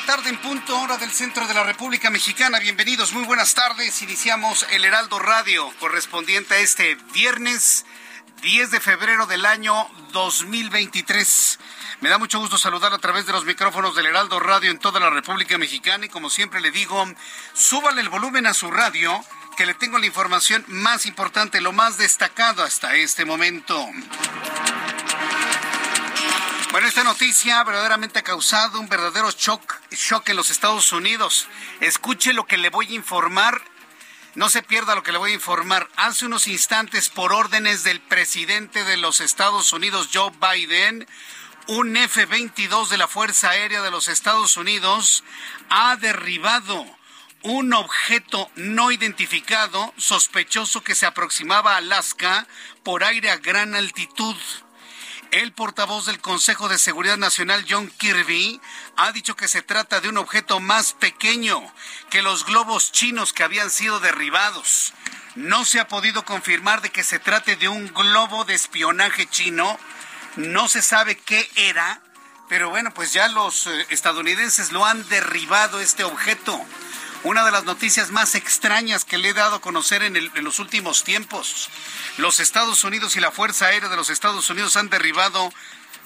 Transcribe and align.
La 0.00 0.06
tarde 0.16 0.30
en 0.30 0.38
punto, 0.38 0.80
hora 0.80 0.96
del 0.96 1.10
centro 1.10 1.46
de 1.46 1.52
la 1.52 1.62
República 1.62 2.10
Mexicana. 2.10 2.58
Bienvenidos, 2.58 3.12
muy 3.12 3.24
buenas 3.24 3.54
tardes. 3.54 4.00
Iniciamos 4.00 4.66
el 4.70 4.84
Heraldo 4.84 5.18
Radio 5.18 5.70
correspondiente 5.78 6.54
a 6.54 6.58
este 6.58 6.94
viernes 7.12 7.84
10 8.40 8.70
de 8.70 8.80
febrero 8.80 9.26
del 9.26 9.44
año 9.44 9.74
2023. 10.12 11.58
Me 12.00 12.08
da 12.08 12.16
mucho 12.16 12.38
gusto 12.38 12.56
saludar 12.56 12.94
a 12.94 12.98
través 12.98 13.26
de 13.26 13.32
los 13.32 13.44
micrófonos 13.44 13.94
del 13.94 14.06
Heraldo 14.06 14.40
Radio 14.40 14.70
en 14.70 14.78
toda 14.78 15.00
la 15.00 15.10
República 15.10 15.58
Mexicana 15.58 16.06
y 16.06 16.08
como 16.08 16.30
siempre 16.30 16.60
le 16.60 16.70
digo, 16.70 17.04
súbale 17.52 18.00
el 18.00 18.08
volumen 18.08 18.46
a 18.46 18.54
su 18.54 18.70
radio 18.70 19.22
que 19.56 19.66
le 19.66 19.74
tengo 19.74 19.98
la 19.98 20.06
información 20.06 20.64
más 20.68 21.04
importante, 21.04 21.60
lo 21.60 21.72
más 21.72 21.98
destacado 21.98 22.62
hasta 22.62 22.94
este 22.94 23.26
momento. 23.26 23.86
Bueno, 26.72 26.86
esta 26.86 27.02
noticia 27.02 27.64
verdaderamente 27.64 28.20
ha 28.20 28.22
causado 28.22 28.78
un 28.78 28.88
verdadero 28.88 29.28
shock, 29.32 29.80
shock 29.90 30.28
en 30.28 30.36
los 30.36 30.50
Estados 30.50 30.92
Unidos. 30.92 31.48
Escuche 31.80 32.32
lo 32.32 32.46
que 32.46 32.58
le 32.58 32.70
voy 32.70 32.86
a 32.86 32.94
informar. 32.94 33.60
No 34.36 34.48
se 34.48 34.62
pierda 34.62 34.94
lo 34.94 35.02
que 35.02 35.10
le 35.10 35.18
voy 35.18 35.32
a 35.32 35.34
informar. 35.34 35.88
Hace 35.96 36.26
unos 36.26 36.46
instantes, 36.46 37.08
por 37.08 37.32
órdenes 37.32 37.82
del 37.82 38.00
presidente 38.00 38.84
de 38.84 38.96
los 38.98 39.20
Estados 39.20 39.72
Unidos, 39.72 40.10
Joe 40.14 40.30
Biden, 40.40 41.08
un 41.66 41.96
F-22 41.96 42.88
de 42.88 42.98
la 42.98 43.08
Fuerza 43.08 43.50
Aérea 43.50 43.82
de 43.82 43.90
los 43.90 44.06
Estados 44.06 44.56
Unidos 44.56 45.24
ha 45.70 45.96
derribado 45.96 46.86
un 47.42 47.72
objeto 47.72 48.48
no 48.54 48.92
identificado 48.92 49.92
sospechoso 49.96 50.84
que 50.84 50.94
se 50.94 51.06
aproximaba 51.06 51.74
a 51.74 51.78
Alaska 51.78 52.46
por 52.84 53.02
aire 53.02 53.30
a 53.30 53.38
gran 53.38 53.74
altitud. 53.74 54.36
El 55.30 55.52
portavoz 55.52 56.06
del 56.06 56.20
Consejo 56.20 56.68
de 56.68 56.76
Seguridad 56.76 57.16
Nacional, 57.16 57.64
John 57.68 57.88
Kirby, 57.88 58.60
ha 58.96 59.12
dicho 59.12 59.36
que 59.36 59.46
se 59.46 59.62
trata 59.62 60.00
de 60.00 60.08
un 60.08 60.18
objeto 60.18 60.58
más 60.58 60.92
pequeño 60.92 61.62
que 62.10 62.20
los 62.20 62.44
globos 62.44 62.90
chinos 62.90 63.32
que 63.32 63.44
habían 63.44 63.70
sido 63.70 64.00
derribados. 64.00 64.92
No 65.36 65.64
se 65.64 65.78
ha 65.78 65.86
podido 65.86 66.24
confirmar 66.24 66.82
de 66.82 66.90
que 66.90 67.04
se 67.04 67.20
trate 67.20 67.54
de 67.54 67.68
un 67.68 67.86
globo 67.94 68.44
de 68.44 68.54
espionaje 68.54 69.28
chino. 69.28 69.78
No 70.34 70.66
se 70.66 70.82
sabe 70.82 71.16
qué 71.16 71.48
era, 71.54 72.02
pero 72.48 72.70
bueno, 72.70 72.92
pues 72.92 73.12
ya 73.12 73.28
los 73.28 73.68
eh, 73.68 73.86
estadounidenses 73.90 74.72
lo 74.72 74.84
han 74.84 75.08
derribado 75.08 75.78
este 75.80 76.02
objeto. 76.02 76.60
Una 77.22 77.44
de 77.44 77.50
las 77.50 77.64
noticias 77.64 78.10
más 78.10 78.34
extrañas 78.34 79.04
que 79.04 79.18
le 79.18 79.28
he 79.28 79.34
dado 79.34 79.56
a 79.56 79.60
conocer 79.60 80.02
en, 80.02 80.14
los 80.42 80.58
últimos 80.58 81.04
tiempos. 81.04 81.68
Los 82.16 82.40
Estados 82.40 82.82
Unidos 82.82 83.14
y 83.14 83.20
la 83.20 83.30
Fuerza 83.30 83.66
Aérea 83.66 83.90
de 83.90 83.96
los 83.96 84.08
Estados 84.08 84.48
Unidos 84.48 84.76
han 84.76 84.88
derribado, 84.88 85.52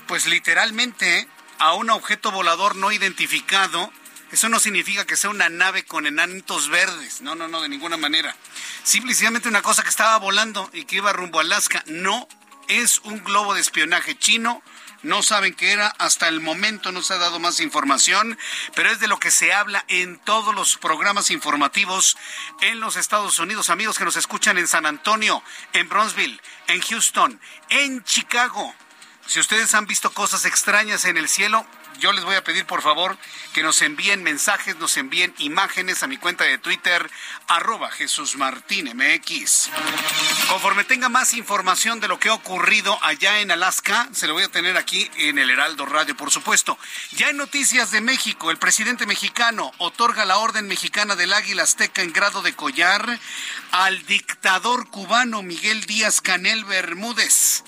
pues 0.09 0.27
literalmente, 0.27 1.29
a 1.61 1.75
un 1.75 1.91
objeto 1.91 2.33
volador 2.33 2.75
no 2.75 2.91
identificado. 2.91 3.93
Eso 4.33 4.49
no 4.49 4.59
significa 4.59 5.07
que 5.07 5.17
sea 5.17 5.31
una 5.31 5.49
nave 5.49 5.85
con 5.85 6.07
enanitos 6.07 6.69
verdes. 6.69 7.21
No, 7.21 7.37
no, 7.37 7.47
no, 7.47 7.63
de 7.63 7.69
ninguna 7.69 7.97
manera. 7.97 8.35
Simplemente 8.83 9.49
una 9.49 9.63
cosa 9.63 9.85
que 9.85 9.91
estaba 9.91 10.19
volando 10.19 10.69
y 10.73 10.85
que 10.85 10.97
iba 10.97 11.13
rumbo 11.13 11.39
a 11.39 11.43
Alaska. 11.43 11.85
No 11.87 12.27
es 12.67 12.99
un 13.05 13.23
globo 13.23 13.55
de 13.55 13.61
espionaje 13.61 14.19
chino. 14.19 14.65
No 15.05 15.23
saben 15.23 15.53
qué 15.53 15.73
era, 15.73 15.89
hasta 15.99 16.29
el 16.29 16.41
momento 16.41 16.91
no 16.91 17.03
se 17.03 17.13
ha 17.13 17.19
dado 17.19 17.39
más 17.39 17.61
información, 17.61 18.39
pero 18.75 18.91
es 18.91 19.01
de 19.01 19.07
lo 19.07 19.19
que 19.19 19.31
se 19.31 19.53
habla 19.53 19.85
en 19.89 20.19
todos 20.19 20.55
los 20.55 20.79
programas 20.79 21.31
informativos 21.31 22.17
en 22.63 22.81
los 22.81 22.97
Estados 22.97 23.39
Unidos. 23.39 23.69
Amigos 23.69 23.99
que 23.99 24.07
nos 24.07 24.17
escuchan 24.17 24.57
en 24.57 24.67
San 24.67 24.87
Antonio, 24.87 25.43
en 25.75 25.91
Bronzeville, 25.91 26.41
en 26.69 26.81
Houston, 26.81 27.39
en 27.69 28.03
Chicago. 28.05 28.75
Si 29.27 29.41
ustedes 29.41 29.75
han 29.75 29.87
visto 29.87 30.13
cosas 30.13 30.45
extrañas 30.45 31.07
en 31.07 31.17
el 31.17 31.29
cielo, 31.29 31.67
yo 31.99 32.13
les 32.13 32.25
voy 32.25 32.35
a 32.35 32.45
pedir 32.45 32.67
por 32.67 32.83
favor 32.83 33.17
que 33.53 33.63
nos 33.63 33.81
envíen 33.83 34.23
mensajes, 34.23 34.77
nos 34.77 34.97
envíen 34.97 35.35
imágenes 35.39 36.03
a 36.03 36.07
mi 36.07 36.17
cuenta 36.17 36.45
de 36.45 36.59
Twitter, 36.59 37.09
arroba 37.47 37.91
Jesús 37.91 38.37
Martín 38.37 38.91
MX. 38.95 39.71
Conforme 40.49 40.85
tenga 40.85 41.09
más 41.09 41.35
información 41.35 42.01
de 42.01 42.09
lo 42.09 42.19
que 42.19 42.29
ha 42.29 42.35
ocurrido 42.35 42.99
allá 43.03 43.41
en 43.41 43.51
Alaska, 43.51 44.09
se 44.13 44.27
lo 44.27 44.35
voy 44.35 44.43
a 44.43 44.49
tener 44.49 44.77
aquí 44.77 45.11
en 45.17 45.39
el 45.39 45.51
Heraldo 45.51 45.87
Radio, 45.87 46.17
por 46.17 46.31
supuesto. 46.31 46.77
Ya 47.13 47.31
en 47.31 47.37
noticias 47.37 47.91
de 47.91 48.01
México, 48.01 48.51
el 48.51 48.59
presidente 48.59 49.07
mexicano 49.07 49.73
otorga 49.79 50.25
la 50.25 50.39
Orden 50.39 50.67
Mexicana 50.67 51.17
del 51.17 51.33
Águila 51.33 51.63
Azteca 51.63 52.03
en 52.03 52.13
grado 52.13 52.43
de 52.43 52.55
collar 52.55 53.19
al 53.71 54.05
dictador 54.07 54.89
cubano 54.91 55.43
Miguel 55.43 55.87
Díaz 55.87 56.21
Canel 56.21 56.65
Bermúdez 56.65 57.65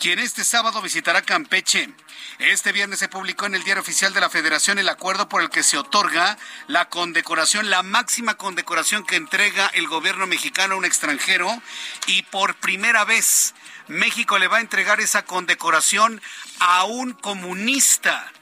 quien 0.00 0.18
este 0.18 0.44
sábado 0.44 0.80
visitará 0.80 1.20
Campeche. 1.20 1.90
Este 2.38 2.72
viernes 2.72 2.98
se 2.98 3.08
publicó 3.08 3.44
en 3.44 3.54
el 3.54 3.62
Diario 3.64 3.82
Oficial 3.82 4.14
de 4.14 4.20
la 4.22 4.30
Federación 4.30 4.78
el 4.78 4.88
acuerdo 4.88 5.28
por 5.28 5.42
el 5.42 5.50
que 5.50 5.62
se 5.62 5.76
otorga 5.76 6.38
la 6.68 6.88
condecoración, 6.88 7.68
la 7.68 7.82
máxima 7.82 8.38
condecoración 8.38 9.04
que 9.04 9.16
entrega 9.16 9.66
el 9.74 9.86
gobierno 9.88 10.26
mexicano 10.26 10.74
a 10.74 10.78
un 10.78 10.86
extranjero 10.86 11.62
y 12.06 12.22
por 12.22 12.54
primera 12.54 13.04
vez 13.04 13.54
México 13.88 14.38
le 14.38 14.48
va 14.48 14.56
a 14.56 14.62
entregar 14.62 15.00
esa 15.00 15.26
condecoración 15.26 16.22
a 16.60 16.84
un 16.84 17.12
comunista. 17.12 18.32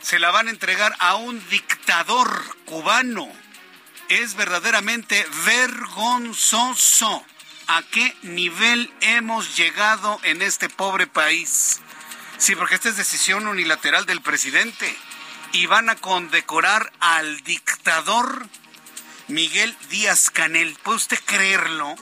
Se 0.00 0.18
la 0.18 0.30
van 0.30 0.48
a 0.48 0.50
entregar 0.50 0.96
a 0.98 1.16
un 1.16 1.46
dictador 1.50 2.56
cubano. 2.64 3.28
Es 4.08 4.34
verdaderamente 4.34 5.26
vergonzoso 5.44 7.26
a 7.66 7.82
qué 7.82 8.16
nivel 8.22 8.92
hemos 9.00 9.56
llegado 9.56 10.20
en 10.22 10.42
este 10.42 10.68
pobre 10.68 11.06
país. 11.06 11.80
Sí, 12.38 12.56
porque 12.56 12.74
esta 12.74 12.88
es 12.88 12.96
decisión 12.96 13.46
unilateral 13.46 14.06
del 14.06 14.20
presidente. 14.20 14.96
Y 15.52 15.66
van 15.66 15.90
a 15.90 15.96
condecorar 15.96 16.92
al 16.98 17.42
dictador 17.42 18.46
Miguel 19.28 19.76
Díaz 19.90 20.30
Canel. 20.30 20.76
¿Puede 20.82 20.96
usted 20.96 21.20
creerlo? 21.24 21.94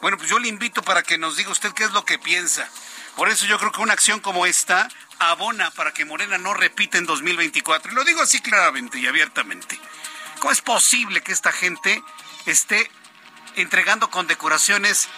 Bueno, 0.00 0.16
pues 0.16 0.30
yo 0.30 0.38
le 0.38 0.48
invito 0.48 0.82
para 0.82 1.02
que 1.02 1.18
nos 1.18 1.36
diga 1.36 1.50
usted 1.50 1.72
qué 1.72 1.84
es 1.84 1.92
lo 1.92 2.04
que 2.04 2.18
piensa. 2.18 2.68
Por 3.16 3.28
eso 3.28 3.46
yo 3.46 3.58
creo 3.58 3.72
que 3.72 3.80
una 3.80 3.92
acción 3.92 4.20
como 4.20 4.46
esta 4.46 4.88
abona 5.18 5.70
para 5.72 5.92
que 5.92 6.04
Morena 6.04 6.38
no 6.38 6.54
repita 6.54 6.98
en 6.98 7.06
2024. 7.06 7.92
Y 7.92 7.94
lo 7.94 8.04
digo 8.04 8.22
así 8.22 8.40
claramente 8.40 8.98
y 8.98 9.06
abiertamente. 9.06 9.78
¿Cómo 10.38 10.52
es 10.52 10.60
posible 10.60 11.20
que 11.20 11.32
esta 11.32 11.52
gente 11.52 12.02
esté 12.46 12.90
entregando 13.60 14.10
condecoraciones 14.10 15.08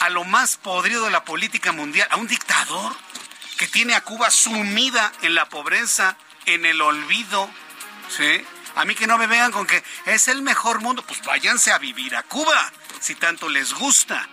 a 0.00 0.10
lo 0.10 0.24
más 0.24 0.56
podrido 0.56 1.04
de 1.04 1.10
la 1.10 1.24
política 1.24 1.72
mundial, 1.72 2.08
a 2.10 2.16
un 2.16 2.26
dictador 2.26 2.94
que 3.56 3.66
tiene 3.66 3.94
a 3.94 4.02
Cuba 4.02 4.30
sumida 4.30 5.12
en 5.22 5.34
la 5.34 5.48
pobreza, 5.48 6.16
en 6.44 6.66
el 6.66 6.80
olvido, 6.82 7.50
¿sí? 8.14 8.44
A 8.74 8.84
mí 8.84 8.94
que 8.94 9.06
no 9.06 9.16
me 9.16 9.26
vean 9.26 9.52
con 9.52 9.66
que 9.66 9.82
es 10.04 10.28
el 10.28 10.42
mejor 10.42 10.80
mundo, 10.82 11.02
pues 11.02 11.22
váyanse 11.22 11.72
a 11.72 11.78
vivir 11.78 12.14
a 12.14 12.22
Cuba, 12.22 12.72
si 13.00 13.14
tanto 13.14 13.48
les 13.48 13.72
gusta, 13.72 14.28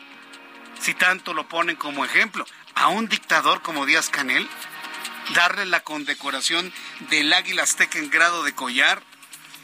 si 0.81 0.93
tanto 0.93 1.33
lo 1.33 1.47
ponen 1.47 1.77
como 1.77 2.03
ejemplo. 2.03 2.45
A 2.75 2.87
un 2.87 3.07
dictador 3.07 3.61
como 3.61 3.85
Díaz 3.85 4.09
Canel, 4.09 4.49
darle 5.33 5.65
la 5.65 5.81
condecoración 5.81 6.73
del 7.09 7.31
águila 7.31 7.63
azteca 7.63 7.99
en 7.99 8.09
grado 8.09 8.43
de 8.43 8.53
collar, 8.53 9.01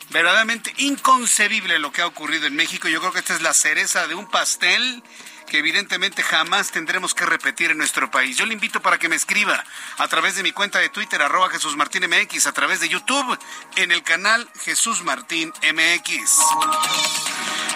verdaderamente 0.10 0.74
inconcebible 0.78 1.80
lo 1.80 1.92
que 1.92 2.02
ha 2.02 2.08
ocurrido 2.08 2.48
en 2.48 2.56
México. 2.56 2.88
Yo 2.88 3.00
creo 3.00 3.12
que 3.12 3.20
esta 3.20 3.36
es 3.36 3.42
la 3.42 3.54
cereza 3.54 4.08
de 4.08 4.16
un 4.16 4.28
pastel 4.30 5.04
que 5.50 5.58
evidentemente 5.58 6.22
jamás 6.22 6.72
tendremos 6.72 7.14
que 7.14 7.26
repetir 7.26 7.72
en 7.72 7.78
nuestro 7.78 8.10
país. 8.12 8.38
Yo 8.38 8.46
le 8.46 8.54
invito 8.54 8.82
para 8.82 9.00
que 9.00 9.10
me 9.10 9.16
escriba 9.16 9.64
a 9.98 10.08
través 10.08 10.36
de 10.36 10.44
mi 10.44 10.52
cuenta 10.52 10.80
de 10.80 10.90
Twitter, 10.90 11.22
arroba 11.22 11.50
Jesús 11.50 11.76
Martín 11.76 12.04
MX, 12.08 12.48
a 12.48 12.54
través 12.54 12.80
de 12.80 12.90
YouTube, 12.90 13.38
en 13.76 13.92
el 13.92 14.04
canal 14.04 14.48
Jesús 14.64 15.04
Martín 15.04 15.52
MX. 15.64 16.40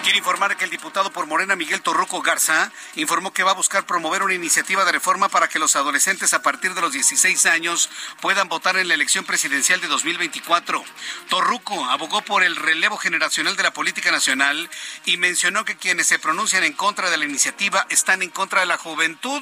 Quiero 0.03 0.17
informar 0.17 0.57
que 0.57 0.65
el 0.65 0.69
diputado 0.69 1.13
por 1.13 1.27
Morena, 1.27 1.55
Miguel 1.55 1.81
Torruco 1.81 2.21
Garza, 2.21 2.73
informó 2.95 3.31
que 3.31 3.43
va 3.43 3.51
a 3.51 3.55
buscar 3.55 3.85
promover 3.85 4.21
una 4.21 4.33
iniciativa 4.33 4.83
de 4.83 4.91
reforma 4.91 5.29
para 5.29 5.47
que 5.47 5.59
los 5.59 5.77
adolescentes 5.77 6.33
a 6.33 6.41
partir 6.41 6.73
de 6.73 6.81
los 6.81 6.91
16 6.91 7.45
años 7.45 7.89
puedan 8.19 8.49
votar 8.49 8.75
en 8.75 8.89
la 8.89 8.95
elección 8.95 9.23
presidencial 9.23 9.79
de 9.79 9.87
2024. 9.87 10.83
Torruco 11.29 11.85
abogó 11.85 12.21
por 12.21 12.43
el 12.43 12.57
relevo 12.57 12.97
generacional 12.97 13.55
de 13.55 13.63
la 13.63 13.71
política 13.71 14.11
nacional 14.11 14.69
y 15.05 15.15
mencionó 15.15 15.63
que 15.63 15.77
quienes 15.77 16.07
se 16.07 16.19
pronuncian 16.19 16.65
en 16.65 16.73
contra 16.73 17.09
de 17.09 17.15
la 17.15 17.23
iniciativa 17.23 17.87
están 17.89 18.23
en 18.23 18.29
contra 18.29 18.59
de 18.59 18.65
la 18.65 18.77
juventud. 18.77 19.41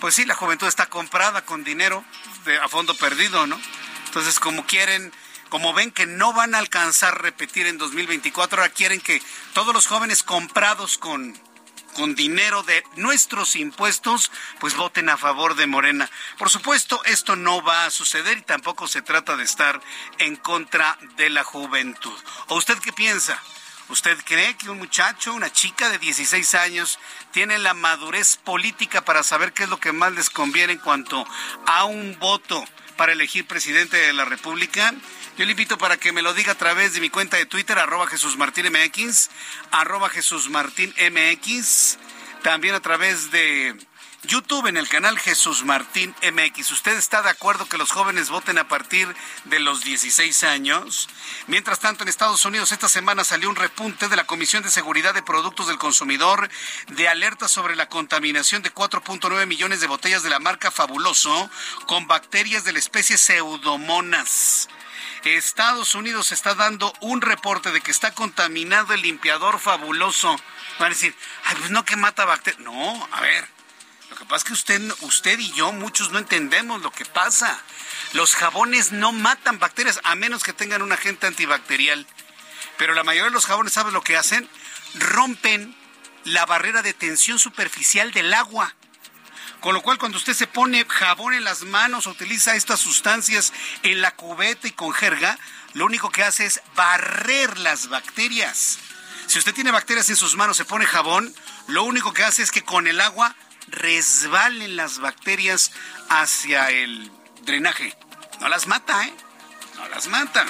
Pues 0.00 0.16
sí, 0.16 0.24
la 0.24 0.34
juventud 0.34 0.66
está 0.66 0.86
comprada 0.86 1.44
con 1.44 1.62
dinero 1.62 2.04
a 2.60 2.68
fondo 2.68 2.96
perdido, 2.96 3.46
¿no? 3.46 3.60
Entonces, 4.06 4.40
como 4.40 4.66
quieren, 4.66 5.12
como 5.54 5.72
ven 5.72 5.92
que 5.92 6.04
no 6.04 6.32
van 6.32 6.56
a 6.56 6.58
alcanzar 6.58 7.22
repetir 7.22 7.68
en 7.68 7.78
2024, 7.78 8.60
ahora 8.60 8.74
quieren 8.74 9.00
que 9.00 9.22
todos 9.52 9.72
los 9.72 9.86
jóvenes 9.86 10.24
comprados 10.24 10.98
con 10.98 11.32
con 11.94 12.16
dinero 12.16 12.64
de 12.64 12.82
nuestros 12.96 13.54
impuestos, 13.54 14.32
pues 14.58 14.74
voten 14.74 15.08
a 15.08 15.16
favor 15.16 15.54
de 15.54 15.68
Morena. 15.68 16.10
Por 16.38 16.50
supuesto, 16.50 17.00
esto 17.04 17.36
no 17.36 17.62
va 17.62 17.86
a 17.86 17.90
suceder 17.90 18.38
y 18.38 18.42
tampoco 18.42 18.88
se 18.88 19.00
trata 19.00 19.36
de 19.36 19.44
estar 19.44 19.80
en 20.18 20.34
contra 20.34 20.98
de 21.16 21.30
la 21.30 21.44
juventud. 21.44 22.18
¿O 22.48 22.56
usted 22.56 22.76
qué 22.78 22.92
piensa? 22.92 23.40
¿Usted 23.88 24.18
cree 24.24 24.56
que 24.56 24.70
un 24.70 24.78
muchacho, 24.78 25.32
una 25.34 25.52
chica 25.52 25.88
de 25.88 26.00
16 26.00 26.52
años, 26.56 26.98
tiene 27.30 27.58
la 27.58 27.74
madurez 27.74 28.38
política 28.38 29.04
para 29.04 29.22
saber 29.22 29.52
qué 29.52 29.62
es 29.62 29.68
lo 29.68 29.78
que 29.78 29.92
más 29.92 30.10
les 30.14 30.30
conviene 30.30 30.72
en 30.72 30.78
cuanto 30.80 31.24
a 31.64 31.84
un 31.84 32.18
voto 32.18 32.64
para 32.96 33.12
elegir 33.12 33.46
presidente 33.46 33.96
de 33.96 34.12
la 34.12 34.24
República? 34.24 34.94
Yo 35.36 35.44
le 35.44 35.50
invito 35.50 35.78
para 35.78 35.96
que 35.96 36.12
me 36.12 36.22
lo 36.22 36.34
diga 36.34 36.52
a 36.52 36.58
través 36.58 36.94
de 36.94 37.00
mi 37.00 37.10
cuenta 37.10 37.36
de 37.36 37.46
Twitter, 37.46 37.78
arroba 37.78 38.06
Jesús 38.06 38.36
Martín 38.36 38.66
arroba 39.70 40.08
Jesús 40.08 40.48
Martín 40.48 40.94
MX, 40.98 41.98
también 42.42 42.74
a 42.74 42.80
través 42.80 43.30
de 43.30 43.76
YouTube 44.26 44.66
en 44.66 44.76
el 44.76 44.88
canal 44.88 45.18
Jesús 45.18 45.64
Martín 45.64 46.14
MX. 46.22 46.70
¿Usted 46.70 46.96
está 46.96 47.22
de 47.22 47.30
acuerdo 47.30 47.66
que 47.66 47.78
los 47.78 47.90
jóvenes 47.90 48.30
voten 48.30 48.58
a 48.58 48.68
partir 48.68 49.14
de 49.44 49.60
los 49.60 49.82
16 49.82 50.42
años? 50.44 51.08
Mientras 51.46 51.80
tanto, 51.80 52.02
en 52.02 52.08
Estados 52.08 52.44
Unidos 52.44 52.72
esta 52.72 52.88
semana 52.88 53.24
salió 53.24 53.48
un 53.48 53.56
repunte 53.56 54.08
de 54.08 54.16
la 54.16 54.24
Comisión 54.24 54.62
de 54.62 54.70
Seguridad 54.70 55.14
de 55.14 55.22
Productos 55.22 55.66
del 55.66 55.78
Consumidor 55.78 56.48
de 56.88 57.08
alerta 57.08 57.48
sobre 57.48 57.76
la 57.76 57.88
contaminación 57.88 58.62
de 58.62 58.72
4.9 58.72 59.46
millones 59.46 59.80
de 59.80 59.86
botellas 59.86 60.22
de 60.22 60.30
la 60.30 60.38
marca 60.38 60.70
Fabuloso 60.70 61.50
con 61.86 62.06
bacterias 62.06 62.64
de 62.64 62.72
la 62.72 62.78
especie 62.78 63.18
Pseudomonas. 63.18 64.68
Estados 65.24 65.94
Unidos 65.94 66.32
está 66.32 66.54
dando 66.54 66.92
un 67.00 67.22
reporte 67.22 67.70
de 67.72 67.80
que 67.80 67.90
está 67.90 68.12
contaminado 68.12 68.92
el 68.92 69.02
limpiador 69.02 69.58
fabuloso. 69.58 70.36
Van 70.78 70.86
a 70.86 70.88
decir, 70.90 71.14
ay, 71.44 71.56
pues 71.58 71.70
no 71.70 71.84
que 71.84 71.96
mata 71.96 72.26
bacterias. 72.26 72.60
No, 72.60 73.08
a 73.10 73.20
ver, 73.22 73.48
lo 74.14 74.20
que 74.20 74.26
pasa 74.26 74.36
es 74.36 74.44
que 74.44 74.52
usted, 74.52 74.94
usted 75.00 75.38
y 75.40 75.50
yo, 75.54 75.72
muchos 75.72 76.12
no 76.12 76.20
entendemos 76.20 76.80
lo 76.82 76.92
que 76.92 77.04
pasa. 77.04 77.60
Los 78.12 78.36
jabones 78.36 78.92
no 78.92 79.10
matan 79.10 79.58
bacterias, 79.58 79.98
a 80.04 80.14
menos 80.14 80.44
que 80.44 80.52
tengan 80.52 80.82
un 80.82 80.92
agente 80.92 81.26
antibacterial. 81.26 82.06
Pero 82.78 82.94
la 82.94 83.02
mayoría 83.02 83.24
de 83.24 83.34
los 83.34 83.46
jabones, 83.46 83.72
¿sabes 83.72 83.92
lo 83.92 84.02
que 84.02 84.16
hacen? 84.16 84.48
Rompen 84.94 85.76
la 86.22 86.46
barrera 86.46 86.82
de 86.82 86.94
tensión 86.94 87.40
superficial 87.40 88.12
del 88.12 88.32
agua. 88.34 88.72
Con 89.58 89.74
lo 89.74 89.82
cual, 89.82 89.98
cuando 89.98 90.18
usted 90.18 90.34
se 90.34 90.46
pone 90.46 90.86
jabón 90.88 91.34
en 91.34 91.42
las 91.42 91.62
manos, 91.62 92.06
utiliza 92.06 92.54
estas 92.54 92.78
sustancias 92.78 93.52
en 93.82 94.00
la 94.00 94.14
cubeta 94.14 94.68
y 94.68 94.72
con 94.72 94.92
jerga, 94.92 95.40
lo 95.72 95.86
único 95.86 96.10
que 96.10 96.22
hace 96.22 96.46
es 96.46 96.60
barrer 96.76 97.58
las 97.58 97.88
bacterias. 97.88 98.78
Si 99.26 99.40
usted 99.40 99.54
tiene 99.54 99.72
bacterias 99.72 100.08
en 100.08 100.16
sus 100.16 100.36
manos, 100.36 100.56
se 100.56 100.64
pone 100.64 100.86
jabón, 100.86 101.34
lo 101.66 101.82
único 101.82 102.12
que 102.12 102.22
hace 102.22 102.44
es 102.44 102.52
que 102.52 102.62
con 102.62 102.86
el 102.86 103.00
agua 103.00 103.34
resbalen 103.68 104.76
las 104.76 104.98
bacterias 104.98 105.72
hacia 106.08 106.70
el 106.70 107.10
drenaje. 107.42 107.96
No 108.40 108.48
las 108.48 108.66
mata, 108.66 109.06
¿eh? 109.06 109.14
No 109.76 109.88
las 109.88 110.06
mata. 110.08 110.46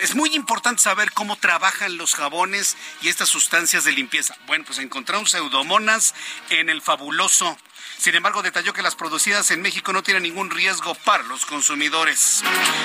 Es 0.00 0.16
muy 0.16 0.34
importante 0.34 0.82
saber 0.82 1.12
cómo 1.12 1.36
trabajan 1.36 1.96
los 1.96 2.14
jabones 2.14 2.76
y 3.02 3.08
estas 3.08 3.28
sustancias 3.28 3.84
de 3.84 3.92
limpieza. 3.92 4.36
Bueno, 4.46 4.64
pues 4.64 4.78
encontramos 4.78 5.30
pseudomonas 5.30 6.14
en 6.50 6.68
el 6.68 6.82
fabuloso 6.82 7.56
sin 7.98 8.14
embargo, 8.14 8.42
detalló 8.42 8.72
que 8.72 8.82
las 8.82 8.94
producidas 8.94 9.50
en 9.50 9.62
México 9.62 9.92
no 9.92 10.02
tienen 10.02 10.22
ningún 10.22 10.50
riesgo 10.50 10.94
para 10.94 11.24
los 11.24 11.46
consumidores. 11.46 12.42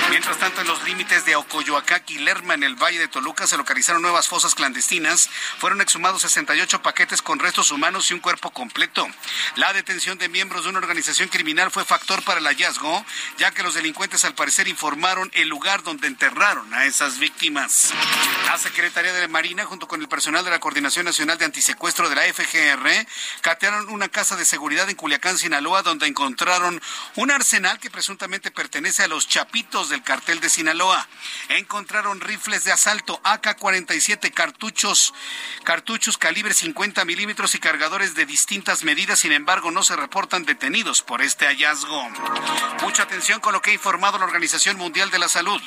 Mientras 0.10 0.38
tanto, 0.38 0.62
en 0.62 0.68
los 0.68 0.84
límites 0.84 1.26
de 1.26 1.36
Ocoyoacac 1.36 2.10
y 2.10 2.20
Lerma, 2.20 2.54
en 2.54 2.64
el 2.64 2.76
Valle 2.76 3.00
de 3.00 3.08
Toluca, 3.08 3.46
se 3.46 3.58
localizaron 3.58 4.02
nuevas 4.02 4.28
fosas 4.28 4.56
clandestinas. 4.56 5.30
Fueron 5.60 5.82
exhumados 5.82 6.22
68 6.22 6.82
paquetes 6.82 7.22
con 7.22 7.40
restos 7.40 7.72
humanos 7.72 8.10
y 8.10 8.14
un 8.14 8.20
cuerpo 8.20 8.52
completo. 8.52 9.08
La 9.56 9.74
detención 9.74 10.18
de 10.18 10.30
miembros 10.30 10.64
de 10.64 10.70
una 10.70 10.80
organización 10.80 11.30
criminal 11.30 11.72
fue 11.72 11.86
factor 11.86 12.24
para 12.24 12.40
el 12.40 12.48
hallazgo, 12.48 13.06
ya 13.38 13.52
que 13.52 13.64
los 13.64 13.74
delincuentes 13.74 14.24
al 14.26 14.34
parecer 14.34 14.68
informaron 14.68 15.30
el 15.34 15.50
lugar 15.50 15.84
donde 15.84 16.08
enterraron 16.08 16.74
a 16.74 16.86
esas 16.86 17.20
víctimas. 17.20 17.92
La 18.46 18.58
Secretaría 18.58 19.14
de 19.14 19.22
la 19.22 19.28
Marina, 19.28 19.66
junto 19.66 19.88
con 19.88 20.02
el 20.02 20.08
personal 20.08 20.44
de 20.44 20.52
la 20.52 20.60
Coordinación 20.60 21.06
Nacional 21.06 21.38
de 21.38 21.46
Antisecuestro 21.46 22.10
de 22.10 22.16
la 22.16 22.24
FGR, 22.24 23.08
catearon 23.42 23.90
una 23.90 24.10
casa 24.10 24.36
de 24.36 24.46
seguridad 24.46 24.90
en 24.92 24.98
Culiacán, 24.98 25.38
Sinaloa, 25.38 25.82
donde 25.82 26.08
encontraron 26.08 26.82
un 27.16 27.32
arsenal 27.32 27.80
que 27.80 27.90
presuntamente 27.90 28.52
pertenece 28.52 29.04
a 29.04 29.08
los 29.08 29.28
chapitos 29.28 29.90
del 29.90 30.04
cartel 30.04 30.40
de 30.40 30.50
Sinaloa. 30.50 31.08
Encontraron 31.50 32.22
rifles 32.22 32.64
de 32.64 32.72
asalto 32.72 33.20
AK-47, 33.24 34.32
cartuchos, 34.34 35.14
cartuchos 35.64 36.18
calibre 36.18 36.54
50 36.54 37.04
milímetros 37.06 37.56
y 37.56 37.60
cargadores 37.60 38.14
de 38.16 38.26
distintas 38.26 38.84
medidas. 38.84 39.20
Sin 39.20 39.32
embargo, 39.32 39.72
no 39.72 39.84
se 39.84 39.96
reportan 39.96 40.46
detenidos 40.46 41.02
por 41.02 41.22
este 41.22 41.48
hallazgo. 41.48 42.10
Mucha 42.82 43.04
atención 43.04 43.40
con 43.40 43.54
lo 43.54 43.62
que 43.62 43.72
ha 43.72 43.74
informado 43.74 44.18
la 44.18 44.26
Organización 44.26 44.78
Mundial 44.78 45.10
de 45.10 45.20
la 45.20 45.30
Salud. 45.30 45.62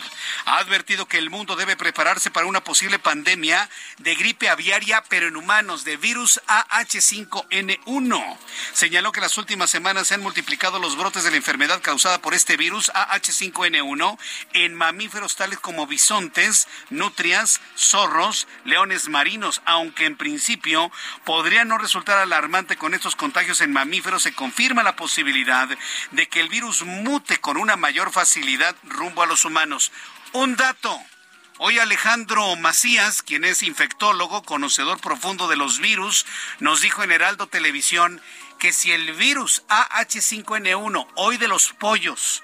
Ha 0.45 0.59
advertido 0.59 1.07
que 1.07 1.19
el 1.19 1.31
mundo 1.31 1.57
debe 1.57 1.77
prepararse 1.77 2.31
para 2.31 2.47
una 2.47 2.63
posible 2.63 2.99
pandemia 2.99 3.69
de 3.99 4.15
gripe 4.15 4.49
aviaria, 4.49 5.03
pero 5.09 5.29
en 5.29 5.37
humanos, 5.37 5.85
de 5.85 5.97
virus 5.97 6.41
AH5N1. 6.47 8.39
Señaló 8.73 9.13
que 9.15 9.21
las 9.21 9.39
últimas 9.39 9.71
semanas 9.71 10.09
se 10.09 10.15
han 10.15 10.23
multiplicado 10.23 10.81
los 10.81 10.97
brotes 10.97 11.23
de 11.23 11.31
la 11.31 11.37
enfermedad 11.37 11.81
causada 11.81 12.21
por 12.21 12.35
este 12.35 12.57
virus 12.57 12.91
AH5N1 12.95 14.19
en 14.55 14.75
mamíferos 14.75 15.37
tales 15.37 15.61
como 15.61 15.87
bisontes, 15.87 16.67
nutrias, 16.91 17.61
zorros, 17.79 18.49
leones 18.65 19.09
marinos, 19.09 19.63
aunque 19.67 20.07
en 20.07 20.17
principio 20.17 20.91
podría 21.23 21.65
no 21.65 21.79
resultar 21.79 22.19
alarmante 22.19 22.77
con 22.77 22.93
estos 22.93 23.15
contagios 23.15 23.61
en 23.61 23.73
mamíferos, 23.73 24.25
se 24.25 24.35
confirma 24.35 24.83
la 24.83 24.97
posibilidad 24.97 25.69
de 26.11 26.29
que 26.29 26.41
el 26.41 26.49
virus 26.49 26.83
mute 26.83 27.39
con 27.39 27.57
una 27.57 27.77
mayor 27.77 28.11
facilidad 28.11 28.75
rumbo 28.83 29.23
a 29.23 29.27
los 29.27 29.45
humanos. 29.45 29.93
Un 30.33 30.57
dato. 30.57 31.01
Hoy 31.59 31.79
Alejandro 31.79 32.57
Macías, 32.57 33.23
quien 33.23 33.45
es 33.45 33.63
infectólogo, 33.63 34.43
conocedor 34.43 35.01
profundo 35.01 35.47
de 35.47 35.55
los 35.55 35.79
virus, 35.79 36.27
nos 36.59 36.81
dijo 36.81 37.05
en 37.05 37.13
Heraldo 37.13 37.47
Televisión 37.47 38.21
que 38.59 38.73
si 38.73 38.93
el 38.93 39.13
virus 39.13 39.63
AH5N1, 39.69 41.07
hoy 41.17 41.37
de 41.37 41.49
los 41.49 41.73
pollos, 41.73 42.43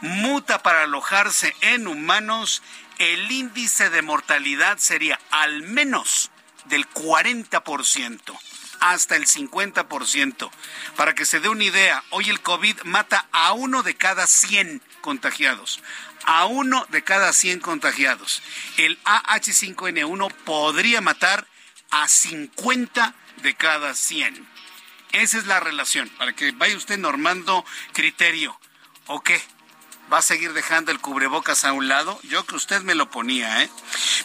muta 0.00 0.62
para 0.62 0.82
alojarse 0.82 1.54
en 1.60 1.86
humanos, 1.86 2.62
el 2.98 3.30
índice 3.30 3.90
de 3.90 4.02
mortalidad 4.02 4.78
sería 4.78 5.18
al 5.30 5.62
menos 5.62 6.30
del 6.66 6.88
40% 6.90 8.38
hasta 8.80 9.16
el 9.16 9.26
50%. 9.26 10.50
Para 10.96 11.14
que 11.14 11.24
se 11.24 11.40
dé 11.40 11.48
una 11.48 11.64
idea, 11.64 12.02
hoy 12.10 12.28
el 12.30 12.40
COVID 12.40 12.82
mata 12.84 13.28
a 13.32 13.52
uno 13.52 13.82
de 13.82 13.96
cada 13.96 14.26
100 14.26 14.82
contagiados. 15.00 15.80
A 16.24 16.46
uno 16.46 16.86
de 16.90 17.02
cada 17.02 17.32
100 17.32 17.60
contagiados. 17.60 18.42
El 18.76 19.02
AH5N1 19.04 20.32
podría 20.44 21.00
matar 21.00 21.46
a 21.90 22.06
50 22.06 23.14
de 23.42 23.54
cada 23.54 23.94
100. 23.94 24.57
Esa 25.12 25.38
es 25.38 25.46
la 25.46 25.60
relación, 25.60 26.08
para 26.10 26.32
que 26.34 26.52
vaya 26.52 26.76
usted 26.76 26.98
normando 26.98 27.64
criterio. 27.92 28.58
¿O 29.06 29.22
qué? 29.22 29.40
¿Va 30.12 30.18
a 30.18 30.22
seguir 30.22 30.54
dejando 30.54 30.90
el 30.90 31.00
cubrebocas 31.00 31.64
a 31.64 31.72
un 31.72 31.86
lado? 31.88 32.18
Yo 32.22 32.46
que 32.46 32.54
usted 32.54 32.80
me 32.80 32.94
lo 32.94 33.10
ponía, 33.10 33.62
¿eh? 33.62 33.70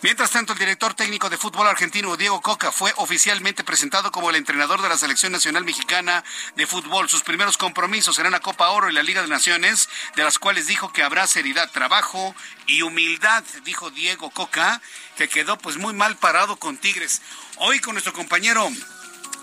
Mientras 0.02 0.32
tanto, 0.32 0.54
el 0.54 0.60
director 0.60 0.94
técnico 0.94 1.30
de 1.30 1.38
fútbol 1.38 1.68
argentino, 1.68 2.16
Diego 2.16 2.42
Coca, 2.42 2.72
fue 2.72 2.94
oficialmente 2.96 3.66
presentado 3.66 4.10
como 4.12 4.30
el 4.30 4.38
entrenador 4.38 4.82
de 4.82 4.88
la 4.88 4.98
Selección 4.98 5.34
Nacional 5.34 5.66
Mexicana 5.66 6.24
de 6.56 6.68
Fútbol. 6.68 7.10
Sus 7.10 7.24
primeros 7.24 7.58
compromisos 7.58 8.16
serán 8.16 8.32
la 8.32 8.40
Copa 8.40 8.70
Oro 8.70 8.90
y 8.90 8.94
la 8.94 9.04
Liga 9.04 9.22
de 9.22 9.28
Naciones, 9.28 9.90
de 10.16 10.24
las 10.24 10.40
cuales 10.40 10.68
dijo 10.68 10.94
que 10.94 11.04
habrá 11.04 11.28
seriedad, 11.28 11.70
trabajo 11.72 12.34
y 12.66 12.82
humildad, 12.82 13.44
dijo 13.66 13.92
Diego 13.92 14.32
Coca, 14.32 14.82
que 15.18 15.28
quedó 15.28 15.58
pues 15.58 15.76
muy 15.76 15.94
mal 15.94 16.16
parado 16.16 16.56
con 16.56 16.78
Tigres. 16.78 17.22
Hoy 17.58 17.80
con 17.80 17.94
nuestro 17.94 18.14
compañero 18.14 18.70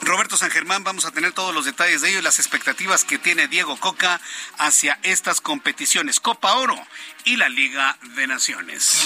Roberto 0.03 0.37
San 0.37 0.51
Germán, 0.51 0.83
vamos 0.83 1.05
a 1.05 1.11
tener 1.11 1.33
todos 1.33 1.55
los 1.55 1.67
detalles 1.67 2.01
de 2.01 2.09
ello 2.09 2.19
y 2.21 2.23
las 2.23 2.39
expectativas 2.39 3.05
que 3.05 3.19
tiene 3.19 3.49
Diego 3.49 3.77
Coca 3.79 4.21
hacia 4.59 4.99
estas 5.03 5.41
competiciones, 5.41 6.21
Copa 6.21 6.55
Oro 6.55 6.77
y 7.25 7.37
la 7.37 7.49
Liga 7.49 7.97
de 8.17 8.27
Naciones. 8.27 8.99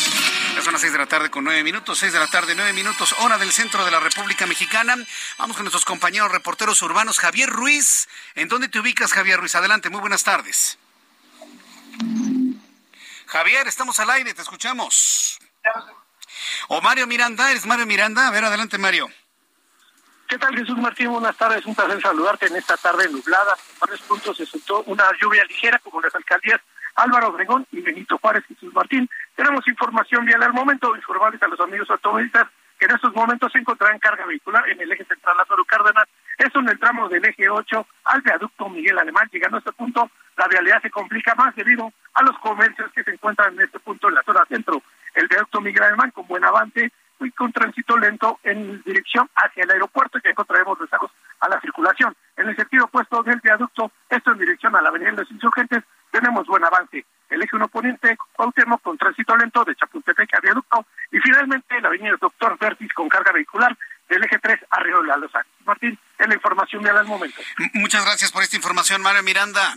Ya 0.54 0.62
son 0.62 0.72
las 0.72 0.80
seis 0.80 0.92
de 0.92 0.98
la 0.98 1.06
tarde 1.06 1.30
con 1.30 1.44
nueve 1.44 1.62
minutos, 1.64 1.98
seis 1.98 2.12
de 2.12 2.18
la 2.18 2.28
tarde, 2.28 2.54
nueve 2.54 2.72
minutos, 2.72 3.14
hora 3.18 3.38
del 3.38 3.52
centro 3.52 3.84
de 3.84 3.90
la 3.90 4.00
República 4.00 4.46
Mexicana. 4.46 4.96
Vamos 5.36 5.56
con 5.56 5.64
nuestros 5.64 5.84
compañeros 5.84 6.30
reporteros 6.30 6.80
urbanos. 6.82 7.18
Javier 7.18 7.50
Ruiz, 7.50 8.08
¿en 8.34 8.48
dónde 8.48 8.68
te 8.68 8.78
ubicas, 8.78 9.12
Javier 9.12 9.40
Ruiz? 9.40 9.54
Adelante, 9.56 9.90
muy 9.90 10.00
buenas 10.00 10.22
tardes. 10.22 10.78
Javier, 13.26 13.66
estamos 13.66 13.98
al 13.98 14.10
aire, 14.10 14.32
te 14.32 14.42
escuchamos. 14.42 15.38
O 16.68 16.80
Mario 16.80 17.06
Miranda, 17.06 17.50
¿eres 17.50 17.66
Mario 17.66 17.84
Miranda? 17.84 18.28
A 18.28 18.30
ver, 18.30 18.44
adelante, 18.44 18.78
Mario. 18.78 19.10
¿Qué 20.28 20.38
tal, 20.38 20.57
Jesús 20.57 20.78
Martín? 20.78 21.11
Buenas 21.11 21.37
tardes. 21.37 21.66
Un 21.66 21.75
placer 21.75 22.00
saludarte 22.00 22.47
en 22.47 22.57
esta 22.57 22.76
tarde 22.76 23.09
nublada. 23.11 23.54
En 23.75 23.78
varios 23.78 24.00
puntos 24.02 24.37
se 24.37 24.47
soltó 24.47 24.83
una 24.87 25.04
lluvia 25.21 25.45
ligera, 25.45 25.78
como 25.78 26.00
las 26.00 26.14
alcaldías 26.14 26.61
Álvaro 26.97 27.28
Obregón 27.28 27.66
y 27.73 27.81
Benito 27.81 28.16
Juárez. 28.19 28.45
Jesús 28.47 28.73
Martín, 28.73 29.09
tenemos 29.37 29.66
información 29.69 30.25
vial 30.25 30.43
al 30.43 30.52
momento. 30.52 30.97
Informarles 30.97 31.43
a 31.43 31.49
los 31.49 31.61
amigos 31.61 31.90
automovilistas 31.90 32.47
que 32.78 32.87
en 32.87 32.93
estos 32.93 33.14
momentos 33.14 33.52
se 33.52 33.59
encontrarán 33.59 33.99
carga 33.99 34.25
vehicular 34.25 34.69
en 34.71 34.81
el 34.81 34.90
eje 34.93 35.04
central 35.04 35.37
Lázaro 35.37 35.64
Cárdenas. 35.66 36.04
Eso 36.38 36.59
en 36.59 36.69
el 36.71 36.78
tramo 36.78 37.09
del 37.09 37.25
eje 37.25 37.49
8 37.49 37.87
al 38.04 38.23
viaducto 38.23 38.69
Miguel 38.71 38.99
Alemán. 38.99 39.28
Llegando 39.31 39.59
a 39.59 39.61
este 39.61 39.73
punto, 39.73 40.11
la 40.37 40.49
vialidad 40.49 40.81
se 40.81 40.90
complica 40.90 41.35
más 41.35 41.54
debido 41.54 41.93
a 42.14 42.23
los 42.23 42.38
comercios 42.38 42.90
que 42.93 43.04
se 43.04 43.11
encuentran 43.11 43.54
en 43.54 43.62
este 43.62 43.78
punto 43.78 44.09
en 44.09 44.14
la 44.14 44.23
zona 44.23 44.45
centro. 44.49 44.83
El 45.14 45.28
viaducto 45.28 45.61
Miguel 45.61 45.83
Alemán 45.83 46.11
con 46.12 46.26
buen 46.26 46.45
avance 46.45 46.90
y 47.21 47.30
con 47.33 47.52
tránsito 47.52 47.97
lento 47.97 48.38
en 48.42 48.83
dirección 48.83 49.28
hacia 49.35 49.64
el 49.64 49.71
aeropuerto, 49.71 50.21
que 50.21 50.30
encontraremos 50.30 50.78
rezagos 50.78 51.11
a 51.40 51.49
la 51.49 51.61
circulación. 51.61 52.14
En 52.37 52.49
el 52.49 52.56
sentido 52.56 52.85
opuesto 52.85 53.23
del 53.23 53.40
viaducto, 53.40 53.90
esto 54.09 54.33
en 54.33 54.38
dirección 54.38 54.75
a 54.76 54.83
la 54.83 54.88
Avenida 54.88 55.11
de 55.11 55.18
los 55.18 55.30
Insurgentes, 55.30 55.85
tenemos 56.11 56.47
buen 56.47 56.64
avance. 56.64 57.04
El 57.28 57.42
eje 57.42 57.56
1 57.56 57.68
poniente, 57.68 58.16
Cuauhtémoc 58.35 58.83
con 58.83 58.99
tránsito 58.99 59.37
lento 59.37 59.64
de 59.64 59.75
Chapultepec 59.75 60.35
a 60.35 60.40
viaducto 60.40 60.87
y 61.11 61.18
finalmente 61.18 61.80
la 61.80 61.88
Avenida 61.88 62.16
Doctor 62.21 62.56
Vertis 62.59 62.92
con 62.92 63.09
carga 63.09 63.33
vehicular 63.33 63.76
del 64.09 64.23
eje 64.23 64.38
3 64.38 64.61
a 64.71 64.80
Río 64.80 65.00
de 65.02 65.09
la 65.09 65.16
Lozana. 65.16 65.47
Martín, 65.64 65.99
es 66.18 66.28
la 66.28 66.35
información 66.35 66.83
de 66.83 66.90
al 66.90 67.06
momento. 67.06 67.40
Muchas 67.75 68.04
gracias 68.04 68.30
por 68.30 68.42
esta 68.42 68.56
información, 68.56 69.02
Mario 69.02 69.23
Miranda. 69.23 69.75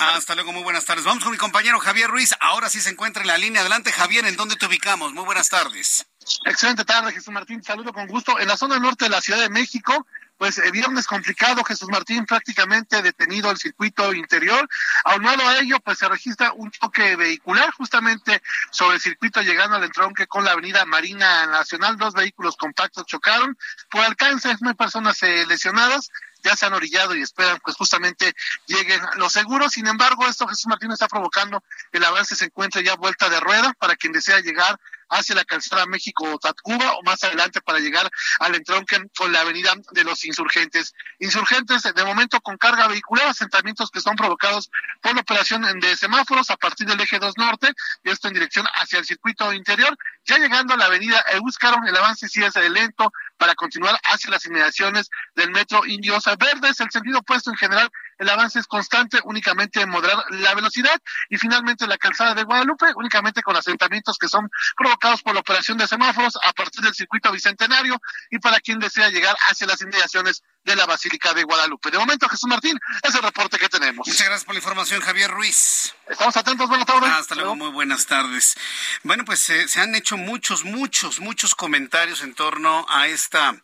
Hasta 0.00 0.34
luego, 0.34 0.52
muy 0.52 0.62
buenas 0.62 0.84
tardes. 0.84 1.04
Vamos 1.04 1.22
con 1.22 1.32
mi 1.32 1.38
compañero 1.38 1.78
Javier 1.78 2.08
Ruiz. 2.08 2.34
Ahora 2.40 2.68
sí 2.70 2.80
se 2.80 2.90
encuentra 2.90 3.22
en 3.22 3.28
la 3.28 3.38
línea. 3.38 3.60
Adelante, 3.60 3.92
Javier, 3.92 4.24
¿en 4.24 4.36
dónde 4.36 4.56
te 4.56 4.66
ubicamos? 4.66 5.12
Muy 5.12 5.24
buenas 5.24 5.48
tardes. 5.48 6.06
Excelente 6.44 6.84
tarde, 6.84 7.12
Jesús 7.12 7.32
Martín. 7.32 7.62
Saludo 7.62 7.92
con 7.92 8.06
gusto. 8.06 8.38
En 8.38 8.48
la 8.48 8.56
zona 8.56 8.78
norte 8.78 9.06
de 9.06 9.10
la 9.10 9.20
Ciudad 9.20 9.40
de 9.40 9.50
México, 9.50 10.06
pues 10.38 10.56
eh, 10.58 10.70
viernes 10.70 11.06
complicado, 11.06 11.62
Jesús 11.64 11.88
Martín 11.90 12.24
prácticamente 12.24 13.02
detenido 13.02 13.50
el 13.50 13.58
circuito 13.58 14.14
interior. 14.14 14.66
Aunado 15.04 15.46
a 15.46 15.58
ello, 15.58 15.78
pues 15.80 15.98
se 15.98 16.08
registra 16.08 16.52
un 16.52 16.70
choque 16.70 17.16
vehicular 17.16 17.70
justamente 17.72 18.40
sobre 18.70 18.94
el 18.96 19.02
circuito 19.02 19.42
llegando 19.42 19.76
al 19.76 19.84
entronque 19.84 20.26
con 20.26 20.44
la 20.44 20.52
avenida 20.52 20.86
Marina 20.86 21.46
Nacional. 21.46 21.98
Dos 21.98 22.14
vehículos 22.14 22.56
compactos 22.56 23.04
chocaron. 23.04 23.58
Por 23.90 24.02
alcance, 24.02 24.56
no 24.60 24.70
hay 24.70 24.76
personas 24.76 25.22
eh, 25.22 25.44
lesionadas 25.46 26.10
ya 26.42 26.56
se 26.56 26.66
han 26.66 26.72
orillado 26.72 27.14
y 27.14 27.22
esperan 27.22 27.58
pues 27.62 27.76
justamente 27.76 28.34
lleguen 28.66 29.00
los 29.16 29.32
seguros. 29.32 29.72
Sin 29.72 29.86
embargo, 29.86 30.26
esto 30.26 30.46
Jesús 30.46 30.66
Martín 30.66 30.92
está 30.92 31.08
provocando 31.08 31.62
el 31.92 32.04
avance 32.04 32.36
se 32.36 32.46
encuentra 32.46 32.80
ya 32.82 32.94
vuelta 32.96 33.28
de 33.28 33.40
rueda 33.40 33.74
para 33.78 33.96
quien 33.96 34.12
desea 34.12 34.40
llegar 34.40 34.78
hacia 35.10 35.34
la 35.34 35.44
calzada 35.44 35.86
México-Tatcuba 35.86 36.92
o 36.94 37.02
más 37.02 37.22
adelante 37.24 37.60
para 37.60 37.78
llegar 37.78 38.10
al 38.38 38.54
entronque 38.54 38.98
con 39.16 39.32
la 39.32 39.40
avenida 39.40 39.74
de 39.92 40.04
los 40.04 40.24
insurgentes. 40.24 40.94
Insurgentes 41.18 41.82
de 41.82 42.04
momento 42.04 42.40
con 42.40 42.56
carga 42.56 42.88
vehicular, 42.88 43.26
asentamientos 43.26 43.90
que 43.90 44.00
son 44.00 44.16
provocados 44.16 44.70
por 45.02 45.14
la 45.14 45.20
operación 45.20 45.62
de 45.80 45.96
semáforos 45.96 46.50
a 46.50 46.56
partir 46.56 46.86
del 46.86 47.00
eje 47.00 47.18
2 47.18 47.36
norte 47.36 47.72
y 48.04 48.10
esto 48.10 48.28
en 48.28 48.34
dirección 48.34 48.66
hacia 48.74 48.98
el 48.98 49.04
circuito 49.04 49.52
interior. 49.52 49.96
Ya 50.24 50.38
llegando 50.38 50.74
a 50.74 50.76
la 50.76 50.86
avenida 50.86 51.24
Euskaro, 51.32 51.78
el 51.86 51.96
avance 51.96 52.28
sí 52.28 52.42
es 52.42 52.54
lento 52.70 53.12
para 53.36 53.54
continuar 53.54 53.98
hacia 54.04 54.30
las 54.30 54.44
inmediaciones 54.46 55.08
del 55.34 55.50
metro 55.50 55.84
Indiosa 55.86 56.36
Verdes. 56.36 56.80
El 56.80 56.90
sentido 56.90 57.20
opuesto 57.20 57.50
en 57.50 57.56
general 57.56 57.90
el 58.18 58.28
avance 58.28 58.58
es 58.58 58.66
constante, 58.66 59.18
únicamente 59.24 59.84
moderar 59.86 60.22
la 60.30 60.54
velocidad 60.54 61.00
y 61.30 61.38
finalmente 61.38 61.86
la 61.86 61.96
calzada 61.96 62.34
de 62.34 62.44
Guadalupe, 62.44 62.92
únicamente 62.94 63.42
con 63.42 63.56
asentamientos 63.56 64.18
que 64.18 64.28
son 64.28 64.50
provocados 64.76 64.99
por 65.22 65.34
la 65.34 65.40
operación 65.40 65.78
de 65.78 65.88
semáforos 65.88 66.38
a 66.42 66.52
partir 66.52 66.82
del 66.82 66.94
circuito 66.94 67.32
bicentenario 67.32 68.00
y 68.30 68.38
para 68.38 68.60
quien 68.60 68.78
desea 68.78 69.08
llegar 69.08 69.34
hacia 69.48 69.66
las 69.66 69.80
inmediaciones 69.80 70.42
de 70.64 70.76
la 70.76 70.84
Basílica 70.84 71.32
de 71.32 71.42
Guadalupe. 71.44 71.90
De 71.90 71.98
momento, 71.98 72.28
Jesús 72.28 72.48
Martín, 72.48 72.78
es 73.02 73.14
el 73.14 73.22
reporte 73.22 73.58
que 73.58 73.68
tenemos. 73.68 74.06
Muchas 74.06 74.26
gracias 74.26 74.44
por 74.44 74.54
la 74.54 74.58
información, 74.58 75.00
Javier 75.00 75.30
Ruiz. 75.30 75.94
Estamos 76.06 76.36
atentos, 76.36 76.68
buenas 76.68 76.86
tardes. 76.86 77.10
Hasta 77.10 77.34
luego, 77.34 77.56
muy 77.56 77.70
buenas 77.70 78.06
tardes. 78.06 78.56
Bueno, 79.02 79.24
pues 79.24 79.48
eh, 79.50 79.68
se 79.68 79.80
han 79.80 79.94
hecho 79.94 80.16
muchos, 80.18 80.64
muchos, 80.64 81.20
muchos 81.20 81.54
comentarios 81.54 82.20
en 82.20 82.34
torno 82.34 82.84
a 82.90 83.06
esta 83.06 83.56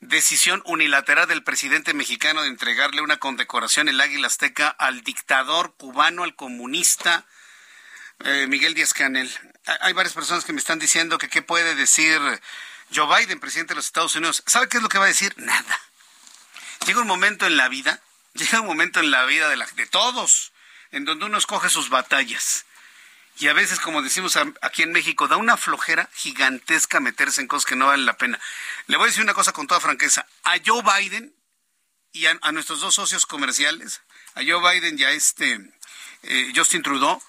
decisión 0.00 0.62
unilateral 0.66 1.26
del 1.26 1.42
presidente 1.42 1.94
mexicano 1.94 2.42
de 2.42 2.48
entregarle 2.48 3.00
una 3.00 3.16
condecoración, 3.16 3.88
el 3.88 4.00
Águila 4.00 4.26
Azteca, 4.26 4.68
al 4.68 5.00
dictador 5.00 5.74
cubano, 5.76 6.24
al 6.24 6.36
comunista 6.36 7.24
eh, 8.24 8.46
Miguel 8.48 8.74
Díaz 8.74 8.94
Canel. 8.94 9.30
Hay 9.80 9.92
varias 9.92 10.14
personas 10.14 10.44
que 10.44 10.52
me 10.52 10.58
están 10.58 10.78
diciendo 10.78 11.18
que 11.18 11.28
qué 11.28 11.42
puede 11.42 11.74
decir 11.74 12.20
Joe 12.94 13.06
Biden, 13.18 13.40
presidente 13.40 13.72
de 13.72 13.76
los 13.76 13.86
Estados 13.86 14.14
Unidos. 14.16 14.42
¿Sabe 14.46 14.68
qué 14.68 14.78
es 14.78 14.82
lo 14.82 14.88
que 14.88 14.98
va 14.98 15.04
a 15.04 15.08
decir? 15.08 15.34
Nada. 15.36 15.80
Llega 16.86 17.00
un 17.00 17.06
momento 17.06 17.46
en 17.46 17.56
la 17.56 17.68
vida, 17.68 18.02
llega 18.34 18.60
un 18.60 18.66
momento 18.66 19.00
en 19.00 19.10
la 19.10 19.24
vida 19.24 19.48
de, 19.48 19.56
la, 19.56 19.66
de 19.66 19.86
todos, 19.86 20.52
en 20.90 21.04
donde 21.04 21.26
uno 21.26 21.38
escoge 21.38 21.68
sus 21.70 21.90
batallas. 21.90 22.64
Y 23.38 23.48
a 23.48 23.52
veces, 23.52 23.80
como 23.80 24.00
decimos 24.00 24.38
aquí 24.62 24.82
en 24.82 24.92
México, 24.92 25.26
da 25.26 25.36
una 25.36 25.56
flojera 25.56 26.08
gigantesca 26.14 27.00
meterse 27.00 27.40
en 27.40 27.48
cosas 27.48 27.66
que 27.66 27.74
no 27.74 27.86
valen 27.86 28.06
la 28.06 28.16
pena. 28.16 28.38
Le 28.86 28.96
voy 28.96 29.04
a 29.04 29.08
decir 29.08 29.24
una 29.24 29.34
cosa 29.34 29.52
con 29.52 29.66
toda 29.66 29.80
franqueza. 29.80 30.24
A 30.44 30.54
Joe 30.64 30.82
Biden 30.82 31.34
y 32.12 32.26
a, 32.26 32.34
nuestros 32.52 32.80
dos 32.80 32.94
socios 32.94 33.26
comerciales, 33.26 34.02
a 34.36 34.42
Joe 34.46 34.60
Biden 34.60 34.96
y 34.96 35.02
a 35.02 35.10
este 35.10 35.58
eh, 36.22 36.52
Justin 36.54 36.82
Trudeau, 36.84 37.20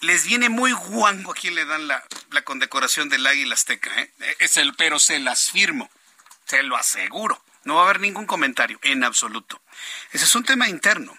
les 0.00 0.24
viene 0.24 0.48
muy 0.48 0.72
guango 0.72 1.32
a 1.32 1.34
quien 1.34 1.54
le 1.54 1.64
dan 1.64 1.88
la, 1.88 2.04
condecoración 2.44 3.08
del 3.08 3.26
águila 3.26 3.54
azteca. 3.54 3.90
¿eh? 4.00 4.12
Es 4.38 4.56
el, 4.56 4.74
pero 4.74 4.98
se 4.98 5.18
las 5.18 5.50
firmo, 5.50 5.90
se 6.44 6.62
lo 6.62 6.76
aseguro. 6.76 7.42
No 7.64 7.76
va 7.76 7.80
a 7.82 7.84
haber 7.84 8.00
ningún 8.00 8.26
comentario, 8.26 8.78
en 8.82 9.02
absoluto. 9.02 9.60
Ese 10.12 10.24
es 10.24 10.34
un 10.34 10.44
tema 10.44 10.68
interno 10.68 11.18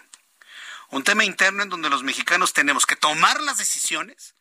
un 0.90 1.04
tema 1.04 1.24
interno 1.24 1.62
en 1.62 1.68
donde 1.68 1.90
los 1.90 2.02
mexicanos 2.02 2.52
tenemos 2.52 2.86
que 2.86 2.96
tomar 2.96 3.40
las 3.42 3.58
decisiones 3.58 4.34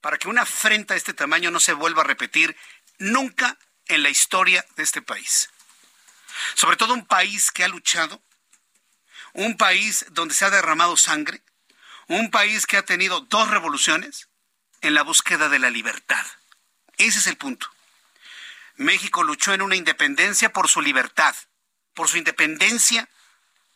para 0.00 0.16
que 0.16 0.28
una 0.28 0.42
afrenta 0.42 0.94
de 0.94 0.98
este 0.98 1.14
tamaño 1.14 1.50
no 1.50 1.60
se 1.60 1.72
vuelva 1.72 2.02
a 2.02 2.06
repetir 2.06 2.56
nunca 2.98 3.58
en 3.86 4.02
la 4.02 4.10
historia 4.10 4.64
de 4.76 4.82
este 4.82 5.02
país. 5.02 5.50
Sobre 6.54 6.76
todo 6.76 6.94
un 6.94 7.06
país 7.06 7.50
que 7.50 7.64
ha 7.64 7.68
luchado, 7.68 8.22
un 9.32 9.56
país 9.56 10.06
donde 10.10 10.34
se 10.34 10.44
ha 10.44 10.50
derramado 10.50 10.96
sangre, 10.96 11.42
un 12.08 12.30
país 12.30 12.66
que 12.66 12.76
ha 12.76 12.84
tenido 12.84 13.20
dos 13.20 13.48
revoluciones 13.48 14.28
en 14.80 14.94
la 14.94 15.02
búsqueda 15.02 15.48
de 15.48 15.58
la 15.58 15.70
libertad. 15.70 16.26
Ese 16.96 17.18
es 17.18 17.26
el 17.26 17.36
punto. 17.36 17.68
México 18.76 19.22
luchó 19.22 19.54
en 19.54 19.62
una 19.62 19.76
independencia 19.76 20.52
por 20.52 20.68
su 20.68 20.80
libertad, 20.80 21.34
por 21.94 22.08
su 22.08 22.16
independencia 22.16 23.08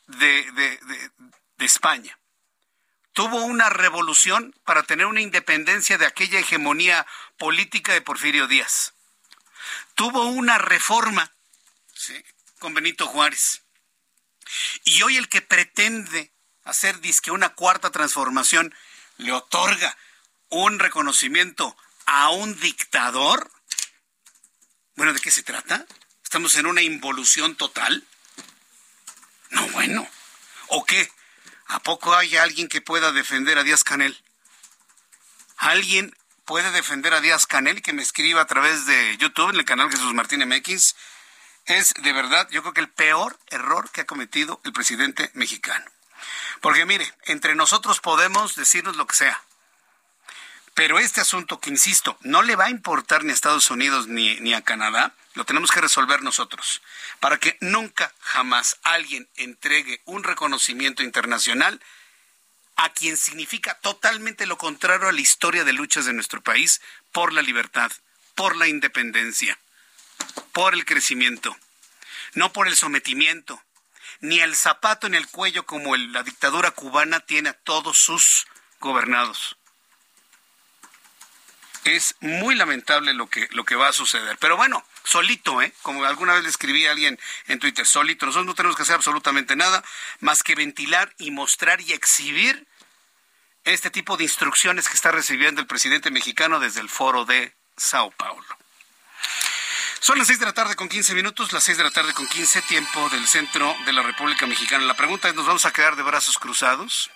de, 0.06 0.50
de, 0.52 1.10
de 1.56 1.64
España. 1.64 2.18
Tuvo 3.12 3.44
una 3.44 3.70
revolución 3.70 4.54
para 4.64 4.82
tener 4.82 5.06
una 5.06 5.22
independencia 5.22 5.96
de 5.96 6.06
aquella 6.06 6.38
hegemonía 6.38 7.06
política 7.38 7.92
de 7.94 8.02
Porfirio 8.02 8.46
Díaz. 8.46 8.92
Tuvo 9.94 10.26
una 10.26 10.58
reforma 10.58 11.32
con 12.58 12.74
Benito 12.74 13.06
Juárez. 13.06 13.62
Y 14.84 15.02
hoy 15.02 15.16
el 15.16 15.28
que 15.28 15.42
pretende 15.42 16.32
hacer 16.66 17.00
disque 17.00 17.30
una 17.30 17.50
cuarta 17.50 17.90
transformación 17.90 18.74
le 19.16 19.32
otorga 19.32 19.96
un 20.50 20.78
reconocimiento 20.78 21.76
a 22.04 22.30
un 22.30 22.58
dictador. 22.60 23.50
Bueno, 24.96 25.12
¿de 25.12 25.20
qué 25.20 25.30
se 25.30 25.42
trata? 25.42 25.86
¿Estamos 26.22 26.56
en 26.56 26.66
una 26.66 26.82
involución 26.82 27.56
total? 27.56 28.06
No, 29.50 29.66
bueno. 29.68 30.06
¿O 30.68 30.84
qué? 30.84 31.10
¿A 31.68 31.80
poco 31.80 32.14
hay 32.14 32.36
alguien 32.36 32.68
que 32.68 32.80
pueda 32.80 33.12
defender 33.12 33.58
a 33.58 33.62
Díaz 33.62 33.84
Canel? 33.84 34.20
¿Alguien 35.56 36.14
puede 36.44 36.70
defender 36.72 37.14
a 37.14 37.20
Díaz 37.20 37.46
Canel, 37.46 37.82
que 37.82 37.92
me 37.92 38.02
escriba 38.02 38.42
a 38.42 38.46
través 38.46 38.86
de 38.86 39.16
YouTube 39.18 39.50
en 39.50 39.56
el 39.56 39.64
canal 39.64 39.90
Jesús 39.90 40.14
Martín 40.14 40.46
MX, 40.46 40.94
es 41.64 41.94
de 41.94 42.12
verdad, 42.12 42.48
yo 42.50 42.62
creo 42.62 42.74
que 42.74 42.80
el 42.80 42.90
peor 42.90 43.38
error 43.48 43.90
que 43.90 44.02
ha 44.02 44.06
cometido 44.06 44.60
el 44.64 44.72
presidente 44.72 45.30
mexicano. 45.34 45.84
Porque 46.60 46.86
mire, 46.86 47.12
entre 47.24 47.54
nosotros 47.54 48.00
podemos 48.00 48.56
decirnos 48.56 48.96
lo 48.96 49.06
que 49.06 49.16
sea. 49.16 49.42
Pero 50.74 50.98
este 50.98 51.22
asunto 51.22 51.58
que, 51.58 51.70
insisto, 51.70 52.18
no 52.20 52.42
le 52.42 52.54
va 52.54 52.66
a 52.66 52.70
importar 52.70 53.24
ni 53.24 53.30
a 53.30 53.34
Estados 53.34 53.70
Unidos 53.70 54.08
ni, 54.08 54.38
ni 54.40 54.52
a 54.52 54.60
Canadá, 54.60 55.14
lo 55.32 55.46
tenemos 55.46 55.70
que 55.70 55.80
resolver 55.80 56.22
nosotros. 56.22 56.82
Para 57.18 57.38
que 57.38 57.56
nunca, 57.60 58.12
jamás 58.20 58.76
alguien 58.82 59.28
entregue 59.36 60.02
un 60.04 60.22
reconocimiento 60.22 61.02
internacional 61.02 61.80
a 62.76 62.90
quien 62.90 63.16
significa 63.16 63.74
totalmente 63.80 64.46
lo 64.46 64.58
contrario 64.58 65.08
a 65.08 65.12
la 65.12 65.20
historia 65.20 65.64
de 65.64 65.72
luchas 65.72 66.04
de 66.04 66.12
nuestro 66.12 66.42
país 66.42 66.82
por 67.10 67.32
la 67.32 67.40
libertad, 67.40 67.90
por 68.34 68.54
la 68.56 68.68
independencia, 68.68 69.58
por 70.52 70.74
el 70.74 70.84
crecimiento, 70.84 71.56
no 72.34 72.52
por 72.52 72.68
el 72.68 72.76
sometimiento, 72.76 73.62
ni 74.20 74.40
el 74.40 74.56
zapato 74.56 75.06
en 75.06 75.14
el 75.14 75.26
cuello 75.28 75.66
como 75.66 75.96
la 75.96 76.22
dictadura 76.22 76.70
cubana 76.70 77.20
tiene 77.20 77.50
a 77.50 77.52
todos 77.52 77.98
sus 77.98 78.46
gobernados. 78.80 79.56
Es 81.84 82.16
muy 82.20 82.56
lamentable 82.56 83.14
lo 83.14 83.28
que, 83.28 83.48
lo 83.52 83.64
que 83.64 83.76
va 83.76 83.88
a 83.88 83.92
suceder. 83.92 84.36
Pero 84.38 84.56
bueno, 84.56 84.84
solito, 85.04 85.62
¿eh? 85.62 85.72
Como 85.82 86.04
alguna 86.04 86.34
vez 86.34 86.42
le 86.42 86.48
escribí 86.48 86.84
a 86.86 86.90
alguien 86.90 87.18
en 87.46 87.60
Twitter, 87.60 87.86
solito. 87.86 88.26
Nosotros 88.26 88.46
no 88.46 88.54
tenemos 88.54 88.76
que 88.76 88.82
hacer 88.82 88.96
absolutamente 88.96 89.54
nada 89.54 89.84
más 90.18 90.42
que 90.42 90.56
ventilar 90.56 91.14
y 91.18 91.30
mostrar 91.30 91.80
y 91.80 91.92
exhibir 91.92 92.66
este 93.64 93.90
tipo 93.90 94.16
de 94.16 94.24
instrucciones 94.24 94.88
que 94.88 94.94
está 94.94 95.12
recibiendo 95.12 95.60
el 95.60 95.66
presidente 95.66 96.10
mexicano 96.10 96.58
desde 96.58 96.80
el 96.80 96.88
foro 96.88 97.24
de 97.24 97.54
Sao 97.76 98.10
Paulo. 98.12 98.46
Son 100.06 100.18
las 100.18 100.28
seis 100.28 100.38
de 100.38 100.46
la 100.46 100.52
tarde 100.52 100.76
con 100.76 100.88
15 100.88 101.16
minutos, 101.16 101.52
las 101.52 101.64
seis 101.64 101.78
de 101.78 101.82
la 101.82 101.90
tarde 101.90 102.14
con 102.14 102.28
15, 102.28 102.62
tiempo 102.62 103.08
del 103.08 103.26
centro 103.26 103.74
de 103.86 103.92
la 103.92 104.02
República 104.02 104.46
Mexicana. 104.46 104.84
La 104.84 104.94
pregunta 104.94 105.28
es, 105.28 105.34
¿nos 105.34 105.46
vamos 105.46 105.66
a 105.66 105.72
quedar 105.72 105.96
de 105.96 106.04
brazos 106.04 106.38
cruzados? 106.38 107.10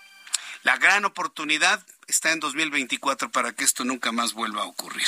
La 0.65 0.77
gran 0.77 1.05
oportunidad 1.05 1.87
está 2.09 2.33
en 2.33 2.41
2024 2.41 3.31
para 3.31 3.53
que 3.53 3.63
esto 3.63 3.85
nunca 3.85 4.11
más 4.11 4.33
vuelva 4.33 4.63
a 4.63 4.65
ocurrir. 4.65 5.07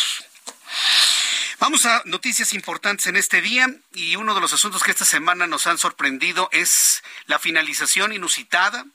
Vamos 1.59 1.85
a 1.85 2.03
noticias 2.05 2.53
importantes 2.53 3.09
en 3.09 3.17
este 3.17 3.41
día 3.41 3.67
y 3.93 4.15
uno 4.15 4.37
de 4.37 4.41
los 4.41 4.53
asuntos 4.53 4.85
que 4.85 4.93
esta 4.93 5.05
semana 5.05 5.49
nos 5.49 5.67
han 5.67 5.77
sorprendido 5.77 6.49
es 6.53 7.03
la 7.27 7.41
finalización 7.41 8.13
inusitada 8.13 8.87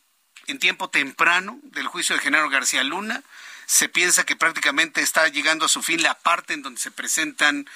en 0.46 0.60
tiempo 0.60 0.90
temprano 0.90 1.60
del 1.64 1.88
juicio 1.88 2.16
de 2.16 2.22
Genaro 2.22 2.50
García 2.50 2.86
Luna. 2.86 3.22
Se 3.66 3.90
piensa 3.90 4.24
que 4.24 4.38
prácticamente 4.38 5.02
está 5.02 5.28
llegando 5.28 5.66
a 5.66 5.68
su 5.68 5.84
fin 5.84 6.02
la 6.02 6.14
parte 6.14 6.54
en 6.54 6.62
donde 6.62 6.80
se 6.80 6.90
presentan 6.90 7.68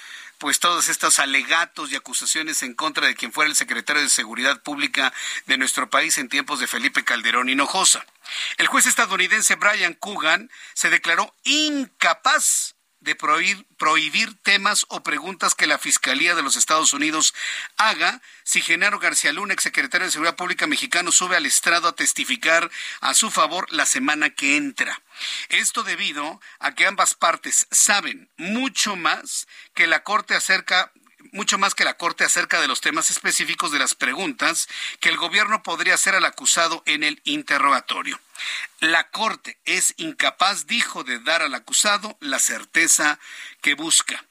pues 0.42 0.60
todos 0.60 0.90
estos 0.90 1.20
alegatos 1.20 1.92
y 1.92 1.96
acusaciones 1.96 2.64
en 2.64 2.74
contra 2.74 3.06
de 3.06 3.14
quien 3.14 3.32
fuera 3.32 3.48
el 3.48 3.56
secretario 3.56 4.02
de 4.02 4.10
Seguridad 4.10 4.64
Pública 4.64 5.14
de 5.46 5.60
nuestro 5.60 5.92
país 5.92 6.18
en 6.18 6.30
tiempos 6.30 6.60
de 6.60 6.66
Felipe 6.66 7.04
Calderón 7.04 7.48
Hinojosa. 7.48 8.04
El 8.58 8.66
juez 8.66 8.88
estadounidense 8.88 9.54
Brian 9.54 9.94
Coogan 9.94 10.50
se 10.74 10.90
declaró 10.90 11.36
incapaz 11.44 12.74
de 13.02 13.16
prohibir, 13.16 13.66
prohibir, 13.78 14.36
temas 14.44 14.86
o 14.90 15.04
preguntas 15.04 15.56
que 15.56 15.68
la 15.68 15.78
Fiscalía 15.78 16.36
de 16.36 16.44
los 16.44 16.56
Estados 16.56 16.94
Unidos 16.94 17.34
haga 17.78 18.22
si 18.44 18.62
Genaro 18.62 19.00
García 19.00 19.34
Luna, 19.34 19.54
exsecretario 19.54 20.06
de 20.06 20.12
Seguridad 20.12 20.36
Pública 20.36 20.68
mexicano, 20.68 21.12
sube 21.12 21.36
al 21.36 21.46
estrado 21.46 21.88
a 21.88 21.96
testificar 21.96 22.70
a 23.02 23.14
su 23.14 23.32
favor 23.32 23.72
la 23.72 23.86
semana 23.86 24.30
que 24.30 24.56
entra. 24.56 25.02
Esto 25.50 25.84
debido 25.84 26.40
a 26.60 26.76
que 26.76 26.86
ambas 26.86 27.16
partes 27.16 27.68
saben 27.72 28.30
mucho 28.38 28.96
más 28.96 29.48
que 29.74 29.88
la 29.88 30.04
Corte 30.04 30.36
acerca 30.36 30.92
mucho 31.32 31.58
más 31.58 31.76
que 31.76 31.84
la 31.84 31.96
Corte 31.96 32.24
acerca 32.24 32.62
de 32.62 32.68
los 32.68 32.82
temas 32.82 33.10
específicos 33.10 33.72
de 33.72 33.80
las 33.80 33.96
preguntas 33.96 34.68
que 35.00 35.10
el 35.10 35.18
gobierno 35.18 35.64
podría 35.64 35.96
hacer 35.96 36.16
al 36.16 36.26
acusado 36.26 36.84
en 36.86 37.04
el 37.04 37.22
interrogatorio. 37.24 38.20
La 38.80 39.10
Corte 39.10 39.58
es 39.66 39.94
incapaz, 39.98 40.68
dijo, 40.68 41.04
de 41.04 41.20
dar 41.20 41.42
al 41.42 41.54
acusado 41.54 42.18
la 42.20 42.40
certeza 42.40 43.20
que 43.62 43.76
busca. 43.76 44.24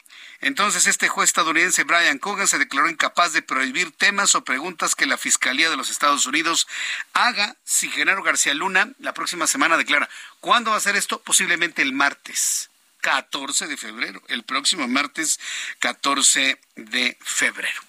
Entonces, 0.42 0.87
este 0.87 1.09
juez 1.09 1.28
estadounidense 1.28 1.85
Brian 1.85 2.19
Cogan 2.19 2.49
se 2.49 2.59
declaró 2.59 2.88
incapaz 2.88 3.35
de 3.35 3.42
prohibir 3.42 3.92
temas 3.92 4.34
o 4.34 4.43
preguntas 4.43 4.95
que 4.95 5.04
la 5.04 5.19
Fiscalía 5.19 5.69
de 5.69 5.76
los 5.76 5.91
Estados 5.91 6.25
Unidos 6.25 6.67
haga 7.13 7.56
si 7.65 7.91
Genaro 7.91 8.23
García 8.23 8.54
Luna 8.54 8.91
la 8.99 9.13
próxima 9.13 9.47
semana 9.47 9.76
declara. 9.76 10.08
¿Cuándo 10.41 10.71
va 10.71 10.78
a 10.78 10.80
ser 10.80 10.97
esto? 10.97 11.21
Posiblemente 11.21 11.82
el 11.82 11.93
martes. 11.93 12.70
14 13.00 13.67
de 13.67 13.76
febrero, 13.76 14.23
el 14.28 14.43
próximo 14.45 14.86
martes 14.89 15.41
14 15.78 16.60
de 16.76 17.19
febrero. 17.21 17.80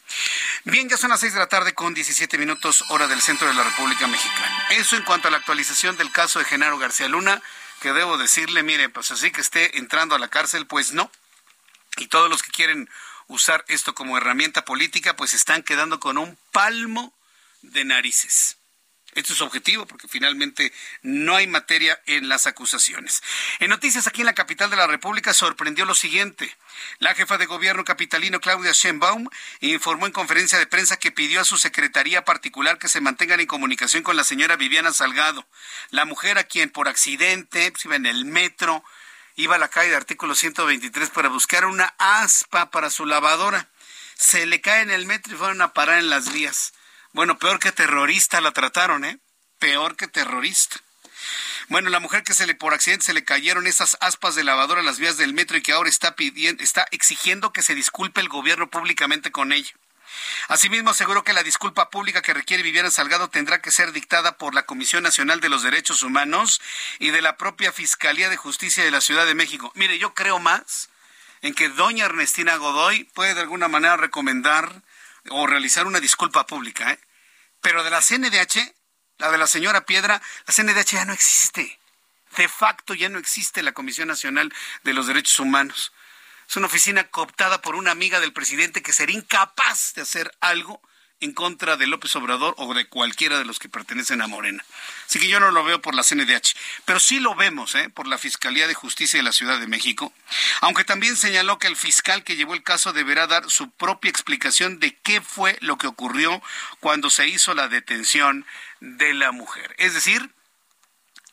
Bien, 0.66 0.90
ya 0.90 0.98
son 0.98 1.10
las 1.10 1.20
6 1.20 1.34
de 1.34 1.40
la 1.40 1.48
tarde 1.48 1.74
con 1.74 1.94
17 1.94 2.38
minutos 2.38 2.84
hora 2.90 3.08
del 3.08 3.22
centro 3.22 3.48
de 3.48 3.54
la 3.54 3.64
República 3.64 4.08
Mexicana. 4.08 4.68
Eso 4.72 4.96
en 4.96 5.04
cuanto 5.04 5.28
a 5.28 5.32
la 5.32 5.38
actualización 5.38 5.98
del 5.98 6.12
caso 6.12 6.40
de 6.40 6.46
Genaro 6.46 6.78
García 6.78 7.08
Luna, 7.08 7.42
que 7.82 7.94
debo 7.94 8.18
decirle, 8.18 8.64
mire, 8.64 8.90
pues 8.90 9.12
así 9.12 9.32
que 9.32 9.42
esté 9.42 9.78
entrando 9.78 10.16
a 10.16 10.20
la 10.20 10.30
cárcel, 10.30 10.68
pues 10.68 10.94
no. 10.94 11.12
Y 11.98 12.08
todos 12.08 12.30
los 12.30 12.44
que 12.44 12.52
quieren 12.52 12.90
usar 13.28 13.66
esto 13.68 13.96
como 13.96 14.18
herramienta 14.18 14.66
política, 14.66 15.16
pues 15.16 15.34
están 15.34 15.64
quedando 15.64 16.00
con 16.00 16.18
un 16.18 16.38
palmo 16.52 17.14
de 17.62 17.86
narices. 17.86 18.58
Esto 19.14 19.34
es 19.34 19.42
objetivo 19.42 19.86
porque 19.86 20.08
finalmente 20.08 20.72
no 21.02 21.36
hay 21.36 21.48
materia 21.48 22.02
en 22.06 22.30
las 22.30 22.48
acusaciones. 22.48 23.22
En 23.60 23.70
noticias 23.70 24.08
aquí 24.08 24.22
en 24.22 24.28
la 24.28 24.34
capital 24.34 24.70
de 24.70 24.78
la 24.78 24.88
República 24.88 25.34
sorprendió 25.34 25.86
lo 25.86 25.96
siguiente. 25.96 26.56
La 27.00 27.14
jefa 27.14 27.38
de 27.38 27.46
gobierno 27.46 27.84
capitalino 27.84 28.40
Claudia 28.40 28.72
Sheinbaum 28.72 29.28
informó 29.60 30.06
en 30.06 30.14
conferencia 30.14 30.58
de 30.60 30.68
prensa 30.68 30.98
que 30.98 31.12
pidió 31.12 31.42
a 31.42 31.46
su 31.46 31.58
secretaría 31.58 32.24
particular 32.24 32.80
que 32.80 32.88
se 32.88 33.02
mantengan 33.02 33.40
en 33.40 33.48
comunicación 33.48 34.04
con 34.04 34.16
la 34.16 34.24
señora 34.24 34.56
Viviana 34.56 34.94
Salgado, 34.94 35.48
la 35.90 36.06
mujer 36.06 36.38
a 36.38 36.44
quien 36.46 36.70
por 36.70 36.88
accidente 36.88 37.74
iba 37.84 37.96
en 37.96 38.06
el 38.06 38.26
metro, 38.26 38.84
iba 39.36 39.56
a 39.56 39.60
la 39.60 39.70
calle 39.70 39.90
de 39.90 39.96
artículo 39.96 40.36
123 40.36 41.10
para 41.10 41.30
buscar 41.30 41.66
una 41.66 41.94
aspa 41.98 42.72
para 42.72 42.90
su 42.90 43.06
lavadora. 43.06 43.70
Se 44.16 44.46
le 44.46 44.62
cae 44.62 44.82
en 44.82 44.92
el 44.92 45.06
metro 45.06 45.34
y 45.34 45.38
fueron 45.38 45.62
a 45.62 45.74
parar 45.74 46.00
en 46.00 46.10
las 46.10 46.32
vías. 46.32 46.74
Bueno, 47.14 47.38
peor 47.38 47.60
que 47.60 47.72
terrorista 47.72 48.40
la 48.40 48.52
trataron, 48.52 49.04
¿eh? 49.04 49.20
Peor 49.60 49.96
que 49.96 50.08
terrorista. 50.08 50.78
Bueno, 51.68 51.90
la 51.90 52.00
mujer 52.00 52.24
que 52.24 52.34
se 52.34 52.48
le 52.48 52.56
por 52.56 52.74
accidente 52.74 53.06
se 53.06 53.14
le 53.14 53.24
cayeron 53.24 53.68
esas 53.68 53.98
aspas 54.02 54.36
de 54.36 54.44
lavadora 54.44 54.82
a 54.82 54.84
las 54.84 54.98
vías 54.98 55.18
del 55.18 55.34
metro 55.34 55.58
y 55.58 55.62
que 55.62 55.74
ahora 55.74 55.90
está 55.90 56.16
pidiendo, 56.16 56.64
está 56.64 56.86
exigiendo 56.92 57.54
que 57.54 57.62
se 57.62 57.76
disculpe 57.76 58.22
el 58.22 58.30
gobierno 58.30 58.70
públicamente 58.70 59.32
con 59.32 59.52
ella. 59.52 59.72
Asimismo, 60.48 60.90
aseguró 60.90 61.24
que 61.24 61.34
la 61.34 61.44
disculpa 61.44 61.90
pública 61.90 62.22
que 62.22 62.34
requiere 62.34 62.64
Viviana 62.64 62.92
Salgado 62.92 63.30
tendrá 63.30 63.62
que 63.62 63.72
ser 63.72 63.92
dictada 63.92 64.38
por 64.38 64.54
la 64.54 64.66
Comisión 64.66 65.04
Nacional 65.04 65.40
de 65.40 65.50
los 65.50 65.64
Derechos 65.64 66.04
Humanos 66.04 66.62
y 67.00 67.12
de 67.12 67.22
la 67.22 67.38
propia 67.38 67.72
Fiscalía 67.72 68.30
de 68.30 68.38
Justicia 68.38 68.84
de 68.84 68.92
la 68.92 69.02
Ciudad 69.02 69.26
de 69.26 69.36
México. 69.36 69.72
Mire, 69.76 69.98
yo 69.98 70.14
creo 70.14 70.40
más 70.40 70.90
en 71.42 71.54
que 71.54 71.70
doña 71.70 72.06
Ernestina 72.06 72.56
Godoy 72.56 73.06
puede 73.06 73.34
de 73.34 73.42
alguna 73.42 73.68
manera 73.68 73.98
recomendar 73.98 74.82
o 75.30 75.48
realizar 75.48 75.86
una 75.86 76.00
disculpa 76.00 76.46
pública, 76.46 76.92
¿eh? 76.92 77.00
Pero 77.62 77.84
de 77.84 77.92
la 77.92 78.02
CNDH, 78.02 78.74
la 79.18 79.32
de 79.32 79.38
la 79.38 79.48
señora 79.48 79.86
Piedra, 79.86 80.22
la 80.48 80.54
CNDH 80.54 80.92
ya 80.94 81.06
no 81.06 81.14
existe. 81.14 81.80
De 82.38 82.48
facto 82.48 82.94
ya 82.94 83.10
no 83.10 83.20
existe 83.20 83.62
la 83.62 83.74
Comisión 83.74 84.08
Nacional 84.08 84.54
de 84.84 84.94
los 84.94 85.08
Derechos 85.08 85.40
Humanos. 85.40 85.94
Es 86.48 86.56
una 86.56 86.68
oficina 86.68 87.04
cooptada 87.10 87.62
por 87.62 87.76
una 87.76 87.92
amiga 87.92 88.20
del 88.20 88.34
presidente 88.34 88.82
que 88.82 88.94
sería 88.94 89.18
incapaz 89.18 89.94
de 89.94 90.02
hacer 90.02 90.36
algo 90.42 90.82
en 91.22 91.34
contra 91.34 91.78
de 91.78 91.88
López 91.88 92.16
Obrador 92.16 92.56
o 92.58 92.74
de 92.74 92.88
cualquiera 92.88 93.38
de 93.38 93.46
los 93.46 93.60
que 93.60 93.70
pertenecen 93.70 94.22
a 94.22 94.28
Morena. 94.28 94.66
Así 95.08 95.20
que 95.20 95.28
yo 95.28 95.40
no 95.40 95.52
lo 95.52 95.64
veo 95.64 95.82
por 95.82 95.96
la 95.96 96.04
CNDH, 96.04 96.56
pero 96.86 97.00
sí 97.00 97.20
lo 97.20 97.36
vemos 97.36 97.76
¿eh? 97.76 97.90
por 97.90 98.08
la 98.08 98.18
Fiscalía 98.18 98.68
de 98.68 98.74
Justicia 98.74 99.18
de 99.18 99.24
la 99.24 99.32
Ciudad 99.32 99.60
de 99.60 99.68
México, 99.68 100.12
aunque 100.62 100.84
también 100.84 101.16
señaló 101.16 101.60
que 101.60 101.68
el 101.68 101.76
fiscal 101.76 102.24
que 102.24 102.36
llevó 102.36 102.54
el 102.54 102.64
caso 102.64 102.92
deberá 102.92 103.28
dar 103.28 103.50
su 103.50 103.70
propia 103.70 104.10
explicación 104.10 104.80
de 104.80 104.98
qué 104.98 105.22
fue 105.22 105.58
lo 105.62 105.78
que 105.78 105.88
ocurrió 105.88 106.42
cuando 106.80 107.10
se 107.10 107.28
hizo 107.28 107.54
la 107.54 107.68
detención 107.68 108.46
de 108.80 109.14
la 109.14 109.32
mujer. 109.32 109.76
Es 109.78 109.94
decir, 109.94 110.32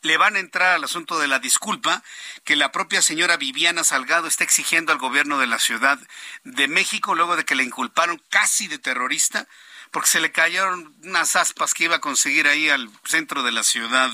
le 0.03 0.16
van 0.16 0.37
a 0.37 0.40
entrar 0.40 0.74
al 0.74 0.85
asunto 0.85 1.18
de 1.18 1.27
la 1.27 1.38
disculpa 1.38 2.03
que 2.44 2.57
la 2.57 2.70
propia 2.70 3.03
señora 3.03 3.37
Viviana 3.37 3.85
Salgado 3.85 4.29
está 4.29 4.44
exigiendo 4.44 4.92
al 4.92 4.98
gobierno 4.98 5.38
de 5.38 5.46
la 5.46 5.59
Ciudad 5.59 5.98
de 6.44 6.68
México 6.68 7.14
luego 7.14 7.37
de 7.37 7.44
que 7.44 7.55
le 7.55 7.64
inculparon 7.64 8.22
casi 8.29 8.68
de 8.68 8.79
terrorista 8.79 9.48
porque 9.90 10.09
se 10.09 10.20
le 10.20 10.33
cayeron 10.33 10.94
unas 11.03 11.37
aspas 11.37 11.74
que 11.74 11.85
iba 11.85 11.96
a 11.96 12.01
conseguir 12.01 12.46
ahí 12.46 12.68
al 12.68 12.90
centro 13.05 13.42
de 13.42 13.53
la 13.53 13.62
Ciudad 13.62 14.11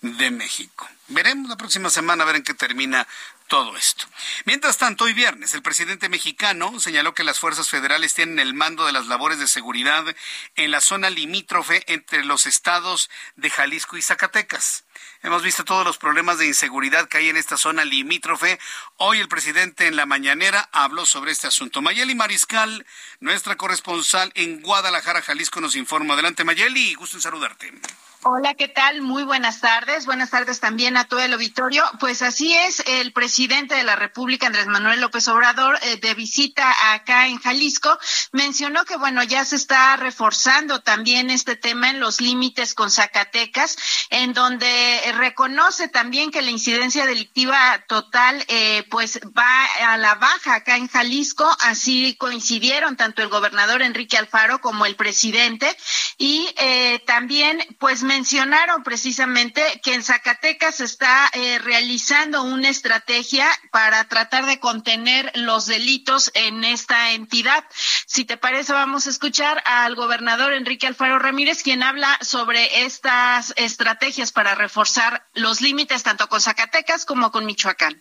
de 0.00 0.30
México. 0.30 0.88
Veremos 1.08 1.48
la 1.48 1.56
próxima 1.56 1.90
semana 1.90 2.22
a 2.22 2.26
ver 2.26 2.36
en 2.36 2.44
qué 2.44 2.54
termina 2.54 3.06
todo 3.48 3.76
esto. 3.76 4.06
Mientras 4.46 4.78
tanto, 4.78 5.04
hoy 5.04 5.12
viernes, 5.12 5.54
el 5.54 5.62
presidente 5.62 6.08
mexicano 6.08 6.80
señaló 6.80 7.14
que 7.14 7.24
las 7.24 7.38
fuerzas 7.38 7.68
federales 7.68 8.14
tienen 8.14 8.38
el 8.38 8.54
mando 8.54 8.86
de 8.86 8.92
las 8.92 9.06
labores 9.06 9.38
de 9.38 9.46
seguridad 9.46 10.04
en 10.56 10.70
la 10.70 10.80
zona 10.80 11.10
limítrofe 11.10 11.84
entre 11.92 12.24
los 12.24 12.46
estados 12.46 13.10
de 13.36 13.50
Jalisco 13.50 13.96
y 13.96 14.02
Zacatecas. 14.02 14.83
Hemos 15.22 15.42
visto 15.42 15.64
todos 15.64 15.84
los 15.84 15.98
problemas 15.98 16.38
de 16.38 16.46
inseguridad 16.46 17.08
que 17.08 17.18
hay 17.18 17.28
en 17.28 17.36
esta 17.36 17.56
zona 17.56 17.84
limítrofe. 17.84 18.58
Hoy 18.96 19.20
el 19.20 19.28
presidente 19.28 19.86
en 19.86 19.96
la 19.96 20.06
mañanera 20.06 20.68
habló 20.72 21.06
sobre 21.06 21.32
este 21.32 21.46
asunto. 21.46 21.82
Mayeli 21.82 22.14
Mariscal, 22.14 22.86
nuestra 23.20 23.56
corresponsal 23.56 24.32
en 24.34 24.60
Guadalajara, 24.60 25.22
Jalisco, 25.22 25.60
nos 25.60 25.76
informa. 25.76 26.14
Adelante, 26.14 26.44
Mayeli, 26.44 26.94
gusto 26.94 27.16
en 27.16 27.22
saludarte. 27.22 27.72
Hola, 28.26 28.54
¿qué 28.54 28.68
tal? 28.68 29.02
Muy 29.02 29.22
buenas 29.22 29.60
tardes. 29.60 30.06
Buenas 30.06 30.30
tardes 30.30 30.58
también 30.58 30.96
a 30.96 31.04
todo 31.04 31.20
el 31.20 31.34
auditorio. 31.34 31.84
Pues 32.00 32.22
así 32.22 32.54
es, 32.54 32.82
el 32.86 33.12
presidente 33.12 33.74
de 33.74 33.82
la 33.82 33.96
República, 33.96 34.46
Andrés 34.46 34.66
Manuel 34.66 35.02
López 35.02 35.28
Obrador, 35.28 35.78
eh, 35.82 35.98
de 35.98 36.14
visita 36.14 36.94
acá 36.94 37.26
en 37.26 37.38
Jalisco, 37.38 37.98
mencionó 38.32 38.86
que, 38.86 38.96
bueno, 38.96 39.22
ya 39.24 39.44
se 39.44 39.56
está 39.56 39.96
reforzando 39.96 40.80
también 40.80 41.28
este 41.28 41.54
tema 41.54 41.90
en 41.90 42.00
los 42.00 42.22
límites 42.22 42.72
con 42.72 42.90
Zacatecas, 42.90 43.76
en 44.08 44.32
donde 44.32 44.83
reconoce 45.16 45.88
también 45.88 46.30
que 46.30 46.42
la 46.42 46.50
incidencia 46.50 47.06
delictiva 47.06 47.82
total, 47.88 48.44
eh, 48.48 48.84
pues 48.90 49.20
va 49.36 49.64
a 49.92 49.96
la 49.96 50.14
baja 50.14 50.56
acá 50.56 50.76
en 50.76 50.88
Jalisco. 50.88 51.48
Así 51.60 52.14
coincidieron 52.16 52.96
tanto 52.96 53.22
el 53.22 53.28
gobernador 53.28 53.82
Enrique 53.82 54.16
Alfaro 54.16 54.60
como 54.60 54.86
el 54.86 54.96
presidente. 54.96 55.74
Y 56.18 56.46
eh, 56.58 57.02
también, 57.06 57.64
pues, 57.78 58.02
mencionaron 58.02 58.82
precisamente 58.82 59.62
que 59.82 59.94
en 59.94 60.04
Zacatecas 60.04 60.76
se 60.76 60.84
está 60.84 61.30
eh, 61.32 61.58
realizando 61.58 62.42
una 62.42 62.68
estrategia 62.68 63.48
para 63.72 64.04
tratar 64.04 64.46
de 64.46 64.60
contener 64.60 65.32
los 65.34 65.66
delitos 65.66 66.30
en 66.34 66.64
esta 66.64 67.12
entidad. 67.12 67.64
Si 68.06 68.24
te 68.24 68.36
parece, 68.36 68.72
vamos 68.72 69.06
a 69.06 69.10
escuchar 69.10 69.62
al 69.66 69.94
gobernador 69.94 70.52
Enrique 70.52 70.86
Alfaro 70.86 71.18
Ramírez, 71.18 71.62
quien 71.62 71.82
habla 71.82 72.18
sobre 72.20 72.84
estas 72.84 73.52
estrategias 73.56 74.30
para 74.30 74.54
reforzar 74.54 74.73
los 75.34 75.60
límites 75.60 76.02
tanto 76.02 76.28
con 76.28 76.40
Zacatecas 76.40 77.04
como 77.04 77.30
con 77.30 77.46
Michoacán. 77.46 78.00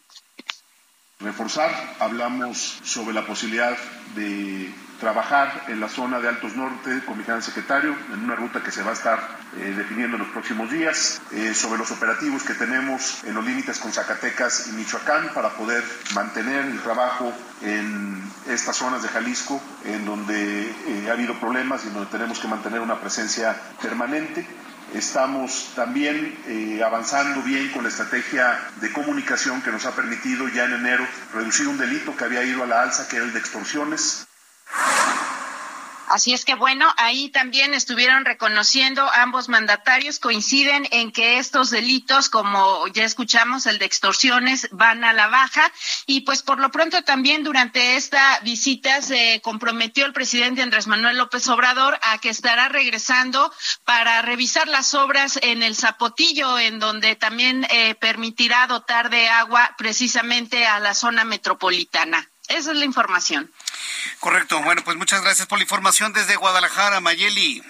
Reforzar, 1.20 1.72
hablamos 2.00 2.58
sobre 2.84 3.14
la 3.14 3.26
posibilidad 3.26 3.78
de 4.16 4.74
trabajar 5.00 5.66
en 5.68 5.80
la 5.80 5.90
zona 5.90 6.20
de 6.20 6.30
Altos 6.30 6.56
Norte 6.56 7.02
con 7.06 7.18
mi 7.18 7.24
secretario, 7.42 7.96
en 8.14 8.24
una 8.24 8.36
ruta 8.36 8.64
que 8.64 8.72
se 8.72 8.84
va 8.84 8.92
a 8.92 8.94
estar 8.94 9.20
eh, 9.58 9.74
definiendo 9.76 10.18
en 10.18 10.24
los 10.24 10.32
próximos 10.32 10.72
días, 10.72 11.22
eh, 11.32 11.54
sobre 11.54 11.78
los 11.78 11.92
operativos 11.92 12.44
que 12.44 12.54
tenemos 12.54 13.24
en 13.26 13.36
los 13.36 13.46
límites 13.46 13.80
con 13.80 13.92
Zacatecas 13.92 14.68
y 14.68 14.72
Michoacán 14.72 15.34
para 15.34 15.50
poder 15.50 15.84
mantener 16.14 16.66
el 16.66 16.80
trabajo 16.82 17.34
en 17.62 18.24
estas 18.48 18.78
zonas 18.78 19.04
de 19.04 19.10
Jalisco, 19.10 19.62
en 19.84 20.06
donde 20.06 20.70
eh, 20.70 21.08
ha 21.10 21.14
habido 21.14 21.38
problemas 21.40 21.84
y 21.86 21.90
donde 21.90 22.10
tenemos 22.10 22.40
que 22.40 22.48
mantener 22.48 22.80
una 22.80 23.00
presencia 23.00 23.56
permanente. 23.82 24.48
Estamos 24.94 25.72
también 25.76 26.38
avanzando 26.86 27.42
bien 27.42 27.72
con 27.72 27.82
la 27.82 27.90
estrategia 27.90 28.60
de 28.80 28.94
comunicación 28.94 29.62
que 29.64 29.72
nos 29.72 29.86
ha 29.86 29.96
permitido 29.96 30.48
ya 30.50 30.66
en 30.66 30.74
enero 30.74 31.08
reducir 31.34 31.68
un 31.68 31.80
delito 31.80 32.16
que 32.16 32.26
había 32.26 32.44
ido 32.44 32.64
a 32.64 32.68
la 32.68 32.84
alza, 32.84 33.08
que 33.08 33.16
era 33.16 33.26
el 33.26 33.34
de 33.34 33.40
extorsiones. 33.40 34.28
Así 36.10 36.34
es 36.34 36.46
que 36.46 36.56
bueno, 36.56 36.94
ahí 36.98 37.30
también 37.30 37.74
estuvieron 37.74 38.26
reconociendo 38.26 39.10
ambos 39.14 39.50
mandatarios, 39.50 40.20
coinciden 40.20 40.88
en 40.92 41.12
que 41.12 41.38
estos 41.38 41.70
delitos, 41.70 42.30
como 42.30 42.88
ya 42.88 43.04
escuchamos, 43.06 43.66
el 43.66 43.80
de 43.80 43.86
extorsiones, 43.86 44.68
van 44.72 45.04
a 45.04 45.14
la 45.14 45.28
baja 45.28 45.72
y 46.06 46.22
pues 46.22 46.44
por 46.44 46.60
lo 46.60 46.72
pronto 46.72 47.02
también 47.04 47.44
durante 47.44 47.96
esta 47.96 48.40
visita 48.42 49.02
se 49.02 49.42
comprometió 49.44 50.06
el 50.06 50.14
presidente 50.14 50.62
Andrés 50.62 50.88
Manuel 50.88 51.18
López 51.18 51.48
Obrador 51.48 51.98
a 52.02 52.18
que 52.18 52.30
estará 52.30 52.70
regresando 52.70 53.52
para 53.86 54.22
revisar 54.22 54.68
las 54.68 54.94
obras 54.94 55.40
en 55.42 55.64
el 55.64 55.76
Zapotillo, 55.76 56.60
en 56.60 56.80
donde 56.80 57.16
también 57.16 57.66
eh, 57.70 57.96
permitirá 57.96 58.68
dotar 58.68 59.10
de 59.10 59.30
agua 59.30 59.74
precisamente 59.78 60.66
a 60.66 60.80
la 60.80 60.94
zona 60.94 61.24
metropolitana. 61.24 62.30
Esa 62.54 62.72
es 62.72 62.78
la 62.78 62.86
información. 62.86 63.52
Correcto. 64.20 64.62
Bueno, 64.62 64.84
pues 64.84 64.96
muchas 64.96 65.22
gracias 65.24 65.48
por 65.48 65.58
la 65.58 65.64
información 65.64 66.14
desde 66.14 66.36
Guadalajara, 66.36 67.00
Mayeli. 67.00 67.64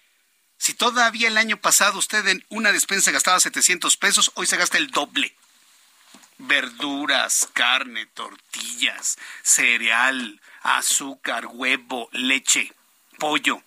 Si 0.59 0.75
todavía 0.75 1.29
el 1.29 1.37
año 1.37 1.57
pasado 1.59 1.99
usted 1.99 2.27
en 2.29 2.45
una 2.49 2.73
despensa 2.73 3.11
gastaba 3.11 3.41
700 3.41 3.97
pesos, 3.97 4.33
hoy 4.35 4.47
se 4.47 4.57
gasta 4.57 4.79
el 4.79 4.91
doble. 4.91 5.35
Verduras, 6.39 7.49
carne, 7.53 8.07
tortillas, 8.07 9.19
cereal, 9.43 10.41
azúcar, 10.63 11.47
huevo, 11.47 12.09
leche, 12.13 12.73
pollo. 13.19 13.63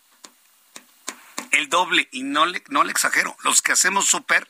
El 1.51 1.69
doble, 1.69 2.09
y 2.11 2.23
no 2.23 2.45
le, 2.45 2.63
no 2.69 2.83
le 2.83 2.91
exagero, 2.91 3.37
los 3.43 3.61
que 3.61 3.71
hacemos 3.71 4.07
súper, 4.07 4.47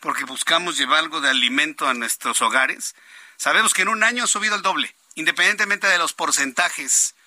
porque 0.00 0.24
buscamos 0.24 0.76
llevar 0.76 0.98
algo 0.98 1.20
de 1.20 1.30
alimento 1.30 1.88
a 1.88 1.94
nuestros 1.94 2.42
hogares, 2.42 2.94
sabemos 3.38 3.72
que 3.72 3.82
en 3.82 3.88
un 3.88 4.04
año 4.04 4.24
ha 4.24 4.28
subido 4.28 4.54
el 4.54 4.62
doble, 4.62 4.94
independientemente 5.14 5.86
de 5.86 5.98
los 5.98 6.12
porcentajes 6.12 7.14
en 7.16 7.23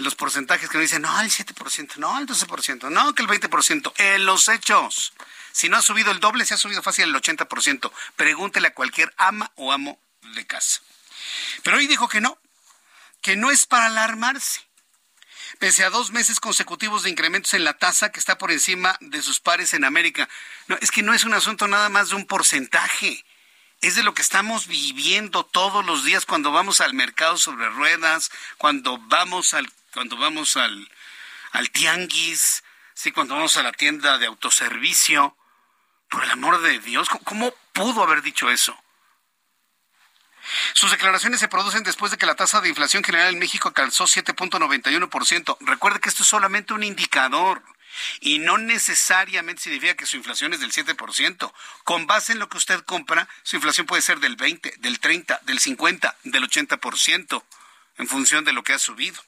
los 0.00 0.14
porcentajes 0.14 0.68
que 0.68 0.78
me 0.78 0.82
dicen, 0.82 1.02
no, 1.02 1.20
el 1.20 1.30
7%, 1.30 1.96
no, 1.96 2.18
el 2.18 2.26
12%, 2.26 2.90
no, 2.90 3.14
que 3.14 3.22
el 3.22 3.28
20%, 3.28 3.92
en 3.96 4.24
los 4.24 4.48
hechos. 4.48 5.12
Si 5.52 5.68
no 5.68 5.76
ha 5.76 5.82
subido 5.82 6.10
el 6.10 6.20
doble, 6.20 6.44
se 6.44 6.54
ha 6.54 6.58
subido 6.58 6.82
fácil 6.82 7.04
el 7.04 7.14
80%. 7.14 7.90
Pregúntele 8.16 8.68
a 8.68 8.74
cualquier 8.74 9.12
ama 9.16 9.50
o 9.56 9.72
amo 9.72 9.98
de 10.34 10.46
casa. 10.46 10.80
Pero 11.62 11.78
hoy 11.78 11.86
dijo 11.86 12.08
que 12.08 12.20
no, 12.20 12.38
que 13.22 13.36
no 13.36 13.50
es 13.50 13.66
para 13.66 13.86
alarmarse. 13.86 14.60
Pese 15.58 15.84
a 15.84 15.90
dos 15.90 16.12
meses 16.12 16.38
consecutivos 16.38 17.02
de 17.02 17.10
incrementos 17.10 17.54
en 17.54 17.64
la 17.64 17.76
tasa 17.76 18.12
que 18.12 18.20
está 18.20 18.38
por 18.38 18.52
encima 18.52 18.96
de 19.00 19.22
sus 19.22 19.40
pares 19.40 19.74
en 19.74 19.84
América. 19.84 20.28
No, 20.68 20.76
es 20.80 20.90
que 20.90 21.02
no 21.02 21.14
es 21.14 21.24
un 21.24 21.34
asunto 21.34 21.66
nada 21.66 21.88
más 21.88 22.10
de 22.10 22.16
un 22.16 22.26
porcentaje 22.26 23.24
es 23.80 23.94
de 23.94 24.02
lo 24.02 24.12
que 24.14 24.22
estamos 24.22 24.66
viviendo 24.66 25.44
todos 25.44 25.84
los 25.86 26.04
días 26.04 26.26
cuando 26.26 26.50
vamos 26.50 26.80
al 26.80 26.94
mercado 26.94 27.36
sobre 27.36 27.68
ruedas, 27.68 28.30
cuando 28.56 28.98
vamos 29.06 29.54
al 29.54 29.70
cuando 29.92 30.16
vamos 30.16 30.56
al, 30.56 30.90
al 31.52 31.70
tianguis, 31.70 32.62
sí, 32.94 33.12
cuando 33.12 33.34
vamos 33.34 33.56
a 33.56 33.62
la 33.62 33.72
tienda 33.72 34.18
de 34.18 34.26
autoservicio. 34.26 35.36
Por 36.08 36.24
el 36.24 36.30
amor 36.30 36.62
de 36.62 36.78
Dios, 36.78 37.08
¿cómo 37.24 37.54
pudo 37.74 38.02
haber 38.02 38.22
dicho 38.22 38.50
eso? 38.50 38.74
Sus 40.72 40.90
declaraciones 40.90 41.40
se 41.40 41.48
producen 41.48 41.82
después 41.82 42.10
de 42.10 42.16
que 42.16 42.26
la 42.26 42.34
tasa 42.34 42.60
de 42.60 42.68
inflación 42.68 43.04
general 43.04 43.32
en 43.32 43.38
México 43.38 43.68
alcanzó 43.68 44.04
7.91%. 44.04 45.58
Recuerde 45.60 46.00
que 46.00 46.08
esto 46.08 46.22
es 46.22 46.28
solamente 46.28 46.72
un 46.72 46.82
indicador 46.82 47.62
y 48.20 48.38
no 48.38 48.58
necesariamente 48.58 49.62
significa 49.62 49.94
que 49.94 50.06
su 50.06 50.16
inflación 50.16 50.52
es 50.52 50.60
del 50.60 50.72
7%. 50.72 51.52
Con 51.84 52.06
base 52.06 52.32
en 52.32 52.38
lo 52.38 52.48
que 52.48 52.56
usted 52.56 52.80
compra, 52.84 53.28
su 53.42 53.56
inflación 53.56 53.86
puede 53.86 54.02
ser 54.02 54.20
del 54.20 54.36
20, 54.36 54.74
del 54.78 55.00
30, 55.00 55.40
del 55.44 55.58
50, 55.58 56.16
del 56.24 56.48
80% 56.48 57.44
en 57.98 58.08
función 58.08 58.44
de 58.44 58.52
lo 58.52 58.62
que 58.62 58.72
ha 58.72 58.78
subido. 58.78 59.20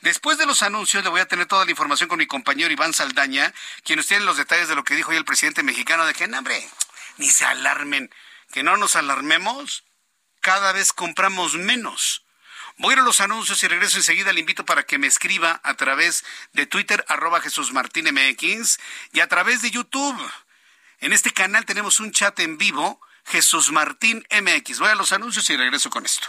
Después 0.00 0.38
de 0.38 0.46
los 0.46 0.62
anuncios, 0.62 1.04
le 1.04 1.10
voy 1.10 1.20
a 1.20 1.28
tener 1.28 1.46
toda 1.46 1.64
la 1.64 1.70
información 1.70 2.08
con 2.08 2.18
mi 2.18 2.26
compañero 2.26 2.72
Iván 2.72 2.94
Saldaña, 2.94 3.52
quien 3.84 3.96
nos 3.96 4.06
tiene 4.06 4.24
los 4.24 4.36
detalles 4.36 4.68
de 4.68 4.74
lo 4.74 4.84
que 4.84 4.94
dijo 4.94 5.10
hoy 5.10 5.16
el 5.16 5.24
presidente 5.24 5.62
mexicano, 5.62 6.06
de 6.06 6.14
que, 6.14 6.28
no, 6.28 6.38
hombre, 6.38 6.68
ni 7.18 7.28
se 7.28 7.44
alarmen, 7.44 8.10
que 8.52 8.62
no 8.62 8.76
nos 8.76 8.96
alarmemos, 8.96 9.84
cada 10.40 10.72
vez 10.72 10.92
compramos 10.92 11.54
menos. 11.54 12.24
Voy 12.78 12.92
a 12.92 12.94
ir 12.94 12.98
a 13.00 13.04
los 13.04 13.20
anuncios 13.20 13.62
y 13.62 13.68
regreso 13.68 13.98
enseguida. 13.98 14.32
Le 14.32 14.40
invito 14.40 14.64
para 14.64 14.84
que 14.84 14.96
me 14.96 15.06
escriba 15.06 15.60
a 15.64 15.74
través 15.74 16.24
de 16.54 16.64
Twitter, 16.64 17.04
arroba 17.08 17.42
Jesús 17.42 17.72
Martín 17.72 18.06
MX, 18.06 18.78
y 19.12 19.20
a 19.20 19.28
través 19.28 19.60
de 19.60 19.70
YouTube. 19.70 20.18
En 21.00 21.12
este 21.12 21.30
canal 21.30 21.66
tenemos 21.66 22.00
un 22.00 22.10
chat 22.10 22.38
en 22.40 22.56
vivo, 22.56 23.00
Jesús 23.26 23.70
Martín 23.70 24.26
MX. 24.30 24.78
Voy 24.78 24.88
a 24.88 24.94
los 24.94 25.12
anuncios 25.12 25.48
y 25.50 25.56
regreso 25.56 25.90
con 25.90 26.06
esto. 26.06 26.28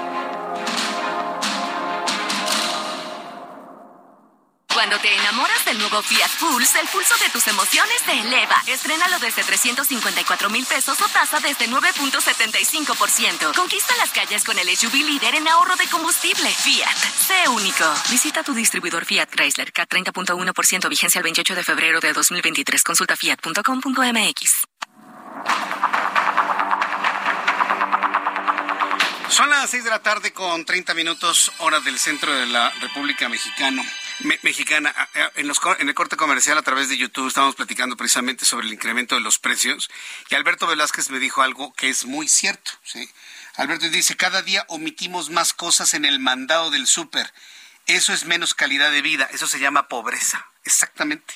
Cuando 4.81 4.97
te 4.97 5.15
enamoras 5.15 5.63
del 5.63 5.77
nuevo 5.77 6.01
Fiat 6.01 6.31
Pulse, 6.39 6.79
el 6.79 6.87
pulso 6.87 7.15
de 7.19 7.29
tus 7.29 7.45
emociones 7.45 8.01
se 8.03 8.19
eleva. 8.19 8.55
Estrénalo 8.65 9.19
desde 9.19 9.43
354 9.43 10.49
mil 10.49 10.65
pesos 10.65 10.99
o 10.99 11.07
tasa 11.07 11.39
desde 11.39 11.69
9.75%. 11.69 13.55
Conquista 13.55 13.95
las 13.97 14.09
calles 14.09 14.43
con 14.43 14.57
el 14.57 14.75
SUV 14.75 14.95
líder 14.95 15.35
en 15.35 15.47
ahorro 15.47 15.75
de 15.75 15.87
combustible. 15.87 16.49
Fiat, 16.49 16.97
sé 16.97 17.47
único. 17.49 17.85
Visita 18.09 18.41
tu 18.41 18.55
distribuidor 18.55 19.05
Fiat 19.05 19.29
Chrysler, 19.29 19.71
K 19.71 19.87
30.1% 19.87 20.89
vigencia 20.89 21.19
el 21.19 21.23
28 21.25 21.53
de 21.53 21.63
febrero 21.63 21.99
de 21.99 22.13
2023. 22.13 22.83
Consulta 22.83 23.15
fiat.com.mx. 23.15 24.63
Son 29.29 29.47
las 29.47 29.69
6 29.69 29.83
de 29.83 29.89
la 29.91 29.99
tarde 29.99 30.33
con 30.33 30.65
30 30.65 30.95
minutos 30.95 31.51
hora 31.59 31.79
del 31.81 31.99
centro 31.99 32.33
de 32.33 32.47
la 32.47 32.71
República 32.81 33.29
Mexicana. 33.29 33.83
Mexicana. 34.43 34.93
En, 35.35 35.47
los, 35.47 35.59
en 35.79 35.89
el 35.89 35.95
corte 35.95 36.17
comercial 36.17 36.57
a 36.57 36.61
través 36.61 36.89
de 36.89 36.97
YouTube 36.97 37.27
estamos 37.27 37.55
platicando 37.55 37.97
precisamente 37.97 38.45
sobre 38.45 38.67
el 38.67 38.73
incremento 38.73 39.15
de 39.15 39.21
los 39.21 39.39
precios 39.39 39.89
y 40.29 40.35
Alberto 40.35 40.67
Velázquez 40.67 41.09
me 41.09 41.19
dijo 41.19 41.41
algo 41.41 41.73
que 41.73 41.89
es 41.89 42.05
muy 42.05 42.27
cierto. 42.27 42.71
¿sí? 42.83 43.09
Alberto 43.55 43.89
dice, 43.89 44.15
cada 44.15 44.41
día 44.41 44.65
omitimos 44.69 45.29
más 45.29 45.53
cosas 45.53 45.93
en 45.93 46.05
el 46.05 46.19
mandado 46.19 46.71
del 46.71 46.87
súper. 46.87 47.33
Eso 47.87 48.13
es 48.13 48.25
menos 48.25 48.53
calidad 48.53 48.91
de 48.91 49.01
vida, 49.01 49.27
eso 49.31 49.47
se 49.47 49.59
llama 49.59 49.87
pobreza. 49.87 50.45
Exactamente. 50.63 51.33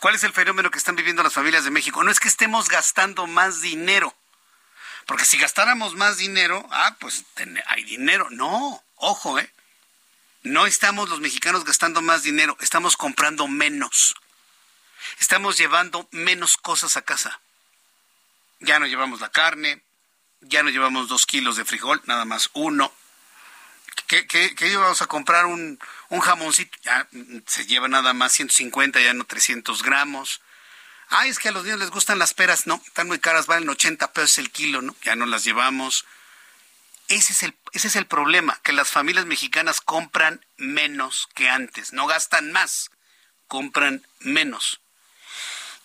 ¿Cuál 0.00 0.14
es 0.14 0.24
el 0.24 0.32
fenómeno 0.32 0.70
que 0.70 0.78
están 0.78 0.96
viviendo 0.96 1.22
las 1.22 1.32
familias 1.32 1.64
de 1.64 1.70
México? 1.70 2.02
No 2.02 2.10
es 2.10 2.20
que 2.20 2.28
estemos 2.28 2.68
gastando 2.68 3.26
más 3.26 3.60
dinero, 3.60 4.14
porque 5.06 5.24
si 5.24 5.38
gastáramos 5.38 5.94
más 5.94 6.18
dinero, 6.18 6.66
ah, 6.70 6.96
pues 6.98 7.24
hay 7.66 7.84
dinero. 7.84 8.28
No, 8.30 8.82
ojo, 8.96 9.38
¿eh? 9.38 9.50
No 10.46 10.64
estamos 10.64 11.08
los 11.08 11.18
mexicanos 11.18 11.64
gastando 11.64 12.02
más 12.02 12.22
dinero, 12.22 12.56
estamos 12.60 12.96
comprando 12.96 13.48
menos. 13.48 14.14
Estamos 15.18 15.58
llevando 15.58 16.08
menos 16.12 16.56
cosas 16.56 16.96
a 16.96 17.02
casa. 17.02 17.40
Ya 18.60 18.78
no 18.78 18.86
llevamos 18.86 19.20
la 19.20 19.28
carne, 19.28 19.82
ya 20.42 20.62
no 20.62 20.70
llevamos 20.70 21.08
dos 21.08 21.26
kilos 21.26 21.56
de 21.56 21.64
frijol, 21.64 22.00
nada 22.04 22.24
más 22.24 22.50
uno. 22.52 22.92
¿Qué, 24.06 24.28
qué, 24.28 24.54
qué 24.54 24.68
íbamos 24.68 25.02
a 25.02 25.06
comprar 25.06 25.46
un, 25.46 25.80
un 26.10 26.20
jamoncito? 26.20 26.78
Ya 26.82 27.08
se 27.46 27.66
lleva 27.66 27.88
nada 27.88 28.12
más 28.12 28.32
150, 28.34 29.00
ya 29.00 29.14
no 29.14 29.24
300 29.24 29.82
gramos. 29.82 30.42
Ah, 31.08 31.26
es 31.26 31.40
que 31.40 31.48
a 31.48 31.52
los 31.52 31.64
niños 31.64 31.80
les 31.80 31.90
gustan 31.90 32.20
las 32.20 32.34
peras. 32.34 32.68
No, 32.68 32.80
están 32.86 33.08
muy 33.08 33.18
caras, 33.18 33.48
valen 33.48 33.68
80 33.68 34.12
pesos 34.12 34.38
el 34.38 34.52
kilo, 34.52 34.80
¿no? 34.80 34.94
Ya 35.02 35.16
no 35.16 35.26
las 35.26 35.42
llevamos. 35.42 36.06
Ese 37.08 37.32
es, 37.32 37.42
el, 37.44 37.54
ese 37.72 37.88
es 37.88 37.96
el 37.96 38.06
problema, 38.06 38.58
que 38.64 38.72
las 38.72 38.90
familias 38.90 39.26
mexicanas 39.26 39.80
compran 39.80 40.44
menos 40.56 41.28
que 41.34 41.48
antes, 41.48 41.92
no 41.92 42.06
gastan 42.06 42.50
más, 42.50 42.90
compran 43.46 44.04
menos. 44.20 44.80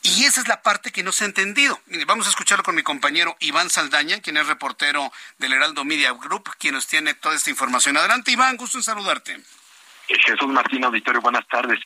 Y 0.03 0.25
esa 0.25 0.41
es 0.41 0.47
la 0.47 0.63
parte 0.63 0.91
que 0.91 1.03
no 1.03 1.11
se 1.11 1.25
ha 1.25 1.27
entendido. 1.27 1.79
Vamos 2.07 2.25
a 2.25 2.31
escucharlo 2.31 2.63
con 2.63 2.73
mi 2.73 2.81
compañero 2.81 3.37
Iván 3.39 3.69
Saldaña, 3.69 4.19
quien 4.19 4.37
es 4.37 4.47
reportero 4.47 5.11
del 5.37 5.53
Heraldo 5.53 5.85
Media 5.85 6.11
Group, 6.13 6.49
quien 6.57 6.73
nos 6.73 6.87
tiene 6.87 7.13
toda 7.13 7.35
esta 7.35 7.51
información. 7.51 7.97
Adelante, 7.97 8.31
Iván, 8.31 8.57
gusto 8.57 8.79
en 8.79 8.83
saludarte. 8.83 9.39
Jesús 10.07 10.47
Martín 10.47 10.83
Auditorio, 10.83 11.21
buenas 11.21 11.47
tardes. 11.47 11.79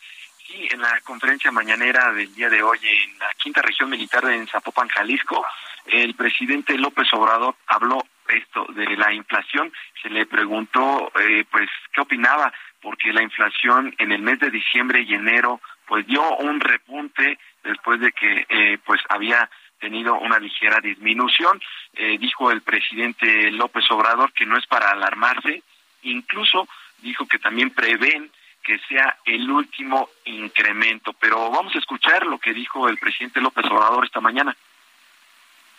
Sí, 0.47 0.67
en 0.71 0.79
la 0.79 1.01
conferencia 1.01 1.51
mañanera 1.51 2.13
del 2.13 2.33
día 2.33 2.49
de 2.49 2.63
hoy 2.63 2.79
en 2.81 3.19
la 3.19 3.33
quinta 3.33 3.61
región 3.61 3.89
militar 3.89 4.23
en 4.29 4.47
Zapopan, 4.47 4.87
Jalisco, 4.87 5.45
el 5.85 6.15
presidente 6.15 6.77
López 6.77 7.07
Obrador 7.13 7.55
habló 7.67 8.07
esto 8.27 8.65
de 8.69 8.95
la 8.97 9.13
inflación. 9.13 9.71
Se 10.01 10.09
le 10.09 10.25
preguntó, 10.25 11.11
eh, 11.19 11.45
pues, 11.49 11.69
qué 11.93 12.01
opinaba, 12.01 12.53
porque 12.81 13.13
la 13.13 13.23
inflación 13.23 13.93
en 13.97 14.11
el 14.11 14.21
mes 14.21 14.39
de 14.39 14.51
diciembre 14.51 15.01
y 15.01 15.13
enero, 15.13 15.61
pues, 15.87 16.05
dio 16.07 16.37
un 16.37 16.59
repunte 16.59 17.37
después 17.63 17.99
de 17.99 18.11
que, 18.11 18.45
eh, 18.49 18.77
pues, 18.85 19.01
había 19.09 19.49
tenido 19.79 20.15
una 20.15 20.39
ligera 20.39 20.79
disminución. 20.79 21.61
Eh, 21.93 22.17
dijo 22.19 22.51
el 22.51 22.61
presidente 22.61 23.51
López 23.51 23.85
Obrador 23.91 24.33
que 24.33 24.45
no 24.45 24.57
es 24.57 24.65
para 24.67 24.91
alarmarse, 24.91 25.63
incluso 26.03 26.67
dijo 26.99 27.27
que 27.27 27.39
también 27.39 27.69
prevén 27.71 28.31
que 28.63 28.79
sea 28.87 29.17
el 29.25 29.49
último 29.49 30.09
incremento. 30.25 31.13
Pero 31.13 31.51
vamos 31.51 31.75
a 31.75 31.79
escuchar 31.79 32.25
lo 32.25 32.39
que 32.39 32.53
dijo 32.53 32.89
el 32.89 32.97
presidente 32.97 33.39
López 33.39 33.65
Obrador 33.65 34.05
esta 34.05 34.21
mañana. 34.21 34.55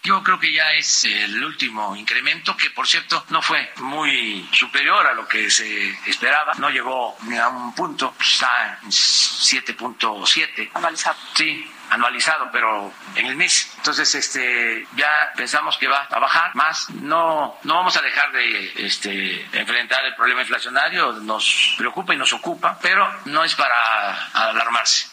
Yo 0.06 0.22
creo 0.22 0.38
que 0.38 0.52
ya 0.52 0.72
es 0.74 1.04
el 1.04 1.42
último 1.42 1.96
incremento, 1.96 2.56
que 2.56 2.70
por 2.70 2.86
cierto 2.86 3.24
no 3.30 3.42
fue 3.42 3.72
muy 3.78 4.48
superior 4.52 5.04
a 5.04 5.12
lo 5.14 5.26
que 5.26 5.50
se 5.50 5.98
esperaba. 6.08 6.54
No 6.58 6.70
llegó 6.70 7.16
ni 7.22 7.36
a 7.36 7.48
un 7.48 7.74
punto, 7.74 8.14
está 8.20 8.78
en 8.84 8.88
7.7. 8.88 10.70
Anualizado. 10.74 11.16
Sí, 11.34 11.68
anualizado, 11.90 12.48
pero 12.52 12.92
en 13.16 13.26
el 13.26 13.34
mes. 13.34 13.72
Entonces, 13.78 14.14
este, 14.14 14.86
ya 14.94 15.32
pensamos 15.34 15.76
que 15.76 15.88
va 15.88 16.06
a 16.08 16.20
bajar 16.20 16.54
más. 16.54 16.88
No, 16.90 17.58
no 17.64 17.74
vamos 17.74 17.96
a 17.96 18.02
dejar 18.02 18.30
de 18.30 18.86
este, 18.86 19.44
enfrentar 19.58 20.04
el 20.04 20.14
problema 20.14 20.42
inflacionario. 20.42 21.14
Nos 21.14 21.74
preocupa 21.76 22.14
y 22.14 22.16
nos 22.16 22.32
ocupa, 22.32 22.78
pero 22.80 23.12
no 23.24 23.42
es 23.42 23.56
para 23.56 24.28
alarmarse. 24.32 25.08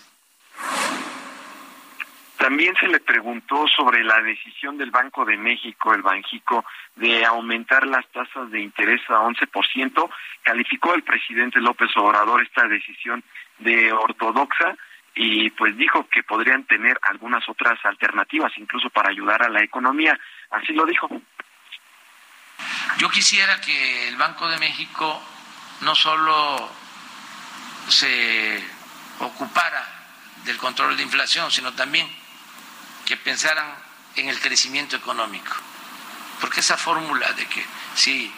También 2.37 2.75
se 2.75 2.87
le 2.87 2.99
preguntó 2.99 3.67
sobre 3.67 4.03
la 4.03 4.21
decisión 4.21 4.77
del 4.77 4.91
Banco 4.91 5.23
de 5.23 5.37
México, 5.37 5.93
el 5.93 6.01
Banjico, 6.01 6.65
de 6.95 7.25
aumentar 7.25 7.85
las 7.85 8.05
tasas 8.11 8.49
de 8.51 8.59
interés 8.59 9.01
a 9.09 9.21
11%. 9.21 10.09
Calificó 10.41 10.93
el 10.93 11.03
presidente 11.03 11.59
López 11.59 11.89
Obrador 11.95 12.41
esta 12.41 12.67
decisión 12.67 13.23
de 13.59 13.93
ortodoxa 13.93 14.75
y 15.15 15.51
pues 15.51 15.77
dijo 15.77 16.07
que 16.09 16.23
podrían 16.23 16.63
tener 16.63 16.99
algunas 17.03 17.47
otras 17.47 17.79
alternativas, 17.85 18.51
incluso 18.57 18.89
para 18.89 19.09
ayudar 19.09 19.43
a 19.43 19.49
la 19.49 19.63
economía. 19.63 20.19
Así 20.49 20.73
lo 20.73 20.85
dijo. 20.85 21.07
Yo 22.97 23.09
quisiera 23.09 23.61
que 23.61 24.07
el 24.07 24.17
Banco 24.17 24.47
de 24.47 24.57
México 24.57 25.21
no 25.81 25.95
solo 25.95 26.69
se 27.87 28.63
ocupara 29.19 29.85
del 30.45 30.57
control 30.57 30.97
de 30.97 31.03
inflación, 31.03 31.51
sino 31.51 31.73
también 31.73 32.07
que 33.05 33.17
pensaran 33.17 33.75
en 34.15 34.29
el 34.29 34.39
crecimiento 34.39 34.95
económico. 34.95 35.53
Porque 36.39 36.59
esa 36.59 36.77
fórmula 36.77 37.31
de 37.33 37.45
que 37.45 37.63
si 37.95 38.31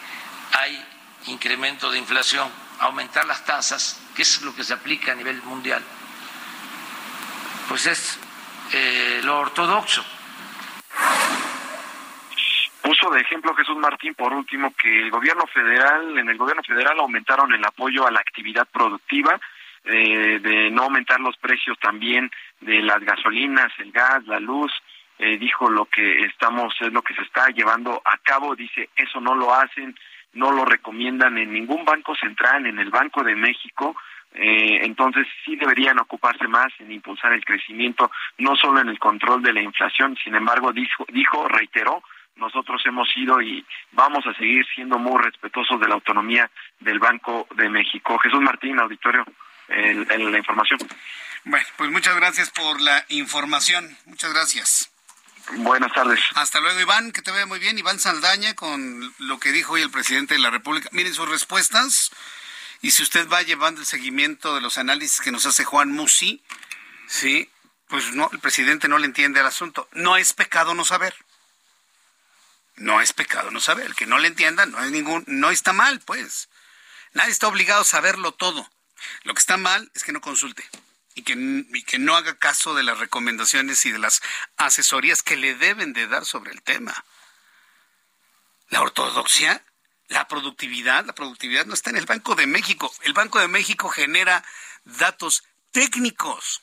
hay 0.52 0.84
incremento 1.26 1.90
de 1.90 1.98
inflación, 1.98 2.50
aumentar 2.80 3.26
las 3.26 3.44
tasas, 3.44 4.00
que 4.14 4.22
es 4.22 4.42
lo 4.42 4.54
que 4.54 4.64
se 4.64 4.74
aplica 4.74 5.12
a 5.12 5.14
nivel 5.14 5.42
mundial, 5.42 5.82
pues 7.68 7.86
es 7.86 8.18
eh, 8.72 9.20
lo 9.24 9.38
ortodoxo. 9.38 10.04
Puso 12.82 13.10
de 13.10 13.20
ejemplo 13.20 13.54
Jesús 13.54 13.76
Martín 13.76 14.14
por 14.14 14.32
último 14.32 14.72
que 14.80 15.02
el 15.02 15.10
gobierno 15.10 15.46
federal, 15.46 16.16
en 16.18 16.28
el 16.28 16.36
gobierno 16.36 16.62
federal 16.62 16.98
aumentaron 17.00 17.52
el 17.52 17.64
apoyo 17.64 18.06
a 18.06 18.10
la 18.10 18.20
actividad 18.20 18.66
productiva, 18.66 19.40
eh, 19.84 20.40
de 20.40 20.70
no 20.70 20.84
aumentar 20.84 21.20
los 21.20 21.36
precios 21.36 21.78
también 21.78 22.30
de 22.60 22.82
las 22.82 23.00
gasolinas, 23.00 23.72
el 23.78 23.92
gas, 23.92 24.26
la 24.26 24.40
luz, 24.40 24.72
eh, 25.18 25.38
dijo 25.38 25.70
lo 25.70 25.86
que 25.86 26.24
estamos, 26.24 26.74
es 26.80 26.92
lo 26.92 27.02
que 27.02 27.14
se 27.14 27.22
está 27.22 27.48
llevando 27.48 28.02
a 28.04 28.18
cabo, 28.18 28.54
dice, 28.54 28.90
eso 28.96 29.20
no 29.20 29.34
lo 29.34 29.54
hacen, 29.54 29.96
no 30.34 30.52
lo 30.52 30.64
recomiendan 30.64 31.38
en 31.38 31.52
ningún 31.52 31.84
banco 31.84 32.14
central, 32.14 32.66
en 32.66 32.78
el 32.78 32.90
Banco 32.90 33.22
de 33.22 33.34
México, 33.34 33.96
eh, 34.34 34.80
entonces 34.82 35.26
sí 35.44 35.56
deberían 35.56 35.98
ocuparse 35.98 36.46
más 36.46 36.68
en 36.78 36.92
impulsar 36.92 37.32
el 37.32 37.44
crecimiento, 37.44 38.10
no 38.38 38.54
solo 38.56 38.80
en 38.80 38.88
el 38.88 38.98
control 38.98 39.42
de 39.42 39.54
la 39.54 39.62
inflación, 39.62 40.16
sin 40.22 40.34
embargo 40.34 40.72
dijo, 40.72 41.06
dijo 41.08 41.48
reiteró, 41.48 42.02
nosotros 42.36 42.82
hemos 42.84 43.10
sido 43.10 43.40
y 43.40 43.64
vamos 43.92 44.26
a 44.26 44.34
seguir 44.34 44.66
siendo 44.74 44.98
muy 44.98 45.22
respetuosos 45.22 45.80
de 45.80 45.88
la 45.88 45.94
autonomía 45.94 46.50
del 46.80 46.98
Banco 46.98 47.46
de 47.54 47.70
México. 47.70 48.18
Jesús 48.18 48.40
Martín, 48.40 48.78
auditorio 48.78 49.24
en, 49.68 50.30
la 50.30 50.38
información. 50.38 50.78
Bueno, 51.46 51.64
pues 51.76 51.92
muchas 51.92 52.16
gracias 52.16 52.50
por 52.50 52.80
la 52.80 53.06
información. 53.08 53.96
Muchas 54.04 54.32
gracias. 54.32 54.90
Buenas 55.58 55.92
tardes. 55.92 56.18
Hasta 56.34 56.58
luego, 56.58 56.80
Iván, 56.80 57.12
que 57.12 57.22
te 57.22 57.30
vea 57.30 57.46
muy 57.46 57.60
bien. 57.60 57.78
Iván 57.78 58.00
Saldaña 58.00 58.54
con 58.54 59.14
lo 59.18 59.38
que 59.38 59.52
dijo 59.52 59.74
hoy 59.74 59.82
el 59.82 59.92
presidente 59.92 60.34
de 60.34 60.40
la 60.40 60.50
República. 60.50 60.88
Miren 60.90 61.14
sus 61.14 61.28
respuestas. 61.28 62.10
Y 62.82 62.90
si 62.90 63.04
usted 63.04 63.28
va 63.28 63.42
llevando 63.42 63.80
el 63.80 63.86
seguimiento 63.86 64.56
de 64.56 64.60
los 64.60 64.76
análisis 64.76 65.20
que 65.20 65.30
nos 65.30 65.46
hace 65.46 65.64
Juan 65.64 65.92
Musi, 65.92 66.42
sí, 67.06 67.48
pues 67.86 68.12
no, 68.12 68.28
el 68.32 68.40
presidente 68.40 68.88
no 68.88 68.98
le 68.98 69.06
entiende 69.06 69.38
al 69.38 69.46
asunto. 69.46 69.88
No 69.92 70.16
es 70.16 70.32
pecado 70.32 70.74
no 70.74 70.84
saber. 70.84 71.14
No 72.74 73.00
es 73.00 73.12
pecado 73.12 73.52
no 73.52 73.60
saber. 73.60 73.86
El 73.86 73.94
que 73.94 74.06
no 74.06 74.18
le 74.18 74.26
entienda 74.26 74.66
no 74.66 74.82
es 74.82 74.90
ningún, 74.90 75.22
no 75.28 75.52
está 75.52 75.72
mal, 75.72 76.00
pues. 76.00 76.48
Nadie 77.12 77.30
está 77.30 77.46
obligado 77.46 77.82
a 77.82 77.84
saberlo 77.84 78.32
todo. 78.32 78.68
Lo 79.22 79.32
que 79.32 79.38
está 79.38 79.56
mal 79.56 79.92
es 79.94 80.02
que 80.02 80.10
no 80.10 80.20
consulte 80.20 80.68
y 81.16 81.22
que, 81.22 81.84
que 81.86 81.98
no 81.98 82.14
haga 82.14 82.38
caso 82.38 82.74
de 82.74 82.82
las 82.82 82.98
recomendaciones 82.98 83.84
y 83.86 83.90
de 83.90 83.98
las 83.98 84.20
asesorías 84.58 85.22
que 85.22 85.36
le 85.36 85.54
deben 85.54 85.94
de 85.94 86.06
dar 86.06 86.26
sobre 86.26 86.52
el 86.52 86.62
tema. 86.62 87.04
La 88.68 88.82
ortodoxia, 88.82 89.64
la 90.08 90.28
productividad, 90.28 91.06
la 91.06 91.14
productividad 91.14 91.64
no 91.64 91.72
está 91.72 91.88
en 91.88 91.96
el 91.96 92.04
Banco 92.04 92.34
de 92.34 92.46
México. 92.46 92.94
El 93.00 93.14
Banco 93.14 93.40
de 93.40 93.48
México 93.48 93.88
genera 93.88 94.44
datos 94.84 95.42
técnicos. 95.72 96.60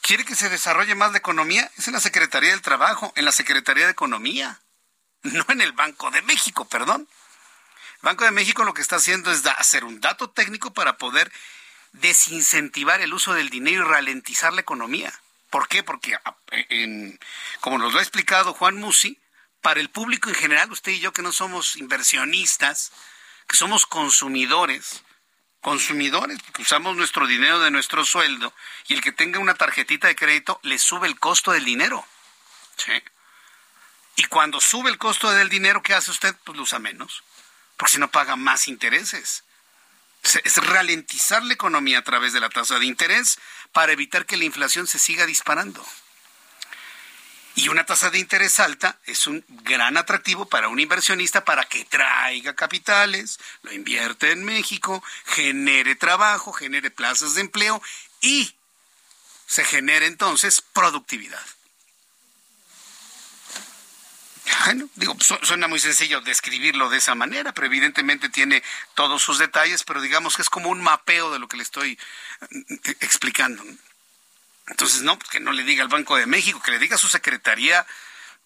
¿Quiere 0.00 0.24
que 0.24 0.36
se 0.36 0.48
desarrolle 0.48 0.94
más 0.94 1.10
la 1.10 1.18
economía? 1.18 1.68
Es 1.76 1.88
en 1.88 1.94
la 1.94 2.00
Secretaría 2.00 2.50
del 2.50 2.62
Trabajo, 2.62 3.12
en 3.16 3.24
la 3.24 3.32
Secretaría 3.32 3.86
de 3.86 3.92
Economía, 3.92 4.60
no 5.22 5.44
en 5.48 5.62
el 5.62 5.72
Banco 5.72 6.12
de 6.12 6.22
México, 6.22 6.68
perdón. 6.68 7.08
Banco 8.02 8.24
de 8.24 8.30
México 8.30 8.62
lo 8.62 8.74
que 8.74 8.82
está 8.82 8.96
haciendo 8.96 9.32
es 9.32 9.44
hacer 9.46 9.84
un 9.84 10.00
dato 10.00 10.30
técnico 10.30 10.72
para 10.72 10.96
poder 10.96 11.32
desincentivar 11.92 13.00
el 13.00 13.14
uso 13.14 13.34
del 13.34 13.50
dinero 13.50 13.84
y 13.84 13.88
ralentizar 13.88 14.52
la 14.52 14.60
economía. 14.60 15.12
¿Por 15.50 15.68
qué? 15.68 15.82
Porque, 15.82 16.18
como 17.60 17.78
nos 17.78 17.92
lo 17.92 17.98
ha 17.98 18.02
explicado 18.02 18.54
Juan 18.54 18.76
Musi, 18.76 19.20
para 19.60 19.80
el 19.80 19.90
público 19.90 20.28
en 20.28 20.34
general, 20.34 20.72
usted 20.72 20.92
y 20.92 21.00
yo 21.00 21.12
que 21.12 21.22
no 21.22 21.32
somos 21.32 21.76
inversionistas, 21.76 22.92
que 23.46 23.56
somos 23.56 23.86
consumidores, 23.86 25.02
consumidores, 25.60 26.38
usamos 26.58 26.96
nuestro 26.96 27.26
dinero 27.26 27.60
de 27.60 27.70
nuestro 27.70 28.04
sueldo, 28.04 28.54
y 28.88 28.94
el 28.94 29.02
que 29.02 29.12
tenga 29.12 29.38
una 29.38 29.54
tarjetita 29.54 30.08
de 30.08 30.16
crédito 30.16 30.58
le 30.62 30.78
sube 30.78 31.06
el 31.06 31.20
costo 31.20 31.52
del 31.52 31.64
dinero. 31.64 32.04
Y 34.16 34.24
cuando 34.24 34.60
sube 34.60 34.90
el 34.90 34.98
costo 34.98 35.30
del 35.30 35.48
dinero, 35.48 35.82
¿qué 35.82 35.94
hace 35.94 36.10
usted? 36.10 36.34
Pues 36.44 36.56
lo 36.56 36.64
usa 36.64 36.78
menos 36.78 37.22
porque 37.82 37.94
si 37.94 37.98
no 37.98 38.12
paga 38.12 38.36
más 38.36 38.68
intereses. 38.68 39.42
Es 40.22 40.56
ralentizar 40.56 41.42
la 41.44 41.54
economía 41.54 41.98
a 41.98 42.04
través 42.04 42.32
de 42.32 42.40
la 42.40 42.48
tasa 42.48 42.78
de 42.78 42.86
interés 42.86 43.38
para 43.72 43.92
evitar 43.92 44.24
que 44.24 44.36
la 44.36 44.44
inflación 44.44 44.86
se 44.86 44.98
siga 44.98 45.26
disparando. 45.26 45.84
Y 47.54 47.68
una 47.68 47.84
tasa 47.84 48.08
de 48.08 48.18
interés 48.18 48.60
alta 48.60 48.98
es 49.04 49.26
un 49.26 49.44
gran 49.48 49.98
atractivo 49.98 50.46
para 50.46 50.68
un 50.68 50.80
inversionista 50.80 51.44
para 51.44 51.64
que 51.64 51.84
traiga 51.84 52.54
capitales, 52.54 53.38
lo 53.62 53.72
invierte 53.72 54.30
en 54.30 54.42
México, 54.44 55.04
genere 55.26 55.94
trabajo, 55.94 56.52
genere 56.52 56.90
plazas 56.90 57.34
de 57.34 57.42
empleo 57.42 57.82
y 58.22 58.54
se 59.46 59.64
genere 59.64 60.06
entonces 60.06 60.62
productividad. 60.62 61.44
Bueno, 64.64 64.88
digo, 64.94 65.16
suena 65.42 65.68
muy 65.68 65.78
sencillo 65.78 66.20
describirlo 66.20 66.88
de 66.88 66.98
esa 66.98 67.14
manera, 67.14 67.52
pero 67.52 67.66
evidentemente 67.66 68.28
tiene 68.28 68.62
todos 68.94 69.22
sus 69.22 69.38
detalles, 69.38 69.82
pero 69.84 70.00
digamos 70.00 70.36
que 70.36 70.42
es 70.42 70.50
como 70.50 70.68
un 70.68 70.80
mapeo 70.80 71.30
de 71.30 71.38
lo 71.38 71.48
que 71.48 71.56
le 71.56 71.62
estoy 71.62 71.98
mm, 72.50 72.74
explicando. 73.00 73.64
Entonces, 74.68 75.02
no, 75.02 75.18
pues 75.18 75.30
que 75.30 75.40
no 75.40 75.52
le 75.52 75.64
diga 75.64 75.82
al 75.82 75.88
Banco 75.88 76.16
de 76.16 76.26
México, 76.26 76.62
que 76.62 76.70
le 76.70 76.78
diga 76.78 76.96
a 76.96 76.98
su 76.98 77.08
Secretaría 77.08 77.86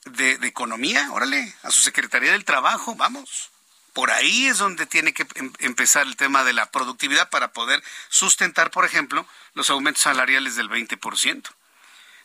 de, 0.04 0.38
de 0.38 0.46
Economía, 0.46 1.10
órale, 1.12 1.54
a 1.62 1.70
su 1.70 1.80
Secretaría 1.80 2.32
del 2.32 2.44
Trabajo, 2.44 2.94
vamos. 2.94 3.50
Por 3.92 4.10
ahí 4.10 4.46
es 4.46 4.58
donde 4.58 4.86
tiene 4.86 5.12
que 5.12 5.26
em, 5.34 5.52
empezar 5.58 6.06
el 6.06 6.16
tema 6.16 6.44
de 6.44 6.52
la 6.52 6.70
productividad 6.70 7.30
para 7.30 7.52
poder 7.52 7.82
sustentar, 8.08 8.70
por 8.70 8.84
ejemplo, 8.84 9.26
los 9.54 9.70
aumentos 9.70 10.02
salariales 10.02 10.56
del 10.56 10.68
20%. 10.68 11.50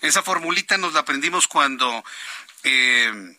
Esa 0.02 0.24
formulita 0.24 0.78
nos 0.78 0.94
la 0.94 1.02
aprendimos 1.02 1.48
cuando 1.48 2.04
eh, 2.64 3.38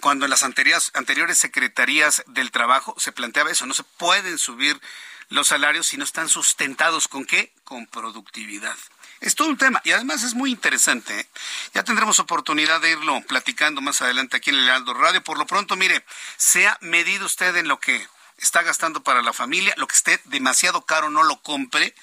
cuando 0.00 0.26
en 0.26 0.30
las 0.30 0.42
anteriores, 0.42 0.90
anteriores 0.94 1.38
secretarías 1.38 2.22
del 2.26 2.50
trabajo 2.50 2.94
se 2.98 3.12
planteaba 3.12 3.50
eso, 3.50 3.66
no 3.66 3.74
se 3.74 3.84
pueden 3.84 4.38
subir 4.38 4.80
los 5.28 5.48
salarios 5.48 5.88
si 5.88 5.96
no 5.96 6.04
están 6.04 6.28
sustentados 6.28 7.08
con 7.08 7.24
qué? 7.24 7.52
Con 7.64 7.86
productividad. 7.86 8.76
Es 9.20 9.34
todo 9.34 9.48
un 9.48 9.56
tema 9.56 9.80
y 9.84 9.92
además 9.92 10.22
es 10.22 10.34
muy 10.34 10.50
interesante. 10.50 11.20
¿eh? 11.20 11.28
Ya 11.72 11.82
tendremos 11.82 12.18
oportunidad 12.18 12.80
de 12.80 12.90
irlo 12.90 13.22
platicando 13.22 13.80
más 13.80 14.02
adelante 14.02 14.36
aquí 14.36 14.50
en 14.50 14.56
el 14.56 14.64
Heraldo 14.64 14.92
Radio. 14.94 15.22
Por 15.22 15.38
lo 15.38 15.46
pronto, 15.46 15.76
mire, 15.76 16.04
sea 16.36 16.76
medido 16.82 17.24
usted 17.24 17.56
en 17.56 17.68
lo 17.68 17.80
que 17.80 18.06
está 18.38 18.62
gastando 18.62 19.02
para 19.02 19.22
la 19.22 19.32
familia, 19.32 19.74
lo 19.76 19.86
que 19.86 19.96
esté 19.96 20.20
demasiado 20.24 20.82
caro 20.82 21.08
no 21.08 21.22
lo 21.22 21.40
compre, 21.40 21.94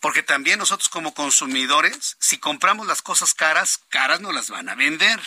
porque 0.00 0.22
también 0.22 0.58
nosotros 0.58 0.88
como 0.88 1.12
consumidores, 1.12 2.16
si 2.20 2.38
compramos 2.38 2.86
las 2.86 3.02
cosas 3.02 3.34
caras, 3.34 3.80
caras 3.88 4.20
no 4.20 4.32
las 4.32 4.48
van 4.48 4.68
a 4.68 4.76
vender 4.76 5.20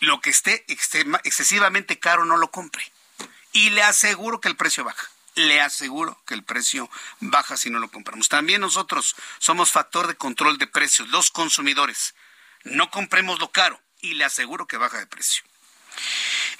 lo 0.00 0.20
que 0.20 0.30
esté 0.30 0.64
excesivamente 0.66 1.98
caro 1.98 2.24
no 2.24 2.36
lo 2.36 2.50
compre. 2.50 2.90
Y 3.52 3.70
le 3.70 3.82
aseguro 3.82 4.40
que 4.40 4.48
el 4.48 4.56
precio 4.56 4.84
baja. 4.84 5.08
Le 5.34 5.60
aseguro 5.60 6.20
que 6.26 6.34
el 6.34 6.42
precio 6.42 6.90
baja 7.20 7.56
si 7.56 7.70
no 7.70 7.78
lo 7.78 7.90
compramos. 7.90 8.28
También 8.28 8.60
nosotros 8.60 9.14
somos 9.38 9.70
factor 9.70 10.06
de 10.06 10.16
control 10.16 10.58
de 10.58 10.66
precios, 10.66 11.08
los 11.08 11.30
consumidores. 11.30 12.14
No 12.64 12.90
compremos 12.90 13.38
lo 13.38 13.50
caro 13.50 13.80
y 14.00 14.14
le 14.14 14.24
aseguro 14.24 14.66
que 14.66 14.76
baja 14.76 14.98
de 14.98 15.06
precio. 15.06 15.44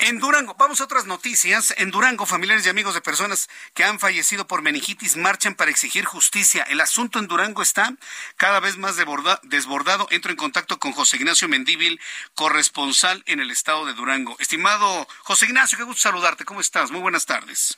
En 0.02 0.18
Durango, 0.18 0.54
vamos 0.58 0.80
a 0.80 0.84
otras 0.84 1.04
noticias. 1.04 1.74
En 1.76 1.90
Durango, 1.90 2.24
familiares 2.24 2.64
y 2.64 2.70
amigos 2.70 2.94
de 2.94 3.02
personas 3.02 3.50
que 3.74 3.84
han 3.84 4.00
fallecido 4.00 4.46
por 4.46 4.62
meningitis 4.62 5.18
marchan 5.18 5.54
para 5.54 5.70
exigir 5.70 6.06
justicia. 6.06 6.62
El 6.62 6.80
asunto 6.80 7.18
en 7.18 7.26
Durango 7.26 7.60
está 7.60 7.92
cada 8.36 8.60
vez 8.60 8.78
más 8.78 8.96
desbordado. 8.96 10.08
Entro 10.10 10.30
en 10.30 10.38
contacto 10.38 10.78
con 10.78 10.92
José 10.92 11.18
Ignacio 11.18 11.48
Mendíbil, 11.48 12.00
corresponsal 12.34 13.22
en 13.26 13.40
el 13.40 13.50
estado 13.50 13.84
de 13.84 13.92
Durango. 13.92 14.36
Estimado 14.38 15.06
José 15.22 15.44
Ignacio, 15.44 15.76
qué 15.76 15.84
gusto 15.84 16.00
saludarte. 16.00 16.46
¿Cómo 16.46 16.62
estás? 16.62 16.90
Muy 16.90 17.02
buenas 17.02 17.26
tardes. 17.26 17.76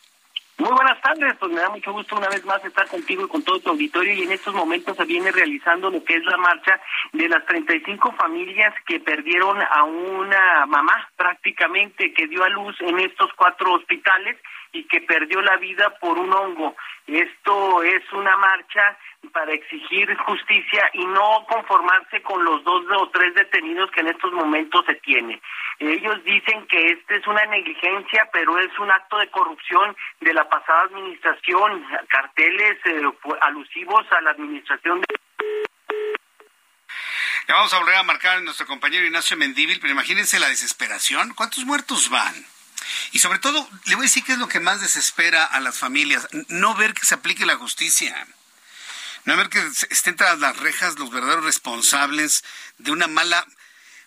Muy 0.58 0.70
buenas 0.70 1.00
tardes, 1.00 1.34
pues 1.38 1.50
me 1.50 1.60
da 1.60 1.70
mucho 1.70 1.92
gusto 1.92 2.16
una 2.16 2.28
vez 2.28 2.44
más 2.44 2.64
estar 2.64 2.86
contigo 2.86 3.24
y 3.24 3.28
con 3.28 3.42
todo 3.42 3.58
tu 3.60 3.70
auditorio 3.70 4.12
y 4.12 4.22
en 4.22 4.32
estos 4.32 4.54
momentos 4.54 4.96
se 4.96 5.04
viene 5.04 5.32
realizando 5.32 5.90
lo 5.90 6.04
que 6.04 6.14
es 6.14 6.24
la 6.24 6.36
marcha 6.36 6.80
de 7.12 7.28
las 7.28 7.44
35 7.46 8.12
familias 8.12 8.74
que 8.86 9.00
perdieron 9.00 9.58
a 9.60 9.84
una 9.84 10.66
mamá 10.66 11.08
prácticamente 11.16 12.12
que 12.12 12.28
dio 12.28 12.44
a 12.44 12.50
luz 12.50 12.76
en 12.80 13.00
estos 13.00 13.32
cuatro 13.34 13.72
hospitales 13.72 14.36
y 14.72 14.84
que 14.84 15.02
perdió 15.02 15.40
la 15.42 15.56
vida 15.56 15.90
por 16.00 16.18
un 16.18 16.32
hongo. 16.32 16.74
Esto 17.06 17.82
es 17.82 18.02
una 18.12 18.36
marcha 18.36 18.96
para 19.32 19.52
exigir 19.52 20.14
justicia 20.16 20.90
y 20.94 21.04
no 21.04 21.46
conformarse 21.48 22.22
con 22.22 22.44
los 22.44 22.64
dos 22.64 22.84
o 22.98 23.10
tres 23.10 23.34
detenidos 23.34 23.90
que 23.90 24.00
en 24.00 24.08
estos 24.08 24.32
momentos 24.32 24.84
se 24.86 24.94
tiene. 24.96 25.40
Ellos 25.78 26.22
dicen 26.24 26.66
que 26.66 26.92
este 26.92 27.16
es 27.16 27.26
una 27.26 27.44
negligencia, 27.46 28.28
pero 28.32 28.58
es 28.58 28.76
un 28.78 28.90
acto 28.90 29.18
de 29.18 29.30
corrupción 29.30 29.96
de 30.20 30.34
la 30.34 30.48
pasada 30.48 30.82
administración, 30.82 31.84
carteles 32.08 32.78
eh, 32.86 33.02
alusivos 33.42 34.06
a 34.12 34.20
la 34.22 34.30
administración 34.30 35.00
de... 35.00 35.06
Ya 37.48 37.54
vamos 37.54 37.74
a 37.74 37.78
volver 37.80 37.96
a 37.96 38.02
marcar 38.04 38.38
a 38.38 38.40
nuestro 38.40 38.66
compañero 38.66 39.04
Ignacio 39.04 39.36
Mendíbil, 39.36 39.80
pero 39.80 39.92
imagínense 39.92 40.38
la 40.38 40.48
desesperación. 40.48 41.34
¿Cuántos 41.34 41.64
muertos 41.64 42.08
van? 42.08 42.34
Y 43.12 43.18
sobre 43.18 43.38
todo, 43.38 43.68
le 43.86 43.94
voy 43.94 44.04
a 44.04 44.08
decir 44.08 44.24
qué 44.24 44.32
es 44.32 44.38
lo 44.38 44.48
que 44.48 44.60
más 44.60 44.80
desespera 44.80 45.44
a 45.44 45.60
las 45.60 45.76
familias. 45.76 46.28
No 46.48 46.74
ver 46.74 46.94
que 46.94 47.06
se 47.06 47.14
aplique 47.14 47.46
la 47.46 47.56
justicia. 47.56 48.26
No 49.24 49.36
ver 49.36 49.48
que 49.48 49.62
estén 49.90 50.16
tras 50.16 50.38
las 50.38 50.56
rejas 50.56 50.98
los 50.98 51.10
verdaderos 51.10 51.44
responsables 51.44 52.44
de 52.78 52.90
una 52.90 53.06
mala 53.06 53.46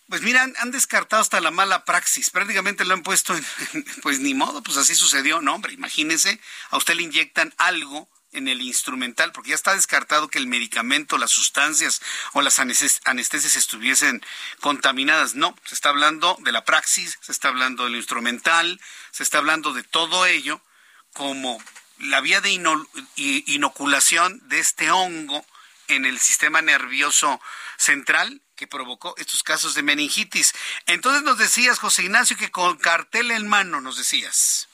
Pues 0.10 0.22
mira, 0.22 0.43
han, 0.43 0.72
descartado 0.72 1.22
hasta 1.22 1.41
la 1.41 1.52
mala 1.52 1.86
praxis. 1.86 2.30
Prácticamente 2.30 2.86
lo 2.86 2.93
han 2.93 3.04
puesto 3.04 3.36
en, 3.36 3.45
pues 4.04 4.20
ni 4.20 4.34
modo, 4.34 4.62
pues 4.62 4.78
así 4.78 4.93
sucedió. 4.95 5.41
No, 5.41 5.56
hombre, 5.56 5.74
imagínese, 5.74 6.39
a 6.70 6.78
usted 6.78 6.95
le 6.95 7.04
inyectan 7.04 7.54
algo 7.58 8.10
en 8.36 8.48
el 8.48 8.62
instrumental, 8.62 9.32
porque 9.32 9.50
ya 9.50 9.56
está 9.56 9.74
descartado 9.74 10.28
que 10.28 10.38
el 10.38 10.48
medicamento, 10.48 11.18
las 11.18 11.32
sustancias 11.32 12.02
o 12.34 12.42
las 12.42 12.60
anestesias 12.60 13.56
estuviesen 13.56 14.24
contaminadas. 14.60 15.36
No, 15.36 15.56
se 15.66 15.76
está 15.76 15.90
hablando 15.90 16.38
de 16.42 16.52
la 16.52 16.66
praxis, 16.66 17.18
se 17.22 17.32
está 17.32 17.48
hablando 17.48 17.86
del 17.86 17.96
instrumental, 17.96 18.80
se 19.12 19.24
está 19.24 19.40
hablando 19.40 19.74
de 19.74 19.84
todo 19.84 20.26
ello 20.26 20.62
como 21.14 21.64
la 21.98 22.22
vía 22.22 22.42
de 22.42 22.52
inoculación 23.16 24.42
de 24.50 24.60
este 24.60 24.92
hongo 24.92 25.46
en 25.88 26.06
el 26.06 26.20
sistema 26.20 26.62
nervioso 26.62 27.40
central 27.78 28.42
que 28.56 28.68
provocó 28.68 29.16
estos 29.18 29.44
casos 29.44 29.76
de 29.76 29.84
meningitis. 29.84 30.54
Entonces 30.86 31.24
nos 31.24 31.38
decías, 31.38 31.80
José 31.80 32.04
Ignacio, 32.04 32.38
que 32.38 32.52
con 32.52 32.78
cartel 32.78 33.32
en 33.32 33.48
mano 33.48 33.82
nos 33.82 33.98
decías. 33.98 34.68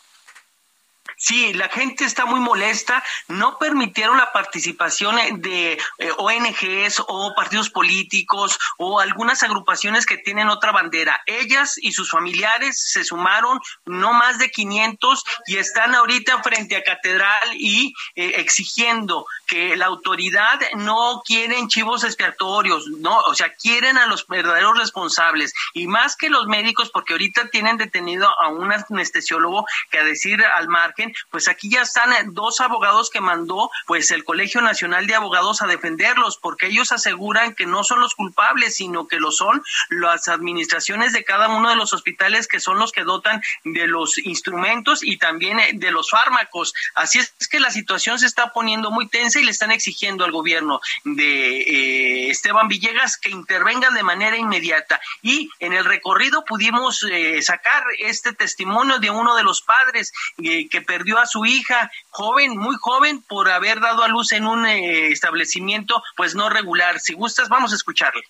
Sí, 1.24 1.54
la 1.54 1.70
gente 1.70 2.04
está 2.04 2.26
muy 2.26 2.40
molesta. 2.40 3.04
No 3.28 3.60
permitieron 3.60 4.18
la 4.18 4.32
participación 4.32 5.40
de 5.40 5.74
eh, 6.00 6.12
ONGs 6.18 7.04
o 7.08 7.36
partidos 7.36 7.70
políticos 7.70 8.58
o 8.80 9.00
algunas 9.00 9.44
agrupaciones 9.44 10.08
que 10.08 10.18
tienen 10.18 10.50
otra 10.50 10.72
bandera. 10.72 11.22
Ellas 11.28 11.76
y 11.78 11.92
sus 11.92 12.10
familiares 12.10 12.82
se 12.92 13.04
sumaron 13.04 13.60
no 13.86 14.14
más 14.14 14.40
de 14.40 14.50
500 14.50 15.24
y 15.46 15.58
están 15.58 15.94
ahorita 15.94 16.42
frente 16.42 16.76
a 16.76 16.84
Catedral 16.84 17.50
y 17.54 17.94
eh, 18.16 18.34
exigiendo 18.38 19.28
que 19.46 19.76
la 19.78 19.86
autoridad 19.86 20.60
no 20.74 21.22
quieren 21.24 21.68
chivos 21.68 22.04
expiatorios, 22.04 22.88
no, 22.88 23.20
o 23.20 23.36
sea, 23.36 23.54
quieren 23.54 24.00
a 24.00 24.08
los 24.08 24.26
verdaderos 24.26 24.76
responsables 24.76 25.54
y 25.76 25.86
más 25.86 26.16
que 26.16 26.32
los 26.32 26.48
médicos 26.48 26.90
porque 26.90 27.14
ahorita 27.14 27.50
tienen 27.50 27.78
detenido 27.78 28.28
a 28.42 28.48
un 28.48 28.72
anestesiólogo 28.72 29.66
que 29.92 30.00
a 30.00 30.04
decir 30.04 30.44
al 30.44 30.68
margen 30.68 31.11
pues 31.30 31.48
aquí 31.48 31.70
ya 31.70 31.82
están 31.82 32.12
eh, 32.14 32.24
dos 32.28 32.60
abogados 32.62 33.10
que 33.10 33.22
mandó 33.22 33.70
pues 33.88 34.12
el 34.12 34.24
Colegio 34.24 34.62
Nacional 34.62 35.08
de 35.08 35.16
Abogados 35.16 35.62
a 35.62 35.68
defenderlos, 35.68 36.38
porque 36.38 36.68
ellos 36.68 36.92
aseguran 36.92 37.56
que 37.56 37.66
no 37.66 37.84
son 37.84 38.00
los 38.00 38.16
culpables, 38.16 38.76
sino 38.76 39.08
que 39.08 39.20
lo 39.20 39.32
son 39.32 39.62
las 39.90 40.28
administraciones 40.28 41.14
de 41.14 41.24
cada 41.24 41.50
uno 41.50 41.70
de 41.70 41.76
los 41.76 41.94
hospitales 41.94 42.48
que 42.48 42.60
son 42.60 42.80
los 42.80 42.92
que 42.92 43.04
dotan 43.04 43.42
de 43.64 43.88
los 43.88 44.18
instrumentos 44.18 45.04
y 45.04 45.18
también 45.18 45.60
eh, 45.60 45.72
de 45.74 45.92
los 45.92 46.10
fármacos. 46.10 46.74
Así 46.96 47.20
es 47.20 47.48
que 47.50 47.60
la 47.60 47.72
situación 47.72 48.20
se 48.20 48.26
está 48.26 48.54
poniendo 48.54 48.92
muy 48.92 49.08
tensa 49.08 49.40
y 49.40 49.44
le 49.44 49.52
están 49.52 49.72
exigiendo 49.72 50.26
al 50.26 50.32
gobierno 50.32 50.80
de 51.04 51.62
eh, 51.62 52.30
Esteban 52.30 52.68
Villegas 52.68 53.18
que 53.18 53.30
intervengan 53.30 53.94
de 53.94 54.04
manera 54.04 54.38
inmediata. 54.38 55.00
Y 55.22 55.50
en 55.60 55.74
el 55.74 55.86
recorrido 55.86 56.44
pudimos 56.46 57.06
sacar 57.42 57.84
este 58.00 58.34
testimonio 58.34 59.00
de 59.00 59.10
uno 59.10 59.36
de 59.36 59.44
los 59.44 59.62
padres 59.62 60.12
que 60.38 60.82
a 61.20 61.26
su 61.26 61.46
hija, 61.46 61.92
joven, 62.10 62.58
muy 62.58 62.76
joven, 62.80 63.22
por 63.22 63.50
haber 63.50 63.80
dado 63.80 64.04
a 64.04 64.08
luz 64.08 64.32
en 64.32 64.46
un 64.46 64.66
eh, 64.66 65.12
establecimiento 65.12 66.04
pues 66.16 66.36
no 66.36 66.50
regular. 66.50 67.00
Si 67.00 67.14
gustas, 67.14 67.50
vamos 67.50 67.72
a 67.74 67.76
escucharle 67.76 68.24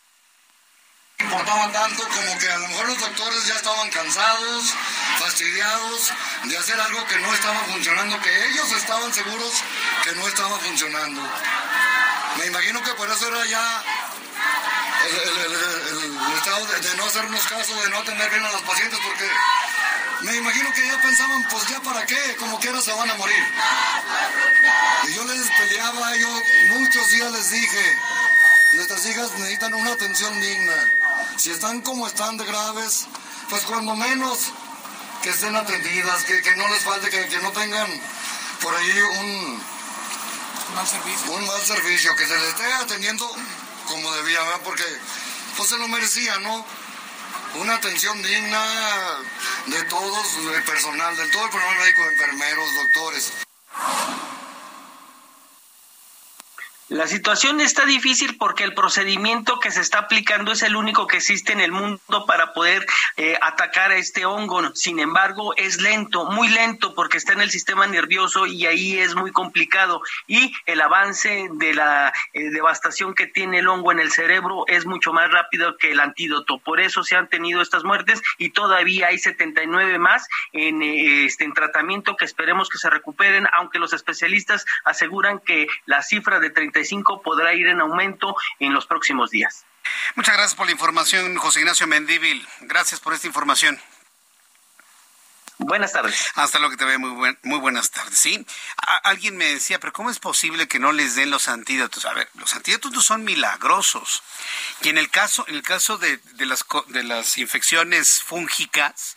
importaban 1.24 1.72
tanto 1.72 2.04
como 2.04 2.40
que 2.40 2.52
a 2.52 2.58
lo 2.58 2.68
mejor 2.68 2.88
los 2.88 3.00
doctores 3.00 3.48
ya 3.48 3.56
estaban 3.56 3.90
cansados, 3.90 4.74
fastidiados 5.20 6.12
de 6.44 6.58
hacer 6.58 6.80
algo 6.80 7.06
que 7.06 7.20
no 7.20 7.34
estaba 7.34 7.60
funcionando, 7.66 8.20
que 8.22 8.46
ellos 8.48 8.72
estaban 8.72 9.14
seguros 9.14 9.64
que 10.04 10.16
no 10.16 10.28
estaba 10.28 10.58
funcionando. 10.58 11.22
Me 12.38 12.46
imagino 12.48 12.82
que 12.82 12.94
por 12.94 13.10
eso 13.10 13.28
era 13.28 13.46
ya 13.46 13.84
el, 15.04 16.38
estado 16.38 16.66
de, 16.66 16.80
de, 16.80 16.96
no 16.98 17.06
hacernos 17.06 17.48
caso, 17.48 17.76
de 17.82 17.90
no 17.90 17.98
atender 17.98 18.30
bien 18.30 18.46
a 18.46 18.52
los 18.52 18.62
pacientes, 18.62 19.00
porque 19.04 19.30
me 20.22 20.36
imagino 20.36 20.72
que 20.74 20.88
ya 20.88 21.02
pensaban, 21.02 21.48
pues 21.50 21.68
ya 21.68 21.80
para 21.82 22.06
qué, 22.06 22.36
como 22.40 22.60
quiera 22.60 22.80
se 22.82 22.94
van 22.94 23.10
a 23.10 23.16
morir. 23.16 23.44
Y 25.08 25.14
yo 25.14 25.24
les 25.26 25.50
peleaba, 25.50 26.16
yo 26.16 26.30
muchos 26.70 27.10
días 27.10 27.32
les 27.32 27.52
dije, 27.52 27.98
nuestras 28.74 29.06
hijas 29.08 29.32
necesitan 29.34 29.74
una 29.74 29.92
atención 29.92 30.40
digna. 30.40 30.74
Si 31.38 31.52
están 31.52 31.82
como 31.82 32.08
están 32.08 32.38
de 32.38 32.46
graves, 32.46 33.08
pues 33.50 33.64
cuando 33.64 33.96
menos 33.96 34.38
que 35.24 35.30
estén 35.30 35.56
atendidas, 35.56 36.24
que, 36.24 36.56
no 36.56 36.68
les 36.68 36.84
falte, 36.84 37.10
que, 37.10 37.38
no 37.40 37.52
tengan 37.52 37.88
por 38.62 38.76
ahí 38.76 39.02
un 39.20 39.64
mal 40.76 40.88
servicio. 40.88 41.32
Un 41.32 41.48
mal 41.48 41.62
servicio, 41.62 42.16
que 42.16 42.28
se 42.28 42.36
les 42.36 42.50
esté 42.50 42.74
atendiendo 42.74 43.30
como 43.92 44.12
debía, 44.14 44.40
porque 44.64 44.84
pues 45.58 45.70
se 45.70 45.78
lo 45.78 45.88
merecía, 45.88 46.40
¿no? 46.40 46.66
una 47.56 47.76
atención 47.76 48.22
digna 48.22 48.66
de 49.66 49.84
todos, 49.84 50.28
el 50.56 50.64
personal, 50.64 51.16
del 51.18 51.30
todo 51.32 51.46
el 51.46 51.52
personal 51.52 51.78
médico, 51.80 52.02
enfermeros, 52.10 52.76
doctores. 52.76 53.34
La 56.92 57.08
situación 57.08 57.62
está 57.62 57.86
difícil 57.86 58.36
porque 58.36 58.66
el 58.66 58.74
procedimiento 58.74 59.62
que 59.62 59.72
se 59.72 59.80
está 59.80 60.00
aplicando 60.00 60.52
es 60.52 60.62
el 60.62 60.76
único 60.76 61.08
que 61.08 61.16
existe 61.16 61.54
en 61.54 61.62
el 61.62 61.72
mundo 61.72 62.26
para 62.28 62.52
poder 62.52 62.86
eh, 63.16 63.38
atacar 63.42 63.92
a 63.92 63.96
este 63.96 64.26
hongo. 64.26 64.76
Sin 64.76 65.00
embargo, 65.00 65.56
es 65.56 65.80
lento, 65.80 66.26
muy 66.26 66.50
lento 66.50 66.94
porque 66.94 67.18
está 67.18 67.32
en 67.32 67.40
el 67.40 67.50
sistema 67.50 67.88
nervioso 67.88 68.46
y 68.46 68.66
ahí 68.66 69.00
es 69.00 69.16
muy 69.16 69.32
complicado. 69.32 70.02
Y 70.28 70.54
el 70.66 70.82
avance 70.82 71.48
de 71.54 71.74
la 71.74 72.12
eh, 72.34 72.50
devastación 72.50 73.16
que 73.16 73.26
tiene 73.26 73.60
el 73.60 73.70
hongo 73.70 73.94
en 73.94 74.02
el 74.02 74.12
cerebro 74.12 74.66
es 74.68 74.86
mucho 74.86 75.14
más 75.14 75.32
rápido 75.32 75.78
que 75.78 75.92
el 75.92 76.02
antídoto. 76.02 76.58
Por 76.58 76.82
eso 76.82 77.04
se 77.06 77.16
han 77.16 77.30
tenido 77.30 77.62
estas 77.62 77.86
muertes 77.86 78.22
y 78.38 78.50
todavía 78.50 79.08
hay 79.08 79.18
79 79.18 79.98
más 79.98 80.28
en, 80.52 80.82
eh, 80.82 81.24
este, 81.24 81.46
en 81.46 81.54
tratamiento 81.54 82.18
que 82.18 82.26
esperemos 82.26 82.68
que 82.68 82.80
se 82.80 82.90
recuperen, 82.90 83.48
aunque 83.54 83.80
los 83.80 83.94
especialistas 83.94 84.66
aseguran 84.84 85.40
que 85.40 85.70
la 85.86 86.04
cifra 86.04 86.42
de 86.42 86.50
30 86.50 86.81
podrá 87.24 87.54
ir 87.54 87.68
en 87.68 87.82
aumento 87.82 88.36
en 88.60 88.74
los 88.74 88.86
próximos 88.86 89.32
días. 89.32 89.66
Muchas 90.16 90.36
gracias 90.36 90.56
por 90.56 90.66
la 90.68 90.72
información, 90.74 91.36
José 91.38 91.60
Ignacio 91.62 91.88
Mendíbil. 91.88 92.48
Gracias 92.62 93.00
por 93.00 93.14
esta 93.14 93.28
información. 93.28 93.80
Buenas 95.64 95.94
tardes. 95.94 96.32
Hasta 96.36 96.58
lo 96.58 96.72
que 96.72 96.78
te 96.78 96.86
ve, 96.86 96.98
muy, 96.98 97.38
muy 97.44 97.60
buenas 97.60 97.92
tardes. 97.92 98.18
Sí, 98.18 98.46
alguien 99.04 99.38
me 99.38 99.46
decía, 99.46 99.80
pero 99.80 99.94
¿cómo 99.94 100.10
es 100.10 100.18
posible 100.18 100.68
que 100.68 100.80
no 100.80 100.92
les 100.92 101.16
den 101.16 101.30
los 101.30 101.48
antídotos? 101.48 102.06
A 102.06 102.14
ver, 102.14 102.30
los 102.34 102.56
antídotos 102.56 102.92
no 102.92 103.02
son 103.02 103.24
milagrosos. 103.24 104.24
Y 104.82 104.90
en 104.90 104.98
el 104.98 105.12
caso, 105.12 105.46
en 105.48 105.56
el 105.56 105.62
caso 105.62 105.98
de, 105.98 106.18
de 106.18 106.46
las, 106.48 106.66
de 106.88 107.04
las 107.04 107.38
infecciones 107.38 108.24
fúngicas 108.24 109.16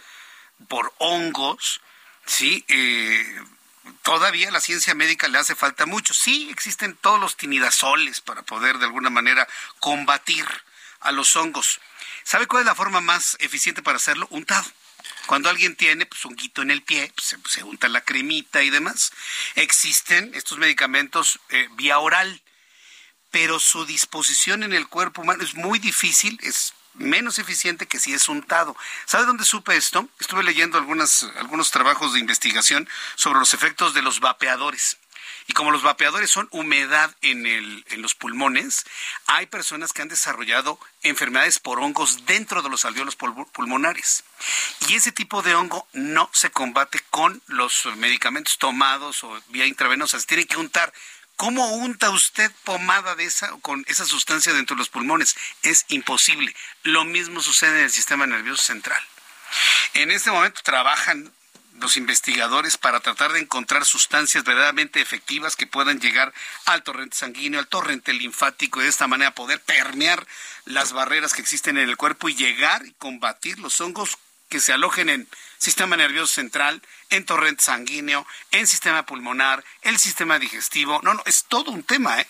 por 0.69 0.93
hongos, 0.99 1.81
sí, 2.27 2.65
eh, 2.69 3.41
todavía 4.03 4.51
la 4.51 4.61
ciencia 4.61 4.95
médica 4.95 5.29
le 5.29 5.39
hace 5.39 5.55
falta 5.55 5.87
mucho. 5.87 6.15
Sí, 6.15 6.49
existen 6.51 6.97
todos 6.97 7.21
los 7.21 7.37
tinidazoles 7.37 8.21
para 8.21 8.43
poder 8.43 8.79
de 8.79 8.87
alguna 8.87 9.11
manera 9.11 9.49
combatir 9.81 10.47
a 11.01 11.13
los 11.13 11.37
hongos. 11.37 11.81
¿Sabe 12.23 12.47
cuál 12.47 12.63
es 12.63 12.67
la 12.67 12.75
forma 12.75 13.01
más 13.01 13.37
eficiente 13.41 13.83
para 13.83 13.97
hacerlo? 13.97 14.27
Untado. 14.31 14.71
Cuando 15.27 15.49
alguien 15.49 15.77
tiene 15.77 16.07
pues, 16.07 16.25
un 16.25 16.37
guito 16.37 16.63
en 16.63 16.71
el 16.71 16.83
pie, 16.83 17.13
pues, 17.15 17.37
se, 17.47 17.63
unta 17.63 17.89
la 17.89 18.03
cremita 18.03 18.63
y 18.63 18.71
demás. 18.71 19.13
Existen 19.55 20.33
estos 20.35 20.59
medicamentos 20.59 21.41
eh, 21.51 21.69
vía 21.73 21.99
oral, 21.99 22.43
pero 23.31 23.59
su 23.59 23.85
disposición 23.85 24.63
en 24.63 24.73
el 24.73 24.89
cuerpo 24.89 25.23
humano 25.23 25.43
es 25.43 25.55
muy 25.55 25.79
difícil, 25.79 26.39
es 26.43 26.75
menos 26.95 27.39
eficiente 27.39 27.87
que 27.87 27.99
si 27.99 28.15
es 28.15 28.29
untado. 28.29 28.77
¿Sabe 29.05 29.27
dónde 29.27 29.45
supe 29.45 29.77
esto? 29.77 30.09
Estuve 30.21 30.43
leyendo 30.43 30.79
algunos 30.79 31.71
trabajos 31.71 32.13
de 32.13 32.21
investigación 32.21 32.89
sobre 33.15 33.39
los 33.39 33.55
efectos 33.55 33.95
de 33.95 34.03
los 34.03 34.21
vapeadores. 34.21 34.99
Y 35.47 35.53
como 35.53 35.71
los 35.71 35.83
vapeadores 35.83 36.31
son 36.31 36.49
humedad 36.53 37.15
en, 37.21 37.47
el, 37.47 37.85
en 37.91 38.01
los 38.01 38.15
pulmones, 38.15 38.87
hay 39.27 39.47
personas 39.47 39.93
que 39.93 40.01
han 40.01 40.09
desarrollado 40.09 40.79
enfermedades 41.03 41.59
por 41.59 41.81
hongos 41.81 42.25
dentro 42.25 42.63
de 42.63 42.71
los 42.71 42.85
alveolos 42.85 43.17
pulmonares. 43.17 44.25
Y 44.89 44.95
ese 44.95 45.13
tipo 45.13 45.43
de 45.43 45.55
hongo 45.55 45.87
no 45.93 46.31
se 46.33 46.51
combate 46.51 47.01
con 47.11 47.43
los 47.47 47.85
medicamentos 47.97 48.59
tomados 48.59 49.23
o 49.25 49.39
vía 49.49 49.67
intravenosa. 49.67 50.19
Se 50.19 50.27
tiene 50.27 50.47
que 50.47 50.57
untar 50.57 50.93
¿Cómo 51.37 51.67
unta 51.75 52.11
usted 52.11 52.51
pomada 52.63 53.17
de 53.17 53.25
esa 53.25 53.51
con 53.61 53.85
esa 53.89 54.05
sustancia 54.05 54.53
dentro 54.53 54.77
de 54.77 54.79
los 54.79 54.89
pulmones? 54.89 55.37
Es 55.63 55.85
imposible. 55.89 56.55
Lo 56.85 57.05
mismo 57.05 57.41
sucede 57.41 57.79
en 57.79 57.85
el 57.85 57.91
sistema 57.91 58.27
nervioso 58.27 58.63
central. 58.63 59.03
En 59.95 60.11
este 60.11 60.31
momento 60.31 60.61
trabajan 60.63 61.33
los 61.81 61.97
investigadores 61.97 62.77
para 62.77 63.01
tratar 63.01 63.33
de 63.33 63.41
encontrar 63.41 63.85
sustancias 63.85 64.45
verdaderamente 64.45 65.01
efectivas 65.01 65.57
que 65.57 65.67
puedan 65.67 66.01
llegar 66.01 66.33
al 66.67 66.83
torrente 66.83 67.17
sanguíneo, 67.17 67.59
al 67.59 67.67
torrente 67.67 68.13
linfático 68.13 68.81
y 68.81 68.85
de 68.85 68.91
esta 68.91 69.09
manera 69.09 69.35
poder 69.35 69.61
permear 69.61 70.27
las 70.65 70.93
barreras 70.93 71.35
que 71.35 71.43
existen 71.43 71.77
en 71.77 71.89
el 71.89 71.97
cuerpo 71.97 72.29
y 72.29 72.37
llegar 72.37 72.87
y 72.87 72.93
combatir 72.93 73.59
los 73.59 73.81
hongos 73.81 74.19
que 74.49 74.61
se 74.61 74.73
alojen 74.73 75.09
en 75.09 75.29
sistema 75.59 75.97
nervioso 75.97 76.33
central, 76.33 76.81
en 77.15 77.25
torrente 77.25 77.63
sanguíneo, 77.63 78.27
en 78.51 78.67
sistema 78.67 79.07
pulmonar, 79.07 79.65
el 79.83 79.99
sistema 79.99 80.39
digestivo. 80.39 81.01
No, 81.03 81.15
no, 81.15 81.23
es 81.27 81.45
todo 81.45 81.71
un 81.71 81.83
tema, 81.83 82.21
¿eh? 82.21 82.27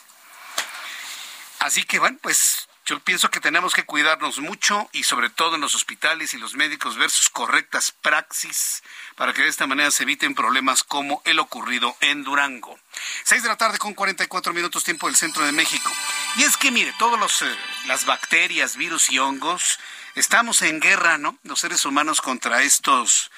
Así 1.60 1.84
que, 1.84 1.98
bueno, 1.98 2.18
pues 2.20 2.68
Yo 2.86 3.00
pienso 3.00 3.30
que 3.30 3.40
tenemos 3.40 3.72
que 3.72 3.86
cuidarnos 3.86 4.40
mucho 4.40 4.90
y 4.92 5.04
sobre 5.04 5.30
todo 5.30 5.54
en 5.54 5.62
los 5.62 5.74
hospitales 5.74 6.34
y 6.34 6.38
los 6.38 6.52
médicos 6.54 6.98
ver 6.98 7.10
sus 7.10 7.30
correctas 7.30 7.92
praxis 7.92 8.82
para 9.16 9.32
que 9.32 9.40
de 9.40 9.48
esta 9.48 9.66
manera 9.66 9.90
se 9.90 10.02
eviten 10.02 10.34
problemas 10.34 10.82
como 10.82 11.22
el 11.24 11.38
ocurrido 11.38 11.96
en 12.00 12.24
Durango. 12.24 12.78
Seis 13.24 13.42
de 13.42 13.48
la 13.48 13.56
tarde 13.56 13.78
con 13.78 13.94
44 13.94 14.52
minutos 14.52 14.84
tiempo 14.84 15.06
del 15.06 15.16
centro 15.16 15.46
de 15.46 15.52
México. 15.52 15.90
Y 16.36 16.42
es 16.42 16.58
que 16.58 16.70
mire, 16.70 16.92
todas 16.98 17.40
eh, 17.40 17.56
las 17.86 18.04
bacterias, 18.04 18.76
virus 18.76 19.08
y 19.08 19.18
hongos, 19.18 19.78
estamos 20.14 20.60
en 20.60 20.78
guerra, 20.78 21.16
¿no? 21.16 21.38
Los 21.42 21.60
seres 21.60 21.86
humanos 21.86 22.20
contra 22.20 22.60
estos 22.60 23.30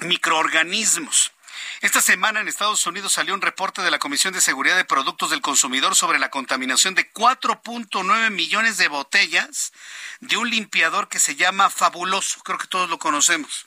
microorganismos. 0.00 1.32
Esta 1.80 2.00
semana 2.00 2.40
en 2.40 2.48
Estados 2.48 2.86
Unidos 2.86 3.12
salió 3.12 3.34
un 3.34 3.42
reporte 3.42 3.82
de 3.82 3.90
la 3.90 3.98
Comisión 3.98 4.32
de 4.32 4.40
Seguridad 4.40 4.76
de 4.76 4.84
Productos 4.84 5.30
del 5.30 5.40
Consumidor 5.40 5.94
sobre 5.94 6.18
la 6.18 6.30
contaminación 6.30 6.94
de 6.94 7.12
4.9 7.12 8.30
millones 8.30 8.76
de 8.78 8.88
botellas 8.88 9.72
de 10.20 10.36
un 10.36 10.50
limpiador 10.50 11.08
que 11.08 11.18
se 11.18 11.36
llama 11.36 11.70
Fabuloso. 11.70 12.40
Creo 12.42 12.58
que 12.58 12.66
todos 12.66 12.88
lo 12.88 12.98
conocemos. 12.98 13.66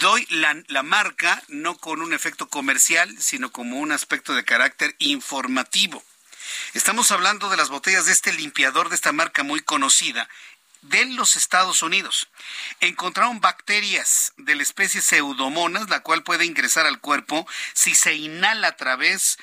Doy 0.00 0.26
la, 0.30 0.62
la 0.68 0.82
marca 0.82 1.42
no 1.48 1.76
con 1.76 2.02
un 2.02 2.12
efecto 2.12 2.48
comercial, 2.48 3.14
sino 3.18 3.50
como 3.50 3.78
un 3.78 3.92
aspecto 3.92 4.34
de 4.34 4.44
carácter 4.44 4.94
informativo. 4.98 6.02
Estamos 6.74 7.10
hablando 7.10 7.48
de 7.48 7.56
las 7.56 7.68
botellas 7.68 8.06
de 8.06 8.12
este 8.12 8.32
limpiador 8.32 8.88
de 8.88 8.96
esta 8.96 9.12
marca 9.12 9.42
muy 9.42 9.60
conocida 9.60 10.28
de 10.82 11.04
los 11.06 11.36
Estados 11.36 11.82
Unidos. 11.82 12.28
Encontraron 12.80 13.40
bacterias 13.40 14.32
de 14.36 14.54
la 14.54 14.62
especie 14.62 15.02
Pseudomonas, 15.02 15.88
la 15.90 16.00
cual 16.00 16.22
puede 16.22 16.44
ingresar 16.44 16.86
al 16.86 17.00
cuerpo 17.00 17.46
si 17.74 17.94
se 17.94 18.14
inhala 18.14 18.68
a 18.68 18.76
través, 18.76 19.38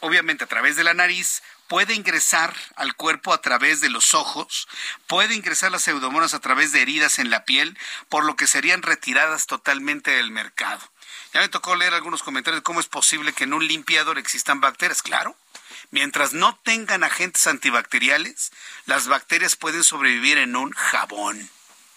obviamente 0.00 0.44
a 0.44 0.48
través 0.48 0.76
de 0.76 0.84
la 0.84 0.94
nariz, 0.94 1.42
puede 1.68 1.94
ingresar 1.94 2.54
al 2.76 2.94
cuerpo 2.94 3.32
a 3.32 3.40
través 3.40 3.80
de 3.80 3.90
los 3.90 4.14
ojos, 4.14 4.68
puede 5.06 5.34
ingresar 5.34 5.70
las 5.70 5.84
pseudomonas 5.84 6.34
a 6.34 6.40
través 6.40 6.72
de 6.72 6.82
heridas 6.82 7.18
en 7.18 7.30
la 7.30 7.44
piel, 7.44 7.78
por 8.08 8.24
lo 8.24 8.36
que 8.36 8.46
serían 8.46 8.82
retiradas 8.82 9.46
totalmente 9.46 10.10
del 10.10 10.30
mercado. 10.30 10.80
Ya 11.34 11.40
me 11.40 11.48
tocó 11.48 11.76
leer 11.76 11.94
algunos 11.94 12.22
comentarios 12.22 12.60
de 12.60 12.64
cómo 12.64 12.80
es 12.80 12.86
posible 12.86 13.32
que 13.32 13.44
en 13.44 13.52
un 13.52 13.66
limpiador 13.66 14.18
existan 14.18 14.60
bacterias. 14.60 15.02
Claro, 15.02 15.36
Mientras 15.90 16.34
no 16.34 16.58
tengan 16.64 17.02
agentes 17.02 17.46
antibacteriales, 17.46 18.52
las 18.86 19.08
bacterias 19.08 19.56
pueden 19.56 19.82
sobrevivir 19.82 20.38
en 20.38 20.54
un 20.56 20.72
jabón. 20.72 21.48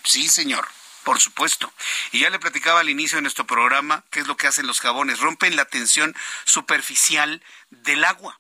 Sí, 0.04 0.28
señor. 0.28 0.68
Por 1.04 1.20
supuesto. 1.20 1.74
Y 2.12 2.20
ya 2.20 2.30
le 2.30 2.40
platicaba 2.40 2.82
al 2.82 2.90
inicio 2.90 3.18
de 3.18 3.24
nuestro 3.24 3.48
programa 3.48 4.04
qué 4.12 4.20
es 4.20 4.28
lo 4.28 4.38
que 4.38 4.48
hacen 4.48 4.68
los 4.68 4.80
jabones. 4.80 5.20
Rompen 5.20 5.56
la 5.56 5.66
tensión 5.66 6.16
superficial 6.46 7.44
del 7.72 8.04
agua. 8.04 8.40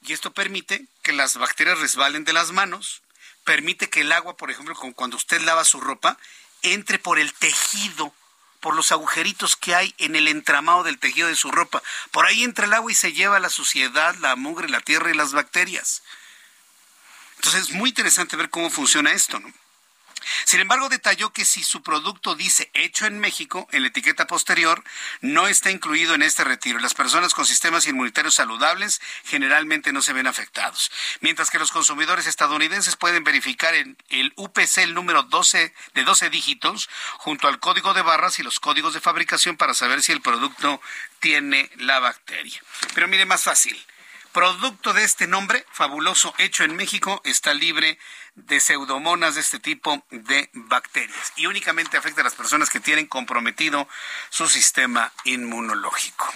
Y 0.00 0.12
esto 0.12 0.32
permite 0.32 0.86
que 1.02 1.12
las 1.12 1.36
bacterias 1.36 1.78
resbalen 1.78 2.24
de 2.24 2.32
las 2.32 2.50
manos. 2.50 3.02
Permite 3.44 3.88
que 3.88 4.00
el 4.00 4.12
agua, 4.12 4.36
por 4.36 4.50
ejemplo, 4.50 4.74
cuando 4.96 5.16
usted 5.16 5.40
lava 5.42 5.64
su 5.64 5.80
ropa, 5.80 6.18
entre 6.62 6.98
por 6.98 7.18
el 7.20 7.32
tejido 7.34 8.12
por 8.62 8.76
los 8.76 8.92
agujeritos 8.92 9.56
que 9.56 9.74
hay 9.74 9.92
en 9.98 10.16
el 10.16 10.28
entramado 10.28 10.84
del 10.84 10.98
tejido 10.98 11.28
de 11.28 11.36
su 11.36 11.50
ropa. 11.50 11.82
Por 12.12 12.24
ahí 12.24 12.44
entra 12.44 12.64
el 12.64 12.72
agua 12.72 12.90
y 12.90 12.94
se 12.94 13.12
lleva 13.12 13.40
la 13.40 13.50
suciedad, 13.50 14.14
la 14.20 14.36
mugre, 14.36 14.68
la 14.68 14.80
tierra 14.80 15.10
y 15.10 15.16
las 15.16 15.32
bacterias. 15.32 16.02
Entonces 17.36 17.62
es 17.62 17.70
muy 17.72 17.90
interesante 17.90 18.36
ver 18.36 18.50
cómo 18.50 18.70
funciona 18.70 19.10
esto, 19.10 19.40
¿no? 19.40 19.52
Sin 20.44 20.60
embargo, 20.60 20.88
detalló 20.88 21.32
que 21.32 21.44
si 21.44 21.62
su 21.62 21.82
producto 21.82 22.34
dice 22.34 22.70
hecho 22.74 23.06
en 23.06 23.18
México, 23.18 23.68
en 23.72 23.82
la 23.82 23.88
etiqueta 23.88 24.26
posterior, 24.26 24.82
no 25.20 25.48
está 25.48 25.70
incluido 25.70 26.14
en 26.14 26.22
este 26.22 26.44
retiro. 26.44 26.78
Las 26.78 26.94
personas 26.94 27.34
con 27.34 27.46
sistemas 27.46 27.86
inmunitarios 27.86 28.34
saludables 28.34 29.00
generalmente 29.24 29.92
no 29.92 30.02
se 30.02 30.12
ven 30.12 30.26
afectados. 30.26 30.90
Mientras 31.20 31.50
que 31.50 31.58
los 31.58 31.72
consumidores 31.72 32.26
estadounidenses 32.26 32.96
pueden 32.96 33.24
verificar 33.24 33.74
en 33.74 33.96
el 34.08 34.32
UPC 34.36 34.78
el 34.78 34.94
número 34.94 35.22
12 35.22 35.74
de 35.94 36.04
12 36.04 36.30
dígitos 36.30 36.88
junto 37.18 37.48
al 37.48 37.60
código 37.60 37.94
de 37.94 38.02
barras 38.02 38.38
y 38.38 38.42
los 38.42 38.60
códigos 38.60 38.94
de 38.94 39.00
fabricación 39.00 39.56
para 39.56 39.74
saber 39.74 40.02
si 40.02 40.12
el 40.12 40.20
producto 40.20 40.80
tiene 41.20 41.70
la 41.76 42.00
bacteria. 42.00 42.62
Pero 42.94 43.08
mire, 43.08 43.26
más 43.26 43.42
fácil. 43.42 43.80
Producto 44.32 44.94
de 44.94 45.04
este 45.04 45.26
nombre, 45.26 45.66
fabuloso, 45.72 46.34
hecho 46.38 46.64
en 46.64 46.74
México, 46.74 47.20
está 47.24 47.52
libre 47.52 47.98
de 48.34 48.60
pseudomonas 48.60 49.34
de 49.34 49.42
este 49.42 49.58
tipo 49.58 50.02
de 50.10 50.48
bacterias 50.54 51.34
y 51.36 51.46
únicamente 51.46 51.98
afecta 51.98 52.22
a 52.22 52.24
las 52.24 52.34
personas 52.34 52.70
que 52.70 52.80
tienen 52.80 53.06
comprometido 53.06 53.86
su 54.30 54.48
sistema 54.48 55.12
inmunológico. 55.24 56.32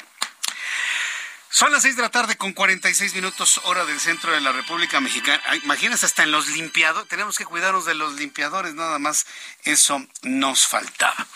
Son 1.49 1.72
las 1.72 1.80
seis 1.80 1.97
de 1.97 2.03
la 2.03 2.11
tarde 2.11 2.36
con 2.36 2.53
46 2.53 3.14
minutos 3.14 3.62
hora 3.64 3.86
del 3.86 3.99
centro 3.99 4.30
de 4.30 4.42
la 4.42 4.53
República 4.53 5.01
Mexicana. 5.01 5.42
Imagínense, 5.64 6.05
hasta 6.05 6.22
en 6.22 6.32
los 6.32 6.49
limpiadores, 6.49 7.09
tenemos 7.09 7.38
que 7.38 7.47
cuidarnos 7.47 7.86
de 7.86 7.94
los 7.94 8.12
limpiadores, 8.16 8.74
nada 8.74 8.99
más 8.99 9.26
eso 9.64 10.07
nos 10.20 10.66
faltaba. 10.66 11.26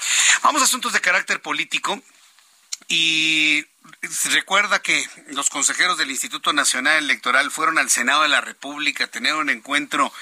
Vamos 0.42 0.61
a 0.61 0.66
asuntos 0.66 0.92
de 0.92 1.00
carácter 1.00 1.40
político. 1.40 2.02
Y 2.91 3.64
recuerda 4.32 4.82
que 4.82 5.09
los 5.28 5.49
consejeros 5.49 5.97
del 5.97 6.11
Instituto 6.11 6.53
Nacional 6.53 7.05
Electoral 7.05 7.53
fueron 7.53 7.78
al 7.78 7.88
Senado 7.88 8.22
de 8.22 8.28
la 8.28 8.41
República 8.41 9.05
a 9.05 9.07
tener 9.07 9.34
un 9.36 9.49
encuentro 9.49 10.12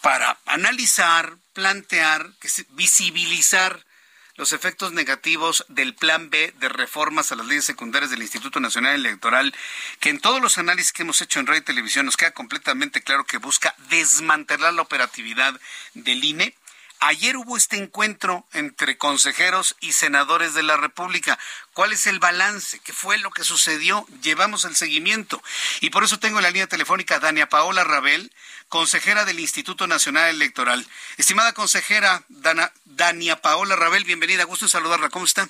para 0.00 0.36
analizar, 0.44 1.36
plantear, 1.52 2.32
visibilizar 2.70 3.86
los 4.34 4.52
efectos 4.52 4.92
negativos 4.92 5.64
del 5.68 5.94
Plan 5.94 6.28
B 6.28 6.52
de 6.58 6.68
reformas 6.68 7.30
a 7.30 7.36
las 7.36 7.46
leyes 7.46 7.64
secundarias 7.64 8.10
del 8.10 8.22
Instituto 8.22 8.58
Nacional 8.58 8.96
Electoral, 8.96 9.54
que 10.00 10.10
en 10.10 10.18
todos 10.18 10.42
los 10.42 10.58
análisis 10.58 10.92
que 10.92 11.02
hemos 11.02 11.22
hecho 11.22 11.38
en 11.38 11.46
radio 11.46 11.60
y 11.60 11.64
televisión 11.64 12.06
nos 12.06 12.16
queda 12.16 12.32
completamente 12.32 13.02
claro 13.02 13.24
que 13.24 13.38
busca 13.38 13.76
desmantelar 13.88 14.74
la 14.74 14.82
operatividad 14.82 15.58
del 15.94 16.24
INE 16.24 16.56
Ayer 17.00 17.36
hubo 17.36 17.56
este 17.56 17.76
encuentro 17.76 18.46
entre 18.52 18.96
consejeros 18.96 19.76
y 19.80 19.92
senadores 19.92 20.54
de 20.54 20.62
la 20.62 20.76
República. 20.76 21.38
¿Cuál 21.74 21.92
es 21.92 22.06
el 22.06 22.18
balance? 22.18 22.78
¿Qué 22.80 22.92
fue 22.92 23.18
lo 23.18 23.30
que 23.30 23.44
sucedió? 23.44 24.06
Llevamos 24.22 24.64
el 24.64 24.76
seguimiento. 24.76 25.42
Y 25.80 25.90
por 25.90 26.04
eso 26.04 26.18
tengo 26.18 26.38
en 26.38 26.44
la 26.44 26.50
línea 26.50 26.66
telefónica 26.66 27.16
a 27.16 27.20
Dania 27.20 27.48
Paola 27.48 27.84
Rabel, 27.84 28.32
consejera 28.68 29.24
del 29.24 29.40
Instituto 29.40 29.86
Nacional 29.86 30.30
Electoral. 30.30 30.86
Estimada 31.18 31.52
consejera 31.52 32.24
Dana, 32.28 32.72
Dania 32.84 33.40
Paola 33.42 33.76
Rabel, 33.76 34.04
bienvenida. 34.04 34.44
Gusto 34.44 34.64
en 34.64 34.70
saludarla. 34.70 35.10
¿Cómo 35.10 35.26
está? 35.26 35.48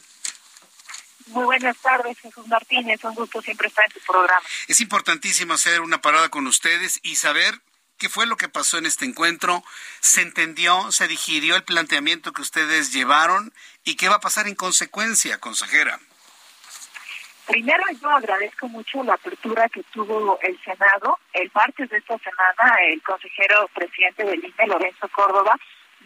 Muy 1.29 1.45
buenas 1.45 1.77
tardes, 1.79 2.19
Jesús 2.21 2.47
Martínez. 2.47 3.03
Un 3.05 3.15
gusto 3.15 3.43
siempre 3.43 3.69
estar 3.69 3.85
en 3.85 3.93
tu 3.93 4.01
programa. 4.01 4.47
Es 4.69 4.81
importantísimo 4.81 5.55
hacer 5.55 5.81
una 5.81 6.01
parada 6.01 6.29
con 6.29 6.47
ustedes 6.47 7.01
y 7.03 7.17
saber 7.17 7.61
¿Qué 7.99 8.11
fue 8.11 8.27
lo 8.27 8.37
que 8.37 8.49
pasó 8.49 8.77
en 8.77 8.85
este 8.85 9.07
encuentro? 9.07 9.63
¿Se 10.01 10.21
entendió, 10.21 10.93
se 10.93 11.09
digirió 11.09 11.57
el 11.57 11.65
planteamiento 11.65 12.33
que 12.33 12.43
ustedes 12.43 12.93
llevaron? 12.93 13.53
¿Y 13.85 13.97
qué 13.97 14.09
va 14.09 14.17
a 14.17 14.21
pasar 14.21 14.47
en 14.49 14.55
consecuencia, 14.55 15.39
consejera? 15.39 15.99
Primero, 17.47 17.83
yo 18.03 18.11
agradezco 18.11 18.69
mucho 18.69 19.03
la 19.03 19.15
apertura 19.15 19.69
que 19.71 19.83
tuvo 19.85 20.39
el 20.43 20.61
Senado. 20.63 21.19
El 21.33 21.51
martes 21.55 21.89
de 21.89 21.97
esta 21.97 22.19
semana, 22.19 22.77
el 22.89 23.01
consejero 23.03 23.69
presidente 23.73 24.25
del 24.25 24.45
INE, 24.45 24.67
Lorenzo 24.67 25.09
Córdoba, 25.09 25.57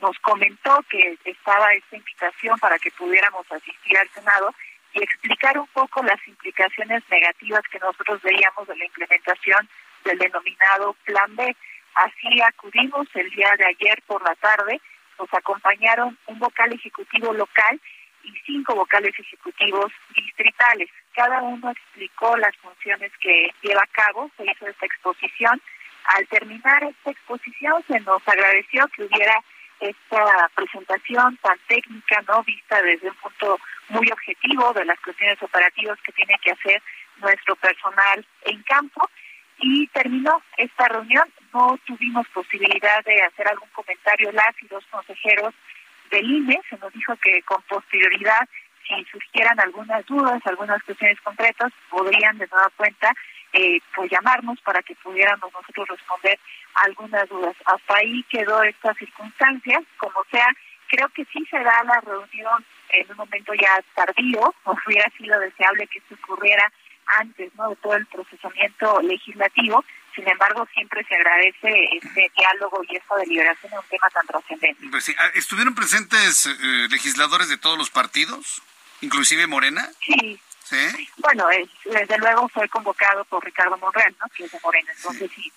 nos 0.01 0.17
comentó 0.21 0.85
que 0.89 1.19
estaba 1.25 1.73
esta 1.73 1.97
invitación 1.97 2.59
para 2.61 2.79
que 2.79 2.91
pudiéramos 2.93 3.51
asistir 3.51 3.99
al 3.99 4.09
Senado 4.11 4.55
y 4.93 5.03
explicar 5.03 5.59
un 5.59 5.67
poco 5.69 6.03
las 6.03 6.21
implicaciones 6.29 7.03
negativas 7.11 7.63
que 7.71 7.79
nosotros 7.79 8.23
veíamos 8.23 8.69
de 8.69 8.77
la 8.77 8.85
implementación 8.85 9.69
del 10.05 10.19
denominado 10.19 10.95
Plan 11.05 11.35
B. 11.37 11.57
Así 11.95 12.41
acudimos 12.43 13.09
el 13.15 13.29
día 13.31 13.55
de 13.59 13.67
ayer 13.67 14.03
por 14.07 14.23
la 14.23 14.35
tarde, 14.37 14.81
nos 15.19 15.33
acompañaron 15.35 16.17
un 16.27 16.39
vocal 16.39 16.73
ejecutivo 16.73 17.33
local 17.33 17.81
y 18.23 18.33
cinco 18.47 18.75
vocales 18.75 19.15
ejecutivos 19.19 19.93
distritales. 20.15 20.89
Cada 21.15 21.43
uno 21.43 21.71
explicó 21.71 22.37
las 22.37 22.57
funciones 22.57 23.13
que 23.21 23.53
lleva 23.63 23.83
a 23.83 23.93
cabo, 23.93 24.31
se 24.37 24.45
hizo 24.45 24.67
esta 24.67 24.87
exposición. 24.87 25.61
Al 26.17 26.27
terminar 26.29 26.83
esta 26.85 27.11
exposición 27.11 27.85
se 27.87 28.01
nos 28.01 28.27
agradeció 28.27 28.87
que 28.89 29.05
hubiera 29.05 29.43
esta 29.81 30.51
presentación 30.55 31.37
tan 31.39 31.59
técnica, 31.67 32.23
no 32.29 32.43
vista 32.45 32.83
desde 32.83 33.09
un 33.09 33.17
punto 33.17 33.59
muy 33.89 34.11
objetivo 34.11 34.73
de 34.75 34.85
las 34.85 35.01
cuestiones 35.01 35.43
operativas 35.43 35.99
que 36.05 36.13
tiene 36.13 36.39
que 36.43 36.53
hacer 36.53 36.83
nuestro 37.17 37.57
personal 37.57 38.27
en 38.43 38.63
campo 38.63 39.09
y 39.61 39.87
terminó 39.89 40.43
esta 40.57 40.89
reunión. 40.89 41.29
No 41.53 41.79
tuvimos 41.87 42.27
posibilidad 42.29 43.05
de 43.05 43.23
hacer 43.23 43.49
algún 43.49 43.69
comentario 43.71 44.33
las 44.33 44.55
y 44.63 44.69
los 44.69 44.85
consejeros 44.87 45.55
del 46.11 46.31
INE. 46.31 46.61
Se 46.69 46.77
nos 46.79 46.93
dijo 46.93 47.17
que 47.17 47.43
con 47.43 47.63
posterioridad, 47.63 48.49
si 48.87 49.05
surgieran 49.05 49.59
algunas 49.61 50.05
dudas, 50.07 50.41
algunas 50.45 50.83
cuestiones 50.83 51.21
concretas, 51.21 51.73
podrían 51.89 52.39
de 52.39 52.49
nueva 52.51 52.71
cuenta 52.77 53.13
eh, 53.53 53.81
pues 53.95 54.11
llamarnos 54.11 54.61
para 54.61 54.83
que 54.83 54.95
pudiéramos 54.97 55.53
nosotros 55.53 55.89
responder 55.89 56.39
algunas 56.75 57.29
dudas. 57.29 57.57
Hasta 57.65 57.97
ahí 57.97 58.23
quedó 58.31 58.63
esta 58.63 58.95
circunstancia. 58.95 59.83
Como 59.97 60.25
sea, 60.31 60.47
creo 60.89 61.09
que 61.09 61.25
sí 61.27 61.45
se 61.51 61.59
da 61.59 61.83
la 61.85 62.01
reunión 62.01 62.65
en 62.91 63.11
un 63.11 63.17
momento 63.17 63.53
ya 63.55 63.83
tardío. 63.95 64.55
Hubiera 64.87 65.11
sido 65.19 65.39
deseable 65.41 65.87
que 65.89 65.99
esto 65.99 66.15
ocurriera 66.23 66.71
antes 67.19 67.55
¿no? 67.55 67.71
de 67.71 67.77
todo 67.77 67.95
el 67.95 68.07
procesamiento 68.07 69.01
legislativo. 69.03 69.85
Sin 70.15 70.29
embargo, 70.29 70.67
siempre 70.75 71.05
se 71.05 71.15
agradece 71.15 71.73
este 72.03 72.33
diálogo 72.37 72.83
y 72.89 72.97
esta 72.97 73.17
deliberación 73.17 73.73
en 73.73 73.79
un 73.79 73.85
tema 73.89 74.11
tan 74.11 74.27
trascendente. 74.27 74.87
Pues 74.91 75.05
sí. 75.05 75.15
Ah, 75.19 75.31
¿Estuvieron 75.35 75.75
presentes 75.75 76.47
eh, 76.47 76.89
legisladores 76.91 77.49
de 77.49 77.59
todos 77.59 77.79
los 77.79 77.91
partidos, 77.91 78.63
inclusive 79.01 79.47
Morena? 79.47 79.89
Sí. 80.01 80.41
¿Sí? 80.65 81.09
Bueno, 81.17 81.49
desde 81.85 82.19
luego 82.19 82.49
fue 82.49 82.69
convocado 82.69 83.25
por 83.25 83.45
Ricardo 83.45 83.77
Monreal, 83.79 84.15
¿no? 84.21 84.27
que 84.29 84.45
es 84.45 84.53
de 84.53 84.61
Morena, 84.63 84.93
entonces 84.95 85.29
sí. 85.35 85.53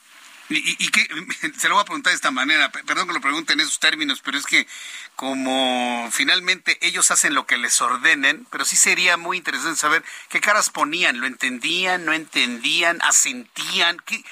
¿Y, 0.49 0.83
y, 0.83 0.89
qué? 0.89 1.07
Se 1.57 1.69
lo 1.69 1.75
voy 1.75 1.81
a 1.81 1.85
preguntar 1.85 2.11
de 2.11 2.15
esta 2.15 2.31
manera, 2.31 2.71
perdón 2.71 3.07
que 3.07 3.13
lo 3.13 3.21
pregunte 3.21 3.53
en 3.53 3.61
esos 3.61 3.79
términos, 3.79 4.21
pero 4.23 4.37
es 4.37 4.45
que 4.45 4.67
como 5.15 6.09
finalmente 6.11 6.77
ellos 6.81 7.11
hacen 7.11 7.33
lo 7.33 7.45
que 7.45 7.57
les 7.57 7.79
ordenen, 7.81 8.45
pero 8.51 8.65
sí 8.65 8.75
sería 8.75 9.17
muy 9.17 9.37
interesante 9.37 9.79
saber 9.79 10.03
qué 10.29 10.41
caras 10.41 10.69
ponían, 10.69 11.19
lo 11.19 11.27
entendían, 11.27 12.05
no 12.05 12.13
entendían, 12.13 13.01
asentían, 13.01 13.97
¿Qué, 14.05 14.23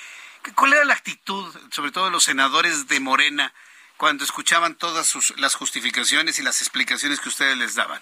cuál 0.56 0.74
era 0.74 0.86
la 0.86 0.94
actitud, 0.94 1.56
sobre 1.72 1.92
todo 1.92 2.06
de 2.06 2.12
los 2.12 2.24
senadores 2.24 2.88
de 2.88 3.00
Morena, 3.00 3.54
cuando 3.98 4.24
escuchaban 4.24 4.76
todas 4.76 5.06
sus, 5.06 5.38
las 5.40 5.56
justificaciones 5.56 6.40
y 6.40 6.44
las 6.44 6.62
explicaciones 6.62 7.20
que 7.20 7.30
ustedes 7.30 7.56
les 7.58 7.76
daban. 7.76 8.02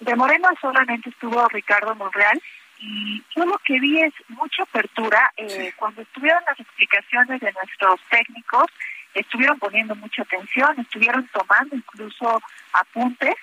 De 0.00 0.16
Morena 0.16 0.48
solamente 0.60 1.10
estuvo 1.10 1.46
Ricardo 1.48 1.94
Monreal 1.94 2.42
y 2.78 3.22
yo 3.34 3.44
lo 3.44 3.58
que 3.58 3.78
vi 3.80 4.00
es 4.00 4.12
mucha 4.28 4.62
apertura. 4.62 5.32
Eh, 5.36 5.72
Cuando 5.76 6.02
estuvieron 6.02 6.42
las 6.46 6.58
explicaciones 6.58 7.40
de 7.40 7.52
nuestros 7.52 8.00
técnicos, 8.10 8.66
estuvieron 9.14 9.58
poniendo 9.58 9.94
mucha 9.96 10.22
atención, 10.22 10.78
estuvieron 10.78 11.26
tomando 11.28 11.76
incluso 11.76 12.42
apuntes. 12.72 13.34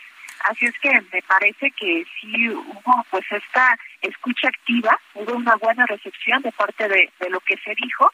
Así 0.50 0.66
es 0.66 0.78
que 0.80 0.92
me 1.12 1.22
parece 1.22 1.72
que 1.72 2.06
sí 2.20 2.50
hubo 2.50 3.06
pues 3.10 3.26
esta 3.32 3.78
escucha 4.02 4.50
activa, 4.50 5.00
hubo 5.14 5.34
una 5.34 5.56
buena 5.56 5.86
recepción 5.86 6.42
de 6.42 6.52
parte 6.52 6.88
de, 6.88 7.12
lo 7.30 7.40
que 7.40 7.56
se 7.64 7.74
dijo 7.76 8.12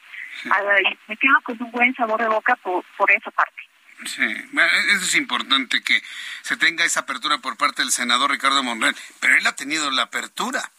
ah, 0.51 0.61
y 0.83 0.97
me 1.07 1.17
quedo 1.17 1.41
con 1.41 1.61
un 1.61 1.71
buen 1.71 1.95
sabor 1.95 2.21
de 2.21 2.27
boca 2.27 2.55
por, 2.57 2.83
por 2.97 3.09
esa 3.11 3.31
parte. 3.31 3.61
Sí, 4.05 4.23
eso 4.23 5.05
es 5.05 5.15
importante 5.15 5.81
que 5.81 6.01
se 6.41 6.55
tenga 6.55 6.85
esa 6.85 7.01
apertura 7.01 7.39
por 7.39 7.57
parte 7.57 7.81
del 7.81 7.91
senador 7.91 8.31
Ricardo 8.31 8.63
Monreal, 8.63 8.95
pero 9.19 9.35
él 9.35 9.45
ha 9.45 9.55
tenido 9.55 9.91
la 9.91 10.03
apertura. 10.03 10.71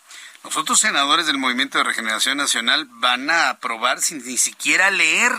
Los 0.43 0.57
otros 0.57 0.81
senadores 0.81 1.27
del 1.27 1.37
Movimiento 1.37 1.77
de 1.77 1.85
Regeneración 1.85 2.39
Nacional 2.39 2.87
van 2.93 3.29
a 3.29 3.51
aprobar 3.51 4.01
sin 4.01 4.25
ni 4.25 4.39
siquiera 4.39 4.91
leer, 4.91 5.33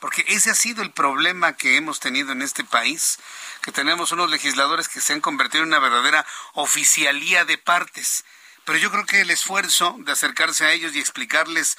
porque 0.00 0.24
ese 0.28 0.50
ha 0.50 0.54
sido 0.54 0.82
el 0.82 0.90
problema 0.90 1.52
que 1.52 1.76
hemos 1.76 2.00
tenido 2.00 2.32
en 2.32 2.40
este 2.40 2.64
país, 2.64 3.18
que 3.60 3.72
tenemos 3.72 4.10
unos 4.10 4.30
legisladores 4.30 4.88
que 4.88 5.02
se 5.02 5.12
han 5.12 5.20
convertido 5.20 5.64
en 5.64 5.68
una 5.68 5.80
verdadera 5.80 6.24
oficialía 6.54 7.44
de 7.44 7.58
partes. 7.58 8.24
Pero 8.64 8.78
yo 8.78 8.90
creo 8.90 9.04
que 9.04 9.20
el 9.20 9.30
esfuerzo 9.30 9.96
de 9.98 10.12
acercarse 10.12 10.64
a 10.64 10.72
ellos 10.72 10.94
y 10.94 11.00
explicarles 11.00 11.76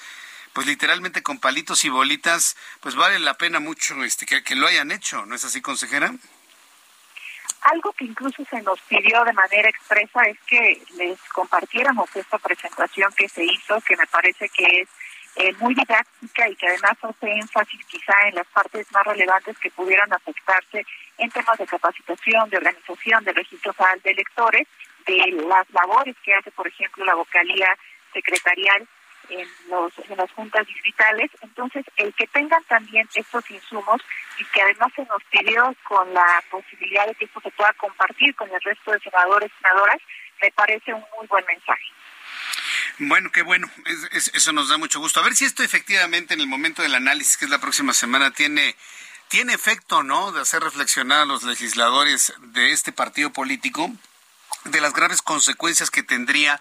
pues 0.53 0.67
literalmente 0.67 1.23
con 1.23 1.39
palitos 1.39 1.85
y 1.85 1.89
bolitas, 1.89 2.55
pues 2.81 2.95
vale 2.95 3.19
la 3.19 3.37
pena 3.37 3.59
mucho 3.59 4.03
este 4.03 4.25
que, 4.25 4.43
que 4.43 4.55
lo 4.55 4.67
hayan 4.67 4.91
hecho, 4.91 5.25
¿no 5.25 5.35
es 5.35 5.43
así, 5.43 5.61
consejera? 5.61 6.13
Algo 7.61 7.91
que 7.93 8.05
incluso 8.05 8.43
se 8.45 8.61
nos 8.61 8.79
pidió 8.81 9.23
de 9.23 9.33
manera 9.33 9.69
expresa 9.69 10.21
es 10.23 10.39
que 10.47 10.81
les 10.95 11.19
compartiéramos 11.33 12.13
esta 12.15 12.37
presentación 12.37 13.11
que 13.17 13.27
se 13.29 13.43
hizo, 13.43 13.79
que 13.81 13.97
me 13.97 14.07
parece 14.07 14.49
que 14.49 14.81
es 14.81 14.89
eh, 15.35 15.53
muy 15.59 15.73
didáctica 15.73 16.49
y 16.49 16.55
que 16.55 16.67
además 16.67 16.97
hace 17.01 17.31
énfasis 17.31 17.85
quizá 17.85 18.13
en 18.27 18.35
las 18.35 18.47
partes 18.47 18.91
más 18.91 19.05
relevantes 19.05 19.57
que 19.59 19.71
pudieran 19.71 20.11
afectarse 20.11 20.85
en 21.17 21.29
temas 21.29 21.57
de 21.57 21.67
capacitación, 21.67 22.49
de 22.49 22.57
organización, 22.57 23.23
de 23.23 23.33
registro 23.33 23.75
de 24.03 24.11
electores, 24.11 24.67
de 25.05 25.17
las 25.47 25.69
labores 25.71 26.15
que 26.23 26.33
hace, 26.33 26.51
por 26.51 26.67
ejemplo, 26.67 27.05
la 27.05 27.15
vocalía 27.15 27.77
secretarial 28.13 28.87
en, 29.29 29.47
los, 29.69 29.93
en 30.09 30.17
las 30.17 30.31
juntas 30.31 30.65
distritales. 30.67 31.31
Entonces, 31.41 31.85
el 31.97 32.13
que 32.13 32.27
tengan 32.27 32.63
también 32.65 33.07
estos 33.13 33.49
insumos 33.51 34.01
y 34.39 34.45
que 34.45 34.61
además 34.61 34.91
se 34.95 35.05
nos 35.05 35.23
pidió 35.25 35.75
con 35.83 36.13
la 36.13 36.43
posibilidad 36.49 37.07
de 37.07 37.15
que 37.15 37.25
esto 37.25 37.41
se 37.41 37.51
pueda 37.51 37.73
compartir 37.73 38.35
con 38.35 38.49
el 38.49 38.61
resto 38.61 38.91
de 38.91 38.99
senadores 38.99 39.51
y 39.51 39.61
senadoras, 39.61 39.97
me 40.41 40.51
parece 40.51 40.93
un 40.93 41.03
muy 41.17 41.27
buen 41.27 41.45
mensaje. 41.45 41.83
Bueno, 42.99 43.31
qué 43.31 43.43
bueno, 43.43 43.69
eso 44.33 44.51
nos 44.51 44.67
da 44.67 44.77
mucho 44.77 44.99
gusto. 44.99 45.19
A 45.19 45.23
ver 45.23 45.33
si 45.33 45.45
esto 45.45 45.63
efectivamente 45.63 46.33
en 46.33 46.41
el 46.41 46.47
momento 46.47 46.81
del 46.81 46.95
análisis, 46.95 47.37
que 47.37 47.45
es 47.45 47.51
la 47.51 47.59
próxima 47.59 47.93
semana, 47.93 48.31
tiene, 48.31 48.75
tiene 49.29 49.53
efecto, 49.53 50.03
¿no? 50.03 50.33
De 50.33 50.41
hacer 50.41 50.61
reflexionar 50.61 51.21
a 51.21 51.25
los 51.25 51.43
legisladores 51.43 52.33
de 52.39 52.71
este 52.71 52.91
partido 52.91 53.31
político 53.31 53.89
de 54.65 54.81
las 54.81 54.93
graves 54.93 55.21
consecuencias 55.21 55.91
que 55.91 56.03
tendría 56.03 56.59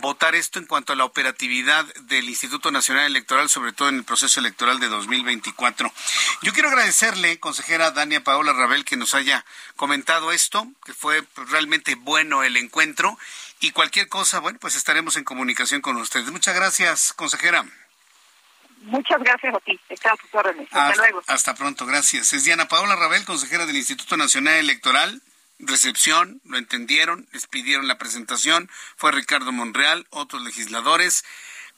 votar 0.00 0.34
esto 0.34 0.58
en 0.58 0.66
cuanto 0.66 0.92
a 0.92 0.96
la 0.96 1.04
operatividad 1.04 1.84
del 2.02 2.28
Instituto 2.28 2.70
Nacional 2.70 3.06
Electoral, 3.06 3.48
sobre 3.48 3.72
todo 3.72 3.88
en 3.88 3.96
el 3.96 4.04
proceso 4.04 4.40
electoral 4.40 4.80
de 4.80 4.88
2024. 4.88 5.92
Yo 6.42 6.52
quiero 6.52 6.68
agradecerle, 6.68 7.38
consejera 7.38 7.90
Dania 7.90 8.22
Paola 8.22 8.52
Rabel, 8.52 8.84
que 8.84 8.96
nos 8.96 9.14
haya 9.14 9.44
comentado 9.76 10.32
esto, 10.32 10.66
que 10.84 10.94
fue 10.94 11.24
realmente 11.48 11.94
bueno 11.94 12.42
el 12.42 12.56
encuentro 12.56 13.18
y 13.60 13.70
cualquier 13.70 14.08
cosa, 14.08 14.40
bueno, 14.40 14.58
pues 14.60 14.76
estaremos 14.76 15.16
en 15.16 15.24
comunicación 15.24 15.80
con 15.80 15.96
ustedes. 15.96 16.30
Muchas 16.30 16.54
gracias, 16.54 17.12
consejera. 17.12 17.64
Muchas 18.82 19.18
gracias 19.20 19.54
a 19.54 19.60
ti. 19.60 19.80
Hasta, 20.70 20.96
luego. 20.96 21.22
Hasta 21.26 21.54
pronto, 21.54 21.86
gracias. 21.86 22.32
Es 22.32 22.44
Diana 22.44 22.68
Paola 22.68 22.96
Rabel, 22.96 23.24
consejera 23.24 23.64
del 23.64 23.76
Instituto 23.76 24.16
Nacional 24.16 24.56
Electoral 24.56 25.22
recepción, 25.58 26.40
lo 26.44 26.58
entendieron, 26.58 27.28
les 27.32 27.46
pidieron 27.46 27.88
la 27.88 27.98
presentación, 27.98 28.70
fue 28.96 29.12
Ricardo 29.12 29.52
Monreal, 29.52 30.06
otros 30.10 30.42
legisladores. 30.42 31.24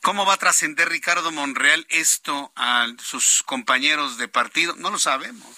¿Cómo 0.02 0.26
va 0.26 0.34
a 0.34 0.38
trascender 0.38 0.88
Ricardo 0.88 1.32
Monreal 1.32 1.86
esto 1.88 2.52
a 2.56 2.86
sus 3.02 3.42
compañeros 3.44 4.18
de 4.18 4.28
partido? 4.28 4.74
No 4.76 4.90
lo 4.90 4.98
sabemos. 4.98 5.50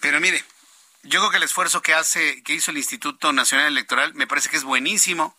Pero 0.00 0.20
mire, 0.20 0.44
yo 1.02 1.20
creo 1.20 1.30
que 1.30 1.36
el 1.38 1.42
esfuerzo 1.44 1.82
que 1.82 1.94
hace, 1.94 2.42
que 2.42 2.54
hizo 2.54 2.70
el 2.70 2.78
Instituto 2.78 3.32
Nacional 3.32 3.68
Electoral, 3.68 4.14
me 4.14 4.26
parece 4.26 4.50
que 4.50 4.56
es 4.56 4.64
buenísimo, 4.64 5.36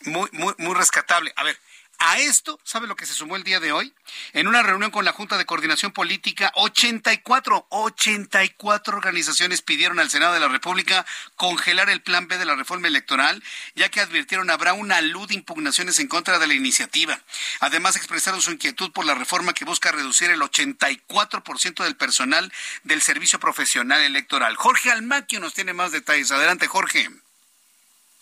muy, 0.00 0.28
muy, 0.32 0.54
muy 0.58 0.74
rescatable. 0.74 1.32
A 1.36 1.44
ver, 1.44 1.58
a 1.98 2.18
esto, 2.18 2.60
¿sabe 2.64 2.86
lo 2.86 2.96
que 2.96 3.06
se 3.06 3.14
sumó 3.14 3.36
el 3.36 3.44
día 3.44 3.60
de 3.60 3.72
hoy? 3.72 3.94
En 4.32 4.48
una 4.48 4.62
reunión 4.62 4.90
con 4.90 5.04
la 5.04 5.12
Junta 5.12 5.38
de 5.38 5.46
Coordinación 5.46 5.92
Política, 5.92 6.52
84, 6.54 7.66
84 7.70 8.96
organizaciones 8.96 9.62
pidieron 9.62 9.98
al 10.00 10.10
Senado 10.10 10.34
de 10.34 10.40
la 10.40 10.48
República 10.48 11.06
congelar 11.36 11.90
el 11.90 12.02
plan 12.02 12.28
B 12.28 12.38
de 12.38 12.44
la 12.44 12.56
reforma 12.56 12.88
electoral, 12.88 13.42
ya 13.74 13.88
que 13.88 14.00
advirtieron 14.00 14.50
habrá 14.50 14.72
una 14.72 15.00
luz 15.00 15.28
de 15.28 15.34
impugnaciones 15.34 15.98
en 15.98 16.08
contra 16.08 16.38
de 16.38 16.46
la 16.46 16.54
iniciativa. 16.54 17.20
Además, 17.60 17.96
expresaron 17.96 18.42
su 18.42 18.52
inquietud 18.52 18.92
por 18.92 19.04
la 19.04 19.14
reforma 19.14 19.52
que 19.52 19.64
busca 19.64 19.92
reducir 19.92 20.30
el 20.30 20.40
84% 20.40 21.84
del 21.84 21.96
personal 21.96 22.52
del 22.82 23.02
servicio 23.02 23.40
profesional 23.40 24.02
electoral. 24.02 24.56
Jorge 24.56 24.90
Almaquio 24.90 25.40
nos 25.40 25.54
tiene 25.54 25.72
más 25.72 25.92
detalles. 25.92 26.30
Adelante, 26.30 26.66
Jorge. 26.66 27.10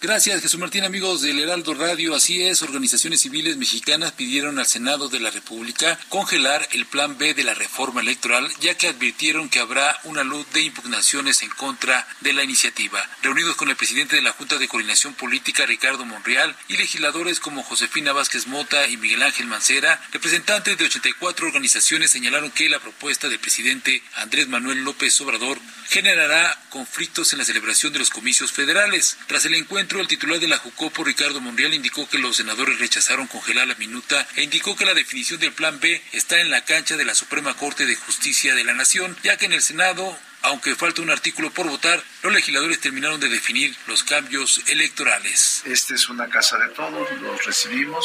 Gracias, 0.02 0.42
Jesús 0.42 0.58
Martín, 0.58 0.82
amigos 0.82 1.22
del 1.22 1.38
Heraldo 1.38 1.74
Radio. 1.74 2.16
Así 2.16 2.42
es, 2.42 2.62
organizaciones 2.62 3.20
civiles 3.20 3.56
mexicanas 3.56 4.10
pidieron 4.10 4.58
al 4.58 4.66
Senado 4.66 5.08
de 5.08 5.20
la 5.20 5.30
República 5.30 5.96
congelar 6.08 6.68
el 6.72 6.86
plan 6.86 7.18
B 7.18 7.34
de 7.34 7.44
la 7.44 7.54
reforma 7.54 8.00
electoral, 8.00 8.50
ya 8.60 8.74
que 8.74 8.88
advirtieron 8.88 9.48
que 9.48 9.60
habrá 9.60 10.00
una 10.02 10.24
luz 10.24 10.44
de 10.54 10.62
impugnaciones 10.62 11.44
en 11.44 11.50
contra 11.50 12.04
de 12.20 12.32
la 12.32 12.42
iniciativa. 12.42 13.08
Reunidos 13.22 13.54
con 13.54 13.70
el 13.70 13.76
presidente 13.76 14.16
de 14.16 14.22
la 14.22 14.32
Junta 14.32 14.58
de 14.58 14.66
Coordinación 14.66 15.14
Política, 15.14 15.66
Ricardo 15.66 16.04
Monreal, 16.04 16.56
y 16.66 16.78
legisladores 16.78 17.38
como 17.38 17.62
Josefina 17.62 18.12
Vázquez 18.12 18.48
Mota 18.48 18.88
y 18.88 18.96
Miguel 18.96 19.22
Ángel 19.22 19.46
Mancera, 19.46 20.02
representantes 20.10 20.76
de 20.78 20.84
84 20.84 21.46
organizaciones 21.46 22.10
señalaron 22.10 22.50
que 22.50 22.68
la 22.68 22.80
propuesta 22.80 23.28
del 23.28 23.38
presidente 23.38 24.02
Andrés 24.16 24.48
Manuel 24.48 24.82
López 24.82 25.20
Obrador 25.20 25.60
generará 25.88 26.60
conflictos 26.70 27.32
en 27.32 27.38
la 27.38 27.44
celebración 27.44 27.92
de 27.92 28.00
los 28.00 28.10
comicios 28.10 28.50
federales. 28.50 29.16
Tras 29.28 29.44
el 29.44 29.54
encuentro, 29.54 29.91
el 30.00 30.08
titular 30.08 30.40
de 30.40 30.48
la 30.48 30.58
Jucopo, 30.58 31.04
Ricardo 31.04 31.40
Monreal, 31.40 31.74
indicó 31.74 32.08
que 32.08 32.18
los 32.18 32.36
senadores 32.36 32.78
rechazaron 32.78 33.26
congelar 33.26 33.66
la 33.66 33.74
minuta 33.74 34.26
e 34.36 34.42
indicó 34.42 34.76
que 34.76 34.84
la 34.84 34.94
definición 34.94 35.40
del 35.40 35.52
Plan 35.52 35.78
B 35.80 36.02
está 36.12 36.40
en 36.40 36.50
la 36.50 36.64
cancha 36.64 36.96
de 36.96 37.04
la 37.04 37.14
Suprema 37.14 37.54
Corte 37.54 37.86
de 37.86 37.96
Justicia 37.96 38.54
de 38.54 38.64
la 38.64 38.74
Nación, 38.74 39.16
ya 39.22 39.36
que 39.36 39.46
en 39.46 39.52
el 39.52 39.62
Senado 39.62 40.18
aunque 40.42 40.74
falta 40.74 41.02
un 41.02 41.10
artículo 41.10 41.50
por 41.52 41.68
votar, 41.68 42.02
los 42.22 42.32
legisladores 42.32 42.80
terminaron 42.80 43.20
de 43.20 43.28
definir 43.28 43.76
los 43.86 44.02
cambios 44.02 44.60
electorales. 44.66 45.62
Esta 45.64 45.94
es 45.94 46.08
una 46.08 46.28
casa 46.28 46.58
de 46.58 46.68
todos, 46.70 47.08
los 47.20 47.44
recibimos, 47.44 48.04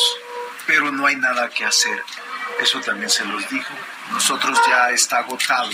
pero 0.68 0.92
no 0.92 1.08
hay 1.08 1.16
nada 1.16 1.50
que 1.50 1.66
hacer. 1.66 2.00
Eso 2.62 2.80
también 2.82 3.10
se 3.10 3.26
los 3.26 3.50
dijo. 3.50 3.74
Nosotros 4.12 4.60
ya 4.68 4.92
está 4.92 5.18
agotado 5.18 5.72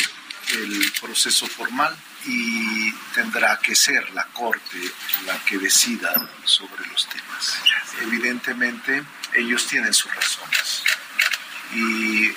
el 0.54 0.92
proceso 1.02 1.48
formal 1.48 1.98
y 2.26 2.92
tendrá 3.14 3.60
que 3.60 3.76
ser 3.76 4.10
la 4.12 4.26
Corte 4.28 4.92
la 5.26 5.38
que 5.46 5.58
decida 5.58 6.14
sobre 6.46 6.86
los 6.88 7.08
temas. 7.08 7.58
Evidentemente, 8.02 9.04
ellos 9.34 9.68
tienen 9.68 9.94
sus 9.94 10.14
razones 10.14 10.84
y 11.74 12.34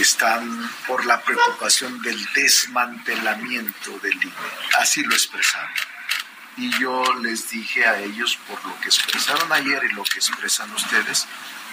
están 0.00 0.70
por 0.86 1.04
la 1.04 1.20
preocupación 1.22 2.00
del 2.02 2.18
desmantelamiento 2.34 3.98
del 3.98 4.14
INE. 4.14 4.32
Así 4.78 5.02
lo 5.02 5.14
expresaron. 5.14 5.70
Y 6.56 6.70
yo 6.78 7.02
les 7.20 7.50
dije 7.50 7.84
a 7.84 7.98
ellos, 8.00 8.38
por 8.48 8.64
lo 8.64 8.80
que 8.80 8.86
expresaron 8.86 9.52
ayer 9.52 9.82
y 9.90 9.94
lo 9.94 10.04
que 10.04 10.18
expresan 10.18 10.70
ustedes, 10.72 11.26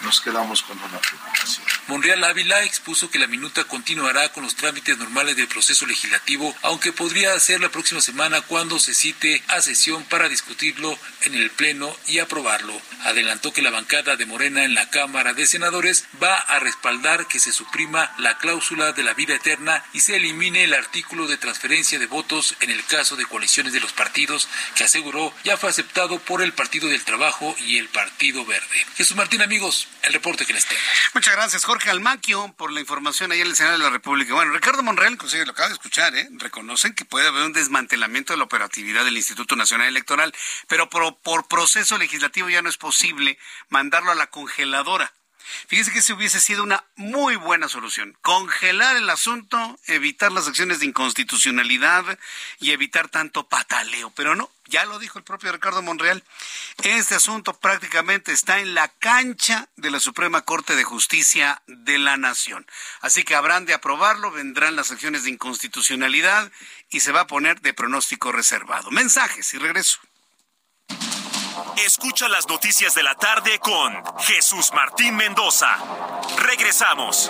nos 0.03 0.21
quedamos 0.21 0.61
con 0.63 0.77
una 0.77 0.99
preocupación. 0.99 1.65
Monreal 1.87 2.23
Ávila 2.23 2.63
expuso 2.63 3.09
que 3.09 3.19
la 3.19 3.27
minuta 3.27 3.63
continuará 3.65 4.31
con 4.31 4.43
los 4.43 4.55
trámites 4.55 4.97
normales 4.97 5.35
del 5.35 5.47
proceso 5.47 5.85
legislativo, 5.85 6.55
aunque 6.61 6.93
podría 6.93 7.39
ser 7.39 7.61
la 7.61 7.69
próxima 7.69 8.01
semana 8.01 8.41
cuando 8.41 8.79
se 8.79 8.93
cite 8.93 9.43
a 9.47 9.61
sesión 9.61 10.03
para 10.05 10.29
discutirlo 10.29 10.97
en 11.21 11.35
el 11.35 11.49
Pleno 11.51 11.95
y 12.07 12.19
aprobarlo. 12.19 12.79
Adelantó 13.03 13.51
que 13.53 13.61
la 13.61 13.71
bancada 13.71 14.15
de 14.15 14.25
Morena 14.25 14.63
en 14.63 14.73
la 14.73 14.89
Cámara 14.89 15.33
de 15.33 15.45
Senadores 15.45 16.05
va 16.21 16.37
a 16.37 16.59
respaldar 16.59 17.27
que 17.27 17.39
se 17.39 17.51
suprima 17.51 18.13
la 18.17 18.37
cláusula 18.37 18.93
de 18.93 19.03
la 19.03 19.13
vida 19.13 19.35
eterna 19.35 19.83
y 19.93 19.99
se 20.01 20.15
elimine 20.15 20.63
el 20.63 20.73
artículo 20.73 21.27
de 21.27 21.37
transferencia 21.37 21.99
de 21.99 22.05
votos 22.05 22.55
en 22.59 22.69
el 22.69 22.83
caso 22.85 23.15
de 23.15 23.25
coaliciones 23.25 23.73
de 23.73 23.79
los 23.79 23.93
partidos, 23.93 24.47
que 24.75 24.83
aseguró 24.83 25.33
ya 25.43 25.57
fue 25.57 25.69
aceptado 25.69 26.19
por 26.19 26.41
el 26.41 26.53
Partido 26.53 26.87
del 26.87 27.03
Trabajo 27.03 27.55
y 27.59 27.77
el 27.77 27.89
Partido 27.89 28.45
Verde. 28.45 28.85
Jesús 28.95 29.15
Martín, 29.15 29.41
amigos, 29.41 29.87
el 30.03 30.13
reporte 30.13 30.45
que 30.45 30.53
les 30.53 30.65
tengo. 30.65 30.81
Muchas 31.13 31.35
gracias, 31.35 31.65
Jorge 31.65 31.89
Almaquio, 31.89 32.53
por 32.57 32.71
la 32.71 32.79
información 32.79 33.31
ahí 33.31 33.41
en 33.41 33.47
el 33.47 33.55
Senado 33.55 33.77
de 33.77 33.83
la 33.83 33.89
República. 33.89 34.33
Bueno, 34.33 34.51
Ricardo 34.51 34.83
Monreal, 34.83 35.13
inclusive 35.13 35.45
lo 35.45 35.51
acaba 35.51 35.69
de 35.69 35.75
escuchar, 35.75 36.15
¿eh? 36.15 36.27
reconocen 36.33 36.93
que 36.93 37.05
puede 37.05 37.27
haber 37.27 37.43
un 37.43 37.53
desmantelamiento 37.53 38.33
de 38.33 38.37
la 38.37 38.45
operatividad 38.45 39.05
del 39.05 39.17
Instituto 39.17 39.55
Nacional 39.55 39.87
Electoral, 39.87 40.33
pero 40.67 40.89
por, 40.89 41.47
proceso 41.47 41.97
legislativo 41.97 42.49
ya 42.49 42.61
no 42.61 42.69
es 42.69 42.77
posible 42.77 43.37
mandarlo 43.69 44.11
a 44.11 44.15
la 44.15 44.27
congeladora. 44.27 45.13
Fíjese 45.67 45.91
que 45.91 46.01
se 46.01 46.13
hubiese 46.13 46.39
sido 46.39 46.63
una 46.63 46.85
muy 46.95 47.35
buena 47.35 47.67
solución. 47.67 48.17
Congelar 48.21 48.95
el 48.95 49.09
asunto, 49.09 49.79
evitar 49.87 50.31
las 50.31 50.47
acciones 50.47 50.79
de 50.79 50.85
inconstitucionalidad 50.85 52.17
y 52.59 52.71
evitar 52.71 53.09
tanto 53.09 53.47
pataleo. 53.47 54.11
Pero 54.11 54.35
no, 54.35 54.49
ya 54.71 54.85
lo 54.85 54.97
dijo 54.97 55.19
el 55.19 55.23
propio 55.23 55.51
Ricardo 55.51 55.83
Monreal. 55.83 56.23
Este 56.81 57.15
asunto 57.15 57.53
prácticamente 57.53 58.31
está 58.31 58.59
en 58.59 58.73
la 58.73 58.87
cancha 58.87 59.69
de 59.75 59.91
la 59.91 59.99
Suprema 59.99 60.41
Corte 60.41 60.75
de 60.75 60.83
Justicia 60.83 61.61
de 61.67 61.99
la 61.99 62.17
Nación. 62.17 62.65
Así 63.01 63.23
que 63.23 63.35
habrán 63.35 63.65
de 63.65 63.75
aprobarlo, 63.75 64.31
vendrán 64.31 64.75
las 64.75 64.91
acciones 64.91 65.25
de 65.25 65.29
inconstitucionalidad 65.29 66.51
y 66.89 67.01
se 67.01 67.11
va 67.11 67.21
a 67.21 67.27
poner 67.27 67.61
de 67.61 67.73
pronóstico 67.73 68.31
reservado. 68.31 68.89
Mensajes 68.89 69.53
y 69.53 69.57
regreso. 69.59 69.99
Escucha 71.85 72.27
las 72.29 72.47
noticias 72.47 72.95
de 72.95 73.03
la 73.03 73.15
tarde 73.15 73.59
con 73.59 73.93
Jesús 74.19 74.71
Martín 74.73 75.15
Mendoza. 75.15 75.77
Regresamos. 76.37 77.29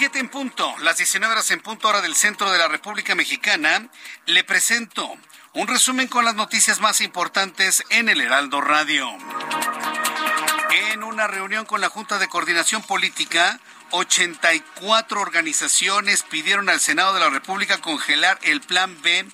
7 0.00 0.18
en 0.18 0.30
punto, 0.30 0.74
las 0.78 0.96
19 0.96 1.30
horas 1.30 1.50
en 1.50 1.60
punto 1.60 1.86
hora 1.86 2.00
del 2.00 2.14
centro 2.14 2.50
de 2.50 2.56
la 2.56 2.68
República 2.68 3.14
Mexicana. 3.14 3.90
Le 4.24 4.42
presento 4.44 5.14
un 5.52 5.68
resumen 5.68 6.08
con 6.08 6.24
las 6.24 6.34
noticias 6.34 6.80
más 6.80 7.02
importantes 7.02 7.84
en 7.90 8.08
el 8.08 8.22
Heraldo 8.22 8.62
Radio. 8.62 9.06
En 10.90 11.02
una 11.02 11.26
reunión 11.26 11.66
con 11.66 11.82
la 11.82 11.90
Junta 11.90 12.18
de 12.18 12.28
Coordinación 12.28 12.82
Política, 12.82 13.60
84 13.90 15.20
organizaciones 15.20 16.22
pidieron 16.22 16.68
al 16.68 16.80
Senado 16.80 17.14
de 17.14 17.20
la 17.20 17.30
República 17.30 17.80
congelar 17.80 18.38
el 18.42 18.60
Plan 18.60 19.00
B 19.02 19.26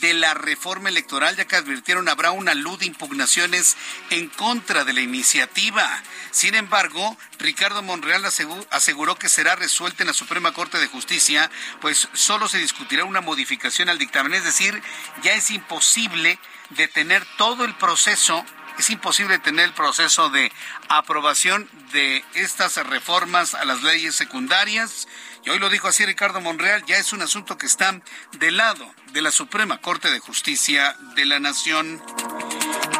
de 0.00 0.14
la 0.14 0.34
reforma 0.34 0.88
electoral, 0.88 1.36
ya 1.36 1.46
que 1.46 1.56
advirtieron 1.56 2.08
habrá 2.08 2.30
una 2.30 2.54
luz 2.54 2.78
de 2.78 2.86
impugnaciones 2.86 3.76
en 4.10 4.28
contra 4.28 4.84
de 4.84 4.92
la 4.92 5.00
iniciativa. 5.00 6.02
Sin 6.30 6.54
embargo, 6.54 7.16
Ricardo 7.38 7.82
Monreal 7.82 8.24
aseguró 8.70 9.16
que 9.16 9.28
será 9.28 9.54
resuelta 9.56 10.02
en 10.02 10.06
la 10.06 10.14
Suprema 10.14 10.52
Corte 10.52 10.78
de 10.78 10.86
Justicia, 10.86 11.50
pues 11.80 12.08
solo 12.14 12.48
se 12.48 12.58
discutirá 12.58 13.04
una 13.04 13.20
modificación 13.20 13.88
al 13.90 13.98
dictamen. 13.98 14.34
Es 14.34 14.44
decir, 14.44 14.82
ya 15.22 15.34
es 15.34 15.50
imposible 15.50 16.38
detener 16.70 17.26
todo 17.36 17.64
el 17.64 17.74
proceso 17.74 18.46
es 18.78 18.90
imposible 18.90 19.38
tener 19.38 19.66
el 19.66 19.74
proceso 19.74 20.30
de 20.30 20.52
aprobación 20.88 21.68
de 21.92 22.24
estas 22.34 22.76
reformas 22.86 23.54
a 23.54 23.64
las 23.64 23.82
leyes 23.82 24.14
secundarias. 24.14 25.08
Y 25.44 25.50
hoy 25.50 25.58
lo 25.58 25.70
dijo 25.70 25.88
así 25.88 26.06
Ricardo 26.06 26.40
Monreal, 26.40 26.84
ya 26.86 26.96
es 26.96 27.12
un 27.12 27.22
asunto 27.22 27.58
que 27.58 27.66
está 27.66 28.00
del 28.38 28.56
lado 28.56 28.88
de 29.12 29.22
la 29.22 29.32
Suprema 29.32 29.78
Corte 29.78 30.10
de 30.10 30.20
Justicia 30.20 30.96
de 31.14 31.26
la 31.26 31.40
Nación. 31.40 32.02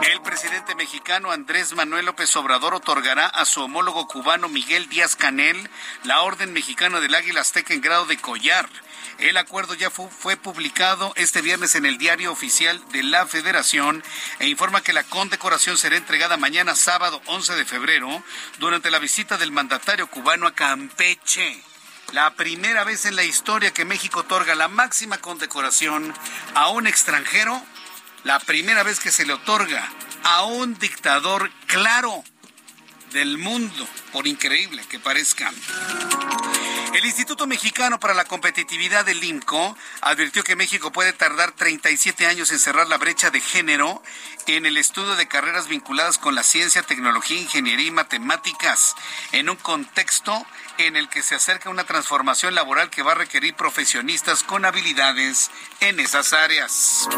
El 0.03 0.21
presidente 0.23 0.75
mexicano 0.75 1.31
Andrés 1.31 1.75
Manuel 1.75 2.07
López 2.07 2.35
Obrador 2.35 2.75
otorgará 2.75 3.27
a 3.27 3.45
su 3.45 3.63
homólogo 3.63 4.09
cubano 4.09 4.49
Miguel 4.49 4.89
Díaz 4.89 5.15
Canel 5.15 5.71
la 6.03 6.23
Orden 6.23 6.53
Mexicana 6.53 6.99
del 6.99 7.15
Águila 7.15 7.43
Azteca 7.43 7.73
en 7.73 7.81
grado 7.81 8.07
de 8.07 8.17
collar. 8.17 8.69
El 9.19 9.37
acuerdo 9.37 9.75
ya 9.75 9.91
fue, 9.91 10.37
publicado 10.37 11.13
este 11.17 11.43
viernes 11.43 11.75
en 11.75 11.87
el 11.87 11.99
diario 11.99 12.33
oficial 12.33 12.83
de 12.91 13.03
la 13.03 13.27
Federación 13.27 14.03
e 14.39 14.49
informa 14.49 14.83
que 14.83 14.93
la 14.93 15.05
condecoración 15.05 15.79
será 15.79 15.97
entregada 15.97 16.37
mañana 16.37 16.75
sábado 16.75 17.21
11 17.27 17.55
de 17.55 17.65
febrero 17.65 18.23
durante 18.59 18.91
la 18.91 18.99
visita 18.99 19.39
del 19.39 19.53
mandatario 19.53 20.09
cubano 20.09 20.47
a 20.47 20.55
Campeche. 20.55 21.63
La 22.13 22.35
primera 22.35 22.85
vez 22.85 23.07
en 23.07 23.17
la 23.17 23.25
historia 23.25 23.73
que 23.73 23.85
México 23.85 24.21
otorga 24.21 24.55
la 24.55 24.69
máxima 24.69 25.19
condecoración 25.19 26.13
a 26.55 26.69
un 26.69 26.87
extranjero, 26.87 27.63
la 28.25 28.39
primera 28.39 28.83
vez 28.83 29.01
que 29.01 29.11
se 29.11 29.25
le 29.25 29.33
otorga 29.33 29.89
a 30.25 30.43
un 30.45 30.79
dictador 30.79 31.51
claro 31.67 32.23
del 33.13 33.39
mundo, 33.39 33.87
por 34.13 34.27
increíble 34.27 34.83
que 34.89 34.99
parezca. 34.99 35.53
El 36.95 37.07
Instituto 37.07 37.47
Mexicano 37.47 37.99
para 37.99 38.13
la 38.13 38.27
Competitividad 38.27 39.07
del 39.07 39.25
INCO 39.25 39.77
advirtió 40.03 40.45
que 40.45 40.57
México 40.57 40.93
puede 40.93 41.15
tardar 41.15 41.53
37 41.53 42.27
años 42.27 42.51
en 42.53 42.59
cerrar 42.59 42.87
la 42.87 42.99
brecha 42.99 43.31
de 43.31 43.41
género 43.41 44.03
en 44.47 44.67
el 44.67 44.77
estudio 44.77 45.15
de 45.17 45.29
carreras 45.29 45.69
vinculadas 45.69 46.19
con 46.19 46.35
la 46.35 46.43
ciencia, 46.43 46.83
tecnología, 46.83 47.41
ingeniería 47.41 47.87
y 47.87 47.91
matemáticas, 47.91 48.95
en 49.33 49.49
un 49.49 49.57
contexto 49.57 50.47
en 50.79 50.97
el 50.97 51.09
que 51.09 51.23
se 51.23 51.35
acerca 51.35 51.71
una 51.71 51.85
transformación 51.85 52.55
laboral 52.55 52.91
que 52.91 53.03
va 53.03 53.13
a 53.13 53.17
requerir 53.17 53.55
profesionistas 53.55 54.43
con 54.43 54.65
habilidades 54.65 55.51
en 55.81 56.01
esas 56.01 56.33
áreas. 56.33 57.09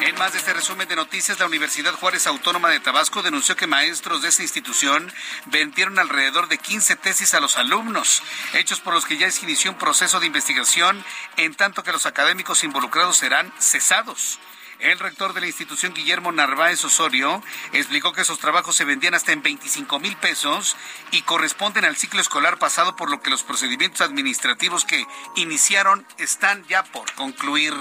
En 0.00 0.14
más 0.16 0.32
de 0.32 0.38
este 0.38 0.54
resumen 0.54 0.88
de 0.88 0.96
noticias, 0.96 1.38
la 1.38 1.46
Universidad 1.46 1.92
Juárez 1.94 2.26
Autónoma 2.26 2.70
de 2.70 2.80
Tabasco 2.80 3.22
denunció 3.22 3.56
que 3.56 3.66
maestros 3.66 4.22
de 4.22 4.28
esa 4.28 4.42
institución 4.42 5.12
vendieron 5.46 5.98
alrededor 5.98 6.48
de 6.48 6.58
15 6.58 6.96
tesis 6.96 7.34
a 7.34 7.40
los 7.40 7.58
alumnos, 7.58 8.22
hechos 8.54 8.80
por 8.80 8.94
los 8.94 9.04
que 9.04 9.18
ya 9.18 9.30
se 9.30 9.44
inició 9.44 9.72
un 9.72 9.78
proceso 9.78 10.20
de 10.20 10.26
investigación, 10.26 11.04
en 11.36 11.54
tanto 11.54 11.82
que 11.82 11.92
los 11.92 12.06
académicos 12.06 12.64
involucrados 12.64 13.18
serán 13.18 13.52
cesados. 13.58 14.38
El 14.80 15.00
rector 15.00 15.32
de 15.32 15.40
la 15.40 15.48
institución, 15.48 15.92
Guillermo 15.92 16.30
Narváez 16.30 16.84
Osorio, 16.84 17.42
explicó 17.72 18.12
que 18.12 18.20
esos 18.20 18.38
trabajos 18.38 18.76
se 18.76 18.84
vendían 18.84 19.14
hasta 19.14 19.32
en 19.32 19.42
25 19.42 19.98
mil 19.98 20.16
pesos 20.16 20.76
y 21.10 21.22
corresponden 21.22 21.84
al 21.84 21.96
ciclo 21.96 22.20
escolar 22.20 22.58
pasado, 22.58 22.94
por 22.94 23.10
lo 23.10 23.20
que 23.20 23.30
los 23.30 23.42
procedimientos 23.42 24.02
administrativos 24.02 24.84
que 24.84 25.04
iniciaron 25.34 26.06
están 26.18 26.64
ya 26.68 26.84
por 26.84 27.12
concluir. 27.14 27.74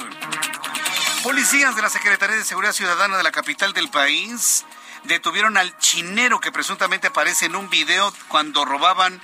Policías 1.22 1.76
de 1.76 1.84
la 1.84 1.90
Secretaría 1.90 2.36
de 2.36 2.44
Seguridad 2.44 2.74
Ciudadana 2.74 3.18
de 3.18 3.24
la 3.24 3.32
capital 3.32 3.74
del 3.74 3.90
país 3.90 4.66
detuvieron 5.04 5.58
al 5.58 5.78
chinero 5.78 6.40
que 6.40 6.52
presuntamente 6.52 7.08
aparece 7.08 7.46
en 7.46 7.56
un 7.56 7.70
video 7.70 8.12
cuando 8.28 8.66
robaban 8.66 9.22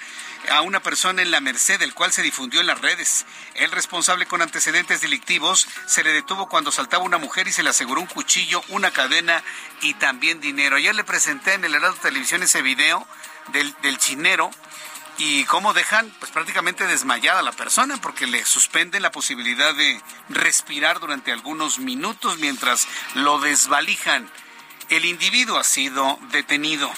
a 0.50 0.62
una 0.62 0.82
persona 0.82 1.22
en 1.22 1.32
la 1.32 1.42
Merced, 1.42 1.82
el 1.82 1.94
cual 1.94 2.12
se 2.12 2.22
difundió 2.22 2.62
en 2.62 2.68
las 2.68 2.82
redes. 2.82 3.26
El 3.56 3.72
responsable 3.72 4.26
con 4.26 4.42
antecedentes 4.42 5.02
delictivos 5.02 5.68
se 5.86 6.04
le 6.04 6.14
detuvo 6.14 6.48
cuando 6.48 6.72
saltaba 6.72 7.04
una 7.04 7.18
mujer 7.18 7.48
y 7.48 7.52
se 7.52 7.64
le 7.64 7.70
aseguró 7.70 8.02
un 8.02 8.08
cuchillo, 8.08 8.64
una 8.70 8.92
cadena 8.92 9.44
y 9.82 9.94
también 9.96 10.42
dinero. 10.42 10.76
Ayer 10.76 10.96
le 10.96 11.04
presenté 11.04 11.54
en 11.54 11.66
el 11.66 11.76
Heraldo 11.76 12.00
Televisión 12.02 12.44
ese 12.44 12.62
video 12.62 13.08
del, 13.52 13.74
del 13.82 13.98
chinero 13.98 14.52
y 15.18 15.44
cómo 15.46 15.74
dejan 15.74 16.12
pues 16.20 16.32
prácticamente 16.32 16.88
desmayada 16.88 17.40
a 17.40 17.44
la 17.44 17.52
persona 17.52 17.98
porque 17.98 18.28
le 18.28 18.46
suspenden 18.46 19.02
la 19.04 19.12
posibilidad 19.12 19.74
de 19.76 20.02
respirar 20.30 21.00
durante 21.00 21.32
algunos 21.32 21.80
minutos 21.80 22.40
mientras 22.40 22.88
lo 23.14 23.40
desvalijan. 23.40 24.30
El 24.90 25.06
individuo 25.06 25.58
ha 25.58 25.64
sido 25.64 26.20
detenido. 26.32 26.92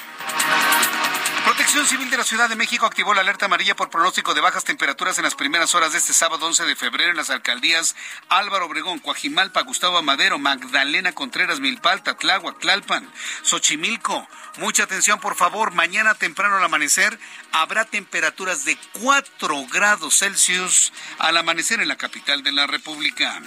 Protección 1.56 1.88
Civil 1.88 2.10
de 2.10 2.18
la 2.18 2.26
Ciudad 2.26 2.50
de 2.50 2.58
México 2.58 2.86
activó 2.86 3.14
la 3.14 3.22
alerta 3.22 3.46
amarilla 3.46 3.78
por 3.78 3.90
pronóstico 3.90 4.34
de 4.34 4.42
bajas 4.42 4.66
temperaturas 4.66 5.18
en 5.20 5.24
las 5.24 5.36
primeras 5.36 5.74
horas 5.74 5.94
de 5.94 6.00
este 6.00 6.12
sábado 6.12 6.46
11 6.46 6.66
de 6.66 6.76
febrero 6.76 7.12
en 7.12 7.16
las 7.16 7.30
alcaldías 7.30 7.96
Álvaro 8.28 8.66
Obregón, 8.66 9.00
Coajimalpa, 9.00 9.62
Gustavo 9.62 9.98
Amadero, 9.98 10.38
Magdalena 10.38 11.14
Contreras, 11.14 11.62
Milpalta, 11.62 12.18
Tláhuac, 12.18 12.60
Tlalpan, 12.60 13.10
Xochimilco. 13.44 14.28
Mucha 14.58 14.84
atención, 14.84 15.22
por 15.22 15.36
favor. 15.36 15.72
Mañana 15.72 16.14
temprano 16.16 16.58
al 16.58 16.64
amanecer 16.66 17.18
habrá 17.54 17.86
temperaturas 17.86 18.66
de 18.66 18.78
4 19.02 19.66
grados 19.68 20.20
Celsius 20.20 20.92
al 21.20 21.38
amanecer 21.38 21.80
en 21.80 21.88
la 21.88 21.96
capital 21.96 22.44
de 22.44 22.52
la 22.52 22.68
República. 22.68 23.42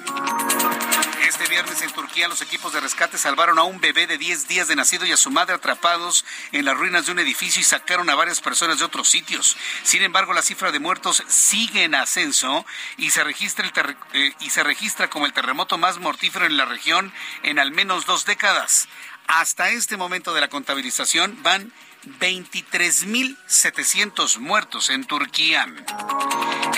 Este 1.29 1.47
viernes 1.47 1.83
en 1.83 1.93
Turquía 1.93 2.27
los 2.27 2.41
equipos 2.41 2.73
de 2.73 2.81
rescate 2.81 3.19
salvaron 3.19 3.59
a 3.59 3.65
un 3.65 3.81
bebé 3.81 4.07
de 4.07 4.17
10 4.17 4.49
días 4.49 4.69
de 4.69 4.77
nacido 4.77 5.05
y 5.05 5.13
a 5.13 5.17
su 5.17 5.31
madre 5.31 5.57
atrapados 5.57 6.25
en 6.53 6.65
las 6.65 6.75
ruinas 6.75 7.05
de 7.05 7.13
un 7.13 7.19
edificio 7.19 7.61
y 7.61 7.65
sacaron 7.65 7.98
a 8.07 8.15
varias 8.15 8.41
personas 8.41 8.79
de 8.79 8.85
otros 8.85 9.09
sitios. 9.09 9.57
Sin 9.83 10.03
embargo, 10.03 10.33
la 10.33 10.43
cifra 10.43 10.71
de 10.71 10.79
muertos 10.79 11.25
sigue 11.27 11.85
en 11.85 11.95
ascenso 11.95 12.65
y 12.97 13.11
se 13.11 13.25
registra, 13.25 13.67
el 13.67 13.97
eh, 14.13 14.33
y 14.41 14.51
se 14.51 14.63
registra 14.63 15.11
como 15.11 15.27
el 15.27 15.33
terremoto 15.33 15.79
más 15.79 15.99
mortífero 15.99 16.47
en 16.47 16.57
la 16.57 16.65
región 16.65 17.13
en 17.43 17.59
al 17.59 17.73
menos 17.73 18.07
dos 18.07 18.25
décadas. 18.25 18.89
Hasta 19.27 19.71
este 19.71 19.97
momento 19.97 20.33
de 20.33 20.41
la 20.41 20.49
contabilización 20.49 21.43
van 21.43 21.73
23.700 22.21 24.39
muertos 24.39 24.91
en 24.91 25.05
Turquía. 25.05 25.67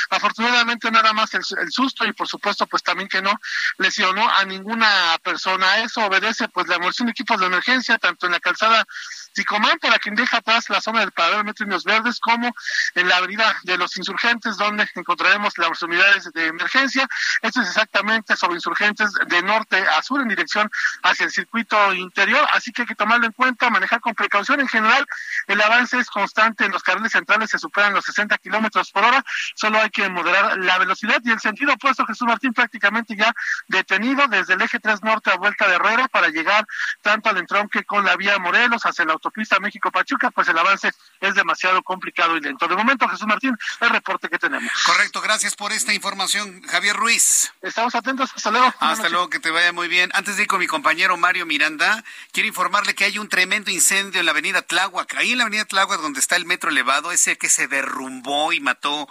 Afortunadamente 0.09 0.91
nada 0.91 1.13
más 1.13 1.33
el, 1.33 1.43
susto 1.71 2.05
y 2.05 2.13
por 2.13 2.27
supuesto 2.27 2.67
pues 2.67 2.83
también 2.83 3.07
que 3.07 3.21
no 3.21 3.33
lesionó 3.77 4.27
a 4.29 4.43
ninguna 4.45 5.17
persona. 5.23 5.79
Eso 5.79 6.05
obedece 6.05 6.47
pues 6.49 6.67
la 6.67 6.75
evolución 6.75 7.07
de 7.07 7.11
equipos 7.11 7.39
de 7.39 7.45
emergencia 7.45 7.97
tanto 7.97 8.25
en 8.25 8.33
la 8.33 8.39
calzada 8.39 8.85
Ticomán 9.33 9.77
para 9.79 9.99
quien 9.99 10.15
deja 10.15 10.37
atrás 10.37 10.69
la 10.69 10.81
zona 10.81 11.01
del 11.01 11.11
paradero 11.11 11.43
Metro 11.43 11.67
Verdes 11.85 12.19
como 12.19 12.53
en 12.95 13.07
la 13.07 13.17
avenida 13.17 13.55
de 13.63 13.77
los 13.77 13.95
insurgentes 13.97 14.57
donde 14.57 14.89
encontraremos 14.95 15.57
las 15.57 15.81
unidades 15.81 16.31
de 16.33 16.47
emergencia. 16.47 17.07
Esto 17.41 17.61
es 17.61 17.67
exactamente 17.67 18.35
sobre 18.35 18.55
insurgentes 18.55 19.11
de 19.27 19.41
norte 19.43 19.77
a 19.77 20.01
sur 20.01 20.21
en 20.21 20.27
dirección 20.27 20.69
hacia 21.03 21.25
el 21.25 21.31
circuito 21.31 21.93
interior, 21.93 22.45
así 22.53 22.71
que 22.71 22.81
hay 22.81 22.87
que 22.87 22.95
tomarlo 22.95 23.27
en 23.27 23.31
cuenta, 23.33 23.69
manejar 23.69 24.01
con 24.01 24.15
precaución 24.15 24.59
en 24.59 24.67
general 24.67 24.88
el 25.47 25.61
avance 25.61 25.97
es 25.97 26.09
constante 26.09 26.65
en 26.65 26.71
los 26.71 26.83
carriles 26.83 27.11
centrales, 27.11 27.49
se 27.49 27.59
superan 27.59 27.93
los 27.93 28.05
60 28.05 28.37
kilómetros 28.37 28.91
por 28.91 29.03
hora, 29.03 29.23
solo 29.55 29.79
hay 29.79 29.89
que 29.89 30.07
moderar 30.09 30.57
la 30.57 30.77
velocidad 30.77 31.21
y 31.23 31.31
el 31.31 31.39
sentido 31.39 31.73
opuesto, 31.73 32.05
Jesús 32.05 32.27
Martín, 32.27 32.53
prácticamente 32.53 33.15
ya 33.15 33.33
detenido 33.67 34.27
desde 34.27 34.53
el 34.53 34.61
eje 34.61 34.79
3 34.79 35.03
norte 35.03 35.31
a 35.31 35.37
vuelta 35.37 35.67
de 35.67 35.75
Herrera 35.75 36.07
para 36.07 36.29
llegar 36.29 36.65
tanto 37.01 37.29
al 37.29 37.37
entronque 37.37 37.83
con 37.83 38.05
la 38.05 38.15
vía 38.15 38.37
Morelos 38.37 38.85
hacia 38.85 39.05
la 39.05 39.13
autopista 39.13 39.59
México-Pachuca, 39.59 40.31
pues 40.31 40.47
el 40.47 40.57
avance 40.57 40.91
es 41.19 41.35
demasiado 41.35 41.81
complicado 41.83 42.37
y 42.37 42.41
lento. 42.41 42.67
De 42.67 42.75
momento, 42.75 43.07
Jesús 43.07 43.27
Martín, 43.27 43.57
el 43.79 43.89
reporte 43.89 44.29
que 44.29 44.37
tenemos. 44.37 44.71
Correcto, 44.85 45.21
gracias 45.21 45.55
por 45.55 45.71
esta 45.71 45.93
información, 45.93 46.61
Javier 46.63 46.95
Ruiz. 46.95 47.51
Estamos 47.61 47.95
atentos, 47.95 48.31
hasta 48.35 48.51
luego. 48.51 48.73
Hasta 48.79 49.09
luego, 49.09 49.29
que 49.29 49.39
te 49.39 49.51
vaya 49.51 49.71
muy 49.73 49.87
bien. 49.87 50.09
Antes 50.13 50.37
de 50.37 50.43
ir 50.43 50.47
con 50.47 50.59
mi 50.59 50.67
compañero 50.67 51.17
Mario 51.17 51.45
Miranda, 51.45 52.03
quiero 52.31 52.47
informarle 52.47 52.95
que 52.95 53.05
hay 53.05 53.17
un 53.17 53.29
tremendo 53.29 53.71
incendio 53.71 54.19
en 54.19 54.25
la 54.25 54.31
avenida 54.31 54.61
Ahí 55.15 55.31
en 55.31 55.37
la 55.37 55.43
avenida 55.45 55.65
Tláhuac 55.65 56.01
donde 56.01 56.19
está 56.19 56.35
el 56.35 56.45
metro 56.45 56.69
elevado, 56.69 57.11
ese 57.11 57.37
que 57.37 57.49
se 57.49 57.67
derrumbó 57.67 58.53
y 58.53 58.59
mató, 58.59 59.09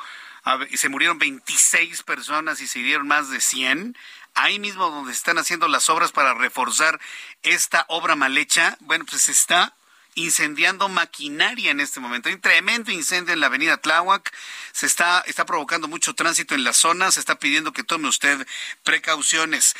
y 0.70 0.76
se 0.76 0.88
murieron 0.88 1.18
26 1.18 2.02
personas 2.02 2.60
y 2.60 2.66
se 2.66 2.78
hirieron 2.78 3.06
más 3.06 3.28
de 3.28 3.40
100 3.40 3.96
ahí 4.34 4.58
mismo 4.58 4.90
donde 4.90 5.12
están 5.12 5.38
haciendo 5.38 5.68
las 5.68 5.88
obras 5.90 6.12
para 6.12 6.32
reforzar 6.34 7.00
esta 7.42 7.84
obra 7.88 8.14
mal 8.14 8.38
hecha, 8.38 8.76
bueno, 8.80 9.04
pues 9.04 9.22
se 9.22 9.32
está 9.32 9.74
incendiando 10.14 10.88
maquinaria 10.88 11.70
en 11.70 11.80
este 11.80 12.00
momento. 12.00 12.28
Hay 12.28 12.36
un 12.36 12.40
tremendo 12.40 12.90
incendio 12.90 13.34
en 13.34 13.40
la 13.40 13.46
avenida 13.46 13.76
Tláhuac. 13.76 14.32
Se 14.72 14.86
está, 14.86 15.20
está 15.26 15.46
provocando 15.46 15.86
mucho 15.86 16.14
tránsito 16.14 16.54
en 16.54 16.64
la 16.64 16.72
zona. 16.72 17.12
Se 17.12 17.20
está 17.20 17.38
pidiendo 17.38 17.72
que 17.72 17.84
tome 17.84 18.08
usted 18.08 18.46
precauciones. 18.82 19.76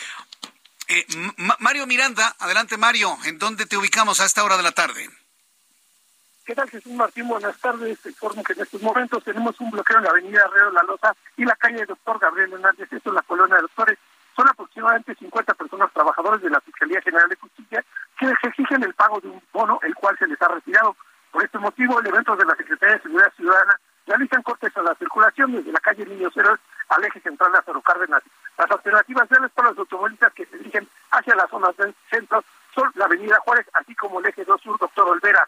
Eh, 0.86 1.07
Mario 1.59 1.86
Miranda, 1.86 2.36
adelante 2.39 2.76
Mario. 2.76 3.18
¿En 3.24 3.39
dónde 3.39 3.66
te 3.66 3.76
ubicamos 3.76 4.20
a 4.20 4.26
esta 4.26 4.45
hora 4.45 4.57
de 4.57 4.62
la 4.62 4.72
tarde? 4.72 5.11
¿Qué 6.49 6.55
tal, 6.55 6.70
Jesús 6.70 6.94
Martín? 6.94 7.28
Buenas 7.28 7.61
tardes. 7.61 7.99
Informo 8.07 8.42
que 8.42 8.55
en 8.55 8.62
estos 8.62 8.80
momentos 8.80 9.22
tenemos 9.22 9.61
un 9.61 9.70
bloqueo 9.70 9.99
en 9.99 10.05
la 10.05 10.09
avenida 10.09 10.46
Herrero 10.46 10.70
La 10.70 10.82
Loza 10.82 11.14
y 11.36 11.44
la 11.44 11.55
calle 11.57 11.84
Doctor 11.84 12.18
Gabriel 12.18 12.55
Hernández, 12.55 12.90
esto 12.90 13.11
es 13.11 13.14
la 13.14 13.20
colonia 13.20 13.57
de 13.57 13.61
doctores. 13.68 13.99
Son 14.34 14.49
aproximadamente 14.49 15.14
50 15.14 15.53
personas 15.53 15.92
trabajadores 15.92 16.40
de 16.40 16.49
la 16.49 16.62
Fiscalía 16.62 17.03
General 17.03 17.28
de 17.28 17.36
Justicia 17.36 17.84
que 18.18 18.32
exigen 18.44 18.82
el 18.82 18.94
pago 18.94 19.20
de 19.20 19.28
un 19.28 19.42
bono, 19.53 19.78
el 19.82 19.94
cual 19.94 20.16
se 20.18 20.26
les 20.26 20.40
ha 20.40 20.49
retirado. 20.49 20.96
Por 21.32 21.44
este 21.44 21.59
motivo, 21.59 22.01
elementos 22.01 22.38
de 22.38 22.46
la 22.46 22.57
Secretaría 22.57 22.96
de 22.96 23.03
Seguridad 23.03 23.32
Ciudadana 23.36 23.80
realizan 24.07 24.42
cortes 24.42 24.74
a 24.74 24.82
la 24.82 24.94
circulación 24.94 25.53
desde 25.53 25.70
la 25.70 25.80
calle 25.80 26.07
Niños 26.07 26.34
Héroes 26.34 26.61
al 26.88 27.05
eje 27.05 27.20
central 27.20 27.53
de 27.53 27.59
Azaro 27.59 27.82
Cárdenas. 27.82 28.22
Las 28.57 28.70
alternativas 28.70 29.28
reales 29.28 29.51
para 29.53 29.68
los 29.68 29.80
automovilistas 29.80 30.32
que 30.32 30.46
se 30.46 30.57
dirigen 30.57 30.88
hacia 31.11 31.36
las 31.36 31.51
zonas 31.51 31.76
del 31.76 31.94
centro 32.11 32.42
son 32.74 32.90
la 32.94 33.05
avenida 33.05 33.36
Juárez, 33.44 33.66
así 33.74 33.94
como 33.96 34.20
el 34.20 34.26
eje 34.26 34.46
2 34.46 34.62
Sur, 34.62 34.78
Doctor 34.78 35.11
Olvera. 35.11 35.46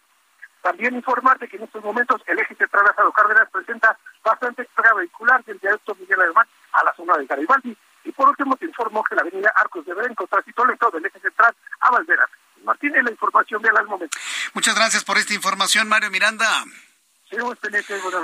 También 0.63 0.95
informarte 0.95 1.49
que 1.49 1.57
en 1.57 1.65
estos 1.65 1.83
momentos 1.83 2.21
el 2.27 2.39
eje 2.39 2.55
central 2.55 2.85
de 2.85 2.91
Azaro 2.91 3.13
Cárdenas 3.13 3.49
presenta 3.51 3.97
bastante 4.23 4.67
carga 4.75 4.95
vehicular 4.95 5.45
del 5.45 5.59
viaducto 5.59 5.95
Miguel 5.95 6.21
Alemán 6.21 6.47
a 6.73 6.85
la 6.85 6.95
zona 6.95 7.17
de 7.17 7.27
Garibaldi. 7.27 7.77
Y 8.05 8.13
por 8.13 8.29
último 8.29 8.57
te 8.57 8.67
informo 8.67 9.03
que 9.05 9.15
la 9.15 9.23
avenida 9.23 9.53
Arcos 9.57 9.85
de 9.85 9.95
Belén 9.95 10.15
tránsito 10.15 10.65
lento 10.65 10.91
del 10.91 11.07
eje 11.07 11.21
central 11.21 11.55
a 11.81 11.91
Valderas. 11.91 12.29
Martín, 12.65 12.93
la 12.93 13.11
información 13.11 13.63
de 13.63 13.71
al 13.71 13.87
momento. 13.87 14.19
Muchas 14.55 14.75
gracias 14.75 15.05
por 15.05 15.17
esta 15.17 15.35
información, 15.35 15.89
Mario 15.89 16.11
Miranda. 16.11 16.47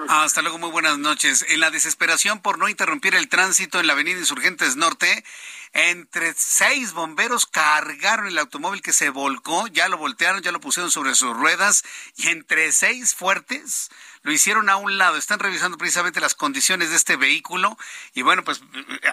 Hasta 0.09 0.43
luego, 0.43 0.59
muy 0.59 0.71
buenas 0.71 0.99
noches. 0.99 1.45
En 1.49 1.61
la 1.61 1.71
desesperación 1.71 2.41
por 2.41 2.59
no 2.59 2.69
interrumpir 2.69 3.15
el 3.15 3.29
tránsito 3.29 3.79
en 3.79 3.87
la 3.87 3.93
avenida 3.93 4.19
Insurgentes 4.19 4.75
Norte, 4.75 5.25
entre 5.73 6.35
seis 6.37 6.93
bomberos 6.93 7.47
cargaron 7.47 8.27
el 8.27 8.39
automóvil 8.39 8.83
que 8.83 8.93
se 8.93 9.11
volcó, 9.11 9.69
ya 9.69 9.89
lo 9.89 9.97
voltearon, 9.97 10.43
ya 10.43 10.51
lo 10.51 10.61
pusieron 10.61 10.91
sobre 10.91 11.15
sus 11.15 11.37
ruedas, 11.37 11.85
y 12.17 12.29
entre 12.29 12.73
seis 12.73 13.15
fuertes 13.15 13.91
lo 14.23 14.33
hicieron 14.33 14.69
a 14.69 14.77
un 14.77 14.99
lado. 14.99 15.17
Están 15.17 15.39
revisando 15.39 15.79
precisamente 15.79 16.21
las 16.21 16.35
condiciones 16.35 16.91
de 16.91 16.97
este 16.97 17.17
vehículo 17.17 17.79
y 18.13 18.23
bueno, 18.23 18.43
pues 18.43 18.61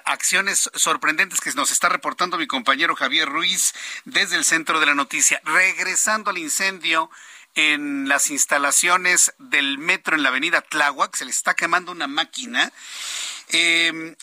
acciones 0.05 0.71
sorprendentes 0.73 1.39
que 1.39 1.51
nos 1.51 1.71
está 1.71 1.87
reportando 1.89 2.39
mi 2.39 2.47
compañero 2.47 2.95
Javier 2.95 3.29
Ruiz 3.29 3.75
desde 4.05 4.37
el 4.37 4.43
centro 4.43 4.79
de 4.79 4.87
la 4.87 4.95
noticia. 4.95 5.39
Regresando 5.43 6.31
al 6.31 6.39
incendio 6.39 7.11
en 7.55 8.07
las 8.07 8.29
instalaciones 8.29 9.33
del 9.37 9.77
metro 9.77 10.15
en 10.15 10.23
la 10.23 10.29
avenida 10.29 10.61
Tláhuac, 10.61 11.15
se 11.15 11.25
le 11.25 11.31
está 11.31 11.55
quemando 11.55 11.91
una 11.91 12.07
máquina. 12.07 12.71
Em, 13.49 14.15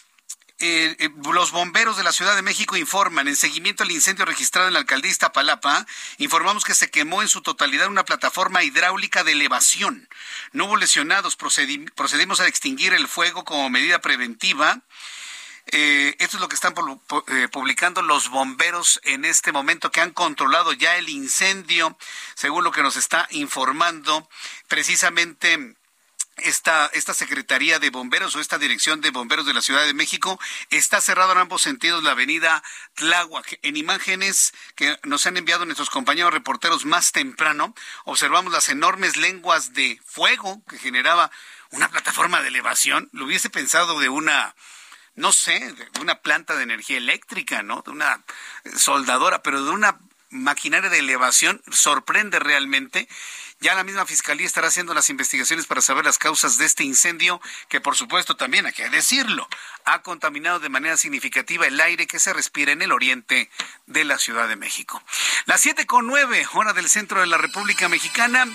eh, 0.63 0.95
eh, 0.99 1.09
los 1.33 1.53
bomberos 1.53 1.97
de 1.97 2.05
la 2.05 2.13
Ciudad 2.13 2.37
de 2.37 2.43
México 2.43 2.77
informan, 2.77 3.29
en 3.29 3.37
seguimiento 3.37 3.83
al 3.83 3.91
incendio 3.91 4.27
registrado 4.27 4.69
en 4.69 4.75
la 4.75 4.81
alcaldía 4.81 5.11
Iztapalapa, 5.11 5.87
informamos 6.19 6.65
que 6.65 6.75
se 6.75 6.91
quemó 6.91 7.23
en 7.23 7.29
su 7.29 7.41
totalidad 7.41 7.89
una 7.89 8.05
plataforma 8.05 8.63
hidráulica 8.63 9.25
de 9.25 9.33
elevación. 9.33 10.07
No 10.53 10.67
hubo 10.67 10.77
lesionados, 10.77 11.37
procedimos 11.37 12.41
a 12.41 12.47
extinguir 12.47 12.93
el 12.93 13.09
fuego 13.09 13.45
como 13.45 13.71
medida 13.71 14.01
preventiva. 14.03 14.83
Eh, 15.73 16.17
esto 16.19 16.37
es 16.37 16.41
lo 16.41 16.49
que 16.49 16.57
están 16.57 16.75
publicando 16.75 18.03
los 18.03 18.29
bomberos 18.29 19.01
en 19.05 19.25
este 19.25 19.53
momento 19.53 19.91
que 19.91 20.01
han 20.01 20.13
controlado 20.13 20.73
ya 20.73 20.97
el 20.97 21.09
incendio, 21.09 21.97
según 22.35 22.65
lo 22.65 22.73
que 22.73 22.83
nos 22.83 22.97
está 22.97 23.29
informando 23.31 24.29
precisamente 24.69 25.77
esta, 26.45 26.87
esta 26.95 27.15
Secretaría 27.15 27.79
de 27.79 27.91
Bomberos 27.91 28.35
o 28.35 28.41
esta 28.41 28.59
Dirección 28.59 29.01
de 29.01 29.11
Bomberos 29.11 29.47
de 29.47 29.55
la 29.55 29.61
Ciudad 29.61 29.85
de 29.85 29.95
México 29.95 30.41
está 30.71 31.01
cerrado 31.01 31.33
en 31.33 31.39
ambos 31.39 31.63
sentidos 31.63 32.03
la 32.03 32.13
avenida 32.13 32.63
Tláhuac. 32.95 33.59
En 33.63 33.77
imágenes 33.77 34.53
que 34.75 34.99
nos 35.05 35.27
han 35.27 35.37
enviado 35.37 35.65
nuestros 35.65 35.91
compañeros 35.91 36.33
reporteros 36.33 36.85
más 36.85 37.13
temprano, 37.13 37.75
observamos 38.05 38.53
las 38.53 38.69
enormes 38.69 39.17
lenguas 39.17 39.75
de 39.75 40.01
fuego 40.05 40.63
que 40.69 40.79
generaba 40.79 41.31
una 41.71 41.89
plataforma 41.89 42.41
de 42.41 42.49
elevación. 42.49 43.09
Lo 43.13 43.27
hubiese 43.27 43.51
pensado 43.51 43.99
de 44.01 44.09
una, 44.09 44.55
no 45.21 45.33
sé, 45.33 45.59
de 45.73 46.01
una 46.01 46.17
planta 46.17 46.57
de 46.57 46.65
energía 46.65 46.97
eléctrica, 46.97 47.63
¿no? 47.63 47.83
De 47.83 47.91
una 47.91 48.23
soldadora, 48.77 49.43
pero 49.43 49.65
de 49.65 49.71
una 49.71 49.99
maquinaria 50.31 50.91
de 50.91 50.99
elevación 50.99 51.63
sorprende 51.71 52.39
realmente 52.39 53.09
ya 53.63 53.75
la 53.75 53.85
misma 53.85 54.07
Fiscalía 54.07 54.47
estará 54.47 54.69
haciendo 54.69 54.95
las 54.95 55.11
investigaciones 55.11 55.67
para 55.67 55.83
saber 55.83 56.07
las 56.07 56.17
causas 56.17 56.57
de 56.57 56.65
este 56.65 56.83
incendio, 56.83 57.43
que 57.69 57.79
por 57.79 57.95
supuesto 57.95 58.35
también, 58.35 58.65
hay 58.65 58.73
que 58.73 58.89
decirlo, 58.89 59.47
ha 59.85 60.01
contaminado 60.01 60.61
de 60.61 60.71
manera 60.71 60.97
significativa 60.97 61.67
el 61.67 61.79
aire 61.79 62.07
que 62.07 62.19
se 62.19 62.33
respira 62.33 62.73
en 62.73 62.81
el 62.81 62.91
oriente 62.91 63.51
de 63.87 64.05
la 64.05 64.19
Ciudad 64.19 64.49
de 64.49 64.57
México. 64.57 65.03
Las 65.45 65.61
siete 65.61 65.85
con 65.85 66.07
nueve, 66.07 66.47
hora 66.55 66.73
del 66.73 66.89
centro 66.89 67.21
de 67.21 67.27
la 67.27 67.37
República 67.37 67.91
Mexicana. 67.91 68.47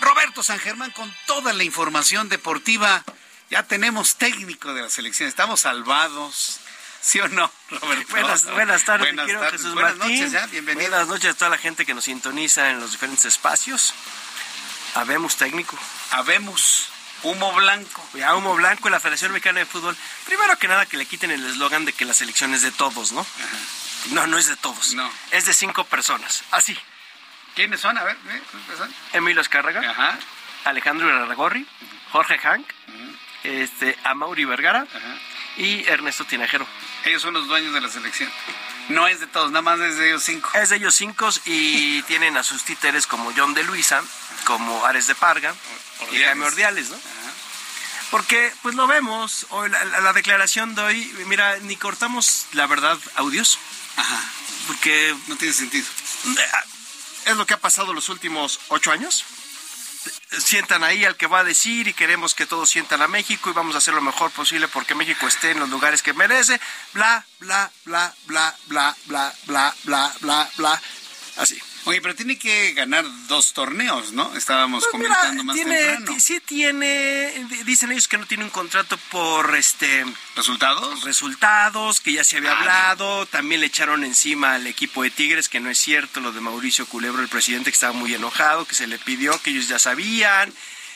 Roberto 0.00 0.42
San 0.42 0.58
Germán 0.58 0.90
con 0.90 1.12
toda 1.26 1.52
la 1.52 1.62
información 1.62 2.28
deportiva. 2.28 3.04
Ya 3.50 3.62
tenemos 3.62 4.16
técnico 4.16 4.74
de 4.74 4.82
la 4.82 4.90
selección, 4.90 5.28
estamos 5.28 5.60
salvados. 5.60 6.60
¿Sí 7.00 7.20
o 7.20 7.28
no, 7.28 7.50
Roberto? 7.70 8.10
Buenas, 8.10 8.44
buenas 8.44 8.84
tardes, 8.84 9.14
buenas 9.14 9.50
Jesús 9.52 9.72
buenas 9.72 9.96
Noches, 9.96 10.32
ya, 10.32 10.46
bienvenido. 10.46 10.90
Buenas 10.90 11.08
noches 11.08 11.30
a 11.30 11.34
toda 11.34 11.50
la 11.50 11.58
gente 11.58 11.86
que 11.86 11.94
nos 11.94 12.04
sintoniza 12.04 12.70
en 12.70 12.80
los 12.80 12.92
diferentes 12.92 13.24
espacios. 13.24 13.94
Habemos 14.94 15.36
técnico. 15.36 15.78
Habemos. 16.10 16.90
Humo 17.22 17.52
blanco. 17.52 18.06
Ya, 18.14 18.34
humo 18.36 18.54
blanco 18.54 18.90
la 18.90 19.00
Federación 19.00 19.32
Mexicana 19.32 19.60
de 19.60 19.66
Fútbol. 19.66 19.96
Primero 20.26 20.56
que 20.58 20.68
nada 20.68 20.86
que 20.86 20.96
le 20.96 21.06
quiten 21.06 21.30
el 21.30 21.44
eslogan 21.46 21.84
de 21.84 21.92
que 21.92 22.04
la 22.04 22.14
selección 22.14 22.52
es 22.54 22.62
de 22.62 22.70
todos, 22.70 23.12
¿no? 23.12 23.26
No, 24.10 24.26
no 24.26 24.38
es 24.38 24.46
de 24.46 24.56
todos. 24.56 24.94
No. 24.94 25.10
Es 25.30 25.46
de 25.46 25.54
cinco 25.54 25.84
personas. 25.84 26.44
Así. 26.50 26.78
¿Quiénes 27.54 27.80
son? 27.80 27.96
A 27.96 28.04
ver, 28.04 28.16
¿eh? 28.30 28.42
Emilio 29.14 29.40
Escárraga. 29.40 29.80
Ajá. 29.90 30.18
Alejandro 30.64 31.08
Arragorri. 31.08 31.66
Jorge 32.12 32.38
Hank. 32.38 32.66
Este, 33.44 33.96
Amauri 34.04 34.44
Vergara. 34.44 34.86
Y 35.56 35.84
Ernesto 35.88 36.24
Tinajero. 36.24 36.66
Ellos 37.04 37.20
son 37.20 37.34
los 37.34 37.48
dueños 37.48 37.74
de 37.74 37.80
la 37.80 37.88
selección. 37.88 38.30
No 38.90 39.08
es 39.08 39.20
de 39.20 39.26
todos, 39.26 39.50
nada 39.50 39.62
más 39.62 39.80
es 39.80 39.96
de 39.96 40.08
ellos 40.08 40.22
cinco. 40.22 40.50
Es 40.54 40.70
de 40.70 40.76
ellos 40.76 40.94
cinco 40.94 41.28
y 41.44 42.02
tienen 42.06 42.36
a 42.36 42.44
sus 42.44 42.64
títeres 42.64 43.06
como 43.06 43.32
John 43.36 43.54
de 43.54 43.64
Luisa, 43.64 44.02
como 44.44 44.84
Ares 44.86 45.08
de 45.08 45.14
Parga 45.14 45.54
y 46.12 46.18
Jaime 46.18 46.46
Ordiales, 46.46 46.90
¿no? 46.90 46.98
Porque, 48.10 48.52
pues 48.62 48.74
lo 48.74 48.86
vemos, 48.86 49.46
hoy 49.50 49.68
la, 49.68 50.12
declaración 50.14 50.74
de 50.74 50.80
hoy, 50.80 51.12
mira, 51.26 51.58
ni 51.58 51.76
cortamos 51.76 52.46
la 52.52 52.66
verdad 52.66 52.96
audios. 53.16 53.58
Ajá. 53.96 54.18
Porque... 54.66 55.14
No 55.26 55.36
tiene 55.36 55.52
sentido. 55.52 55.86
Es 57.26 57.36
lo 57.36 57.44
que 57.46 57.54
ha 57.54 57.58
pasado 57.58 57.92
los 57.92 58.08
últimos 58.08 58.60
ocho 58.68 58.92
años. 58.92 59.24
Sientan 60.38 60.84
ahí 60.84 61.04
al 61.04 61.16
que 61.16 61.26
va 61.26 61.40
a 61.40 61.44
decir 61.44 61.88
y 61.88 61.94
queremos 61.94 62.34
que 62.34 62.46
todos 62.46 62.70
sientan 62.70 63.02
a 63.02 63.08
México 63.08 63.50
y 63.50 63.52
vamos 63.52 63.74
a 63.74 63.78
hacer 63.78 63.94
lo 63.94 64.00
mejor 64.00 64.30
posible 64.30 64.68
porque 64.68 64.94
México 64.94 65.26
esté 65.26 65.50
en 65.52 65.60
los 65.60 65.68
lugares 65.68 66.02
que 66.02 66.12
merece. 66.12 66.60
Bla, 66.92 67.24
bla, 67.40 67.70
bla, 67.84 68.14
bla, 68.26 68.56
bla, 68.66 68.96
bla, 69.06 69.34
bla, 69.46 69.74
bla, 69.84 70.14
bla, 70.20 70.50
bla. 70.56 70.82
Así. 71.36 71.60
Oye, 71.88 72.02
pero 72.02 72.14
tiene 72.14 72.38
que 72.38 72.74
ganar 72.74 73.06
dos 73.28 73.54
torneos, 73.54 74.12
¿no? 74.12 74.36
Estábamos 74.36 74.84
pues 74.84 74.92
comentando 74.92 75.42
más 75.42 75.56
temprano. 75.56 76.20
Sí 76.20 76.38
tiene, 76.40 77.32
dicen 77.64 77.90
ellos 77.92 78.08
que 78.08 78.18
no 78.18 78.26
tiene 78.26 78.44
un 78.44 78.50
contrato 78.50 78.98
por 79.10 79.56
este 79.56 80.04
resultados. 80.36 81.02
Resultados, 81.04 82.00
que 82.00 82.12
ya 82.12 82.24
se 82.24 82.36
había 82.36 82.52
ah, 82.52 82.58
hablado, 82.58 83.24
también 83.24 83.62
le 83.62 83.68
echaron 83.68 84.04
encima 84.04 84.52
al 84.52 84.66
equipo 84.66 85.02
de 85.02 85.10
Tigres, 85.10 85.48
que 85.48 85.60
no 85.60 85.70
es 85.70 85.78
cierto 85.78 86.20
lo 86.20 86.32
de 86.32 86.42
Mauricio 86.42 86.84
Culebro, 86.84 87.22
el 87.22 87.28
presidente 87.28 87.70
que 87.70 87.74
estaba 87.74 87.94
muy 87.94 88.14
enojado, 88.14 88.66
que 88.66 88.74
se 88.74 88.86
le 88.86 88.98
pidió, 88.98 89.40
que 89.40 89.48
ellos 89.48 89.68
ya 89.68 89.78
sabían. 89.78 90.52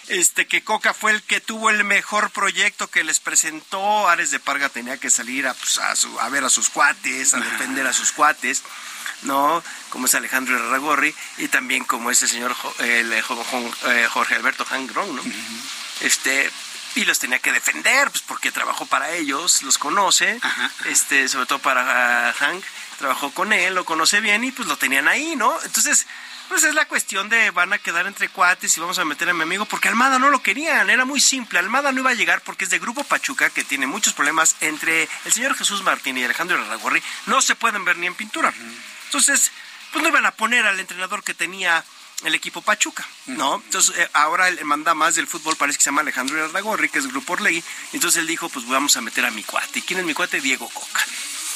Este 0.08 0.46
que 0.46 0.62
Coca 0.62 0.92
fue 0.92 1.12
el 1.12 1.22
que 1.22 1.40
tuvo 1.40 1.70
el 1.70 1.84
mejor 1.84 2.30
proyecto 2.32 2.88
que 2.88 3.02
les 3.02 3.18
presentó, 3.18 4.08
Ares 4.10 4.30
de 4.30 4.40
Parga 4.40 4.68
tenía 4.68 4.98
que 4.98 5.08
salir 5.08 5.46
a, 5.46 5.54
pues, 5.54 5.78
a, 5.78 6.28
ver 6.28 6.44
a 6.44 6.50
sus 6.50 6.68
cuates, 6.68 7.32
a 7.32 7.40
defender 7.40 7.86
a 7.86 7.94
sus 7.94 8.12
cuates. 8.12 8.62
¿No? 9.22 9.62
Como 9.90 10.06
es 10.06 10.14
Alejandro 10.14 10.56
Herragorri 10.56 11.14
y 11.38 11.48
también 11.48 11.84
como 11.84 12.10
es 12.10 12.22
el 12.22 12.28
señor 12.28 12.54
el, 12.78 13.12
eh, 13.12 13.22
Jorge 13.22 14.34
Alberto 14.34 14.64
Hangron, 14.68 15.16
¿no? 15.16 15.22
Este, 16.00 16.50
y 16.94 17.04
los 17.04 17.18
tenía 17.18 17.38
que 17.38 17.52
defender, 17.52 18.10
pues 18.10 18.22
porque 18.22 18.52
trabajó 18.52 18.86
para 18.86 19.12
ellos, 19.12 19.62
los 19.62 19.78
conoce, 19.78 20.38
este, 20.86 21.28
sobre 21.28 21.46
todo 21.46 21.58
para 21.58 22.30
uh, 22.30 22.38
Hank, 22.38 22.64
trabajó 22.98 23.30
con 23.32 23.52
él, 23.52 23.74
lo 23.74 23.84
conoce 23.84 24.20
bien 24.20 24.44
y 24.44 24.52
pues 24.52 24.68
lo 24.68 24.76
tenían 24.76 25.08
ahí, 25.08 25.34
¿no? 25.36 25.60
Entonces, 25.62 26.06
pues 26.48 26.64
es 26.64 26.74
la 26.74 26.84
cuestión 26.84 27.28
de 27.30 27.50
van 27.50 27.72
a 27.72 27.78
quedar 27.78 28.06
entre 28.06 28.28
cuates 28.28 28.76
y 28.76 28.80
vamos 28.80 28.98
a 28.98 29.04
meter 29.04 29.28
a 29.28 29.34
mi 29.34 29.42
amigo, 29.42 29.64
porque 29.64 29.88
Almada 29.88 30.18
no 30.18 30.28
lo 30.28 30.42
querían, 30.42 30.90
era 30.90 31.04
muy 31.04 31.20
simple, 31.20 31.58
Almada 31.58 31.92
no 31.92 32.00
iba 32.00 32.10
a 32.10 32.14
llegar 32.14 32.42
porque 32.42 32.64
es 32.64 32.70
de 32.70 32.78
Grupo 32.78 33.04
Pachuca, 33.04 33.48
que 33.48 33.64
tiene 33.64 33.86
muchos 33.86 34.12
problemas 34.12 34.56
entre 34.60 35.08
el 35.24 35.32
señor 35.32 35.54
Jesús 35.54 35.82
Martín 35.82 36.18
y 36.18 36.24
Alejandro 36.24 36.62
Herragorri, 36.62 37.02
no 37.26 37.40
se 37.40 37.54
pueden 37.54 37.84
ver 37.84 37.96
ni 37.96 38.06
en 38.06 38.14
pintura. 38.14 38.52
Entonces, 39.12 39.52
pues 39.92 40.02
no 40.02 40.08
iban 40.08 40.24
a 40.24 40.30
poner 40.30 40.64
al 40.64 40.80
entrenador 40.80 41.22
que 41.22 41.34
tenía 41.34 41.84
el 42.24 42.34
equipo 42.34 42.62
Pachuca, 42.62 43.06
¿no? 43.26 43.56
Entonces, 43.56 43.94
eh, 43.98 44.08
ahora 44.14 44.48
el 44.48 44.64
manda 44.64 44.94
más 44.94 45.16
del 45.16 45.26
fútbol 45.26 45.54
parece 45.56 45.76
que 45.76 45.84
se 45.84 45.90
llama 45.90 46.00
Alejandro 46.00 46.42
Ardagorri, 46.42 46.88
que 46.88 46.98
es 46.98 47.08
Grupo 47.08 47.34
Orlegui. 47.34 47.62
Entonces 47.92 48.20
él 48.22 48.26
dijo, 48.26 48.48
pues 48.48 48.66
vamos 48.66 48.96
a 48.96 49.02
meter 49.02 49.26
a 49.26 49.30
mi 49.30 49.42
cuate. 49.42 49.80
¿Y 49.80 49.82
quién 49.82 50.00
es 50.00 50.06
mi 50.06 50.14
cuate? 50.14 50.40
Diego 50.40 50.66
Coca. 50.66 51.00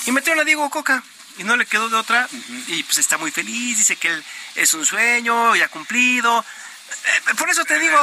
Y 0.04 0.12
metieron 0.12 0.42
a 0.42 0.44
Diego 0.44 0.68
Coca 0.68 1.02
y 1.38 1.44
no 1.44 1.57
le 1.57 1.64
quedó 1.64 1.88
de 1.88 1.96
otra. 1.96 2.28
Y 2.66 2.82
pues 2.82 2.98
está 2.98 3.16
muy 3.16 3.30
feliz, 3.30 3.78
dice 3.78 3.96
que 3.96 4.09
él 4.09 4.24
es 4.54 4.74
un 4.74 4.84
sueño, 4.84 5.57
ya 5.57 5.68
cumplido. 5.68 6.40
Eh, 6.40 7.34
por 7.38 7.48
eso 7.48 7.64
te 7.64 7.78
digo, 7.78 7.98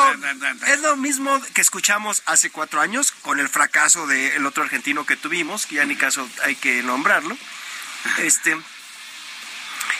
es 0.66 0.80
lo 0.80 0.95
mismo 0.95 1.39
que 1.54 1.62
escuchamos 1.62 2.24
hace 2.26 2.49
cuatro 2.49 2.82
años 2.82 3.12
con 3.22 3.39
el 3.39 3.49
fracaso 3.49 4.08
del 4.08 4.43
otro 4.47 4.64
argentino 4.64 5.06
que 5.06 5.16
tuvimos, 5.16 5.68
que 5.68 5.76
ya 5.76 5.86
ni 5.86 5.95
caso 5.95 6.28
hay 6.41 6.56
que 6.56 6.82
nombrarlo. 6.82 7.38
Este, 8.18 8.58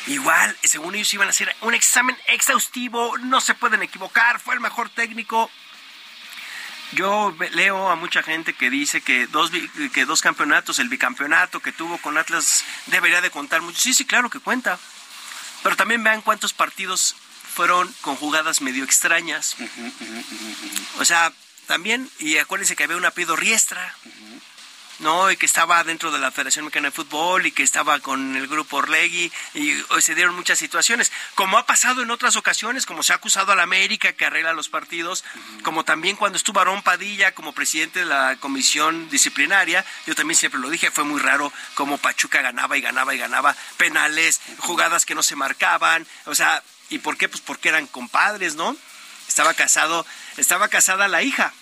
Igual, 0.08 0.58
según 0.64 0.96
ellos 0.96 1.14
iban 1.14 1.28
a 1.28 1.32
hacer 1.32 1.56
un 1.62 1.74
examen 1.74 2.18
exhaustivo, 2.28 3.18
no 3.20 3.42
se 3.42 3.54
pueden 3.54 3.84
equivocar, 3.84 4.40
fue 4.40 4.54
el 4.56 4.60
mejor 4.60 4.90
técnico. 4.90 5.50
Yo 6.92 7.36
leo 7.54 7.90
a 7.90 7.96
mucha 7.96 8.22
gente 8.22 8.54
que 8.54 8.70
dice 8.70 9.02
que 9.02 9.26
dos, 9.28 9.52
que 9.94 10.06
dos 10.06 10.22
campeonatos, 10.22 10.78
el 10.80 10.90
bicampeonato 10.90 11.60
que 11.60 11.72
tuvo 11.72 11.98
con 11.98 12.18
Atlas 12.18 12.64
debería 12.88 13.22
de 13.22 13.32
contar 13.32 13.62
mucho. 13.62 13.80
Sí, 13.80 13.94
sí, 13.94 14.06
claro 14.06 14.30
que 14.30 14.40
cuenta. 14.40 14.78
Pero 15.64 15.76
también 15.76 16.04
vean 16.04 16.22
cuántos 16.22 16.54
partidos 16.54 17.16
fueron 17.56 17.92
con 18.02 18.16
jugadas 18.16 18.62
medio 18.62 18.84
extrañas. 18.84 19.56
O 21.00 21.06
sea, 21.06 21.32
también, 21.68 22.10
y 22.20 22.38
acuérdense 22.38 22.76
que 22.76 22.84
había 22.84 22.98
un 22.98 23.06
apellido 23.06 23.36
Riestra. 23.36 23.96
¿No? 25.04 25.30
Y 25.30 25.38
que 25.38 25.45
estaba 25.45 25.84
dentro 25.84 26.12
de 26.12 26.20
la 26.20 26.32
Federación 26.32 26.66
Mexicana 26.66 26.88
de 26.88 26.91
Fútbol 26.91 27.45
y 27.45 27.51
que 27.51 27.62
estaba 27.62 27.99
con 27.99 28.36
el 28.36 28.47
grupo 28.47 28.78
Orlegui 28.78 29.32
y 29.54 29.74
se 29.99 30.16
dieron 30.16 30.36
muchas 30.36 30.58
situaciones, 30.58 31.12
como 31.36 31.58
ha 31.58 31.66
pasado 31.66 32.01
en 32.01 32.10
otras 32.10 32.36
ocasiones, 32.36 32.86
como 32.86 33.04
se 33.04 33.14
ha 33.14 33.18
acusado 33.18 33.51
a 33.51 33.56
la 33.56 33.64
América 33.64 34.14
que 34.14 34.26
arregla 34.26 34.54
los 34.54 34.70
partidos, 34.70 35.24
como 35.64 35.84
también 35.84 36.16
cuando 36.16 36.38
estuvo 36.38 36.60
Arón 36.60 36.82
Padilla 36.82 37.34
como 37.34 37.54
presidente 37.54 37.99
de 37.99 38.06
la 38.06 38.38
comisión 38.39 39.10
disciplinaria, 39.10 39.86
yo 40.08 40.16
también 40.16 40.38
siempre 40.38 40.60
lo 40.60 40.70
dije, 40.70 40.89
fue 40.89 41.04
muy 41.04 41.20
raro 41.20 41.51
como 41.76 41.97
Pachuca 41.97 42.41
ganaba 42.41 42.78
y 42.78 42.82
ganaba 42.82 43.14
y 43.14 43.18
ganaba 43.18 43.56
penales, 43.78 44.41
jugadas 44.60 45.06
que 45.06 45.16
no 45.16 45.24
se 45.24 45.36
marcaban, 45.36 46.08
o 46.26 46.36
sea, 46.36 46.64
¿y 46.89 46.99
por 46.99 47.18
qué? 47.18 47.28
Pues 47.30 47.41
porque 47.41 47.70
eran 47.70 47.88
compadres, 47.88 48.56
¿no? 48.56 48.76
Estaba 49.28 49.54
casado, 49.54 50.06
estaba 50.38 50.68
casada 50.68 51.08
la 51.08 51.24
hija, 51.24 51.54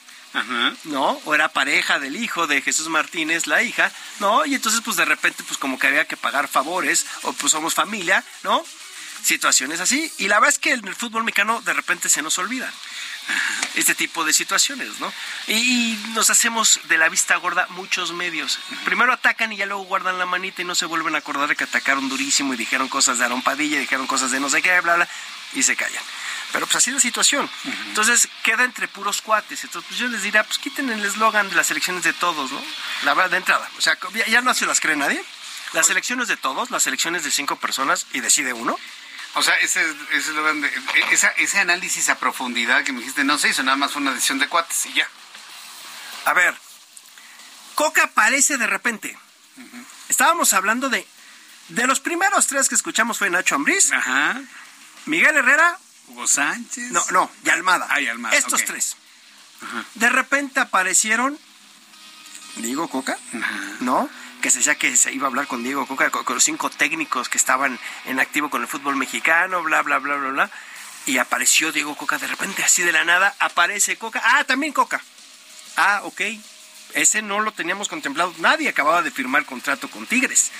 ¿no? 0.85 1.19
O 1.25 1.35
era 1.35 1.49
pareja 1.49 1.99
del 1.99 2.15
hijo 2.15 2.47
de 2.47 2.61
Jesús 2.61 2.87
Martínez, 2.87 3.47
la 3.47 3.63
hija, 3.63 3.91
¿no? 4.19 4.45
Y 4.45 4.55
entonces, 4.55 4.81
pues 4.83 4.97
de 4.97 5.05
repente, 5.05 5.43
pues 5.43 5.57
como 5.57 5.77
que 5.77 5.87
había 5.87 6.07
que 6.07 6.17
pagar 6.17 6.47
favores, 6.47 7.05
o 7.23 7.33
pues 7.33 7.51
somos 7.51 7.73
familia, 7.73 8.23
¿no? 8.43 8.63
situaciones 9.23 9.79
así. 9.79 10.11
Y 10.17 10.27
la 10.27 10.39
verdad 10.39 10.49
es 10.49 10.59
que 10.59 10.73
en 10.73 10.87
el 10.87 10.95
fútbol 10.95 11.23
mexicano 11.23 11.61
de 11.61 11.73
repente 11.73 12.09
se 12.09 12.21
nos 12.21 12.37
olvidan 12.37 12.71
este 13.75 13.95
tipo 13.95 14.25
de 14.25 14.33
situaciones, 14.33 14.99
¿no? 14.99 15.13
Y, 15.47 15.53
y, 15.53 16.03
nos 16.13 16.29
hacemos 16.29 16.79
de 16.89 16.97
la 16.97 17.07
vista 17.07 17.35
gorda 17.37 17.67
muchos 17.69 18.13
medios. 18.13 18.59
Primero 18.83 19.13
atacan 19.13 19.53
y 19.53 19.57
ya 19.57 19.65
luego 19.65 19.83
guardan 19.83 20.17
la 20.17 20.25
manita 20.25 20.61
y 20.61 20.65
no 20.65 20.75
se 20.75 20.85
vuelven 20.85 21.15
a 21.15 21.19
acordar 21.19 21.47
de 21.47 21.55
que 21.55 21.63
atacaron 21.63 22.09
durísimo 22.09 22.53
y 22.53 22.57
dijeron 22.57 22.89
cosas 22.89 23.19
de 23.19 23.25
Aaron 23.25 23.41
Padilla, 23.41 23.79
dijeron 23.79 24.07
cosas 24.07 24.31
de 24.31 24.39
no 24.39 24.49
sé 24.49 24.61
qué, 24.61 24.81
bla, 24.81 24.95
bla, 24.95 25.07
y 25.53 25.63
se 25.63 25.75
callan. 25.75 26.03
Pero 26.51 26.65
pues 26.65 26.77
así 26.77 26.89
es 26.89 26.95
la 26.95 27.01
situación. 27.01 27.49
Entonces 27.87 28.27
queda 28.43 28.63
entre 28.63 28.87
puros 28.87 29.21
cuates. 29.21 29.63
Entonces 29.63 29.87
pues 29.87 29.99
yo 29.99 30.07
les 30.07 30.23
diría, 30.23 30.43
pues 30.43 30.59
quiten 30.59 30.89
el 30.89 31.03
eslogan 31.05 31.49
de 31.49 31.55
las 31.55 31.71
elecciones 31.71 32.03
de 32.03 32.13
todos, 32.13 32.51
¿no? 32.51 32.61
La 33.03 33.13
verdad, 33.13 33.31
de 33.31 33.37
entrada. 33.37 33.69
O 33.77 33.81
sea, 33.81 33.97
ya, 34.13 34.25
ya 34.27 34.41
no 34.41 34.53
se 34.53 34.65
las 34.65 34.79
cree 34.79 34.95
nadie. 34.95 35.23
Las 35.73 35.89
elecciones 35.89 36.27
de 36.27 36.35
todos, 36.35 36.69
las 36.69 36.85
elecciones 36.87 37.23
de 37.23 37.31
cinco 37.31 37.55
personas 37.55 38.05
y 38.11 38.19
decide 38.19 38.51
uno. 38.51 38.77
O 39.35 39.43
sea, 39.43 39.55
ese, 39.55 39.81
ese, 40.11 40.31
esa, 41.11 41.29
ese 41.29 41.59
análisis 41.59 42.09
a 42.09 42.19
profundidad 42.19 42.83
que 42.83 42.91
me 42.91 42.99
dijiste 42.99 43.23
no 43.23 43.37
se 43.37 43.47
hizo, 43.47 43.63
nada 43.63 43.77
más 43.77 43.91
fue 43.91 44.01
una 44.01 44.11
decisión 44.11 44.39
de 44.39 44.49
cuates 44.49 44.85
y 44.87 44.93
ya. 44.93 45.07
A 46.25 46.33
ver, 46.33 46.53
Coca 47.75 48.03
aparece 48.03 48.57
de 48.57 48.67
repente. 48.67 49.17
Estábamos 50.09 50.53
hablando 50.53 50.89
de. 50.89 51.07
De 51.69 51.87
los 51.87 52.01
primeros 52.01 52.47
tres 52.47 52.67
que 52.67 52.75
escuchamos 52.75 53.17
fue 53.17 53.29
Nacho 53.29 53.55
Ambriz, 53.55 53.93
Ajá. 53.93 54.41
Miguel 55.05 55.35
Herrera. 55.35 55.77
Hugo 56.07 56.27
Sánchez. 56.27 56.91
No, 56.91 57.03
no, 57.11 57.31
y 57.43 57.49
Almada. 57.49 57.87
Ah, 57.89 58.01
y 58.01 58.07
Almada, 58.07 58.35
Estos 58.35 58.65
tres. 58.65 58.97
De 59.95 60.09
repente 60.09 60.59
aparecieron. 60.59 61.37
Diego 62.57 62.89
Coca, 62.89 63.17
¿no? 63.79 64.09
Que 64.41 64.49
se 64.49 64.57
decía 64.57 64.75
que 64.75 64.97
se 64.97 65.13
iba 65.13 65.27
a 65.27 65.29
hablar 65.29 65.47
con 65.47 65.63
Diego 65.63 65.85
Coca, 65.87 66.09
con, 66.09 66.25
con 66.25 66.35
los 66.35 66.43
cinco 66.43 66.69
técnicos 66.69 67.29
que 67.29 67.37
estaban 67.37 67.79
en 68.05 68.19
activo 68.19 68.49
con 68.49 68.61
el 68.61 68.67
fútbol 68.67 68.95
mexicano, 68.95 69.63
bla, 69.63 69.83
bla, 69.83 69.99
bla, 69.99 70.15
bla, 70.15 70.29
bla. 70.31 70.51
Y 71.05 71.17
apareció 71.17 71.71
Diego 71.71 71.95
Coca 71.95 72.17
de 72.17 72.27
repente, 72.27 72.63
así 72.63 72.83
de 72.83 72.91
la 72.91 73.05
nada, 73.05 73.35
aparece 73.39 73.97
Coca. 73.97 74.21
Ah, 74.23 74.43
también 74.43 74.73
Coca. 74.73 75.01
Ah, 75.77 76.01
ok. 76.03 76.21
Ese 76.93 77.21
no 77.21 77.39
lo 77.39 77.53
teníamos 77.53 77.87
contemplado. 77.87 78.33
Nadie 78.39 78.69
acababa 78.69 79.01
de 79.01 79.11
firmar 79.11 79.45
contrato 79.45 79.89
con 79.89 80.05
Tigres. 80.05 80.51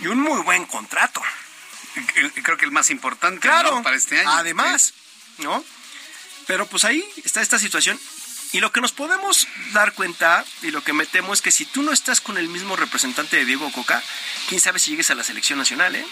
Y 0.00 0.06
un 0.06 0.20
muy 0.20 0.42
buen 0.42 0.66
contrato. 0.66 1.22
Creo 2.42 2.56
que 2.56 2.64
el 2.64 2.70
más 2.70 2.90
importante 2.90 3.40
Claro, 3.40 3.76
¿no? 3.76 3.82
para 3.82 3.96
este 3.96 4.20
año. 4.20 4.30
Además, 4.30 4.94
¿no? 5.38 5.64
Pero 6.46 6.66
pues 6.66 6.84
ahí 6.84 7.04
está 7.24 7.40
esta 7.42 7.58
situación. 7.58 7.98
Y 8.52 8.60
lo 8.60 8.72
que 8.72 8.80
nos 8.80 8.92
podemos 8.92 9.46
dar 9.72 9.92
cuenta 9.92 10.44
y 10.62 10.70
lo 10.70 10.82
que 10.82 10.94
me 10.94 11.04
temo 11.04 11.34
es 11.34 11.42
que 11.42 11.50
si 11.50 11.66
tú 11.66 11.82
no 11.82 11.92
estás 11.92 12.20
con 12.22 12.38
el 12.38 12.48
mismo 12.48 12.76
representante 12.76 13.36
de 13.36 13.44
Diego 13.44 13.70
Coca, 13.72 14.02
quién 14.48 14.60
sabe 14.60 14.78
si 14.78 14.92
llegues 14.92 15.10
a 15.10 15.14
la 15.14 15.22
selección 15.24 15.58
nacional, 15.58 15.94
¿eh? 15.94 16.06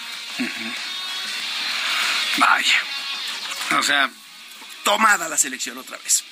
Vaya. 2.37 2.83
O 3.79 3.83
sea, 3.83 4.11
tomada 4.85 5.29
la 5.29 5.39
selección 5.39 5.79
otra 5.79 5.97
vez. 5.99 6.25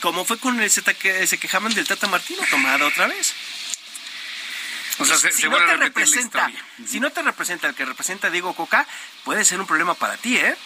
Como 0.00 0.24
fue 0.24 0.38
con 0.38 0.60
el 0.60 0.70
Z 0.70 0.94
que 0.94 1.26
se 1.26 1.38
quejaban 1.38 1.74
del 1.74 1.86
Tata 1.86 2.06
Martino, 2.06 2.42
tomada 2.50 2.86
otra 2.86 3.06
vez. 3.06 3.34
O 4.98 5.04
sea, 5.04 5.16
se- 5.16 5.32
si 5.32 5.42
se 5.42 5.48
no 5.48 5.56
te 5.66 5.76
representa, 5.84 6.46
si 6.88 7.00
no 7.00 7.10
te 7.10 7.22
representa 7.22 7.66
el 7.68 7.74
que 7.74 7.84
representa 7.84 8.28
a 8.28 8.30
Diego 8.30 8.54
Coca, 8.54 8.86
puede 9.24 9.44
ser 9.44 9.60
un 9.60 9.66
problema 9.66 9.94
para 9.94 10.16
ti, 10.16 10.36
¿eh? 10.38 10.56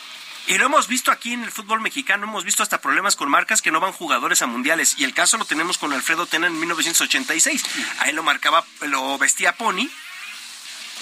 Y 0.46 0.56
lo 0.58 0.66
hemos 0.66 0.88
visto 0.88 1.12
aquí 1.12 1.32
en 1.34 1.44
el 1.44 1.52
fútbol 1.52 1.80
mexicano, 1.80 2.24
hemos 2.24 2.44
visto 2.44 2.62
hasta 2.62 2.80
problemas 2.80 3.14
con 3.14 3.28
marcas 3.28 3.60
que 3.62 3.70
no 3.70 3.78
van 3.80 3.92
jugadores 3.92 4.40
a 4.42 4.46
mundiales. 4.46 4.94
Y 4.96 5.04
el 5.04 5.12
caso 5.14 5.36
lo 5.36 5.44
tenemos 5.44 5.78
con 5.78 5.92
Alfredo 5.92 6.26
Tena 6.26 6.46
en 6.46 6.58
1986. 6.58 7.62
Ahí 7.98 8.12
lo 8.12 8.22
marcaba, 8.22 8.64
lo 8.82 9.18
vestía 9.18 9.54
Pony, 9.56 9.88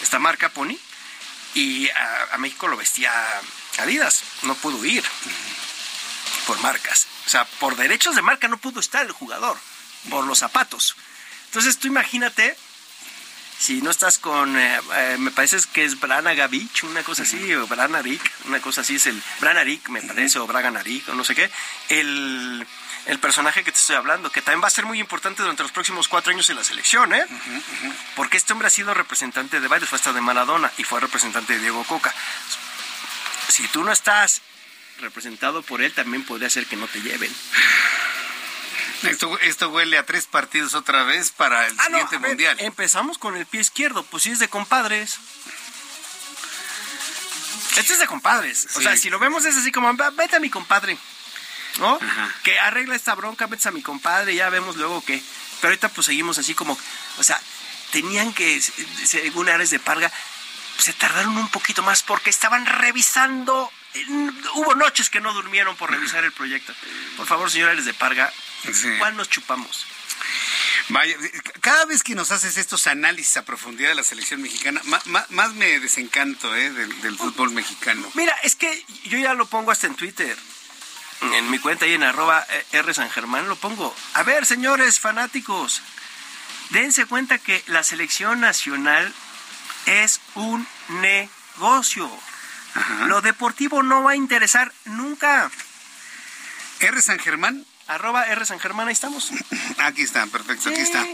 esta 0.03 0.19
marca 0.19 0.49
Pony, 0.49 0.77
y 1.55 1.89
a, 1.91 2.35
a 2.35 2.39
México 2.39 2.67
lo 2.69 2.77
vestía 2.77 3.13
Adidas. 3.79 4.23
No 4.43 4.55
pudo 4.57 4.85
ir 4.85 5.05
por 6.47 6.59
marcas. 6.61 7.07
O 7.27 7.31
sea, 7.31 7.45
por 7.61 7.77
derechos 7.77 8.17
de 8.17 8.23
marca 8.23 8.49
no 8.49 8.59
pudo 8.59 8.81
estar 8.81 9.05
el 9.07 9.13
jugador, 9.13 9.57
por 10.11 10.27
los 10.27 10.39
zapatos. 10.41 10.97
Entonces 11.47 11.79
tú 11.79 11.87
imagínate 11.87 12.57
si 13.59 13.83
no 13.83 13.91
estás 13.91 14.19
con, 14.19 14.57
eh, 14.57 14.81
eh, 14.97 15.17
me 15.19 15.33
parece 15.33 15.59
que 15.73 15.85
es 15.85 15.99
Branagavich, 15.99 16.85
una 16.85 17.03
cosa 17.03 17.25
así, 17.25 17.53
o 17.55 17.67
Branarik, 17.67 18.23
una 18.45 18.61
cosa 18.61 18.83
así, 18.83 18.97
es 18.97 19.07
el 19.07 19.21
Branarik, 19.41 19.89
me 19.89 20.01
parece, 20.01 20.39
o 20.39 20.47
Braganarik, 20.47 21.09
o 21.09 21.15
no 21.15 21.25
sé 21.25 21.35
qué, 21.35 21.51
el, 21.89 22.65
el 23.07 23.19
personaje 23.19 23.65
que 23.65 23.73
te 23.73 23.79
estoy 23.79 23.97
hablando, 23.97 24.31
que 24.31 24.43
también 24.43 24.63
va 24.63 24.69
a 24.69 24.71
ser 24.71 24.87
muy 24.87 25.01
importante 25.01 25.43
durante 25.43 25.65
los 25.65 25.73
próximos 25.73 26.07
cuatro 26.07 26.33
años 26.33 26.49
en 26.51 26.57
la 26.57 26.65
selección, 26.65 27.13
¿eh? 27.13 27.25
Porque 28.15 28.37
este 28.37 28.53
hombre 28.53 28.69
ha 28.69 28.71
sido 28.71 28.95
representante 28.95 29.61
de 29.61 29.69
varios, 29.69 29.91
fue 29.91 29.97
hasta 29.97 30.13
de 30.13 30.21
Maradona, 30.21 30.71
y 30.79 30.85
fue 30.85 31.01
representante 31.01 31.55
de 31.55 31.59
Diego 31.59 31.83
Coca. 31.85 32.15
Si 33.49 33.67
tú 33.69 33.83
no 33.83 33.91
estás 33.91 34.41
representado 35.01 35.63
por 35.63 35.83
él, 35.83 35.93
también 35.93 36.23
podría 36.25 36.49
ser 36.49 36.67
que 36.67 36.77
no 36.77 36.87
te 36.87 37.01
lleven. 37.01 37.35
Esto, 39.03 39.39
esto 39.41 39.69
huele 39.71 39.97
a 39.99 40.05
tres 40.07 40.27
partidos 40.27 40.75
otra 40.75 41.05
vez 41.05 41.31
para 41.31 41.67
el 41.67 41.73
Ah, 41.79 41.83
no, 41.91 41.99
siguiente 41.99 42.19
ver, 42.19 42.29
mundial. 42.31 42.57
Empezamos 42.61 43.19
con 43.19 43.37
el 43.37 43.47
pie 43.47 43.61
izquierdo, 43.61 44.03
pues 44.05 44.25
sí 44.25 44.31
es 44.31 44.39
de 44.41 44.49
compadres. 44.49 45.19
Este 47.77 47.93
es 47.93 47.99
de 48.01 48.07
compadres. 48.07 48.69
O 48.75 48.81
sea, 48.81 48.97
si 48.97 49.09
lo 49.09 49.19
vemos 49.19 49.45
es 49.45 49.57
así 49.57 49.71
como, 49.71 49.95
"Va- 49.97 50.11
vete 50.11 50.37
a 50.37 50.41
mi 50.41 50.51
compadre. 50.51 50.99
¿No? 51.79 51.97
Que 52.43 52.59
arregla 52.59 52.97
esta 52.97 53.15
bronca, 53.15 53.47
vete 53.47 53.69
a 53.69 53.73
mi 53.73 53.83
compadre, 53.83 54.35
ya 54.35 54.49
vemos 54.51 54.75
luego 54.77 55.05
qué. 55.05 55.23
Pero 55.61 55.69
ahorita 55.69 55.89
pues 55.91 56.07
seguimos 56.07 56.37
así 56.39 56.55
como, 56.55 56.77
o 57.19 57.23
sea, 57.23 57.41
tenían 57.93 58.33
que, 58.33 58.61
según 59.05 59.49
Ares 59.49 59.71
de 59.71 59.79
Parga, 59.79 60.11
se 60.79 60.93
tardaron 60.93 61.37
un 61.37 61.49
poquito 61.51 61.83
más 61.85 62.03
porque 62.03 62.31
estaban 62.31 62.67
revisando. 62.67 63.71
Hubo 64.55 64.75
noches 64.75 65.09
que 65.09 65.21
no 65.21 65.33
durmieron 65.35 65.77
por 65.77 65.91
revisar 65.93 66.25
el 66.25 66.33
proyecto. 66.33 66.75
Por 67.17 67.27
favor, 67.27 67.49
señor 67.49 67.69
Ares 67.71 67.85
de 67.85 67.95
Parga, 67.95 68.33
Sí. 68.73 68.89
¿cuál 68.99 69.17
nos 69.17 69.29
chupamos? 69.29 69.87
Vaya, 70.91 71.17
cada 71.61 71.85
vez 71.85 72.03
que 72.03 72.15
nos 72.15 72.31
haces 72.33 72.57
estos 72.57 72.87
análisis 72.87 73.37
a 73.37 73.45
profundidad 73.45 73.91
de 73.91 73.95
la 73.95 74.03
selección 74.03 74.41
mexicana, 74.41 74.81
ma- 74.85 75.03
ma- 75.07 75.27
más, 75.29 75.53
me 75.55 75.79
desencanto 75.81 76.55
¿eh? 76.57 76.71
del, 76.71 77.01
del 77.03 77.17
fútbol 77.17 77.51
mexicano. 77.51 78.11
Mira, 78.15 78.35
es 78.43 78.57
que 78.57 78.85
yo 79.05 79.19
ya 79.19 79.35
lo 79.35 79.47
pongo 79.47 79.71
hasta 79.71 79.87
en 79.87 79.95
Twitter. 79.97 80.37
En 81.21 81.51
mi 81.51 81.59
cuenta 81.59 81.85
ahí 81.85 81.95
en 81.95 82.05
arroba 82.05 82.47
eh, 82.49 82.65
R 82.73 82.95
San 82.95 83.11
Germán 83.11 83.49
lo 83.49 83.57
pongo. 83.57 83.95
A 84.15 84.23
ver, 84.23 84.47
señores 84.47 85.01
fanáticos, 85.01 85.83
dense 86.71 87.07
cuenta 87.07 87.39
que 87.39 87.63
la 87.67 87.83
selección 87.83 88.41
nacional 88.41 89.13
es 89.87 90.21
un 90.37 90.67
negocio. 90.89 92.09
Lo 93.07 93.21
deportivo 93.21 93.83
no 93.83 94.03
va 94.05 94.13
a 94.13 94.17
interesar 94.17 94.73
nunca. 94.85 95.51
R 96.81 97.03
San 97.03 97.19
Germán. 97.19 97.67
Arroba 97.89 98.25
R 98.27 98.45
San 98.47 98.61
Germán, 98.61 98.87
ahí 98.89 98.93
estamos. 98.93 99.31
Aquí 99.79 100.03
está, 100.03 100.27
perfecto, 100.27 100.69
aquí 100.69 100.81
está. 100.81 101.07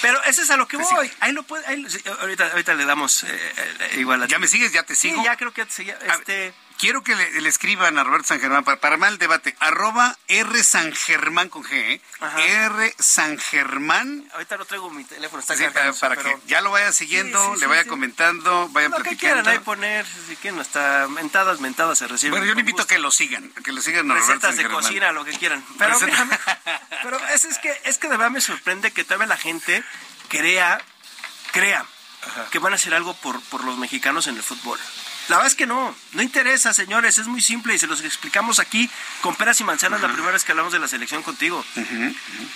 Pero 0.00 0.22
ese 0.24 0.42
es 0.42 0.50
a 0.50 0.56
lo 0.56 0.66
que 0.66 0.78
Pues 0.78 0.88
voy. 0.90 1.10
Ahí 1.20 1.32
lo 1.32 1.42
puede, 1.42 1.66
ahí 1.66 1.86
ahorita, 2.20 2.48
ahorita 2.48 2.74
le 2.74 2.84
damos 2.86 3.24
eh, 3.24 3.28
eh, 3.30 3.96
igual 4.00 4.22
a 4.22 4.26
¿Ya 4.26 4.38
me 4.38 4.48
sigues? 4.48 4.72
¿Ya 4.72 4.82
te 4.82 4.94
Sí, 4.96 5.10
sigo? 5.10 5.22
ya 5.24 5.36
creo 5.36 5.52
que 5.52 5.60
ya 5.62 5.66
te 5.66 5.72
seguía. 5.72 5.98
Este, 6.18 6.54
Quiero 6.82 7.04
que 7.04 7.14
le, 7.14 7.40
le 7.40 7.48
escriban 7.48 7.96
a 7.96 8.02
Roberto 8.02 8.26
San 8.26 8.40
Germán 8.40 8.64
para, 8.64 8.80
para 8.80 8.96
mal 8.96 9.16
debate. 9.16 9.54
Arroba 9.60 10.16
R 10.26 10.64
San 10.64 10.92
Germán 10.92 11.48
con 11.48 11.62
G, 11.62 11.70
¿eh? 11.72 12.00
R 12.34 12.94
San 12.98 13.38
Germán. 13.38 14.28
ahorita 14.32 14.56
lo 14.56 14.64
traigo 14.64 14.88
en 14.90 14.96
mi 14.96 15.04
teléfono, 15.04 15.38
está 15.40 15.54
Sí, 15.54 15.62
para, 15.62 15.72
cargando, 15.74 15.98
para 16.00 16.16
pero- 16.16 16.40
que 16.40 16.48
ya 16.48 16.60
lo 16.60 16.72
vaya 16.72 16.90
siguiendo, 16.90 17.40
Sí, 17.40 17.50
sí, 17.54 17.60
le 17.60 17.66
vaya 17.68 17.84
sí. 17.84 17.88
comentando, 17.88 18.68
vayan 18.70 18.90
Lo 18.90 18.96
que 18.96 19.02
platicando. 19.04 19.42
quieran 19.44 19.48
ahí 19.48 19.64
poner, 19.64 20.04
si 20.26 20.34
quieren, 20.34 20.58
hasta 20.58 21.06
mentadas, 21.08 21.60
mentadas 21.60 21.98
se 21.98 22.08
reciben. 22.08 22.32
Bueno, 22.32 22.46
yo 22.46 22.54
le 22.54 22.60
invito 22.60 22.82
a 22.82 22.86
que 22.88 22.98
lo 22.98 23.12
sigan, 23.12 23.52
a 23.56 23.60
que 23.62 23.70
lo 23.70 23.80
sigan 23.80 24.10
a 24.10 24.14
Roberto 24.14 24.32
Recetas 24.32 24.48
San 24.50 24.56
de 24.56 24.62
Germán. 24.64 24.82
cocina, 24.82 25.12
lo 25.12 25.24
que 25.24 25.32
quieran. 25.38 25.64
Pero, 25.78 25.94
Receta- 26.00 26.40
pero 27.04 27.18
es, 27.28 27.44
es 27.44 27.58
que, 27.58 27.80
es 27.84 27.98
que 27.98 28.08
de 28.08 28.16
verdad 28.16 28.32
me 28.32 28.40
sorprende 28.40 28.90
que 28.90 29.04
todavía 29.04 29.28
la 29.28 29.36
gente 29.36 29.84
crea, 30.28 30.80
crea 31.52 31.86
que 32.50 32.58
van 32.58 32.72
a 32.72 32.76
hacer 32.76 32.92
algo 32.92 33.14
por, 33.14 33.40
por 33.44 33.62
los 33.62 33.78
mexicanos 33.78 34.26
en 34.26 34.36
el 34.36 34.42
fútbol. 34.42 34.80
La 35.28 35.36
verdad 35.36 35.46
es 35.46 35.54
que 35.54 35.66
no, 35.66 35.94
no 36.12 36.22
interesa, 36.22 36.74
señores, 36.74 37.18
es 37.18 37.26
muy 37.26 37.40
simple 37.40 37.74
y 37.74 37.78
se 37.78 37.86
los 37.86 38.02
explicamos 38.02 38.58
aquí 38.58 38.90
con 39.20 39.36
peras 39.36 39.60
y 39.60 39.64
manzanas 39.64 40.00
la 40.00 40.08
primera 40.08 40.32
vez 40.32 40.44
que 40.44 40.52
hablamos 40.52 40.72
de 40.72 40.78
la 40.78 40.88
selección 40.88 41.22
contigo. 41.22 41.64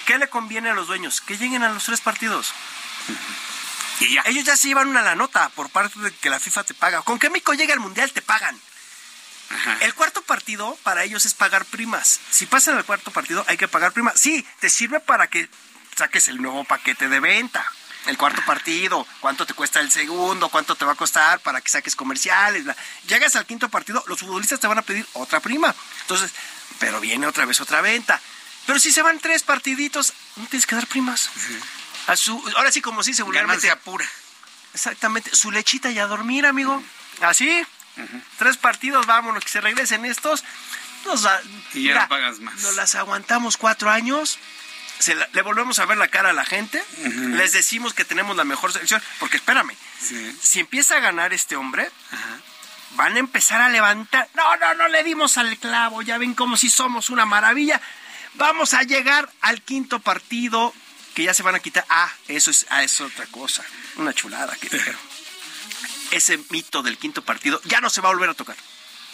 ¿Qué 0.05 0.19
le 0.19 0.29
conviene 0.29 0.71
a 0.71 0.75
los 0.75 0.89
dueños? 0.89 1.21
Que 1.21 1.39
lleguen 1.39 1.63
a 1.63 1.69
los 1.69 1.85
tres 1.85 2.01
partidos. 2.01 2.53
Y 4.01 4.15
ya. 4.15 4.23
Ellos 4.27 4.45
ya 4.45 4.57
se 4.57 4.69
llevan 4.69 4.89
una 4.89 5.03
la 5.03 5.15
nota 5.15 5.49
por 5.51 5.71
parte 5.71 5.99
de 6.01 6.13
que 6.13 6.29
la 6.29 6.41
FIFA 6.41 6.65
te 6.65 6.75
paga. 6.75 7.03
Con 7.03 7.19
que 7.19 7.31
México 7.31 7.55
llegue 7.55 7.73
al 7.73 7.81
Mundial 7.81 8.13
te 8.13 8.21
pagan. 8.21 8.59
El 9.81 9.95
cuarto 9.95 10.23
partido 10.23 10.77
para 10.83 11.05
ellos 11.05 11.25
es 11.25 11.35
pagar 11.35 11.65
primas. 11.67 12.21
Si 12.31 12.47
pasan 12.47 12.77
al 12.77 12.85
cuarto 12.85 13.13
partido 13.13 13.45
hay 13.49 13.57
que 13.57 13.69
pagar 13.69 13.93
primas. 13.93 14.19
Sí, 14.19 14.45
te 14.61 14.69
sirve 14.69 15.01
para 15.01 15.29
que 15.29 15.49
saques 15.97 16.29
el 16.29 16.43
nuevo 16.43 16.65
paquete 16.65 17.09
de 17.09 17.21
venta. 17.21 17.65
El 18.07 18.17
cuarto 18.17 18.41
partido, 18.47 19.07
cuánto 19.21 19.47
te 19.47 19.55
cuesta 19.55 19.81
el 19.81 19.91
segundo, 19.91 20.49
cuánto 20.49 20.75
te 20.77 20.85
va 20.85 20.93
a 20.93 20.97
costar 20.97 21.41
para 21.41 21.61
que 21.61 21.71
saques 21.71 21.97
comerciales. 21.97 22.65
bla. 22.65 22.77
Llegas 23.09 23.35
al 23.37 23.47
quinto 23.47 23.69
partido, 23.69 24.03
los 24.07 24.21
futbolistas 24.21 24.61
te 24.61 24.67
van 24.67 24.79
a 24.79 24.83
pedir 24.83 25.07
otra 25.15 25.41
prima. 25.41 25.75
Entonces, 26.03 26.33
pero 26.79 27.01
viene 27.01 27.27
otra 27.27 27.45
vez 27.47 27.61
otra 27.61 27.81
venta. 27.81 28.21
Pero 28.67 28.79
si 28.79 28.93
se 28.93 29.03
van 29.03 29.19
tres 29.19 29.43
partiditos, 29.43 30.13
no 30.37 30.47
tienes 30.47 30.67
que 30.67 30.75
dar 30.75 30.87
primas. 30.87 31.31
A 32.07 32.17
su, 32.17 32.43
ahora 32.57 32.71
sí, 32.71 32.81
como 32.81 33.03
sí, 33.03 33.15
se 33.15 33.23
vulgarmente. 33.23 33.67
Ganancia 33.67 33.85
pura. 33.85 34.07
Exactamente, 34.75 35.35
su 35.35 35.51
lechita 35.51 35.91
y 35.91 35.99
a 35.99 36.07
dormir, 36.07 36.47
amigo. 36.47 36.83
Así, 37.23 37.65
Tres 38.39 38.57
partidos, 38.59 39.07
vámonos, 39.07 39.43
que 39.43 39.51
se 39.51 39.61
regresen 39.61 40.05
estos. 40.05 40.45
Nos, 41.07 41.27
y 41.73 41.85
ya 41.85 42.03
no 42.03 42.09
pagas 42.09 42.41
más. 42.41 42.61
Nos 42.61 42.75
las 42.75 42.95
aguantamos 42.95 43.57
cuatro 43.57 43.91
años. 43.91 44.39
Se 44.99 45.15
le 45.15 45.43
volvemos 45.43 45.79
a 45.79 45.85
ver 45.85 45.99
la 45.99 46.09
cara 46.09 46.31
a 46.31 46.33
la 46.33 46.45
gente, 46.45 46.83
les 47.35 47.53
decimos 47.53 47.93
que 47.93 48.05
tenemos 48.05 48.37
la 48.37 48.45
mejor 48.45 48.73
selección, 48.73 49.03
porque 49.19 49.37
espérame, 49.37 49.77
si 50.41 50.61
empieza 50.61 50.97
a 50.97 51.01
ganar 51.01 51.33
este 51.33 51.57
hombre, 51.57 51.91
van 52.93 53.17
a 53.17 53.19
empezar 53.19 53.61
a 53.61 53.69
levantar, 53.69 54.29
no, 54.35 54.57
no, 54.57 54.75
no 54.75 54.89
le 54.89 55.05
dimos 55.05 55.37
al 55.37 55.59
clavo, 55.59 56.03
ya 56.03 56.19
ven 56.19 56.35
como 56.35 56.57
si 56.57 56.71
somos 56.71 57.11
una 57.11 57.27
maravilla, 57.27 57.81
vamos 58.35 58.75
a 58.75 58.83
llegar 58.83 59.31
al 59.43 59.63
quinto 59.63 60.01
partido 60.01 60.73
que 61.15 61.25
ya 61.25 61.35
se 61.35 61.43
van 61.43 61.55
a 61.55 61.61
quitar, 61.61 61.85
ah, 61.89 62.13
eso 62.29 62.51
es, 62.51 62.67
ah, 62.69 62.83
es 62.83 63.01
otra 63.01 63.27
cosa, 63.27 63.65
una 63.97 64.13
chulada 64.13 64.57
que 64.57 64.69
dijeron. 64.69 65.01
Ese 66.11 66.39
mito 66.51 66.83
del 66.83 66.99
quinto 66.99 67.23
partido 67.23 67.61
ya 67.65 67.81
no 67.81 67.91
se 67.91 68.01
va 68.01 68.11
a 68.11 68.13
volver 68.13 68.31
a 68.31 68.35
tocar. 68.35 68.57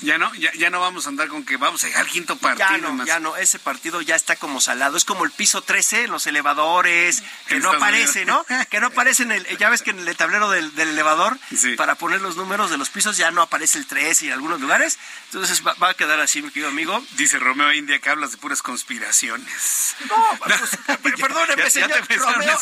Ya 0.03 0.19
no, 0.19 0.35
ya, 0.35 0.53
ya 0.55 0.71
no 0.71 0.81
vamos 0.81 1.07
a 1.07 1.11
andar 1.11 1.29
con 1.29 1.45
que 1.45 1.57
vamos 1.57 1.83
a 1.85 1.87
llegar 1.87 2.03
al 2.03 2.09
quinto 2.09 2.37
partido. 2.37 2.69
Ya 2.69 2.79
no, 2.79 3.05
ya 3.05 3.21
no, 3.21 3.37
ese 3.37 3.59
partido 3.59 4.01
ya 4.01 4.17
está 4.17 4.37
como 4.37 4.61
salado. 4.61 4.97
Es 4.97 5.05
como 5.05 5.25
el 5.25 5.31
piso 5.31 5.63
13, 5.63 6.09
los 6.09 6.27
elevadores, 6.27 7.23
que 7.47 7.59
no 7.61 7.71
aparece, 7.71 8.25
¿no? 8.25 8.45
Que 8.71 8.81
no 8.81 8.89
aparece 8.89 9.23
en 9.25 9.33
el, 9.33 9.59
ya 9.59 9.69
ves 9.69 9.83
que 9.83 9.91
en 9.91 10.07
el 10.07 10.17
tablero 10.17 10.51
del, 10.51 10.73
elevador, 10.79 11.39
para 11.77 11.95
poner 11.95 12.21
los 12.21 12.37
números 12.37 12.71
de 12.71 12.79
los 12.79 12.91
pisos 12.91 13.17
ya 13.17 13.31
no 13.31 13.43
aparece 13.43 13.79
el 13.79 13.87
13 13.87 14.27
en 14.27 14.33
algunos 14.33 14.61
lugares. 14.61 14.99
Entonces 15.27 15.63
va, 15.67 15.89
a 15.89 15.95
quedar 15.95 16.21
así, 16.21 16.43
mi 16.43 16.49
querido 16.49 16.69
amigo. 16.69 17.03
Dice 17.13 17.39
Romeo 17.39 17.73
India 17.73 17.99
que 17.99 18.11
hablas 18.11 18.33
de 18.33 18.39
puras 18.39 18.63
conspiraciones. 18.63 19.97
No, 20.09 20.39
pues, 21.03 21.15
perdóneme, 21.21 21.71
señor. 21.71 21.91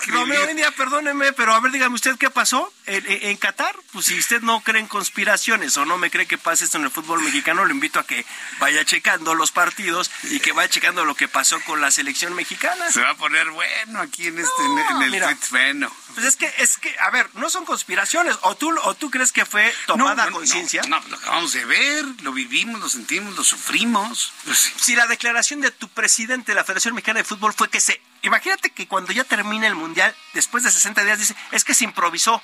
Romeo, 0.07 0.51
India, 0.51 0.71
perdóneme, 0.73 1.33
pero 1.33 1.55
a 1.55 1.61
ver, 1.61 1.73
dígame 1.73 1.95
usted 1.95 2.17
qué 2.17 2.31
pasó 2.31 2.73
en, 2.87 3.05
en, 3.07 3.37
Qatar. 3.37 3.75
Pues 3.93 4.07
si 4.07 4.19
usted 4.19 4.41
no 4.43 4.61
cree 4.61 4.81
en 4.81 4.87
conspiraciones 4.87 5.77
o 5.77 5.85
no 5.85 5.99
me 5.99 6.11
cree 6.11 6.27
que 6.27 6.39
pase 6.39 6.65
esto 6.65 6.79
en 6.79 6.85
el 6.85 6.91
fútbol 6.91 7.23
mexicano, 7.23 7.30
lo 7.31 7.71
invito 7.71 7.99
a 7.99 8.07
que 8.07 8.25
vaya 8.59 8.85
checando 8.85 9.35
los 9.35 9.51
partidos 9.51 10.11
y 10.25 10.41
que 10.41 10.53
vaya 10.53 10.69
checando 10.69 11.05
lo 11.05 11.15
que 11.15 11.29
pasó 11.29 11.61
con 11.63 11.81
la 11.81 11.91
selección 11.91 12.35
mexicana. 12.35 12.91
Se 12.91 13.03
va 13.03 13.11
a 13.11 13.17
poner 13.17 13.51
bueno 13.51 14.01
aquí 14.01 14.27
en 14.27 14.39
este 14.39 14.65
en, 14.65 15.03
el 15.03 15.11
mira, 15.11 15.37
bueno. 15.51 15.93
Pues 16.15 16.27
es 16.27 16.37
que 16.37 16.53
es 16.59 16.77
que 16.77 16.95
a 17.01 17.11
ver, 17.11 17.29
no 17.35 17.51
son 17.51 17.65
conspiraciones 17.65 18.37
o 18.43 18.57
tú 18.57 18.73
o 18.85 18.95
tú 18.95 19.11
crees 19.11 19.33
que 19.33 19.45
fue 19.45 19.73
tomada 19.87 20.31
conciencia? 20.31 20.83
No, 20.89 21.01
lo 21.09 21.17
acabamos 21.17 21.53
de 21.53 21.65
ver, 21.65 22.05
lo 22.23 22.33
vivimos, 22.33 22.81
lo 22.81 22.89
sentimos, 22.89 23.35
lo 23.37 23.45
sufrimos. 23.45 24.33
Pues 24.45 24.73
si 24.77 24.95
la 24.95 25.07
declaración 25.07 25.61
de 25.61 25.71
tu 25.71 25.89
presidente 25.89 26.53
de 26.53 26.57
la 26.57 26.65
Federación 26.65 26.95
Mexicana 26.95 27.19
de 27.19 27.25
Fútbol 27.25 27.55
fue 27.55 27.69
que 27.69 27.81
se 27.81 28.01
Imagínate 28.23 28.71
que 28.71 28.87
cuando 28.87 29.13
ya 29.13 29.25
termina 29.25 29.67
el 29.67 29.75
mundial, 29.75 30.15
después 30.35 30.63
de 30.63 30.71
60 30.71 31.05
días 31.05 31.19
dice, 31.19 31.35
es 31.53 31.65
que 31.65 31.75
se 31.75 31.85
improvisó. 31.85 32.43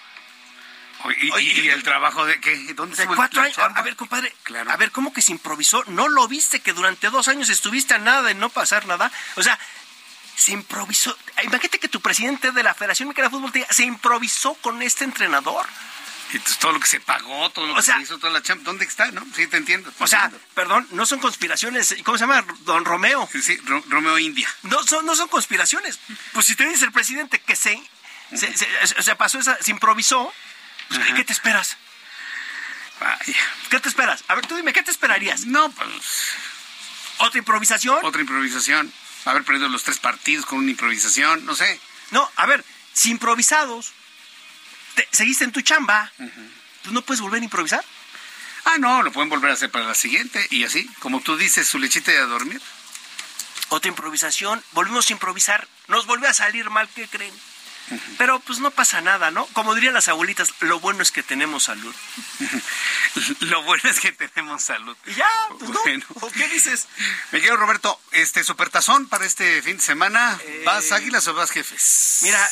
¿Y, 1.11 1.69
el 1.69 1.83
trabajo 1.83 2.25
de 2.27 2.41
qué? 2.41 2.75
¿Dónde 2.75 2.97
de 2.97 3.07
cuatro 3.07 3.43
años? 3.43 3.59
A 3.59 3.83
ver, 3.83 3.97
compadre, 3.97 4.35
a 4.69 4.77
ver, 4.77 4.91
¿cómo 4.91 5.13
que 5.13 5.23
se 5.23 5.33
improvisó? 5.33 5.85
¿No 5.87 6.09
lo 6.09 6.29
viste 6.29 6.61
que 6.61 6.73
durante 6.73 7.11
dos 7.11 7.29
años 7.29 7.49
estuviste 7.49 7.95
a 7.95 7.99
nada 7.99 8.23
de 8.23 8.35
no 8.35 8.49
pasar 8.49 8.87
nada? 8.87 9.11
O 9.37 9.43
sea, 9.43 9.59
se 10.37 10.53
improvisó. 10.53 11.17
Imagínate 11.43 11.79
que 11.79 11.89
tu 11.89 12.01
presidente 12.01 12.53
de 12.53 12.63
la 12.63 12.75
Federación 12.75 13.09
Mexicana 13.09 13.29
de 13.29 13.37
Fútbol 13.37 13.53
te 13.53 13.59
diga, 13.61 13.73
se 13.73 13.85
improvisó 13.85 14.55
con 14.55 14.83
este 14.83 15.05
entrenador. 15.05 15.67
Y 16.33 16.39
todo 16.59 16.73
lo 16.73 16.81
que 16.81 16.89
se 16.89 17.01
pagó, 17.01 17.51
todo 17.51 17.69
lo 17.69 17.75
que 17.77 17.83
se 17.83 17.93
hizo, 18.01 18.19
toda 18.19 18.33
la 18.33 18.43
champ, 18.43 18.63
¿dónde 18.63 18.85
está? 18.85 19.11
¿No? 19.13 19.25
Sí, 19.35 19.47
te 19.47 19.57
entiendo. 19.57 19.93
o 19.99 20.07
sea, 20.07 20.31
perdón, 20.55 20.87
no 20.91 21.07
son 21.07 21.21
conspiraciones. 21.21 21.97
¿Cómo 22.05 22.19
se 22.19 22.25
llama? 22.25 22.45
Don 22.61 22.85
Romeo. 22.85 23.29
Sí, 23.31 23.41
sí 23.41 23.57
Romeo 23.89 24.19
India. 24.19 24.49
No 24.63 24.83
son, 24.83 25.07
no 25.07 25.15
son 25.15 25.29
conspiraciones. 25.29 25.99
Pues 26.33 26.47
si 26.47 26.57
te 26.57 26.69
dice 26.69 26.85
el 26.85 26.93
presidente 26.93 27.39
que 27.39 27.55
se, 27.55 27.81
se, 28.35 29.17
pasó 29.17 29.39
esa, 29.39 29.57
se 29.63 29.71
improvisó, 29.71 30.33
pues, 30.89 31.01
¿qué 31.15 31.25
te 31.25 31.33
esperas? 31.33 31.77
¿Qué 33.71 33.81
te 33.81 33.89
esperas? 33.89 34.25
A 34.29 34.35
ver, 34.35 34.47
tú 34.47 34.57
dime, 34.57 34.73
¿qué 34.73 34.83
te 34.83 34.91
esperarías? 34.91 35.45
No, 35.47 35.71
pues... 35.71 35.89
¿Otra 37.19 37.39
improvisación? 37.39 37.99
Otra 38.05 38.21
improvisación. 38.21 38.93
Haber 39.25 39.45
perdido 39.45 39.69
los 39.69 39.83
tres 39.83 39.99
partidos 39.99 40.47
con 40.47 40.59
una 40.59 40.71
improvisación, 40.71 41.45
no 41.45 41.55
sé. 41.55 41.81
No, 42.11 42.31
a 42.37 42.47
ver, 42.47 42.65
si 42.93 43.11
improvisados, 43.11 43.93
seguiste 45.11 45.45
en 45.45 45.53
tu 45.53 45.61
chamba, 45.63 46.13
pues 46.17 46.93
no 46.93 47.03
puedes 47.03 47.21
volver 47.21 47.41
a 47.41 47.45
improvisar. 47.45 47.85
Ah, 48.65 48.79
no, 48.79 49.03
lo 49.03 49.13
pueden 49.13 49.29
volver 49.29 49.51
a 49.51 49.55
hacer 49.55 49.71
para 49.71 49.87
la 49.87 49.95
siguiente 49.95 50.47
y 50.51 50.65
así, 50.65 50.89
como 51.01 51.21
tú 51.21 51.37
dices, 51.37 51.67
su 51.67 51.79
lechita 51.79 52.13
de 52.13 52.19
dormir. 52.21 52.61
Otra 53.69 53.89
improvisación, 53.89 54.63
volvimos 54.73 55.09
a 55.09 55.13
improvisar, 55.13 55.67
nos 55.89 56.07
volvió 56.07 56.29
a 56.29 56.35
salir 56.35 56.71
mal, 56.71 56.89
¿qué 56.95 57.09
creen? 57.09 57.35
Pero 58.19 58.41
pues 58.41 58.59
no 58.59 58.71
pasa 58.71 59.01
nada, 59.01 59.31
¿no? 59.31 59.47
Como 59.53 59.75
dirían 59.75 59.95
las 59.95 60.09
abuelitas, 60.09 60.53
lo 60.61 60.81
bueno 60.81 61.03
es 61.03 61.13
que 61.13 61.23
tenemos 61.23 61.65
salud. 61.65 61.95
lo 63.41 63.63
bueno 63.63 63.89
es 63.89 64.01
que 64.01 64.13
tenemos 64.13 64.65
salud. 64.65 64.97
Y 65.07 65.15
ya, 65.15 65.29
pues 65.59 65.71
no. 65.71 66.31
¿Qué 66.33 66.49
dices? 66.49 66.89
Me 67.31 67.41
quiero 67.41 67.57
Roberto, 67.57 68.01
este 68.13 68.43
supertazón 68.43 69.09
para 69.09 69.25
este 69.25 69.63
fin 69.63 69.77
de 69.77 69.83
semana, 69.83 70.39
¿vas 70.65 70.91
eh, 70.91 70.95
águilas 70.95 71.29
o 71.29 71.35
vas 71.35 71.51
jefes? 71.51 72.21
Mira, 72.23 72.51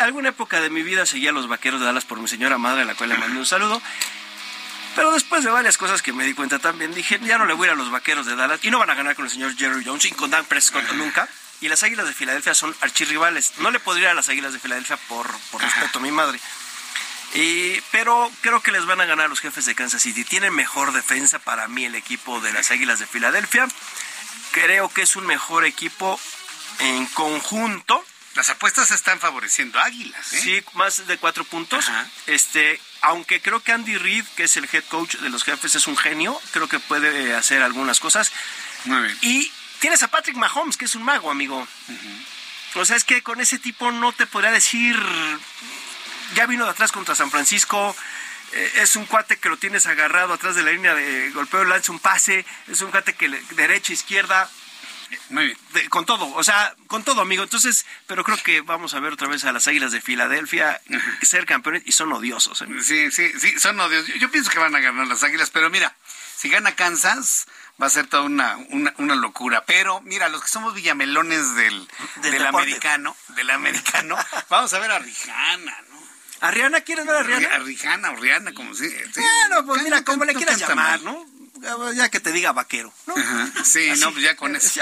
alguna 0.00 0.30
época 0.30 0.60
de 0.60 0.68
mi 0.68 0.82
vida 0.82 1.06
seguía 1.06 1.30
a 1.30 1.32
los 1.32 1.48
vaqueros 1.48 1.80
de 1.80 1.86
Dallas 1.86 2.04
por 2.04 2.18
mi 2.18 2.28
señora 2.28 2.58
madre, 2.58 2.82
a 2.82 2.84
la 2.84 2.94
cual 2.94 3.10
le 3.10 3.16
mandé 3.16 3.38
un 3.38 3.46
saludo. 3.46 3.80
Pero 4.94 5.12
después 5.12 5.44
de 5.44 5.50
varias 5.50 5.76
cosas 5.76 6.02
que 6.02 6.12
me 6.12 6.24
di 6.24 6.34
cuenta 6.34 6.58
también, 6.58 6.94
dije, 6.94 7.18
ya 7.22 7.38
no 7.38 7.46
le 7.46 7.54
voy 7.54 7.68
a, 7.68 7.72
ir 7.72 7.72
a 7.72 7.76
los 7.76 7.90
vaqueros 7.90 8.26
de 8.26 8.34
Dallas. 8.34 8.60
Y 8.62 8.70
no 8.70 8.78
van 8.78 8.90
a 8.90 8.94
ganar 8.94 9.14
con 9.14 9.26
el 9.26 9.30
señor 9.30 9.54
Jerry 9.56 9.84
Jones 9.84 10.04
y 10.06 10.10
con 10.12 10.30
Dan 10.30 10.44
Prescott 10.46 10.90
nunca 10.92 11.28
y 11.60 11.68
las 11.68 11.82
Águilas 11.82 12.06
de 12.06 12.12
Filadelfia 12.12 12.54
son 12.54 12.76
archirrivales. 12.80 13.52
No 13.58 13.70
le 13.70 13.80
podría 13.80 14.10
a 14.10 14.14
las 14.14 14.28
Águilas 14.28 14.52
de 14.52 14.58
Filadelfia 14.58 14.96
por, 15.08 15.28
respeto 15.58 15.98
a 15.98 16.02
mi 16.02 16.10
madre. 16.10 16.38
pero 17.92 18.30
creo 18.42 18.60
que 18.62 18.72
les 18.72 18.86
van 18.86 19.00
a 19.00 19.06
ganar 19.06 19.28
los 19.28 19.40
jefes 19.40 19.64
de 19.66 19.74
Kansas 19.74 20.02
City. 20.02 20.24
Tienen 20.24 20.54
mejor 20.54 20.92
defensa 20.92 21.38
para 21.38 21.68
mí 21.68 21.84
el 21.84 21.94
equipo 21.94 22.40
de 22.40 22.52
las 22.52 22.70
Águilas 22.70 22.98
de 22.98 23.06
Filadelfia. 23.06 23.66
Creo 24.52 24.88
que 24.88 25.02
es 25.02 25.16
un 25.16 25.26
mejor 25.26 25.64
equipo 25.64 26.20
en 26.80 27.06
conjunto. 27.06 28.04
Las 28.34 28.50
apuestas 28.50 28.90
están 28.90 29.18
favoreciendo 29.18 29.80
Águilas. 29.80 30.34
¿eh? 30.34 30.40
Sí, 30.40 30.64
más 30.74 31.06
de 31.06 31.16
cuatro 31.16 31.44
puntos. 31.44 31.86
Este, 32.26 32.78
aunque 33.00 33.40
creo 33.40 33.60
que 33.60 33.72
Andy 33.72 33.96
Reid, 33.96 34.26
que 34.36 34.44
es 34.44 34.56
el 34.58 34.68
head 34.70 34.84
coach 34.84 35.16
de 35.16 35.30
los 35.30 35.42
jefes, 35.42 35.74
es 35.74 35.86
un 35.86 35.96
genio. 35.96 36.38
Creo 36.52 36.68
que 36.68 36.78
puede 36.78 37.34
hacer 37.34 37.62
algunas 37.62 37.98
cosas. 37.98 38.30
Muy 38.84 39.02
bien. 39.02 39.18
Y 39.22 39.52
Tienes 39.80 40.02
a 40.02 40.08
Patrick 40.08 40.36
Mahomes, 40.36 40.76
que 40.76 40.86
es 40.86 40.94
un 40.94 41.02
mago, 41.02 41.30
amigo. 41.30 41.66
O 42.74 42.84
sea, 42.84 42.96
es 42.96 43.04
que 43.04 43.22
con 43.22 43.40
ese 43.40 43.58
tipo 43.58 43.90
no 43.92 44.12
te 44.12 44.26
podría 44.26 44.50
decir. 44.50 44.96
Ya 46.34 46.46
vino 46.46 46.64
de 46.64 46.70
atrás 46.70 46.92
contra 46.92 47.14
San 47.14 47.30
Francisco. 47.30 47.94
Eh, 48.52 48.72
es 48.76 48.96
un 48.96 49.06
cuate 49.06 49.38
que 49.38 49.48
lo 49.48 49.56
tienes 49.56 49.86
agarrado 49.86 50.32
atrás 50.32 50.54
de 50.54 50.62
la 50.62 50.72
línea 50.72 50.94
de 50.94 51.30
golpeo, 51.30 51.64
lanza 51.64 51.92
un 51.92 52.00
pase. 52.00 52.44
Es 52.68 52.80
un 52.80 52.90
cuate 52.90 53.14
que 53.14 53.28
derecha, 53.28 53.92
izquierda. 53.92 54.50
Muy 55.30 55.46
bien. 55.46 55.88
con 55.88 56.04
todo, 56.04 56.28
o 56.34 56.42
sea, 56.42 56.74
con 56.88 57.04
todo, 57.04 57.20
amigo. 57.20 57.42
Entonces, 57.42 57.86
pero 58.06 58.24
creo 58.24 58.36
que 58.42 58.60
vamos 58.60 58.94
a 58.94 59.00
ver 59.00 59.12
otra 59.12 59.28
vez 59.28 59.44
a 59.44 59.52
las 59.52 59.68
Águilas 59.68 59.92
de 59.92 60.00
Filadelfia 60.00 60.80
ser 61.22 61.46
campeones 61.46 61.82
y 61.86 61.92
son 61.92 62.12
odiosos. 62.12 62.62
¿eh? 62.62 62.66
Sí, 62.82 63.10
sí, 63.10 63.32
sí, 63.38 63.58
son 63.58 63.78
odiosos. 63.78 64.12
yo, 64.16 64.30
pienso 64.30 64.50
que 64.50 64.58
van 64.58 64.74
a 64.74 64.80
ganar 64.80 65.06
las 65.06 65.22
Águilas, 65.22 65.50
pero 65.50 65.70
mira, 65.70 65.94
si 66.36 66.48
gana 66.48 66.74
Kansas, 66.74 67.46
va 67.80 67.86
a 67.86 67.90
ser 67.90 68.06
toda 68.06 68.22
una, 68.22 68.56
una, 68.98 69.14
locura. 69.14 69.64
Pero 69.66 70.00
mira, 70.02 70.28
los 70.28 70.42
que 70.42 70.48
somos 70.48 70.74
villamelones 70.74 71.54
del, 71.54 71.88
del, 72.22 72.46
americano, 72.46 73.16
del 73.28 73.50
americano, 73.50 74.16
vamos 74.48 74.72
a 74.72 74.78
ver 74.78 74.90
a 74.90 74.98
Rijana, 74.98 75.76
¿no? 75.90 75.96
¿A 76.40 76.50
Rihanna 76.50 76.82
quieres 76.82 77.06
ver 77.06 77.16
a 77.16 77.22
Rihanna? 77.22 77.54
A 77.54 77.58
Rijana 77.60 78.10
o 78.10 78.16
Rihanna, 78.16 78.52
como 78.52 78.74
si. 78.74 78.88
Bueno, 78.88 79.64
pues 79.66 79.82
mira, 79.82 80.04
como 80.04 80.24
le 80.24 80.34
quieras 80.34 80.58
llamar, 80.58 81.00
¿no? 81.02 81.24
Ya 81.94 82.08
que 82.08 82.20
te 82.20 82.32
diga 82.32 82.52
vaquero, 82.52 82.92
¿no? 83.06 83.14
Sí, 83.64 83.90
no, 83.98 84.12
pues 84.12 84.22
ya 84.22 84.36
con 84.36 84.54
eso. 84.56 84.80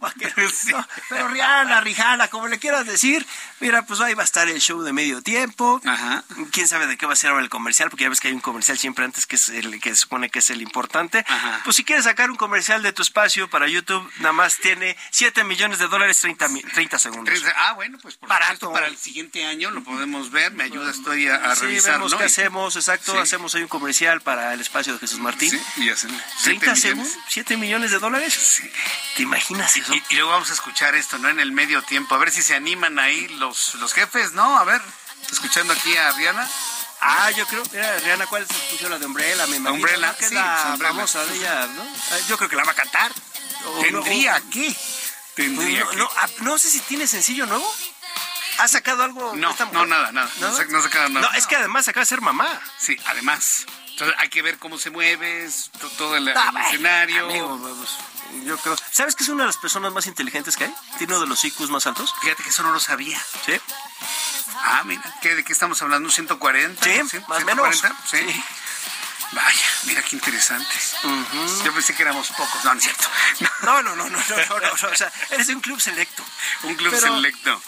vaquero. 0.00 0.34
pero 1.08 1.28
Rihanna, 1.28 1.80
Rijana, 1.80 2.28
como 2.28 2.48
le 2.48 2.58
quieras 2.58 2.86
decir, 2.86 3.26
mira, 3.60 3.84
pues 3.86 4.00
ahí 4.00 4.14
va 4.14 4.22
a 4.22 4.24
estar 4.24 4.48
el 4.48 4.60
show 4.60 4.82
de 4.82 4.92
medio 4.92 5.22
tiempo. 5.22 5.80
Ajá. 5.84 6.24
Quién 6.52 6.68
sabe 6.68 6.86
de 6.86 6.96
qué 6.96 7.06
va 7.06 7.12
a 7.12 7.16
ser 7.16 7.30
ahora 7.30 7.42
el 7.42 7.50
comercial, 7.50 7.90
porque 7.90 8.04
ya 8.04 8.10
ves 8.10 8.20
que 8.20 8.28
hay 8.28 8.34
un 8.34 8.40
comercial 8.40 8.78
siempre 8.78 9.04
antes 9.04 9.26
que 9.26 9.36
es 9.36 9.48
el 9.48 9.80
que 9.80 9.90
se 9.90 9.96
supone 9.96 10.30
que 10.30 10.38
es 10.40 10.50
el 10.50 10.62
importante. 10.62 11.24
Ajá. 11.28 11.60
Pues 11.64 11.76
si 11.76 11.84
quieres 11.84 12.04
sacar 12.04 12.30
un 12.30 12.36
comercial 12.36 12.82
de 12.82 12.92
tu 12.92 13.02
espacio 13.02 13.48
para 13.48 13.68
YouTube, 13.68 14.08
nada 14.18 14.32
más 14.32 14.58
tiene 14.58 14.96
7 15.10 15.44
millones 15.44 15.78
de 15.78 15.88
dólares 15.88 16.20
30, 16.20 16.48
30 16.74 16.98
segundos. 16.98 17.42
Ah, 17.56 17.72
bueno, 17.74 17.98
pues 18.00 18.16
por 18.16 18.28
Barato. 18.28 18.72
para 18.72 18.86
el 18.86 18.96
siguiente 18.96 19.44
año 19.46 19.70
lo 19.70 19.82
podemos 19.82 20.30
ver. 20.30 20.52
Me 20.52 20.64
ayuda, 20.64 20.90
estoy 20.90 21.28
a, 21.28 21.36
a 21.36 21.56
sí, 21.56 21.62
revisar. 21.62 21.94
Vemos 21.94 22.14
qué 22.14 22.24
hacemos, 22.24 22.76
exacto. 22.76 23.18
Hacemos 23.18 23.54
ahí 23.54 23.62
un 23.62 23.68
comercial 23.68 24.20
para 24.20 24.52
el 24.54 24.60
espacio 24.60 24.92
de 24.94 24.98
Jesús 24.98 25.18
Martín. 25.20 25.50
Sí, 25.50 25.60
y 25.76 25.88
hacemos. 25.90 26.13
30 26.44 26.76
segundos, 26.76 27.12
7 27.28 27.56
millones 27.56 27.90
de 27.90 27.98
dólares. 27.98 28.62
¿Te 29.16 29.22
imaginas 29.22 29.76
eso? 29.76 29.94
Y, 29.94 30.02
luego 30.14 30.30
vamos 30.30 30.50
a 30.50 30.54
escuchar 30.54 30.94
esto, 30.94 31.18
¿no? 31.18 31.28
En 31.28 31.40
el 31.40 31.52
medio 31.52 31.82
tiempo, 31.82 32.14
a 32.14 32.18
ver 32.18 32.30
si 32.30 32.42
se 32.42 32.54
animan 32.54 32.98
ahí 32.98 33.28
los, 33.38 33.74
los 33.76 33.92
jefes, 33.92 34.32
¿no? 34.32 34.58
A 34.58 34.64
ver, 34.64 34.80
escuchando 35.30 35.72
aquí 35.72 35.96
a 35.96 36.12
Rihanna. 36.12 36.48
Ah, 37.00 37.30
yo 37.32 37.46
creo, 37.46 37.62
mira, 37.70 37.98
Rihanna, 37.98 38.26
¿cuál 38.26 38.44
es 38.44 38.48
la 38.48 38.56
función? 38.56 38.90
La 38.90 38.98
de 38.98 39.06
Umbrella, 39.06 39.46
me 39.46 39.56
imagino. 39.56 39.74
Umbrella, 39.74 40.16
que 40.16 40.24
es 40.24 40.32
la 40.32 40.76
famosa 40.78 41.24
de 41.26 41.36
ella, 41.36 41.66
¿no? 41.66 41.82
Ah, 41.82 42.18
yo 42.28 42.36
creo 42.38 42.48
que 42.48 42.56
la 42.56 42.64
va 42.64 42.72
a 42.72 42.74
cantar. 42.74 43.12
¿Tendría 43.80 44.42
qué? 44.50 44.74
Tendría 45.34 45.84
no, 45.96 46.08
no, 46.40 46.58
sé 46.58 46.70
si 46.70 46.80
tiene 46.80 47.06
sencillo 47.06 47.46
nuevo. 47.46 47.68
¿Ha 48.58 48.68
sacado 48.68 49.02
algo? 49.02 49.34
No, 49.34 49.54
no, 49.72 49.86
nada, 49.86 50.12
nada. 50.12 50.30
¿No? 50.38 50.48
No, 50.48 50.82
sacado 50.82 51.08
nada. 51.08 51.28
No, 51.28 51.36
es 51.36 51.46
que 51.46 51.56
además 51.56 51.88
acaba 51.88 52.02
de 52.02 52.08
ser 52.08 52.20
mamá. 52.20 52.60
Sí, 52.78 52.96
además. 53.06 53.66
Entonces 53.94 54.16
hay 54.18 54.28
que 54.28 54.42
ver 54.42 54.58
cómo 54.58 54.76
se 54.76 54.90
mueve, 54.90 55.48
todo 55.96 56.16
el, 56.16 56.26
escenario. 56.66 57.28
yo 58.44 58.58
creo. 58.58 58.76
¿Sabes 58.90 59.14
que 59.14 59.22
es 59.22 59.28
una 59.28 59.44
de 59.44 59.46
las 59.46 59.56
personas 59.56 59.92
más 59.92 60.08
inteligentes 60.08 60.56
que 60.56 60.64
hay? 60.64 60.74
Tiene 60.98 61.12
uno 61.12 61.20
de 61.22 61.28
los 61.28 61.44
IQs 61.44 61.70
más 61.70 61.86
altos. 61.86 62.12
Fíjate 62.20 62.42
que 62.42 62.48
eso 62.48 62.64
no 62.64 62.72
lo 62.72 62.80
sabía. 62.80 63.22
Sí. 63.46 63.52
Ah, 64.56 64.82
mira, 64.84 65.00
¿de 65.22 65.44
qué 65.44 65.52
estamos 65.52 65.80
hablando? 65.80 66.08
¿140? 66.08 67.08
Sí, 67.08 67.18
más 67.28 67.42
o 67.44 67.46
menos. 67.46 67.82
sí. 68.10 68.18
Vaya, 69.34 69.66
mira 69.86 70.02
qué 70.02 70.16
interesante. 70.16 70.74
Yo 71.64 71.72
pensé 71.72 71.94
que 71.94 72.02
éramos 72.02 72.28
pocos, 72.28 72.64
no, 72.64 72.72
no 72.72 72.78
es 72.78 72.84
cierto. 72.84 73.08
No, 73.62 73.82
no, 73.82 73.96
no, 73.96 74.08
no, 74.08 74.18
no, 74.18 74.60
no, 74.60 74.72
o 74.72 74.94
sea, 74.94 75.10
eres 75.30 75.46
de 75.48 75.54
un 75.54 75.60
club 75.60 75.80
selecto. 75.80 76.22
Un 76.62 76.74
club 76.76 76.94
selecto. 76.94 77.60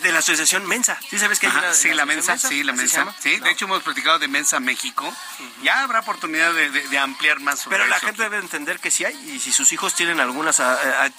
De 0.00 0.10
la 0.10 0.18
asociación 0.18 0.66
Mensa. 0.66 0.98
¿Sí 1.08 1.18
sabes 1.18 1.38
que 1.38 1.46
hay 1.46 1.52
una, 1.52 1.72
Sí, 1.72 1.92
la, 1.94 2.04
Mensa, 2.04 2.36
sí, 2.36 2.64
la 2.64 2.72
Mensa. 2.72 3.14
Sí, 3.20 3.38
de 3.38 3.50
hecho 3.50 3.66
hemos 3.66 3.82
platicado 3.82 4.18
de 4.18 4.26
Mensa 4.26 4.58
México. 4.58 5.14
Ya 5.62 5.82
habrá 5.82 6.00
oportunidad 6.00 6.52
de, 6.52 6.98
ampliar 6.98 7.38
más 7.40 7.60
sobre 7.60 7.76
Pero 7.76 7.88
la 7.88 8.00
gente 8.00 8.22
debe 8.22 8.38
entender 8.38 8.80
que 8.80 8.90
sí 8.90 9.04
hay, 9.04 9.14
y 9.30 9.38
si 9.38 9.52
sus 9.52 9.70
hijos 9.72 9.94
tienen 9.94 10.18
algunas 10.18 10.60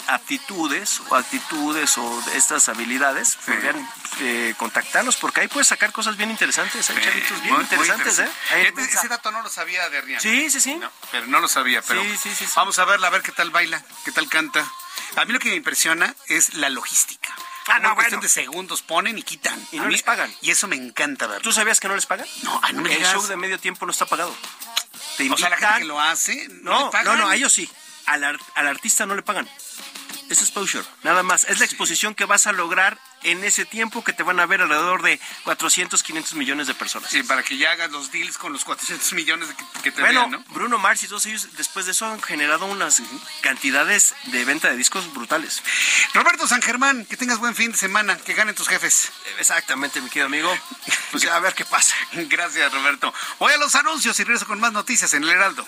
aptitudes 0.08 1.02
o 1.10 1.16
actitudes 1.16 1.98
o 1.98 2.24
estas 2.34 2.68
habilidades, 2.68 3.38
podrían 3.46 3.90
eh, 4.20 4.54
contactarlos, 4.58 5.16
porque 5.18 5.42
ahí 5.42 5.48
puedes 5.48 5.68
sacar 5.68 5.92
cosas 5.94 6.18
bien 6.18 6.32
interesantes. 6.32 6.90
Hay 6.90 7.02
chavitos 7.02 7.42
bien 7.42 7.62
interesantes, 7.62 8.20
¿eh? 8.20 8.30
ese 8.78 9.08
dato 9.08 9.32
no 9.32 9.42
lo 9.42 9.50
sabía 9.50 9.69
de 9.70 10.20
Sí, 10.20 10.50
sí, 10.50 10.60
sí. 10.62 10.80
pero 11.12 11.28
no 11.28 11.40
lo 11.40 11.48
sabía, 11.48 11.82
pero 11.82 12.02
vamos 12.56 12.80
a 12.80 12.86
verla, 12.86 13.08
a 13.08 13.10
ver 13.10 13.22
qué 13.22 13.32
tal 13.32 13.52
baila, 13.52 13.84
qué 14.04 14.12
tal 14.12 14.28
canta. 14.28 14.70
A 15.16 15.26
mí 15.26 15.34
lo 15.34 15.40
que 15.40 15.50
me 15.50 15.56
impresiona 15.56 16.16
es 16.28 16.56
la 16.56 16.70
logística. 16.70 17.34
Ah, 17.68 17.80
no, 17.80 17.94
cuestión 17.94 18.20
de 18.22 18.30
segundos 18.30 18.82
ponen 18.82 19.18
y 19.18 19.24
quitan. 19.24 19.64
Y 19.72 19.78
no 19.78 19.90
les 19.90 20.02
pagan. 20.02 20.34
Y 20.42 20.50
eso 20.50 20.68
me 20.68 20.76
encanta 20.76 21.28
ver. 21.28 21.42
¿Tú 21.42 21.52
sabías 21.52 21.80
que 21.80 21.88
no 21.88 21.96
les 21.96 22.06
pagan? 22.08 22.28
No, 22.42 22.60
no 22.74 22.86
El 22.86 23.06
show 23.06 23.26
de 23.28 23.38
medio 23.38 23.60
tiempo 23.60 23.86
no 23.86 23.92
está 23.92 24.06
pagado. 24.08 24.36
o 25.32 25.38
sea, 25.38 25.50
la 25.50 25.58
gente 25.58 25.80
que 25.80 25.86
lo 25.86 26.02
hace, 26.02 26.48
no, 26.62 26.92
no, 26.92 27.16
no, 27.16 27.28
a 27.28 27.36
ellos 27.36 27.54
sí. 27.54 27.70
Al, 28.06 28.24
al 28.24 28.68
artista 28.68 29.06
no 29.06 29.14
le 29.14 29.22
pagan. 29.22 29.48
Es 30.30 30.42
exposure, 30.42 30.86
nada 31.04 31.22
más. 31.22 31.44
Es 31.44 31.60
la 31.60 31.66
exposición 31.66 32.16
que 32.16 32.26
vas 32.26 32.48
a 32.48 32.52
lograr 32.54 33.00
en 33.24 33.44
ese 33.44 33.66
tiempo 33.66 34.04
que 34.04 34.14
te 34.14 34.24
van 34.24 34.40
a 34.40 34.46
ver 34.46 34.62
alrededor 34.62 35.02
de 35.02 35.20
400, 35.44 36.02
500 36.04 36.34
millones 36.36 36.68
de 36.68 36.74
personas. 36.74 37.10
Sí, 37.10 37.24
para 37.24 37.44
que 37.44 37.58
ya 37.58 37.72
hagas 37.72 37.92
los 37.92 38.12
deals 38.12 38.38
con 38.38 38.54
los 38.54 38.64
400 38.66 39.14
millones 39.14 39.50
que, 39.84 39.92
te 39.92 40.02
bueno, 40.02 40.22
vean, 40.22 40.32
¿no? 40.32 40.44
Bruno 40.50 40.78
Mars 40.78 41.04
y 41.04 41.08
todos 41.08 41.26
ellos 41.26 41.48
después 41.58 41.86
de 41.86 41.92
eso 41.92 42.06
han 42.06 42.22
generado 42.22 42.66
unas 42.66 43.02
cantidades 43.42 44.16
de 44.26 44.46
venta 44.46 44.70
de 44.70 44.78
discos 44.78 45.14
brutales. 45.14 45.62
Roberto 46.14 46.48
San 46.48 46.62
Germán, 46.62 47.06
que 47.06 47.18
tengas 47.18 47.40
buen 47.40 47.56
fin 47.56 47.72
de 47.72 47.78
semana, 47.78 48.18
que 48.18 48.34
ganen 48.34 48.56
tus 48.56 48.68
jefes. 48.68 49.12
Exactamente, 49.38 50.02
mi 50.02 50.10
querido 50.10 50.28
amigo. 50.28 50.56
Pues 51.12 51.26
a 51.26 51.40
ver 51.40 51.54
qué 51.54 51.66
pasa. 51.66 51.96
Gracias, 52.14 52.72
Roberto. 52.72 53.14
Voy 53.40 53.54
a 53.54 53.58
los 53.58 53.76
anuncios 53.76 54.20
y 54.20 54.24
regreso 54.24 54.46
con 54.46 54.60
más 54.60 54.72
noticias 54.72 55.14
en 55.14 55.24
el 55.24 55.30
Heraldo. 55.30 55.68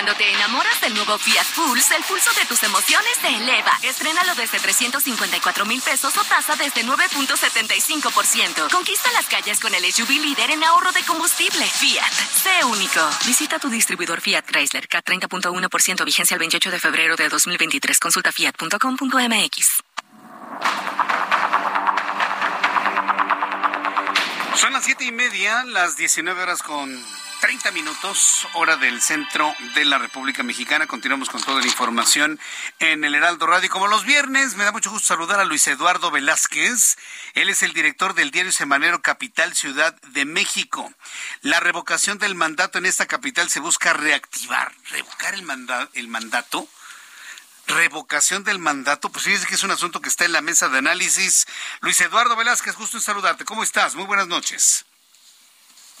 Cuando 0.00 0.14
te 0.14 0.32
enamoras 0.32 0.80
del 0.80 0.94
nuevo 0.94 1.18
Fiat 1.18 1.46
Pulse, 1.54 1.94
el 1.94 2.02
pulso 2.04 2.32
de 2.32 2.46
tus 2.46 2.62
emociones 2.62 3.12
se 3.20 3.28
eleva. 3.28 3.78
Estrénalo 3.82 4.34
desde 4.34 4.58
354 4.58 5.66
mil 5.66 5.82
pesos 5.82 6.16
o 6.16 6.24
tasa 6.24 6.56
desde 6.56 6.86
9.75%. 6.86 8.70
Conquista 8.70 9.12
las 9.12 9.26
calles 9.26 9.60
con 9.60 9.74
el 9.74 9.84
SUV 9.92 10.08
líder 10.08 10.52
en 10.52 10.64
ahorro 10.64 10.90
de 10.92 11.02
combustible. 11.02 11.66
Fiat, 11.66 12.10
sé 12.10 12.64
único. 12.64 13.10
Visita 13.26 13.58
tu 13.58 13.68
distribuidor 13.68 14.22
Fiat 14.22 14.46
Chrysler, 14.46 14.88
K 14.88 15.02
30.1% 15.02 16.04
vigencia 16.06 16.34
el 16.34 16.38
28 16.38 16.70
de 16.70 16.80
febrero 16.80 17.16
de 17.16 17.28
2023. 17.28 18.00
Consulta 18.00 18.32
fiat.com.mx. 18.32 19.82
Son 24.56 24.72
las 24.72 24.82
siete 24.82 25.04
y 25.04 25.12
media, 25.12 25.62
las 25.64 25.98
19 25.98 26.42
horas 26.42 26.62
con 26.62 27.19
30 27.40 27.70
minutos, 27.70 28.46
hora 28.52 28.76
del 28.76 29.00
centro 29.00 29.54
de 29.74 29.86
la 29.86 29.96
República 29.96 30.42
Mexicana. 30.42 30.86
Continuamos 30.86 31.30
con 31.30 31.42
toda 31.42 31.60
la 31.60 31.66
información 31.66 32.38
en 32.80 33.02
el 33.02 33.14
Heraldo 33.14 33.46
Radio. 33.46 33.70
Como 33.70 33.86
los 33.86 34.04
viernes, 34.04 34.56
me 34.56 34.64
da 34.64 34.72
mucho 34.72 34.90
gusto 34.90 35.06
saludar 35.06 35.40
a 35.40 35.44
Luis 35.44 35.66
Eduardo 35.66 36.10
Velázquez. 36.10 36.98
Él 37.32 37.48
es 37.48 37.62
el 37.62 37.72
director 37.72 38.14
del 38.14 38.30
diario 38.30 38.52
semanero 38.52 39.00
Capital 39.00 39.54
Ciudad 39.54 39.98
de 40.12 40.26
México. 40.26 40.92
La 41.40 41.60
revocación 41.60 42.18
del 42.18 42.34
mandato 42.34 42.76
en 42.76 42.84
esta 42.84 43.06
capital 43.06 43.48
se 43.48 43.60
busca 43.60 43.94
reactivar, 43.94 44.72
revocar 44.90 45.32
el, 45.32 45.44
el 45.94 46.08
mandato 46.08 46.68
revocación 47.66 48.42
del 48.42 48.58
mandato, 48.58 49.10
pues 49.10 49.24
fíjese 49.24 49.46
que 49.46 49.54
es 49.54 49.62
un 49.62 49.70
asunto 49.70 50.00
que 50.00 50.08
está 50.08 50.24
en 50.24 50.32
la 50.32 50.40
mesa 50.40 50.68
de 50.68 50.78
análisis. 50.78 51.46
Luis 51.80 52.00
Eduardo 52.00 52.34
Velázquez, 52.34 52.74
justo 52.74 52.96
en 52.96 53.02
saludarte. 53.02 53.44
¿Cómo 53.44 53.62
estás? 53.62 53.94
Muy 53.94 54.06
buenas 54.06 54.26
noches. 54.26 54.84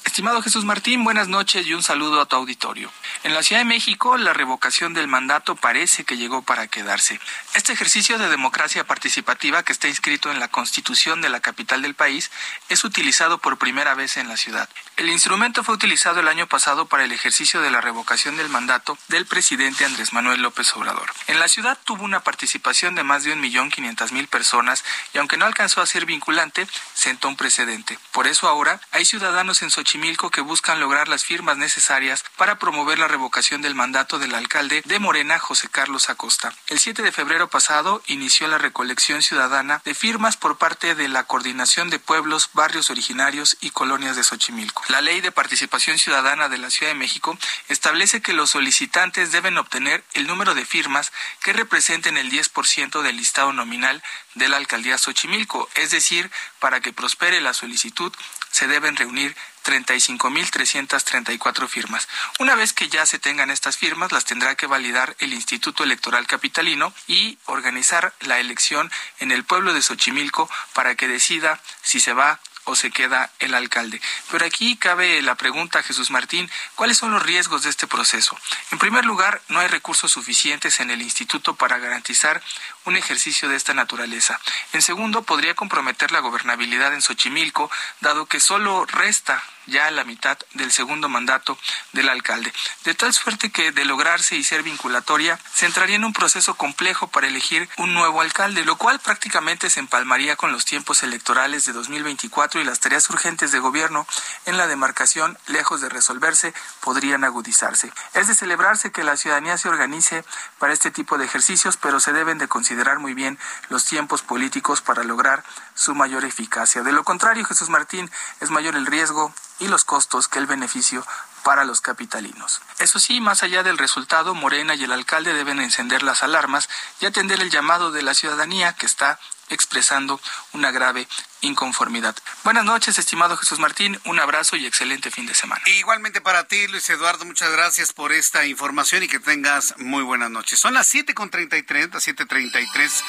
Estimado 0.04 0.42
Jesús 0.42 0.64
Martín, 0.64 1.04
buenas 1.04 1.28
noches 1.28 1.66
y 1.66 1.74
un 1.74 1.82
saludo 1.82 2.20
a 2.20 2.26
tu 2.26 2.34
auditorio. 2.34 2.90
En 3.22 3.34
la 3.34 3.42
Ciudad 3.42 3.60
de 3.60 3.66
México, 3.66 4.16
la 4.16 4.32
revocación 4.32 4.94
del 4.94 5.08
mandato 5.08 5.56
parece 5.56 6.04
que 6.04 6.16
llegó 6.16 6.42
para 6.42 6.68
quedarse. 6.68 7.20
Este 7.54 7.72
ejercicio 7.72 8.18
de 8.18 8.28
democracia 8.28 8.84
participativa 8.84 9.62
que 9.62 9.72
está 9.72 9.88
inscrito 9.88 10.30
en 10.30 10.40
la 10.40 10.48
Constitución 10.48 11.20
de 11.20 11.28
la 11.28 11.40
capital 11.40 11.82
del 11.82 11.94
país 11.94 12.30
es 12.68 12.82
utilizado 12.84 13.38
por 13.38 13.58
primera 13.58 13.94
vez 13.94 14.16
en 14.16 14.28
la 14.28 14.36
ciudad. 14.36 14.68
El 14.96 15.08
instrumento 15.08 15.64
fue 15.64 15.74
utilizado 15.74 16.20
el 16.20 16.28
año 16.28 16.46
pasado 16.46 16.86
para 16.86 17.04
el 17.04 17.12
ejercicio 17.12 17.60
de 17.60 17.70
la 17.70 17.80
revocación 17.80 18.36
del 18.36 18.48
mandato 18.48 18.98
del 19.08 19.26
presidente 19.26 19.84
Andrés 19.84 20.12
Manuel 20.12 20.42
López 20.42 20.74
Obrador. 20.76 21.10
En 21.26 21.38
la 21.40 21.48
ciudad 21.48 21.78
tuvo 21.84 22.04
una 22.04 22.20
participación 22.20 22.94
de 22.94 23.04
más 23.04 23.24
de 23.24 23.32
un 23.32 23.40
millón 23.40 23.70
quinientas 23.70 24.12
mil 24.12 24.28
personas 24.28 24.84
y 25.14 25.18
aunque 25.18 25.36
no 25.36 25.46
alcanzó 25.46 25.80
a 25.80 25.86
ser 25.86 26.04
vinculante, 26.04 26.66
sentó 26.94 27.28
un 27.28 27.36
precedente. 27.36 27.98
Por 28.12 28.26
eso 28.26 28.48
ahora 28.48 28.80
hay 28.92 29.04
ciudadanos 29.04 29.62
en 29.62 29.70
Xochimilco 29.90 30.30
que 30.30 30.40
buscan 30.40 30.78
lograr 30.78 31.08
las 31.08 31.24
firmas 31.24 31.56
necesarias 31.56 32.24
para 32.36 32.60
promover 32.60 33.00
la 33.00 33.08
revocación 33.08 33.60
del 33.60 33.74
mandato 33.74 34.20
del 34.20 34.36
alcalde 34.36 34.82
de 34.84 34.98
Morena, 35.00 35.40
José 35.40 35.68
Carlos 35.68 36.10
Acosta. 36.10 36.54
El 36.68 36.78
7 36.78 37.02
de 37.02 37.10
febrero 37.10 37.50
pasado 37.50 38.00
inició 38.06 38.46
la 38.46 38.58
recolección 38.58 39.20
ciudadana 39.20 39.82
de 39.84 39.96
firmas 39.96 40.36
por 40.36 40.58
parte 40.58 40.94
de 40.94 41.08
la 41.08 41.24
Coordinación 41.24 41.90
de 41.90 41.98
Pueblos, 41.98 42.50
Barrios 42.52 42.88
Originarios 42.90 43.56
y 43.60 43.70
Colonias 43.70 44.14
de 44.14 44.22
Xochimilco. 44.22 44.84
La 44.90 45.00
Ley 45.00 45.22
de 45.22 45.32
Participación 45.32 45.98
Ciudadana 45.98 46.48
de 46.48 46.58
la 46.58 46.70
Ciudad 46.70 46.92
de 46.92 46.98
México 46.98 47.36
establece 47.68 48.22
que 48.22 48.32
los 48.32 48.50
solicitantes 48.50 49.32
deben 49.32 49.58
obtener 49.58 50.04
el 50.12 50.28
número 50.28 50.54
de 50.54 50.66
firmas 50.66 51.10
que 51.42 51.52
representen 51.52 52.16
el 52.16 52.30
10% 52.30 53.02
del 53.02 53.16
listado 53.16 53.52
nominal 53.52 54.04
de 54.36 54.48
la 54.48 54.56
alcaldía 54.56 54.98
Xochimilco, 54.98 55.68
es 55.74 55.90
decir, 55.90 56.30
para 56.60 56.78
que 56.78 56.92
prospere 56.92 57.40
la 57.40 57.54
solicitud 57.54 58.12
se 58.50 58.66
deben 58.66 58.96
reunir 58.96 59.36
35.334 59.64 61.68
firmas. 61.68 62.08
Una 62.38 62.54
vez 62.54 62.72
que 62.72 62.88
ya 62.88 63.06
se 63.06 63.18
tengan 63.18 63.50
estas 63.50 63.76
firmas, 63.76 64.12
las 64.12 64.24
tendrá 64.24 64.54
que 64.54 64.66
validar 64.66 65.16
el 65.18 65.32
Instituto 65.32 65.84
Electoral 65.84 66.26
Capitalino 66.26 66.92
y 67.06 67.38
organizar 67.46 68.14
la 68.20 68.38
elección 68.38 68.90
en 69.18 69.32
el 69.32 69.44
pueblo 69.44 69.74
de 69.74 69.82
Xochimilco 69.82 70.48
para 70.72 70.94
que 70.94 71.08
decida 71.08 71.60
si 71.82 72.00
se 72.00 72.12
va 72.12 72.40
se 72.76 72.90
queda 72.90 73.30
el 73.38 73.54
alcalde. 73.54 74.00
Pero 74.30 74.44
aquí 74.44 74.76
cabe 74.76 75.22
la 75.22 75.34
pregunta, 75.34 75.82
Jesús 75.82 76.10
Martín, 76.10 76.50
¿cuáles 76.74 76.98
son 76.98 77.12
los 77.12 77.22
riesgos 77.22 77.62
de 77.62 77.70
este 77.70 77.86
proceso? 77.86 78.36
En 78.70 78.78
primer 78.78 79.04
lugar, 79.04 79.40
no 79.48 79.60
hay 79.60 79.68
recursos 79.68 80.12
suficientes 80.12 80.80
en 80.80 80.90
el 80.90 81.02
instituto 81.02 81.54
para 81.54 81.78
garantizar 81.78 82.42
un 82.84 82.96
ejercicio 82.96 83.48
de 83.48 83.56
esta 83.56 83.74
naturaleza. 83.74 84.40
En 84.72 84.82
segundo, 84.82 85.22
podría 85.22 85.54
comprometer 85.54 86.12
la 86.12 86.20
gobernabilidad 86.20 86.94
en 86.94 87.02
Xochimilco, 87.02 87.70
dado 88.00 88.26
que 88.26 88.40
solo 88.40 88.86
resta 88.86 89.42
ya 89.66 89.90
la 89.90 90.04
mitad 90.04 90.38
del 90.54 90.72
segundo 90.72 91.08
mandato 91.08 91.58
del 91.92 92.08
alcalde. 92.08 92.52
De 92.84 92.94
tal 92.94 93.12
suerte 93.12 93.50
que, 93.50 93.72
de 93.72 93.84
lograrse 93.84 94.36
y 94.36 94.44
ser 94.44 94.62
vinculatoria, 94.62 95.38
se 95.54 95.66
entraría 95.66 95.96
en 95.96 96.04
un 96.04 96.12
proceso 96.12 96.54
complejo 96.54 97.08
para 97.08 97.28
elegir 97.28 97.68
un 97.78 97.94
nuevo 97.94 98.20
alcalde, 98.20 98.64
lo 98.64 98.76
cual 98.76 99.00
prácticamente 99.00 99.70
se 99.70 99.80
empalmaría 99.80 100.36
con 100.36 100.52
los 100.52 100.64
tiempos 100.64 101.02
electorales 101.02 101.66
de 101.66 101.72
2024 101.72 102.60
y 102.60 102.64
las 102.64 102.80
tareas 102.80 103.08
urgentes 103.10 103.52
de 103.52 103.58
gobierno 103.58 104.06
en 104.46 104.56
la 104.56 104.66
demarcación, 104.66 105.38
lejos 105.46 105.80
de 105.80 105.88
resolverse, 105.88 106.54
podrían 106.80 107.24
agudizarse. 107.24 107.92
Es 108.14 108.26
de 108.28 108.34
celebrarse 108.34 108.92
que 108.92 109.04
la 109.04 109.16
ciudadanía 109.16 109.58
se 109.58 109.68
organice 109.68 110.24
para 110.58 110.72
este 110.72 110.90
tipo 110.90 111.18
de 111.18 111.24
ejercicios, 111.24 111.76
pero 111.76 112.00
se 112.00 112.12
deben 112.12 112.38
de 112.38 112.48
considerar 112.48 112.98
muy 112.98 113.14
bien 113.14 113.38
los 113.68 113.84
tiempos 113.84 114.22
políticos 114.22 114.80
para 114.80 115.04
lograr 115.04 115.44
su 115.80 115.94
mayor 115.94 116.26
eficacia. 116.26 116.82
De 116.82 116.92
lo 116.92 117.04
contrario, 117.04 117.42
Jesús 117.46 117.70
Martín, 117.70 118.10
es 118.40 118.50
mayor 118.50 118.76
el 118.76 118.84
riesgo 118.84 119.32
y 119.60 119.68
los 119.68 119.86
costos 119.86 120.28
que 120.28 120.38
el 120.38 120.46
beneficio 120.46 121.06
para 121.44 121.64
los 121.64 121.80
capitalinos. 121.80 122.60
Eso 122.78 122.98
sí, 122.98 123.20
más 123.20 123.42
allá 123.42 123.62
del 123.62 123.78
resultado, 123.78 124.34
Morena 124.34 124.74
y 124.74 124.84
el 124.84 124.92
alcalde 124.92 125.32
deben 125.34 125.60
encender 125.60 126.02
las 126.02 126.22
alarmas 126.22 126.68
y 127.00 127.06
atender 127.06 127.40
el 127.40 127.50
llamado 127.50 127.90
de 127.90 128.02
la 128.02 128.14
ciudadanía 128.14 128.72
que 128.74 128.86
está 128.86 129.18
expresando 129.50 130.20
una 130.52 130.70
grave 130.70 131.06
inconformidad. 131.42 132.14
Buenas 132.44 132.64
noches, 132.64 132.98
estimado 132.98 133.36
Jesús 133.36 133.58
Martín, 133.58 133.98
un 134.04 134.20
abrazo 134.20 134.56
y 134.56 134.66
excelente 134.66 135.10
fin 135.10 135.26
de 135.26 135.34
semana. 135.34 135.62
Igualmente 135.66 136.20
para 136.20 136.44
ti, 136.44 136.66
Luis 136.68 136.88
Eduardo, 136.88 137.24
muchas 137.24 137.50
gracias 137.50 137.92
por 137.92 138.12
esta 138.12 138.46
información 138.46 139.02
y 139.02 139.08
que 139.08 139.18
tengas 139.18 139.74
muy 139.78 140.02
buenas 140.02 140.30
noches. 140.30 140.58
Son 140.58 140.74
las 140.74 140.92
7.33, 140.94 141.92
las 141.92 142.06
7.33. 142.06 143.02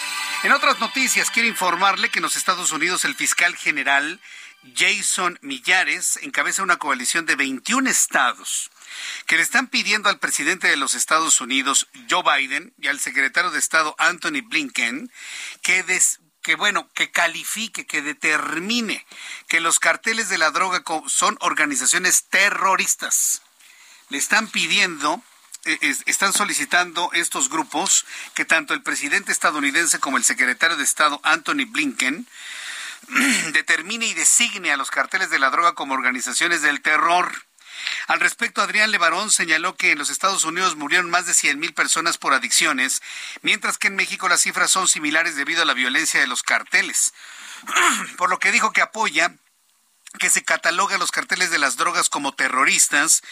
En 0.44 0.52
otras 0.52 0.80
noticias, 0.80 1.30
quiero 1.30 1.48
informarle 1.48 2.10
que 2.10 2.20
en 2.20 2.24
los 2.24 2.36
Estados 2.36 2.72
Unidos 2.72 3.06
el 3.06 3.16
fiscal 3.16 3.56
general 3.56 4.20
Jason 4.76 5.40
Millares 5.42 6.20
encabeza 6.22 6.64
una 6.64 6.78
coalición 6.78 7.26
de 7.26 7.36
21 7.36 7.90
estados 7.90 8.72
que 9.26 9.38
le 9.38 9.42
están 9.42 9.68
pidiendo 9.68 10.10
al 10.10 10.20
presidente 10.20 10.68
de 10.68 10.76
los 10.76 10.94
Estados 10.94 11.42
Unidos, 11.42 11.88
Joe 12.10 12.24
Biden, 12.24 12.74
y 12.80 12.88
al 12.88 13.00
secretario 13.00 13.50
de 13.50 13.60
Estado, 13.60 13.96
Anthony 13.98 14.42
Blinken, 14.44 15.12
que, 15.62 15.84
que 16.42 16.56
bueno, 16.56 16.90
que 16.94 17.12
califique, 17.12 17.86
que 17.86 18.02
determine 18.02 19.06
que 19.48 19.62
los 19.62 19.80
carteles 19.80 20.30
de 20.30 20.38
la 20.38 20.52
droga 20.52 20.84
son 21.08 21.38
organizaciones 21.42 22.26
terroristas. 22.26 23.42
Le 24.10 24.18
están 24.18 24.48
pidiendo 24.48 25.24
eh, 25.64 25.96
están 26.08 26.34
solicitando 26.34 27.12
estos 27.14 27.50
grupos 27.50 28.06
que 28.34 28.46
tanto 28.46 28.74
el 28.74 28.82
presidente 28.82 29.32
estadounidense 29.32 30.00
como 30.00 30.18
el 30.18 30.24
secretario 30.24 30.76
de 30.76 30.84
Estado 30.84 31.22
Anthony 31.24 31.66
Blinken 31.68 32.28
determine 33.54 34.06
y 34.06 34.14
designe 34.14 34.72
a 34.72 34.78
los 34.78 34.92
carteles 34.92 35.30
de 35.30 35.40
la 35.40 35.50
droga 35.50 35.74
como 35.74 35.94
organizaciones 35.94 36.62
del 36.62 36.82
terror. 36.82 37.32
Al 38.08 38.20
respecto, 38.20 38.62
Adrián 38.62 38.92
Levarón 38.92 39.32
señaló 39.32 39.76
que 39.76 39.92
en 39.92 39.98
los 39.98 40.10
Estados 40.10 40.44
Unidos 40.44 40.76
murieron 40.76 41.10
más 41.10 41.26
de 41.26 41.34
100.000 41.34 41.74
personas 41.74 42.18
por 42.18 42.34
adicciones, 42.34 43.02
mientras 43.42 43.78
que 43.78 43.88
en 43.88 43.96
México 43.96 44.30
las 44.30 44.42
cifras 44.42 44.72
son 44.72 44.88
similares 44.88 45.36
debido 45.36 45.64
a 45.64 45.66
la 45.66 45.74
violencia 45.74 46.20
de 46.20 46.28
los 46.28 46.44
carteles. 46.44 47.14
por 48.18 48.30
lo 48.30 48.40
que 48.40 48.52
dijo 48.52 48.72
que 48.72 48.82
apoya 48.82 49.36
que 50.20 50.30
se 50.30 50.44
cataloga 50.44 50.96
a 50.96 51.00
los 51.00 51.12
carteles 51.12 51.52
de 51.52 51.58
las 51.58 51.78
drogas 51.78 52.10
como 52.10 52.34
terroristas, 52.34 53.24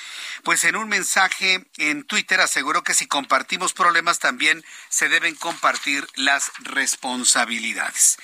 pues 0.44 0.64
en 0.64 0.76
un 0.76 0.88
mensaje 0.88 1.66
en 1.78 2.04
Twitter 2.04 2.40
aseguró 2.42 2.84
que 2.84 2.94
si 2.94 3.08
compartimos 3.08 3.74
problemas 3.74 4.20
también 4.20 4.64
se 4.88 5.10
deben 5.10 5.36
compartir 5.36 6.08
las 6.16 6.52
responsabilidades. 6.60 8.18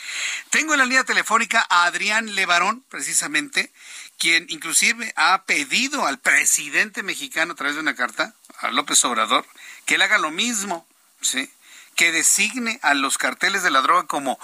Tengo 0.50 0.74
en 0.74 0.80
la 0.80 0.86
línea 0.86 1.04
telefónica 1.04 1.66
a 1.70 1.86
Adrián 1.86 2.36
Levarón, 2.36 2.84
precisamente, 2.90 3.72
quien 4.18 4.46
inclusive 4.50 5.14
ha 5.18 5.44
pedido 5.44 6.06
al 6.06 6.20
presidente 6.20 7.04
mexicano 7.04 7.54
a 7.54 7.56
través 7.56 7.76
de 7.76 7.82
una 7.82 7.96
carta, 7.96 8.34
a 8.60 8.72
López 8.72 9.04
Obrador, 9.04 9.46
que 9.86 9.96
él 9.96 10.02
haga 10.02 10.18
lo 10.18 10.32
mismo, 10.32 10.88
¿sí? 11.22 11.52
que 11.96 12.12
designe 12.12 12.80
a 12.84 12.94
los 12.94 13.18
carteles 13.18 13.64
de 13.64 13.72
la 13.72 13.82
droga 13.82 14.06
como 14.06 14.38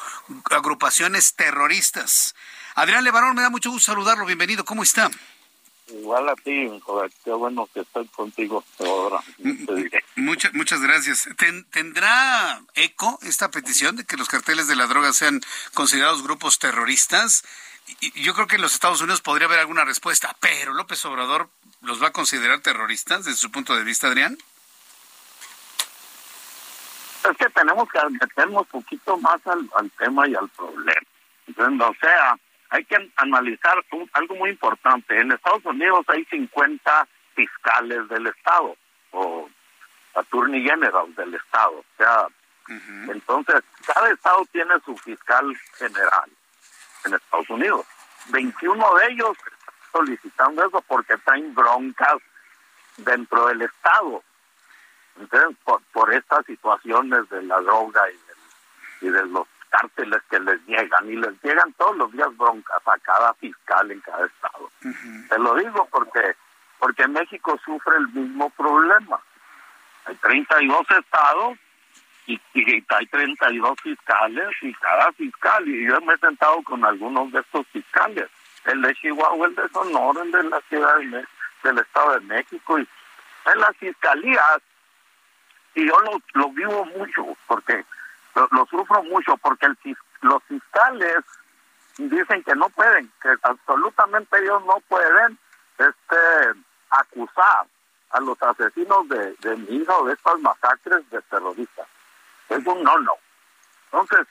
agrupaciones 0.49 1.35
terroristas. 1.35 2.33
Adrián 2.75 3.03
Levarón, 3.03 3.35
me 3.35 3.41
da 3.41 3.49
mucho 3.49 3.71
gusto 3.71 3.91
saludarlo. 3.91 4.25
Bienvenido, 4.25 4.63
¿cómo 4.65 4.83
está? 4.83 5.09
Igual 5.87 6.29
a 6.29 6.35
ti, 6.35 6.69
qué 7.25 7.31
bueno 7.31 7.67
que 7.73 7.81
estoy 7.81 8.07
contigo 8.07 8.63
ahora. 8.79 9.19
Muchas, 10.15 10.53
muchas 10.53 10.81
gracias. 10.81 11.27
¿Tendrá 11.71 12.61
eco 12.75 13.19
esta 13.23 13.51
petición 13.51 13.97
de 13.97 14.05
que 14.05 14.15
los 14.15 14.29
carteles 14.29 14.67
de 14.67 14.77
la 14.77 14.87
droga 14.87 15.11
sean 15.11 15.41
considerados 15.73 16.23
grupos 16.23 16.59
terroristas? 16.59 17.43
Yo 18.15 18.33
creo 18.33 18.47
que 18.47 18.55
en 18.55 18.61
los 18.61 18.73
Estados 18.73 19.01
Unidos 19.01 19.19
podría 19.21 19.47
haber 19.47 19.59
alguna 19.59 19.83
respuesta, 19.83 20.35
pero 20.39 20.73
López 20.73 21.03
Obrador 21.05 21.49
los 21.81 22.01
va 22.01 22.07
a 22.07 22.13
considerar 22.13 22.61
terroristas 22.61 23.25
desde 23.25 23.39
su 23.39 23.51
punto 23.51 23.75
de 23.75 23.83
vista, 23.83 24.07
Adrián. 24.07 24.37
Es 27.29 27.37
que 27.37 27.49
tenemos 27.49 27.89
que 27.89 27.99
meternos 28.11 28.65
un 28.71 28.81
poquito 28.81 29.17
más 29.17 29.45
al, 29.45 29.69
al 29.75 29.91
tema 29.91 30.27
y 30.27 30.35
al 30.35 30.47
problema. 30.49 31.87
O 31.87 31.95
sea, 31.99 32.37
hay 32.71 32.85
que 32.85 33.11
analizar 33.17 33.83
algo 34.13 34.35
muy 34.35 34.49
importante. 34.49 35.19
En 35.19 35.31
Estados 35.31 35.63
Unidos 35.65 36.05
hay 36.07 36.23
50 36.25 37.07
fiscales 37.35 38.07
del 38.07 38.27
Estado 38.27 38.77
o 39.11 39.49
attorney 40.15 40.63
general 40.63 41.13
del 41.15 41.35
Estado. 41.35 41.79
O 41.79 41.85
sea, 41.97 42.27
entonces 43.09 43.61
cada 43.85 44.09
Estado 44.09 44.45
tiene 44.53 44.73
su 44.85 44.97
fiscal 44.97 45.53
general 45.77 46.31
en 47.05 47.13
Estados 47.13 47.49
Unidos. 47.49 47.85
21 48.29 48.95
de 48.95 49.07
ellos 49.07 49.37
solicitando 49.91 50.65
eso 50.65 50.81
porque 50.87 51.17
traen 51.17 51.53
broncas 51.53 52.17
dentro 52.97 53.47
del 53.47 53.63
Estado. 53.63 54.23
Entonces, 55.19 55.57
por, 55.65 55.81
por 55.91 56.13
estas 56.13 56.45
situaciones 56.45 57.29
de 57.29 57.43
la 57.43 57.59
droga 57.59 58.01
y 59.01 59.09
de 59.09 59.25
los 59.25 59.45
cárteles 59.71 60.21
que 60.29 60.39
les 60.39 60.61
llegan 60.67 61.09
y 61.09 61.15
les 61.15 61.41
llegan 61.41 61.73
todos 61.73 61.95
los 61.97 62.11
días 62.11 62.35
broncas 62.37 62.81
a 62.85 62.99
cada 62.99 63.33
fiscal 63.35 63.89
en 63.89 63.99
cada 64.01 64.25
estado. 64.25 64.69
Te 65.29 65.39
lo 65.39 65.55
digo 65.55 65.87
porque 65.91 66.35
porque 66.79 67.07
México 67.07 67.59
sufre 67.63 67.95
el 67.97 68.07
mismo 68.09 68.49
problema. 68.51 69.19
Hay 70.05 70.15
32 70.15 70.81
estados 70.89 71.57
y, 72.25 72.41
y 72.55 72.83
hay 72.89 73.05
32 73.05 73.79
fiscales 73.81 74.49
y 74.61 74.73
cada 74.73 75.11
fiscal, 75.13 75.67
y 75.67 75.85
yo 75.85 76.01
me 76.01 76.15
he 76.15 76.17
sentado 76.17 76.61
con 76.63 76.83
algunos 76.83 77.31
de 77.31 77.39
estos 77.39 77.67
fiscales, 77.67 78.27
el 78.65 78.81
de 78.81 78.95
Chihuahua, 78.95 79.47
el 79.47 79.55
de 79.55 79.69
Sonora, 79.69 80.23
el 80.23 80.31
de 80.31 80.43
la 80.43 80.61
Ciudad 80.61 80.97
de 80.97 81.25
del 81.63 81.77
Estado 81.77 82.13
de 82.13 82.21
México, 82.21 82.79
y 82.79 82.87
en 83.45 83.59
las 83.59 83.77
fiscalías, 83.77 84.61
y 85.75 85.85
yo 85.85 85.93
lo, 85.99 86.19
lo 86.33 86.49
vivo 86.49 86.85
mucho, 86.85 87.37
porque 87.45 87.85
lo, 88.35 88.65
sufro 88.65 89.03
mucho 89.03 89.37
porque 89.37 89.65
el, 89.65 89.77
los 90.21 90.43
fiscales 90.43 91.17
dicen 91.97 92.43
que 92.43 92.55
no 92.55 92.69
pueden, 92.69 93.11
que 93.21 93.29
absolutamente 93.43 94.37
ellos 94.39 94.63
no 94.65 94.79
pueden 94.87 95.37
este 95.77 96.59
acusar 96.89 97.65
a 98.11 98.19
los 98.19 98.41
asesinos 98.41 99.07
de, 99.09 99.35
de 99.39 99.55
mi 99.57 99.77
hija 99.77 99.97
o 99.97 100.05
de 100.05 100.13
estas 100.13 100.39
masacres 100.39 101.09
de 101.09 101.21
terroristas. 101.23 101.87
Es 102.49 102.65
un 102.65 102.83
no, 102.83 102.99
no. 102.99 103.13
Entonces, 103.85 104.27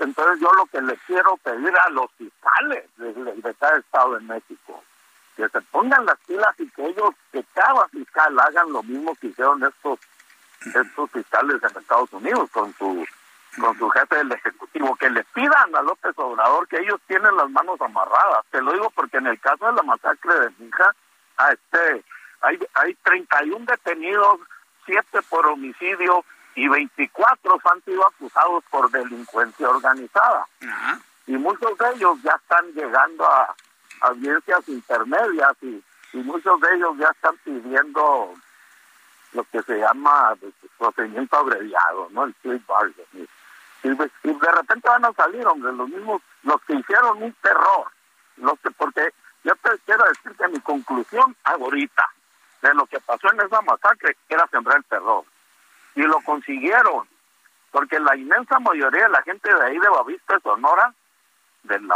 entonces 0.00 0.40
yo 0.40 0.52
lo 0.52 0.66
que 0.66 0.80
le 0.82 0.96
quiero 1.06 1.36
pedir 1.38 1.74
a 1.76 1.90
los 1.90 2.10
fiscales 2.12 2.84
de, 2.96 3.12
de, 3.14 3.54
cada 3.54 3.78
estado 3.78 4.14
de 4.14 4.20
México, 4.20 4.82
que 5.36 5.48
se 5.48 5.60
pongan 5.62 6.04
las 6.04 6.18
pilas 6.26 6.54
y 6.58 6.68
que 6.70 6.86
ellos, 6.86 7.14
que 7.32 7.44
cada 7.54 7.88
fiscal 7.88 8.38
hagan 8.38 8.72
lo 8.72 8.82
mismo 8.82 9.14
que 9.16 9.28
hicieron 9.28 9.62
estos, 9.64 9.98
estos 10.74 11.10
fiscales 11.10 11.62
en 11.62 11.78
Estados 11.78 12.12
Unidos 12.12 12.50
con 12.50 12.74
su 12.74 13.06
con 13.60 13.78
su 13.78 13.88
jefe 13.90 14.16
del 14.16 14.32
Ejecutivo, 14.32 14.96
que 14.96 15.10
le 15.10 15.24
pidan 15.24 15.74
a 15.74 15.82
López 15.82 16.12
Obrador 16.16 16.68
que 16.68 16.78
ellos 16.78 17.00
tienen 17.06 17.36
las 17.36 17.50
manos 17.50 17.80
amarradas. 17.80 18.44
Te 18.50 18.60
lo 18.60 18.72
digo 18.72 18.90
porque 18.90 19.18
en 19.18 19.26
el 19.26 19.40
caso 19.40 19.66
de 19.66 19.72
la 19.72 19.82
masacre 19.82 20.34
de 20.40 20.50
mi 20.58 20.68
hija, 20.68 20.94
a 21.38 21.52
este, 21.52 22.04
hay, 22.40 22.58
hay 22.74 22.94
31 22.94 23.66
detenidos, 23.66 24.40
7 24.86 25.22
por 25.28 25.46
homicidio 25.46 26.24
y 26.54 26.68
24 26.68 27.60
han 27.64 27.82
sido 27.82 28.06
acusados 28.06 28.64
por 28.70 28.90
delincuencia 28.90 29.68
organizada. 29.68 30.46
Y 31.26 31.36
muchos 31.36 31.76
de 31.78 31.90
ellos 31.94 32.18
ya 32.22 32.32
están 32.32 32.72
llegando 32.72 33.24
a 33.24 33.54
audiencias 34.00 34.68
intermedias 34.68 35.52
y, 35.62 35.82
y 36.12 36.18
muchos 36.18 36.60
de 36.60 36.74
ellos 36.76 36.96
ya 36.98 37.08
están 37.08 37.36
pidiendo 37.38 38.34
lo 39.32 39.44
que 39.44 39.62
se 39.62 39.78
llama 39.78 40.34
procedimiento 40.78 41.36
abreviado, 41.36 42.08
¿no? 42.10 42.24
El 42.24 42.34
plea 42.34 42.58
bargaining. 42.66 43.28
Y, 43.86 44.32
de 44.32 44.52
repente 44.52 44.88
van 44.88 45.04
a 45.04 45.12
salir, 45.12 45.46
hombre, 45.46 45.72
los 45.72 45.88
mismos, 45.88 46.20
los 46.42 46.60
que 46.62 46.74
hicieron 46.74 47.22
un 47.22 47.32
terror, 47.34 47.86
los 48.36 48.58
que, 48.60 48.70
porque 48.72 49.10
yo 49.44 49.54
te 49.56 49.70
quiero 49.84 50.04
decir 50.06 50.32
que 50.36 50.48
mi 50.48 50.60
conclusión 50.60 51.36
ahorita 51.44 52.08
de 52.62 52.74
lo 52.74 52.86
que 52.86 52.98
pasó 53.00 53.32
en 53.32 53.40
esa 53.40 53.62
masacre 53.62 54.16
era 54.28 54.46
sembrar 54.48 54.78
el 54.78 54.84
terror. 54.84 55.24
Y 55.94 56.02
lo 56.02 56.20
consiguieron, 56.22 57.06
porque 57.70 58.00
la 58.00 58.16
inmensa 58.16 58.58
mayoría 58.58 59.04
de 59.04 59.10
la 59.10 59.22
gente 59.22 59.54
de 59.54 59.62
ahí 59.62 59.78
de 59.78 59.88
Bavista, 59.88 60.40
Sonora, 60.40 60.92
del 61.62 61.88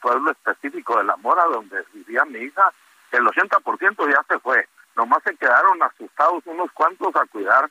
pueblo 0.00 0.30
específico 0.30 0.98
de 0.98 1.04
La 1.04 1.16
Mora, 1.16 1.44
donde 1.44 1.84
vivía 1.92 2.24
mi 2.24 2.38
hija, 2.38 2.72
el 3.10 3.24
80% 3.24 4.10
ya 4.10 4.22
se 4.28 4.38
fue. 4.38 4.68
Nomás 4.94 5.22
se 5.24 5.36
quedaron 5.36 5.82
asustados 5.82 6.42
unos 6.46 6.70
cuantos 6.72 7.14
a 7.16 7.26
cuidar 7.26 7.68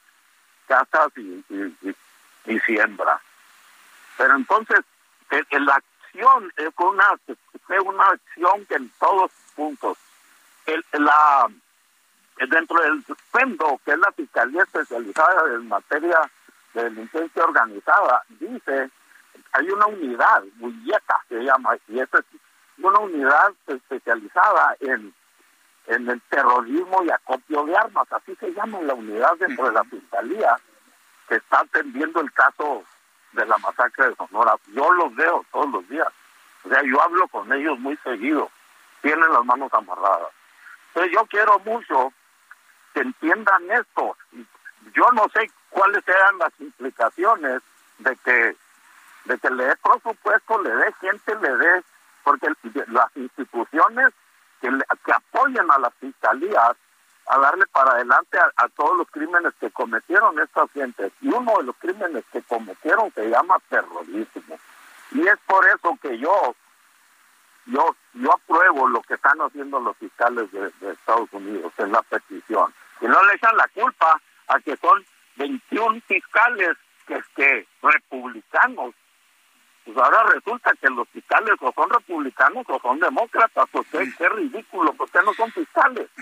casas 0.68 1.10
y, 1.15 1.43
y, 1.49 1.95
y 2.45 2.60
siembra. 2.60 3.22
Pero 4.22 4.35
entonces, 4.35 4.81
en 5.31 5.65
la 5.65 5.73
acción 5.73 6.53
es 6.56 6.69
una, 6.77 7.19
una 7.84 8.06
acción 8.06 8.65
que 8.68 8.76
en 8.76 8.88
todos 8.99 9.31
puntos, 9.56 9.98
el, 10.68 10.85
la 10.91 11.48
dentro 12.38 12.80
del 12.81 13.03
FENDO, 13.31 13.81
que 13.84 13.93
es 13.93 13.98
la 13.98 14.11
Fiscalía 14.11 14.61
Especializada 14.61 15.56
en 15.56 15.68
Materia 15.68 16.19
de 16.76 16.84
Delincuencia 16.84 17.43
Organizada, 17.43 18.22
dice, 18.39 18.91
hay 19.53 19.69
una 19.72 19.88
unidad, 19.88 20.43
Bulleta 20.57 21.18
se 21.27 21.39
llama, 21.39 21.76
y 21.88 21.99
esa 21.99 22.19
es 22.19 22.26
una 22.77 22.99
unidad 22.99 23.53
especializada 23.65 24.76
en, 24.81 25.15
en 25.88 26.10
el 26.10 26.22
terrorismo 26.30 27.03
y 27.03 27.10
acopio 27.10 27.65
de 27.65 27.76
armas, 27.76 28.07
así 28.11 28.35
se 28.35 28.53
llama 28.53 28.81
la 28.81 28.93
unidad 28.93 29.35
dentro 29.39 29.65
de 29.65 29.73
la 29.73 29.84
fiscalía 29.84 30.57
que 31.27 31.38
está 31.38 31.61
atendiendo 31.61 32.22
el 32.22 32.31
caso 32.34 32.84
de 33.34 33.45
la 33.45 33.58
masacre 33.58 34.10
de 34.10 34.16
Sonora. 34.16 34.56
Yo 34.68 34.91
los 34.94 35.16
veo 35.16 35.45
todos 35.52 35.70
los 35.70 35.90
días, 35.90 36.08
o 36.64 36.70
sea, 36.70 36.82
yo 36.84 37.02
hablo 37.02 37.28
con 37.28 37.52
ellos 37.53 37.80
muy 37.80 37.98
seguido, 37.98 38.49
tienen 39.02 39.32
las 39.32 39.45
manos 39.45 39.74
amarradas. 39.74 40.30
Entonces 40.88 41.14
yo 41.14 41.26
quiero 41.26 41.60
mucho 41.60 42.14
que 42.94 43.02
entiendan 43.02 43.72
esto. 43.72 44.18
Yo 44.94 45.06
no 45.14 45.28
sé 45.34 45.49
cuáles 45.70 46.03
sean 46.03 46.38
las 46.38 46.52
implicaciones 46.60 47.62
de 47.99 48.16
que 48.18 48.56
de 49.26 49.38
que 49.38 49.49
le 49.52 49.66
dé 49.66 49.76
presupuesto, 49.78 50.62
le 50.64 50.76
dé 50.76 50.94
gente, 50.99 51.36
le 51.36 51.56
dé, 51.58 51.84
porque 52.24 52.48
las 52.88 53.16
instituciones 53.16 54.14
que, 54.60 54.70
que 55.06 55.12
apoyen 55.14 55.70
a 55.70 55.78
las 55.78 55.94
fiscalías 55.95 56.76
a 57.27 57.38
darle 57.38 57.65
para 57.68 57.91
adelante 57.91 58.38
a, 58.39 58.68
todos 58.69 58.98
los 58.98 59.07
crímenes 59.10 59.53
que 59.60 59.72
cometieron 59.72 60.39
estas 60.39 60.72
gentes. 60.72 61.11
Y 61.22 61.30
uno 61.30 61.57
de 61.57 61.64
los 61.64 61.76
crímenes 61.77 62.23
que 62.31 62.41
cometieron 62.41 63.11
se 63.14 63.30
llama 63.30 63.57
terrorismo. 63.69 64.60
Y 65.11 65.27
es 65.27 65.38
por 65.45 65.65
eso 65.68 65.98
que 66.02 66.18
yo 66.18 66.56
yo 67.68 67.95
yo 68.14 68.34
apruebo 68.34 68.88
lo 68.88 69.02
que 69.03 69.14
están 69.14 69.39
haciendo 69.39 69.80
los 69.80 69.95
fiscales 69.98 70.52
de, 70.52 70.91
Estados 70.91 71.31
Unidos 71.31 71.72
en 71.77 71.91
la 71.91 72.02
petición. 72.02 72.73
Y 72.99 73.06
no 73.06 73.23
le 73.23 73.35
echan 73.35 73.56
la 73.56 73.68
culpa 73.69 74.19
a 74.48 74.60
que 74.60 74.76
son 74.77 75.06
21 75.38 76.02
fiscales 76.07 76.77
que 77.35 77.68
republicanos 77.81 78.93
pues 79.86 79.98
ahora 79.98 80.24
resulta 80.34 80.74
que 80.80 80.90
los 80.90 81.08
fiscales 81.10 81.56
o 81.60 81.72
son 81.74 81.90
republicanos 81.90 82.66
o 82.68 82.80
son 82.80 82.99
demócratas, 82.99 83.66
pues 83.72 83.88
qué, 83.91 84.30
ridículo, 84.30 84.94
porque 84.94 85.20
no 85.26 85.34
son 85.34 85.52
fiscales. 85.52 86.08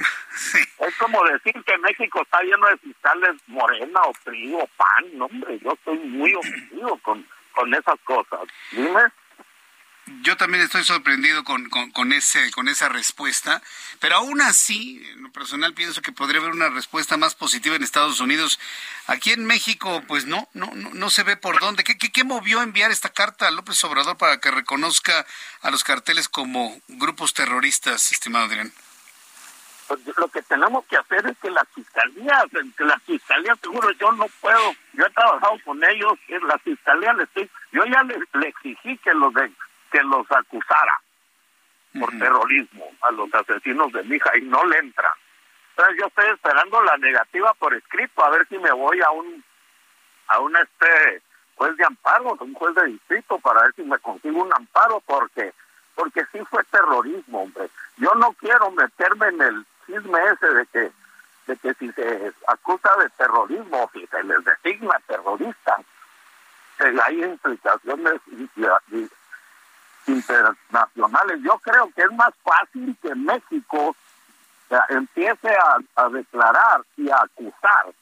Es 0.80 0.98
como 0.98 1.22
decir 1.26 1.54
que 1.66 1.78
México 1.80 2.22
está 2.22 2.42
lleno 2.42 2.66
de 2.68 2.78
fiscales 2.78 3.36
morena 3.48 4.00
o 4.04 4.14
PRI 4.24 4.54
o 4.56 4.66
PAN, 4.78 5.06
no 5.14 5.26
hombre, 5.26 5.60
yo 5.60 5.74
estoy 5.74 5.98
muy 6.00 6.34
ofendido 6.34 6.98
con, 7.04 7.28
con 7.54 7.74
esas 7.74 8.00
cosas. 8.06 8.40
Dime. 8.72 9.02
Yo 10.22 10.38
también 10.38 10.64
estoy 10.64 10.84
sorprendido 10.84 11.44
con, 11.44 11.70
con, 11.70 12.14
ese, 12.14 12.52
con 12.52 12.68
esa 12.68 12.90
respuesta, 12.90 13.62
pero 14.00 14.16
aún 14.16 14.42
así, 14.42 15.04
en 15.12 15.24
lo 15.24 15.32
personal 15.32 15.74
pienso 15.74 16.02
que 16.02 16.12
podría 16.12 16.42
haber 16.42 16.52
una 16.52 16.70
respuesta 16.70 17.16
más 17.16 17.36
positiva 17.36 17.76
en 17.76 17.84
Estados 17.84 18.20
Unidos. 18.20 18.60
Aquí 19.08 19.32
en 19.32 19.46
México, 19.46 20.04
pues 20.08 20.26
no, 20.26 20.48
no, 20.54 20.72
no, 20.74 21.10
se 21.10 21.24
ve 21.24 21.38
por 21.38 21.60
dónde. 21.60 21.84
¿Qué, 21.84 21.98
qué, 21.98 22.24
movió 22.24 22.62
enviar 22.62 22.92
esta 22.92 23.10
carta 23.10 23.48
a 23.48 23.52
López 23.52 23.84
Obrador 23.84 24.18
para 24.18 24.40
que 24.40 24.52
reconozca 24.52 25.26
a 25.62 25.72
los 25.72 25.84
carteles 25.84 26.28
como 26.28 26.80
grupos 26.88 27.34
terroristas, 27.34 28.12
estimado 28.12 28.46
Adrián? 28.46 28.74
Pues 29.88 30.00
lo 30.18 30.28
que 30.28 30.42
tenemos 30.44 30.86
que 30.86 30.98
hacer 30.98 31.26
es 31.28 31.38
que 31.40 31.50
las 31.50 31.68
fiscalías, 31.74 32.46
que 32.78 32.84
las 32.84 33.02
fiscalías, 33.04 33.58
seguro 33.60 33.92
yo 33.92 34.12
no 34.12 34.28
puedo, 34.42 34.76
yo 34.94 35.06
he 35.06 35.10
trabajado 35.12 35.58
con 35.66 35.84
ellos, 35.84 36.14
la 36.48 36.58
fiscalía 36.60 37.14
les 37.14 37.28
estoy, 37.28 37.50
yo 37.72 37.86
ya 37.86 38.04
le 38.04 38.48
exigí 38.48 38.98
que 38.98 39.14
los 39.14 39.34
de 39.34 39.52
que 39.92 40.02
los 40.04 40.30
acusara 40.32 41.02
por 42.00 42.10
terrorismo 42.18 42.86
a 43.02 43.12
los 43.12 43.34
asesinos 43.34 43.92
de 43.92 44.04
mi 44.04 44.18
hija 44.18 44.38
y 44.38 44.42
no 44.42 44.64
le 44.66 44.78
entran. 44.78 45.12
Entonces 45.72 45.98
yo 46.00 46.08
estoy 46.08 46.30
esperando 46.30 46.84
la 46.84 46.98
negativa 46.98 47.54
por 47.56 47.74
escrito 47.74 48.24
a 48.24 48.30
ver 48.30 48.48
si 48.48 48.58
me 48.58 48.72
voy 48.72 49.02
a 49.02 49.12
un 49.12 49.44
a 50.28 50.40
un 50.40 50.56
este 50.56 51.22
juez 51.56 51.76
de 51.78 51.86
amparo, 51.86 52.38
un 52.40 52.54
juez 52.54 52.76
de 52.76 52.86
distrito 52.86 53.40
para 53.40 53.64
ver 53.64 53.74
si 53.76 53.84
me 53.84 53.98
consigo 54.00 54.44
un 54.44 54.54
amparo 54.54 55.02
porque 55.06 55.54
porque 55.96 56.24
sí 56.32 56.40
fue 56.50 56.64
terrorismo, 56.66 57.44
hombre. 57.44 57.70
Yo 57.98 58.14
no 58.16 58.32
quiero 58.34 58.72
meterme 58.72 59.28
en 59.28 59.42
el 59.42 59.66
chisme 59.86 60.20
ese 60.32 60.54
de 60.54 60.66
que 60.68 60.92
de 61.48 61.58
que 61.58 61.74
si 61.74 61.92
se 61.94 62.34
acusa 62.48 62.90
de 62.98 63.10
terrorismo 63.10 63.84
o 63.84 63.90
si 63.92 64.06
se 64.06 64.24
les 64.24 64.46
designa 64.46 65.02
terroristas, 65.08 65.80
hay 66.80 67.24
implicaciones 67.24 68.22
internacionales. 70.08 71.40
Yo 71.44 71.58
creo 71.60 71.90
que 71.96 72.02
es 72.02 72.12
más 72.12 72.34
fácil 72.44 72.96
que 73.02 73.14
México 73.16 73.96
empiece 74.90 75.50
a, 75.96 76.10
declarar 76.10 76.84
y 76.98 77.10
a 77.10 77.22
acusar 77.22 77.94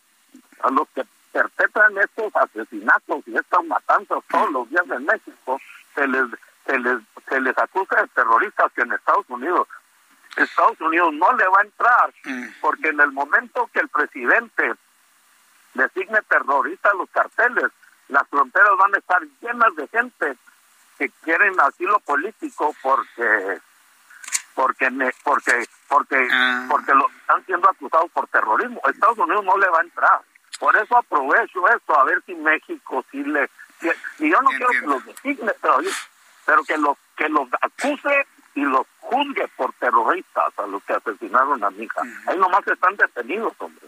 a 0.62 0.70
los 0.70 0.88
que 0.90 1.04
perpetran 1.32 1.98
estos 1.98 2.36
asesinatos 2.36 3.28
y 3.28 3.38
estas 3.38 3.64
matanzas 3.66 4.20
todos 4.30 4.52
los 4.52 4.70
días 4.70 4.86
en 4.90 5.06
México, 5.06 5.62
se 5.94 6.08
les, 6.08 6.26
se 6.66 6.80
les, 6.80 7.00
se 7.30 7.40
les 7.40 7.58
acusa 7.58 8.02
de 8.02 8.08
terroristas 8.08 8.72
que 8.74 8.82
en 8.82 8.94
Estados 8.94 9.26
Unidos. 9.30 9.68
Estados 10.36 10.80
Unidos 10.82 11.14
no 11.14 11.32
le 11.34 11.48
va 11.48 11.60
a 11.60 11.64
entrar 11.64 12.14
porque 12.62 12.90
en 12.90 13.00
el 13.00 13.12
momento 13.12 13.70
que 13.74 13.80
el 13.80 13.90
presidente 13.90 14.74
designe 15.74 16.22
terroristas 16.24 16.94
a 16.94 16.98
los 16.98 17.10
carteles, 17.10 17.72
las 18.10 18.28
fronteras 18.30 18.72
van 18.78 18.96
a 18.96 18.98
estar 18.98 19.22
llenas 19.42 19.76
de 19.76 19.88
gente 19.88 20.38
que 20.98 21.10
quieren 21.24 21.60
asilo 21.60 22.00
político 22.00 22.76
porque 22.82 23.60
porque 24.56 24.90
porque 25.24 25.68
porque 25.88 26.28
ah. 26.32 26.66
porque 26.70 26.94
lo 26.94 27.08
están 27.10 27.46
siendo 27.46 27.70
acusados 27.70 28.12
por 28.12 28.28
terrorismo. 28.28 28.82
Estados 28.90 29.18
Unidos 29.18 29.46
no 29.46 29.58
le 29.58 29.70
va 29.70 29.80
a 29.80 29.84
entrar. 29.84 30.22
Por 30.60 30.76
eso 30.76 30.98
aprovecho 30.98 31.68
esto 31.70 32.00
a 32.00 32.04
ver 32.06 32.22
si 32.26 32.34
México 32.36 33.06
sí 33.12 33.24
le 33.24 33.50
y 34.20 34.30
yo 34.32 34.42
no 34.42 34.50
quiero 34.50 34.70
que 34.70 34.88
los 34.88 35.06
designe, 35.06 35.54
pero, 35.62 35.78
pero 36.46 36.64
que 36.64 36.78
los 36.78 36.98
que 37.16 37.30
los 37.30 37.48
acuse 37.62 38.28
y 38.58 38.62
los 38.62 38.88
juzgue 39.02 39.48
por 39.56 39.72
terroristas 39.74 40.52
a 40.58 40.66
los 40.66 40.84
que 40.84 40.94
asesinaron 40.94 41.64
a 41.64 41.70
mi 41.70 41.84
hija. 41.84 42.02
Ahí 42.26 42.38
nomás 42.38 42.66
están 42.68 42.96
detenidos, 42.98 43.54
hombre. 43.60 43.88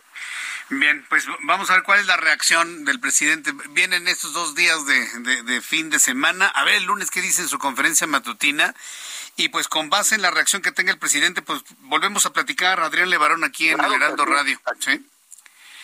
Bien, 0.69 1.03
pues 1.09 1.25
vamos 1.41 1.71
a 1.71 1.73
ver 1.73 1.83
cuál 1.83 1.99
es 1.99 2.05
la 2.05 2.17
reacción 2.17 2.85
del 2.85 2.99
presidente. 2.99 3.51
Vienen 3.71 4.07
estos 4.07 4.33
dos 4.33 4.53
días 4.53 4.85
de, 4.85 5.41
de, 5.41 5.61
fin 5.61 5.89
de 5.89 5.97
semana. 5.97 6.47
A 6.49 6.63
ver 6.63 6.75
el 6.75 6.83
lunes 6.83 7.09
qué 7.09 7.21
dice 7.21 7.41
en 7.41 7.47
su 7.47 7.57
conferencia 7.57 8.05
matutina. 8.05 8.75
Y 9.35 9.49
pues 9.49 9.67
con 9.67 9.89
base 9.89 10.13
en 10.13 10.21
la 10.21 10.29
reacción 10.29 10.61
que 10.61 10.71
tenga 10.71 10.91
el 10.91 10.99
presidente, 10.99 11.41
pues 11.41 11.63
volvemos 11.79 12.27
a 12.27 12.33
platicar. 12.33 12.79
Adrián 12.79 13.09
Levarón 13.09 13.43
aquí 13.43 13.69
en 13.69 13.83
el 13.83 13.93
Heraldo 13.93 14.25
Radio. 14.25 14.59
¿Sí? 14.79 15.03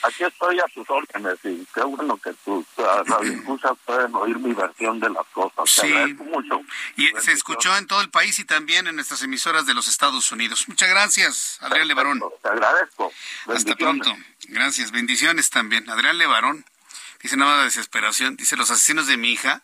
Aquí 0.07 0.23
estoy 0.23 0.59
a 0.59 0.65
tus 0.65 0.89
órdenes 0.89 1.39
y 1.43 1.65
qué 1.73 1.81
bueno 1.81 2.17
que 2.17 2.33
tus 2.45 2.65
uh, 2.77 3.75
pueden 3.85 4.15
oír 4.15 4.37
mi 4.39 4.53
versión 4.53 4.99
de 4.99 5.09
las 5.09 5.25
cosas. 5.27 5.69
Sí. 5.69 6.13
mucho. 6.15 6.61
Y 6.95 7.11
se 7.19 7.31
escuchó 7.31 7.75
en 7.77 7.87
todo 7.87 8.01
el 8.01 8.09
país 8.09 8.37
y 8.39 8.45
también 8.45 8.87
en 8.87 8.95
nuestras 8.95 9.21
emisoras 9.23 9.65
de 9.65 9.73
los 9.73 9.87
Estados 9.87 10.31
Unidos. 10.31 10.67
Muchas 10.67 10.89
gracias, 10.89 11.57
Adrián 11.61 11.87
Levarón. 11.87 12.23
Te 12.41 12.49
agradezco. 12.49 13.11
Hasta 13.47 13.75
pronto. 13.75 14.15
Gracias. 14.47 14.91
Bendiciones 14.91 15.49
también. 15.49 15.89
Adrián 15.89 16.17
Levarón 16.17 16.65
dice 17.21 17.37
nada 17.37 17.59
de 17.59 17.63
desesperación. 17.65 18.35
Dice, 18.35 18.55
los 18.55 18.71
asesinos 18.71 19.07
de 19.07 19.17
mi 19.17 19.31
hija 19.31 19.63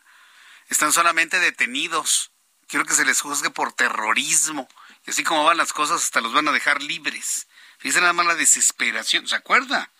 están 0.68 0.92
solamente 0.92 1.38
detenidos. 1.38 2.32
Quiero 2.66 2.84
que 2.84 2.94
se 2.94 3.04
les 3.04 3.20
juzgue 3.20 3.50
por 3.50 3.72
terrorismo. 3.72 4.68
Y 5.06 5.10
así 5.10 5.24
como 5.24 5.44
van 5.44 5.56
las 5.56 5.72
cosas, 5.72 6.02
hasta 6.02 6.20
los 6.20 6.32
van 6.32 6.48
a 6.48 6.52
dejar 6.52 6.82
libres. 6.82 7.48
Dice 7.82 8.00
nada 8.00 8.12
más 8.12 8.26
la 8.26 8.34
desesperación. 8.36 9.26
¿Se 9.26 9.34
acuerda? 9.34 9.90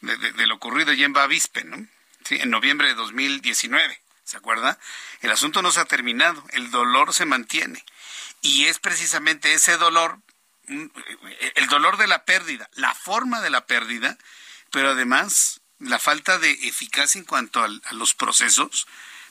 De, 0.00 0.46
lo 0.46 0.54
ocurrido 0.54 0.92
ya 0.92 1.06
en 1.06 1.12
Bavispe, 1.12 1.60
en 1.60 2.50
noviembre 2.50 2.88
de 2.88 2.94
2019, 2.94 4.00
¿se 4.24 4.36
acuerda? 4.36 4.78
El 5.20 5.30
asunto 5.30 5.62
no 5.62 5.72
se 5.72 5.80
ha 5.80 5.84
terminado, 5.84 6.44
el 6.50 6.70
dolor 6.70 7.12
se 7.12 7.26
mantiene. 7.26 7.84
Y 8.42 8.66
es 8.66 8.78
precisamente 8.78 9.52
ese 9.52 9.76
dolor, 9.76 10.18
mm, 10.68 10.86
el 11.56 11.66
dolor 11.68 11.96
de 11.98 12.06
la 12.06 12.24
pérdida, 12.24 12.70
la 12.74 12.94
forma 12.94 13.40
de 13.40 13.50
la 13.50 13.66
pérdida, 13.66 14.16
pero 14.70 14.90
además 14.90 15.60
la 15.78 15.98
falta 15.98 16.38
de 16.38 16.50
eficacia 16.50 17.18
en 17.18 17.24
cuanto 17.24 17.62
a, 17.62 17.66
a 17.66 17.94
los 17.94 18.14
procesos, 18.14 18.86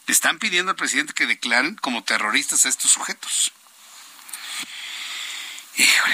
le 0.07 0.13
están 0.13 0.39
pidiendo 0.39 0.71
al 0.71 0.77
presidente 0.77 1.13
que 1.13 1.27
declaren 1.27 1.75
como 1.75 2.03
terroristas 2.03 2.65
a 2.65 2.69
estos 2.69 2.91
sujetos 2.91 3.53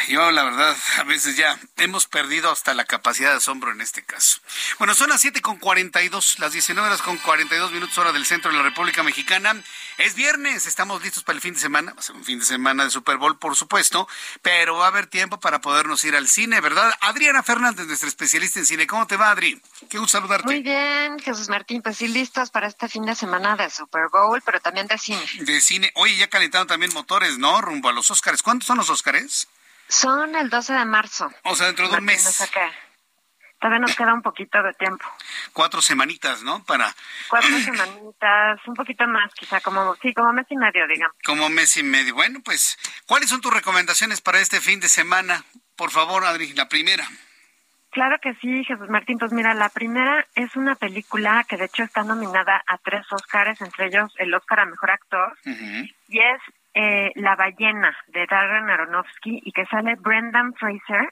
yo 0.10 0.32
la 0.32 0.44
verdad, 0.44 0.76
a 0.98 1.04
veces 1.04 1.36
ya 1.36 1.60
hemos 1.78 2.08
perdido 2.08 2.52
hasta 2.52 2.74
la 2.74 2.86
capacidad 2.86 3.32
de 3.32 3.38
asombro 3.38 3.72
en 3.72 3.82
este 3.82 4.04
caso. 4.04 4.40
Bueno, 4.78 4.94
son 4.94 5.10
las 5.10 5.22
7 5.22 5.42
con 5.42 5.58
42, 5.58 6.40
las 6.40 6.52
19 6.52 6.88
horas 6.88 7.02
con 7.02 7.18
42 7.18 7.72
minutos 7.72 7.98
hora 7.98 8.12
del 8.12 8.26
centro 8.26 8.52
de 8.52 8.58
la 8.58 8.64
República 8.64 9.04
Mexicana. 9.04 9.56
Es 9.98 10.16
viernes, 10.16 10.66
estamos 10.66 11.02
listos 11.02 11.24
para 11.24 11.38
el 11.38 11.42
fin 11.42 11.54
de 11.54 11.60
semana. 11.60 11.94
Va 11.94 12.00
a 12.00 12.04
ser 12.04 12.16
un 12.16 12.24
fin 12.24 12.40
de 12.40 12.46
semana 12.46 12.84
de 12.84 12.92
Super 12.92 13.18
Bowl, 13.18 13.38
por 13.40 13.56
supuesto, 13.56 14.08
pero 14.42 14.78
va 14.78 14.86
a 14.86 14.90
haber 14.90 15.08
tiempo 15.08 15.40
para 15.40 15.62
podernos 15.62 16.04
ir 16.04 16.16
al 16.16 16.28
cine, 16.28 16.62
¿verdad? 16.62 16.94
Adriana 17.02 17.42
Fernández, 17.42 17.88
nuestra 17.88 18.10
especialista 18.10 18.60
en 18.60 18.66
cine. 18.66 18.88
¿Cómo 18.88 19.08
te 19.08 19.18
va, 19.18 19.32
Adri? 19.32 19.62
Qué 19.90 19.98
gusto 19.98 20.18
saludarte. 20.18 20.46
Muy 20.46 20.62
bien, 20.62 21.20
Jesús 21.20 21.50
Martín, 21.50 21.82
pues 21.82 21.98
sí, 21.98 22.08
listos 22.08 22.50
para 22.52 22.68
este 22.68 22.88
fin 22.88 23.06
de 23.06 23.16
semana 23.16 23.56
de 23.56 23.70
Super 23.70 24.10
Bowl, 24.12 24.42
pero 24.46 24.60
también 24.60 24.88
de 24.88 24.98
cine. 24.98 25.26
De 25.40 25.60
cine. 25.62 25.92
Oye, 25.96 26.16
ya 26.18 26.30
calentaron 26.30 26.68
también 26.68 26.94
motores, 26.94 27.38
¿no? 27.38 27.62
Rumbo 27.62 27.90
a 27.90 27.94
los 27.94 28.12
Óscares. 28.12 28.44
¿Cuántos 28.44 28.68
son 28.68 28.78
los 28.78 28.90
Óscares? 28.90 29.48
Son 29.88 30.36
el 30.36 30.50
12 30.50 30.74
de 30.74 30.86
marzo. 30.86 31.32
O 31.44 31.56
sea, 31.56 31.68
dentro 31.68 31.88
de 31.90 31.98
un 31.98 32.06
mes. 32.06 32.50
Todavía 33.60 33.80
nos 33.80 33.96
queda 33.96 34.14
un 34.14 34.22
poquito 34.22 34.62
de 34.62 34.74
tiempo. 34.74 35.06
Cuatro 35.54 35.82
semanitas, 35.82 36.44
¿no? 36.44 36.64
Para... 36.66 36.94
Cuatro 37.30 37.58
semanitas, 37.58 38.60
un 38.68 38.76
poquito 38.76 39.08
más, 39.08 39.34
quizá, 39.34 39.62
como, 39.62 39.96
sí, 39.96 40.14
como 40.14 40.34
mes 40.34 40.46
y 40.50 40.58
medio, 40.58 40.86
digamos. 40.88 41.16
Como 41.24 41.50
mes 41.50 41.76
y 41.78 41.84
medio. 41.84 42.14
Bueno, 42.14 42.42
pues, 42.44 42.78
¿cuáles 43.08 43.30
son 43.30 43.42
tus 43.42 43.54
recomendaciones 43.54 44.22
para 44.22 44.40
este 44.40 44.60
fin 44.62 44.80
de 44.82 44.90
semana? 44.90 45.44
por 45.76 45.92
favor, 45.92 46.26
Adri, 46.26 46.54
la 46.54 46.68
primera. 46.68 47.06
Claro 47.92 48.18
que 48.22 48.34
sí, 48.36 48.64
Jesús 48.66 48.90
Martín. 48.90 49.18
Pues 49.18 49.32
mira, 49.32 49.54
la 49.54 49.70
primera 49.70 50.26
es 50.36 50.56
una 50.56 50.76
película 50.76 51.46
que 51.48 51.58
de 51.58 51.66
hecho 51.66 51.84
está 51.84 52.04
nominada 52.04 52.62
a 52.68 52.78
tres 52.78 53.06
Oscars, 53.12 53.62
entre 53.62 53.88
ellos 53.88 54.14
el 54.18 54.34
Oscar 54.34 54.62
a 54.62 54.66
Mejor 54.66 54.92
Actor, 54.92 55.38
y 55.46 56.20
es 56.20 56.42
eh, 56.76 57.12
La 57.16 57.36
ballena 57.36 57.98
de 58.08 58.28
Darren 58.28 58.70
Aronofsky 58.70 59.42
y 59.44 59.52
que 59.52 59.66
sale 59.66 59.96
Brendan 59.96 60.54
Fraser, 60.54 61.10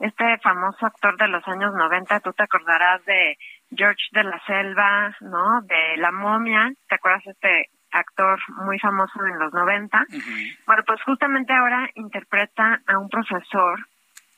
este 0.00 0.38
famoso 0.38 0.84
actor 0.84 1.16
de 1.16 1.28
los 1.28 1.46
años 1.48 1.72
90, 1.72 2.20
tú 2.20 2.32
te 2.32 2.42
acordarás 2.42 3.02
de 3.06 3.38
George 3.74 4.02
de 4.12 4.24
la 4.24 4.38
Selva, 4.46 5.16
¿no? 5.20 5.62
De 5.62 5.96
La 5.96 6.12
momia, 6.12 6.70
¿te 6.88 6.96
acuerdas 6.96 7.24
de 7.24 7.30
este 7.30 7.70
actor 7.92 8.38
muy 8.66 8.78
famoso 8.78 9.24
en 9.24 9.38
los 9.38 9.54
90? 9.54 10.06
Bueno, 10.66 10.82
pues 10.84 11.00
justamente 11.02 11.54
ahora 11.54 11.88
interpreta 11.94 12.82
a 12.86 12.98
un 12.98 13.08
profesor 13.08 13.86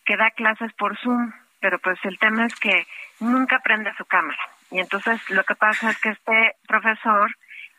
que 0.04 0.16
da 0.16 0.30
clases 0.30 0.72
por 0.74 0.96
Zoom 0.98 1.32
pero 1.60 1.78
pues 1.80 1.98
el 2.04 2.18
tema 2.18 2.46
es 2.46 2.54
que 2.54 2.86
nunca 3.18 3.60
prende 3.60 3.92
su 3.96 4.04
cámara. 4.04 4.38
Y 4.70 4.78
entonces 4.78 5.20
lo 5.30 5.42
que 5.44 5.54
pasa 5.54 5.90
es 5.90 5.98
que 6.00 6.10
este 6.10 6.54
profesor 6.66 7.28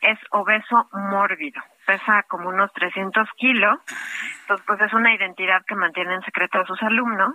es 0.02 0.20
obeso 0.32 0.90
mórbido, 0.92 1.62
pesa 1.88 2.24
como 2.28 2.50
unos 2.50 2.72
300 2.74 3.28
kilos, 3.38 3.80
entonces 4.42 4.66
pues 4.68 4.82
es 4.82 4.94
una 4.94 5.16
identidad 5.16 5.66
que 5.66 5.76
mantiene 5.76 6.16
en 6.16 6.22
secreto 6.22 6.60
a 6.60 6.66
sus 6.66 6.82
alumnos. 6.84 7.34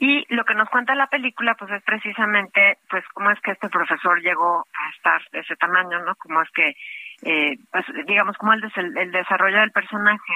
Y 0.00 0.26
lo 0.34 0.44
que 0.44 0.54
nos 0.54 0.68
cuenta 0.68 0.94
la 0.96 1.06
película 1.06 1.54
pues 1.54 1.70
es 1.70 1.82
precisamente 1.84 2.78
pues 2.90 3.04
cómo 3.14 3.30
es 3.30 3.40
que 3.40 3.52
este 3.52 3.68
profesor 3.68 4.20
llegó 4.20 4.66
a 4.74 4.90
estar 4.96 5.22
de 5.30 5.38
ese 5.38 5.54
tamaño, 5.54 6.00
¿no? 6.00 6.16
Cómo 6.16 6.42
es 6.42 6.50
que, 6.50 6.76
eh, 7.22 7.56
pues 7.70 7.86
digamos, 8.06 8.36
cómo 8.36 8.52
el, 8.54 8.64
el 8.98 9.12
desarrollo 9.12 9.60
del 9.60 9.70
personaje 9.70 10.34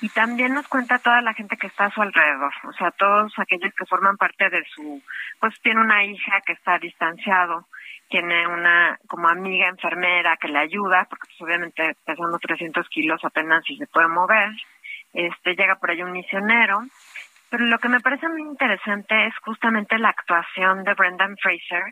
y 0.00 0.08
también 0.10 0.54
nos 0.54 0.68
cuenta 0.68 0.98
toda 0.98 1.22
la 1.22 1.34
gente 1.34 1.56
que 1.56 1.66
está 1.66 1.86
a 1.86 1.90
su 1.90 2.02
alrededor, 2.02 2.52
o 2.64 2.72
sea, 2.74 2.90
todos 2.92 3.32
aquellos 3.38 3.72
que 3.74 3.86
forman 3.86 4.16
parte 4.16 4.50
de 4.50 4.62
su, 4.74 5.02
pues 5.40 5.58
tiene 5.62 5.80
una 5.80 6.04
hija 6.04 6.40
que 6.44 6.52
está 6.52 6.78
distanciado, 6.78 7.66
tiene 8.08 8.46
una 8.46 8.98
como 9.08 9.28
amiga 9.28 9.68
enfermera 9.68 10.36
que 10.36 10.48
le 10.48 10.58
ayuda, 10.58 11.06
porque 11.08 11.28
pues, 11.28 11.42
obviamente 11.42 11.96
pesando 12.04 12.38
300 12.38 12.88
kilos 12.88 13.24
apenas 13.24 13.64
si 13.64 13.76
se 13.76 13.86
puede 13.86 14.08
mover, 14.08 14.50
este 15.12 15.54
llega 15.54 15.76
por 15.76 15.90
ahí 15.90 16.02
un 16.02 16.12
misionero, 16.12 16.80
pero 17.50 17.64
lo 17.64 17.78
que 17.78 17.88
me 17.88 18.00
parece 18.00 18.28
muy 18.28 18.42
interesante 18.42 19.26
es 19.26 19.34
justamente 19.44 19.98
la 19.98 20.10
actuación 20.10 20.84
de 20.84 20.94
Brendan 20.94 21.36
Fraser, 21.36 21.84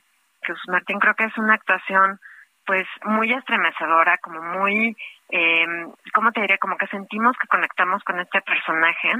que 0.43 0.53
pues, 0.53 0.61
Martín 0.69 0.99
creo 0.99 1.15
que 1.15 1.25
es 1.25 1.39
una 1.39 1.55
actuación 1.55 2.19
pues 2.67 2.87
muy 3.05 3.31
estremecedora, 3.33 4.17
como 4.19 4.41
muy 4.41 4.97
eh, 5.31 5.67
¿cómo 6.13 6.33
te 6.33 6.43
diría? 6.43 6.59
Como 6.59 6.77
que 6.77 6.87
sentimos 6.89 7.37
que 7.41 7.49
conectamos 7.49 8.03
con 8.05 8.21
este 8.21 8.41
personaje. 8.43 9.13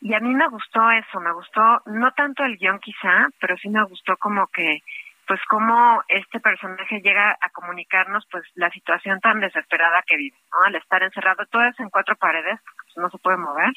Y 0.00 0.14
a 0.14 0.20
mí 0.20 0.34
me 0.34 0.48
gustó 0.48 0.90
eso, 0.90 1.20
me 1.20 1.32
gustó 1.32 1.82
no 1.86 2.12
tanto 2.12 2.44
el 2.44 2.56
guion 2.56 2.78
quizá, 2.78 3.28
pero 3.40 3.56
sí 3.56 3.68
me 3.68 3.84
gustó 3.84 4.16
como 4.16 4.46
que, 4.48 4.78
pues 5.26 5.40
cómo 5.48 6.02
este 6.08 6.40
personaje 6.40 7.00
llega 7.00 7.36
a 7.40 7.50
comunicarnos 7.50 8.26
pues 8.30 8.44
la 8.54 8.70
situación 8.70 9.20
tan 9.20 9.40
desesperada 9.40 10.02
que 10.06 10.16
vive, 10.16 10.36
¿no? 10.52 10.66
Al 10.66 10.74
estar 10.74 11.02
encerrado, 11.02 11.44
todo 11.46 11.62
en 11.78 11.90
cuatro 11.90 12.16
paredes, 12.16 12.60
pues, 12.64 12.96
no 12.96 13.10
se 13.10 13.18
puede 13.18 13.36
mover. 13.36 13.72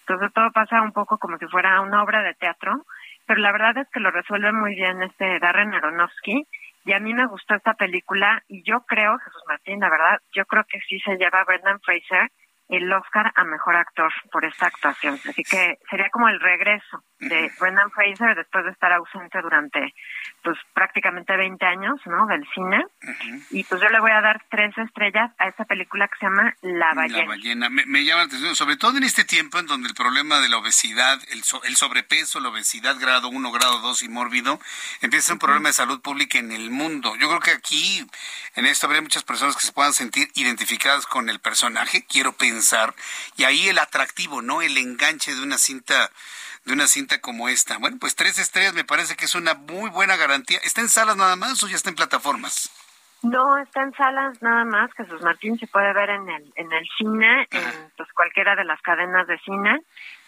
Entonces 0.00 0.32
todo 0.32 0.50
pasa 0.52 0.82
un 0.82 0.92
poco 0.92 1.18
como 1.18 1.38
si 1.38 1.46
fuera 1.46 1.80
una 1.80 2.02
obra 2.02 2.22
de 2.22 2.34
teatro, 2.34 2.84
pero 3.26 3.40
la 3.40 3.52
verdad 3.52 3.76
es 3.78 3.88
que 3.90 4.00
lo 4.00 4.10
resuelve 4.10 4.52
muy 4.52 4.74
bien 4.74 5.02
este 5.02 5.38
Darren 5.38 5.74
Aronofsky 5.74 6.46
y 6.84 6.92
a 6.92 7.00
mí 7.00 7.12
me 7.12 7.26
gustó 7.26 7.54
esta 7.54 7.74
película 7.74 8.42
y 8.48 8.62
yo 8.62 8.80
creo, 8.86 9.18
Jesús 9.18 9.42
Martín, 9.46 9.80
la 9.80 9.90
verdad, 9.90 10.18
yo 10.32 10.46
creo 10.46 10.64
que 10.64 10.80
sí 10.80 10.98
se 11.00 11.16
lleva 11.16 11.44
Brendan 11.44 11.80
Fraser 11.80 12.30
el 12.68 12.92
Oscar 12.92 13.32
a 13.34 13.44
Mejor 13.44 13.76
Actor 13.76 14.12
por 14.30 14.44
esta 14.44 14.66
actuación. 14.66 15.18
Así 15.28 15.42
que 15.42 15.78
sería 15.88 16.10
como 16.10 16.28
el 16.28 16.38
regreso 16.40 17.02
de 17.18 17.50
Brendan 17.58 17.90
Fraser 17.90 18.36
después 18.36 18.64
de 18.64 18.70
estar 18.70 18.92
ausente 18.92 19.40
durante 19.42 19.94
pues 20.42 20.56
prácticamente 20.72 21.36
20 21.36 21.64
años, 21.66 22.00
¿no? 22.06 22.26
Del 22.26 22.46
cine. 22.54 22.84
Y 23.50 23.64
pues 23.64 23.80
yo 23.80 23.88
le 23.88 24.00
voy 24.00 24.12
a 24.12 24.20
dar 24.20 24.44
tres 24.50 24.76
estrellas 24.78 25.32
a 25.38 25.48
esta 25.48 25.64
película 25.64 26.08
que 26.08 26.18
se 26.18 26.26
llama 26.26 26.54
La 26.62 26.94
ballena. 26.94 27.18
La 27.18 27.26
ballena. 27.26 27.70
Me, 27.70 28.04
llama 28.04 28.22
la 28.22 28.26
atención, 28.26 28.54
sobre 28.54 28.76
todo 28.76 28.96
en 28.98 29.04
este 29.04 29.24
tiempo 29.24 29.58
en 29.58 29.66
donde 29.66 29.88
el 29.88 29.94
problema 29.94 30.40
de 30.40 30.48
la 30.48 30.58
obesidad, 30.58 31.18
el, 31.30 31.42
el 31.64 31.76
sobrepeso, 31.76 32.40
la 32.40 32.50
obesidad 32.50 32.96
grado 33.00 33.28
1, 33.28 33.52
grado 33.52 33.80
2 33.80 34.02
y 34.02 34.08
mórbido, 34.08 34.60
empieza 35.00 35.24
a 35.24 35.26
ser 35.26 35.32
un 35.34 35.40
problema 35.40 35.70
de 35.70 35.74
salud 35.74 36.00
pública 36.00 36.38
en 36.38 36.52
el 36.52 36.70
mundo. 36.70 37.16
Yo 37.16 37.28
creo 37.28 37.40
que 37.40 37.50
aquí, 37.50 38.06
en 38.54 38.66
esto, 38.66 38.86
habría 38.86 39.02
muchas 39.02 39.24
personas 39.24 39.56
que 39.56 39.66
se 39.66 39.72
puedan 39.72 39.92
sentir 39.92 40.28
identificadas 40.34 41.06
con 41.06 41.28
el 41.28 41.40
personaje, 41.40 42.04
quiero 42.06 42.32
pensar, 42.32 42.57
y 43.36 43.44
ahí 43.44 43.68
el 43.68 43.78
atractivo, 43.78 44.42
¿no? 44.42 44.62
El 44.62 44.76
enganche 44.76 45.34
de 45.34 45.42
una 45.42 45.58
cinta 45.58 46.10
de 46.64 46.74
una 46.74 46.86
cinta 46.86 47.20
como 47.20 47.48
esta. 47.48 47.78
Bueno, 47.78 47.96
pues 47.98 48.14
tres 48.14 48.38
estrellas 48.38 48.74
me 48.74 48.84
parece 48.84 49.16
que 49.16 49.24
es 49.24 49.34
una 49.34 49.54
muy 49.54 49.90
buena 49.90 50.16
garantía. 50.16 50.58
¿Está 50.64 50.82
en 50.82 50.88
salas 50.88 51.16
nada 51.16 51.34
más 51.34 51.62
o 51.62 51.68
ya 51.68 51.76
está 51.76 51.88
en 51.88 51.96
plataformas? 51.96 52.70
No, 53.22 53.58
está 53.58 53.82
en 53.82 53.92
salas 53.94 54.40
nada 54.42 54.64
más. 54.64 54.92
Jesús 54.92 55.20
Martín 55.22 55.58
se 55.58 55.66
puede 55.66 55.92
ver 55.92 56.10
en 56.10 56.28
el, 56.28 56.52
en 56.54 56.72
el 56.72 56.86
cine, 56.96 57.48
en 57.50 57.90
pues, 57.96 58.12
cualquiera 58.12 58.54
de 58.54 58.64
las 58.64 58.80
cadenas 58.82 59.26
de 59.26 59.38
cine. 59.38 59.80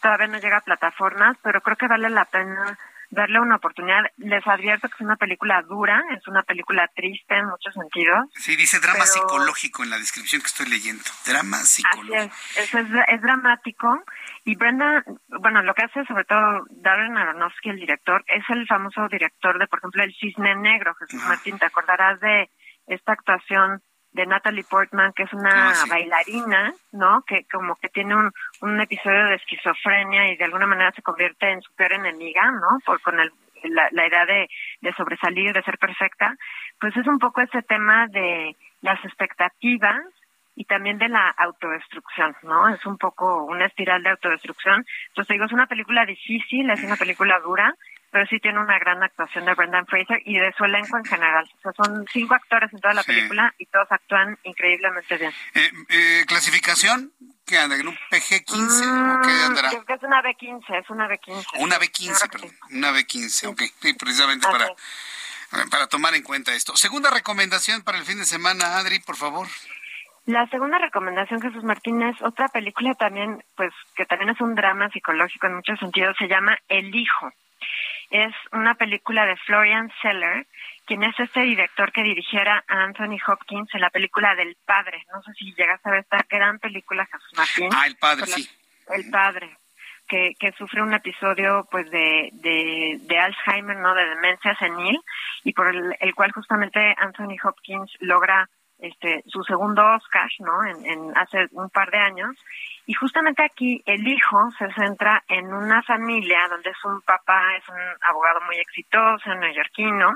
Todavía 0.03 0.27
no 0.27 0.39
llega 0.39 0.57
a 0.57 0.63
plataformas, 0.63 1.37
pero 1.43 1.61
creo 1.61 1.77
que 1.77 1.87
vale 1.87 2.11
la 2.11 2.25
pena 2.25 2.79
darle 3.11 3.41
una 3.41 3.57
oportunidad. 3.57 4.05
Les 4.17 4.47
advierto 4.47 4.89
que 4.89 4.95
es 4.95 5.01
una 5.01 5.17
película 5.17 5.63
dura, 5.63 6.03
es 6.17 6.27
una 6.29 6.43
película 6.43 6.89
triste 6.95 7.35
en 7.37 7.47
muchos 7.47 7.75
sentidos. 7.75 8.27
Sí, 8.35 8.57
dice 8.57 8.81
drama 8.81 9.05
psicológico 9.05 9.83
en 9.83 9.91
la 9.91 9.99
descripción 9.99 10.41
que 10.41 10.47
estoy 10.47 10.67
leyendo. 10.67 11.03
Drama 11.27 11.59
psicológico. 11.59 12.35
es, 12.57 12.75
es, 12.75 13.21
dramático. 13.21 14.03
Y 14.45 14.55
Brenda, 14.57 15.05
bueno, 15.29 15.63
lo 15.63 15.75
que 15.75 15.85
hace 15.85 16.05
sobre 16.07 16.25
todo 16.25 16.65
Darren 16.71 17.17
Aronofsky, 17.17 17.71
el 17.71 17.81
director, 17.81 18.25
es 18.27 18.45
el 18.49 18.67
famoso 18.67 19.09
director 19.09 19.59
de, 19.59 19.67
por 19.67 19.81
ejemplo, 19.81 20.03
El 20.03 20.15
Cisne 20.15 20.55
Negro. 20.57 20.95
Jesús 20.95 21.23
Martín, 21.25 21.59
te 21.59 21.67
acordarás 21.67 22.21
de 22.21 22.51
esta 22.87 23.13
actuación 23.13 23.83
de 24.13 24.27
Natalie 24.27 24.65
Portman, 24.65 25.13
que 25.13 25.23
es 25.23 25.33
una 25.33 25.71
ah, 25.71 25.85
bailarina, 25.89 26.73
¿no? 26.93 27.23
Que 27.27 27.45
como 27.51 27.77
que 27.77 27.89
tiene 27.89 28.17
un, 28.17 28.31
un 28.61 28.81
episodio 28.81 29.27
de 29.27 29.37
esquizofrenia 29.37 30.33
y 30.33 30.37
de 30.37 30.45
alguna 30.45 30.67
manera 30.67 30.93
se 30.93 31.03
convierte 31.03 31.51
en 31.51 31.63
su 31.63 31.73
peor 31.75 31.93
enemiga, 31.93 32.51
¿no? 32.51 32.79
Por 32.85 33.01
con 33.03 33.21
el, 33.21 33.31
la, 33.65 33.89
la 33.93 34.07
idea 34.07 34.27
de, 34.27 34.49
de 34.81 34.93
sobresalir, 34.95 35.53
de 35.53 35.63
ser 35.63 35.79
perfecta. 35.79 36.35
Pues 36.81 36.97
es 36.97 37.07
un 37.07 37.19
poco 37.19 37.41
ese 37.41 37.63
tema 37.63 38.07
de 38.09 38.57
las 38.81 39.05
expectativas 39.05 40.01
y 40.57 40.65
también 40.65 40.99
de 40.99 41.09
la 41.09 41.29
autodestrucción, 41.39 42.37
¿no? 42.43 42.69
Es 42.69 42.85
un 42.85 42.99
poco 42.99 43.45
una 43.45 43.67
espiral 43.67 44.03
de 44.03 44.11
autodestrucción. 44.11 44.85
Entonces 45.09 45.35
digo, 45.35 45.45
es 45.45 45.53
una 45.53 45.67
película 45.67 46.05
difícil, 46.05 46.69
es 46.71 46.83
una 46.83 46.97
película 46.97 47.39
dura, 47.41 47.75
pero 48.11 48.27
sí 48.27 48.39
tiene 48.41 48.59
una 48.59 48.79
gran 48.79 49.03
actuación 49.03 49.45
de 49.45 49.55
Brendan 49.55 49.87
Fraser 49.87 50.21
y 50.25 50.39
de 50.39 50.53
su 50.57 50.65
elenco 50.65 50.97
en 50.97 51.05
general. 51.05 51.49
O 51.59 51.61
sea, 51.63 51.73
son 51.73 52.05
cinco 52.13 52.35
actores 52.35 52.73
en 52.73 52.81
toda 52.81 52.95
la 52.95 53.03
película 53.03 53.55
y 53.59 53.67
todos 53.67 53.87
actúan 53.91 54.37
increíblemente 54.43 55.17
bien. 55.17 55.33
Eh, 55.55 55.71
eh, 55.89 56.25
¿Clasificación? 56.27 57.13
¿Qué 57.47 57.59
anda? 57.59 57.77
¿En 57.77 57.89
un 57.89 57.97
PG-15 58.11 59.19
o 59.19 59.23
qué 59.23 59.29
mm, 59.29 59.47
andará? 59.47 59.69
Creo 59.71 59.85
que 59.85 59.95
es 59.95 60.03
una 60.03 60.23
B15, 60.23 60.81
es 60.81 60.91
una 60.91 61.09
B15. 61.09 61.47
Una 61.59 61.79
B15, 61.79 62.31
perdón. 62.31 62.51
Una 62.71 62.93
B15, 62.93 63.49
ok. 63.49 63.63
Sí, 63.81 63.95
precisamente 63.95 64.47
para, 64.47 64.69
para 65.71 65.87
tomar 65.87 66.15
en 66.15 66.23
cuenta 66.23 66.53
esto. 66.55 66.77
Segunda 66.77 67.11
recomendación 67.11 67.83
para 67.83 67.99
el 67.99 68.05
fin 68.05 68.19
de 68.19 68.25
semana, 68.25 68.79
Adri, 68.79 68.99
por 69.01 69.17
favor. 69.17 69.47
La 70.27 70.47
segunda 70.49 70.79
recomendación, 70.79 71.41
Jesús 71.41 71.65
Martínez, 71.65 72.15
otra 72.23 72.49
película 72.49 72.95
también, 72.95 73.43
pues 73.57 73.73
que 73.97 74.05
también 74.05 74.31
es 74.31 74.41
un 74.41 74.55
drama 74.55 74.89
psicológico 74.91 75.47
en 75.47 75.57
muchos 75.57 75.79
sentidos, 75.79 76.17
se 76.19 76.29
llama 76.29 76.57
El 76.69 76.95
Hijo. 76.95 77.33
Es 78.11 78.35
una 78.53 78.75
película 78.75 79.25
de 79.25 79.37
Florian 79.37 79.91
Seller, 80.03 80.47
quien 80.85 81.05
es 81.05 81.19
este 81.19 81.43
director 81.43 81.93
que 81.93 82.03
dirigiera 82.03 82.65
a 82.67 82.83
Anthony 82.83 83.19
Hopkins 83.25 83.73
en 83.75 83.81
la 83.81 83.91
película 83.91 84.35
del 84.35 84.57
Padre. 84.67 85.05
No 85.15 85.23
sé 85.23 85.33
si 85.35 85.55
llegas 85.55 85.81
a 85.87 85.91
ver 85.91 86.01
esta 86.01 86.27
gran 86.29 86.59
película, 86.59 87.07
Jesús 87.07 87.33
Martín. 87.37 87.71
Ah, 87.73 87.87
El 87.87 87.97
Padre, 87.97 88.27
sí. 88.27 88.51
El 88.89 89.09
Padre, 89.11 89.57
que, 90.09 90.35
que 90.41 90.51
sufre 90.53 90.83
un 90.83 90.93
episodio 90.93 91.69
pues 91.71 91.89
de, 91.93 92.31
de, 92.33 92.99
de 93.03 93.19
Alzheimer, 93.19 93.77
¿no? 93.77 93.95
De 93.95 94.05
demencia 94.05 94.57
senil, 94.57 95.01
y 95.45 95.53
por 95.53 95.69
el, 95.69 95.97
el 96.01 96.15
cual 96.17 96.33
justamente 96.33 96.97
Anthony 96.99 97.37
Hopkins 97.45 97.93
logra 98.01 98.49
este, 98.81 99.23
su 99.27 99.43
segundo 99.45 99.83
Oscar, 99.95 100.29
¿no? 100.41 100.65
En, 100.65 100.87
en, 100.87 101.19
hace 101.19 101.47
un 101.53 101.71
par 101.71 101.91
de 101.91 101.99
años. 101.99 102.37
Y 102.87 102.95
justamente 102.95 103.45
aquí 103.45 103.83
el 103.87 104.07
hijo 104.07 104.51
se 104.59 104.73
centra 104.73 105.23
en 105.29 105.53
una 105.53 105.83
familia 105.83 106.49
donde 106.49 106.71
es 106.71 106.85
un 106.85 107.01
papá, 107.03 107.57
es 107.57 107.69
un 107.69 107.81
abogado 108.03 108.41
muy 108.47 108.57
exitoso, 108.57 109.35
neoyorquino, 109.35 110.15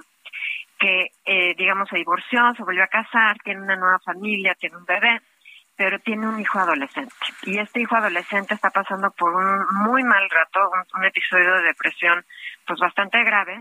que, 0.79 1.11
eh, 1.25 1.55
digamos, 1.57 1.89
se 1.89 1.97
divorció, 1.97 2.53
se 2.57 2.65
volvió 2.65 2.83
a 2.83 2.89
casar, 2.89 3.39
tiene 3.45 3.63
una 3.63 3.77
nueva 3.77 3.99
familia, 4.01 4.55
tiene 4.55 4.77
un 4.77 4.85
bebé, 4.85 5.21
pero 5.77 5.99
tiene 6.01 6.27
un 6.27 6.41
hijo 6.41 6.59
adolescente. 6.59 7.15
Y 7.43 7.59
este 7.59 7.81
hijo 7.81 7.97
adolescente 7.97 8.55
está 8.55 8.71
pasando 8.71 9.11
por 9.13 9.35
un 9.35 9.67
muy 9.85 10.03
mal 10.03 10.29
rato, 10.31 10.71
un, 10.71 11.01
un 11.01 11.05
episodio 11.05 11.55
de 11.55 11.63
depresión, 11.63 12.25
pues 12.67 12.81
bastante 12.81 13.23
grave, 13.23 13.61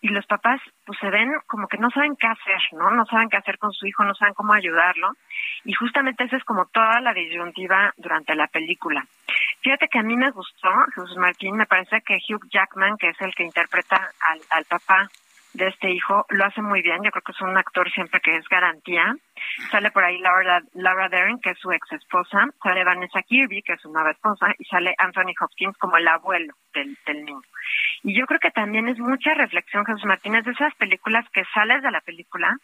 y 0.00 0.08
los 0.08 0.26
papás 0.26 0.60
pues 0.84 0.98
se 1.00 1.10
ven 1.10 1.30
como 1.46 1.66
que 1.66 1.78
no 1.78 1.90
saben 1.90 2.16
qué 2.16 2.26
hacer, 2.26 2.60
¿no? 2.72 2.90
No 2.90 3.04
saben 3.06 3.28
qué 3.28 3.36
hacer 3.36 3.58
con 3.58 3.72
su 3.72 3.86
hijo, 3.86 4.04
no 4.04 4.14
saben 4.14 4.34
cómo 4.34 4.52
ayudarlo. 4.52 5.12
Y 5.64 5.72
justamente 5.72 6.24
esa 6.24 6.36
es 6.36 6.44
como 6.44 6.66
toda 6.66 7.00
la 7.00 7.12
disyuntiva 7.12 7.92
durante 7.96 8.34
la 8.34 8.46
película. 8.46 9.04
Fíjate 9.60 9.88
que 9.88 9.98
a 9.98 10.02
mí 10.02 10.16
me 10.16 10.30
gustó, 10.30 10.68
Jesús 10.94 11.16
Martín, 11.16 11.56
me 11.56 11.66
parece 11.66 12.00
que 12.02 12.18
Hugh 12.28 12.48
Jackman, 12.50 12.96
que 12.96 13.08
es 13.08 13.20
el 13.20 13.34
que 13.34 13.44
interpreta 13.44 14.10
al, 14.20 14.40
al 14.50 14.64
papá 14.64 15.08
de 15.54 15.68
este 15.68 15.90
hijo, 15.90 16.24
lo 16.28 16.44
hace 16.44 16.62
muy 16.62 16.82
bien. 16.82 17.02
Yo 17.02 17.10
creo 17.10 17.22
que 17.22 17.32
es 17.32 17.40
un 17.40 17.56
actor 17.56 17.90
siempre 17.90 18.20
que 18.20 18.36
es 18.36 18.48
garantía. 18.48 19.14
Sale 19.70 19.90
por 19.90 20.04
ahí 20.04 20.18
Laura, 20.18 20.62
Laura 20.74 21.08
Dern, 21.08 21.40
que 21.40 21.50
es 21.50 21.58
su 21.58 21.72
ex 21.72 21.92
esposa. 21.92 22.46
Sale 22.62 22.84
Vanessa 22.84 23.22
Kirby, 23.22 23.62
que 23.62 23.72
es 23.74 23.80
su 23.80 23.92
nueva 23.92 24.12
esposa. 24.12 24.46
Y 24.58 24.64
sale 24.64 24.94
Anthony 24.98 25.34
Hopkins 25.40 25.76
como 25.78 25.96
el 25.96 26.06
abuelo 26.06 26.54
del, 26.74 26.96
del 27.06 27.24
niño. 27.24 27.42
Y 28.02 28.18
yo 28.18 28.26
creo 28.26 28.40
que 28.40 28.50
también 28.50 28.88
es 28.88 28.98
mucha 28.98 29.34
reflexión, 29.34 29.84
Jesús 29.84 30.04
Martínez, 30.04 30.44
de 30.44 30.52
esas 30.52 30.74
películas 30.76 31.24
que 31.32 31.44
sales 31.52 31.82
de 31.82 31.90
la 31.90 32.00
película 32.00 32.56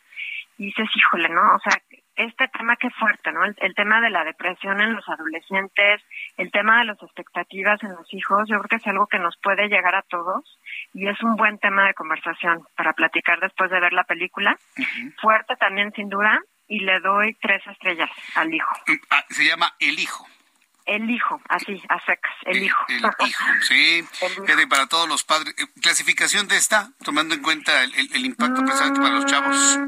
y 0.56 0.66
dices, 0.66 0.88
híjole, 0.94 1.28
¿no? 1.28 1.54
O 1.54 1.58
sea, 1.58 1.80
este 2.16 2.46
tema 2.48 2.76
qué 2.76 2.88
fuerte, 2.90 3.32
¿no? 3.32 3.44
El, 3.44 3.56
el, 3.58 3.74
tema 3.74 4.00
de 4.00 4.10
la 4.10 4.24
depresión 4.24 4.80
en 4.80 4.94
los 4.94 5.08
adolescentes, 5.08 6.00
el 6.36 6.52
tema 6.52 6.78
de 6.78 6.84
las 6.84 7.02
expectativas 7.02 7.82
en 7.82 7.90
los 7.90 8.06
hijos, 8.14 8.48
yo 8.48 8.58
creo 8.58 8.68
que 8.68 8.76
es 8.76 8.86
algo 8.86 9.06
que 9.08 9.18
nos 9.18 9.36
puede 9.42 9.68
llegar 9.68 9.96
a 9.96 10.02
todos 10.02 10.58
y 10.92 11.08
es 11.08 11.20
un 11.22 11.34
buen 11.36 11.58
tema 11.58 11.86
de 11.86 11.94
conversación 11.94 12.62
para 12.76 12.92
platicar 12.92 13.40
después 13.40 13.70
de 13.70 13.80
ver 13.80 13.92
la 13.92 14.04
película. 14.04 14.56
Fuerte 15.20 15.56
también, 15.56 15.92
sin 15.92 16.08
duda, 16.08 16.40
y 16.68 16.80
le 16.80 17.00
doy 17.00 17.34
tres 17.40 17.66
estrellas 17.66 18.10
al 18.36 18.54
hijo. 18.54 18.72
Ah, 19.10 19.24
se 19.28 19.44
llama 19.44 19.74
El 19.80 19.98
Hijo. 19.98 20.26
El 20.86 21.10
hijo, 21.10 21.40
así, 21.48 21.82
a 21.88 21.98
secas, 22.04 22.34
el, 22.44 22.62
hijo. 22.62 22.84
El 22.88 22.98
hijo, 22.98 23.44
sí. 23.62 24.06
Hijo. 24.20 24.68
para 24.68 24.86
todos 24.86 25.08
los 25.08 25.24
padres. 25.24 25.54
Eh, 25.56 25.66
¿Clasificación 25.80 26.46
de 26.46 26.56
esta, 26.56 26.90
tomando 27.02 27.34
en 27.34 27.42
cuenta 27.42 27.82
el, 27.82 27.94
el, 27.94 28.14
el 28.14 28.26
impacto 28.26 28.60
mm, 28.60 28.64
precisamente 28.64 29.00
para 29.00 29.14
los 29.14 29.26
chavos? 29.26 29.78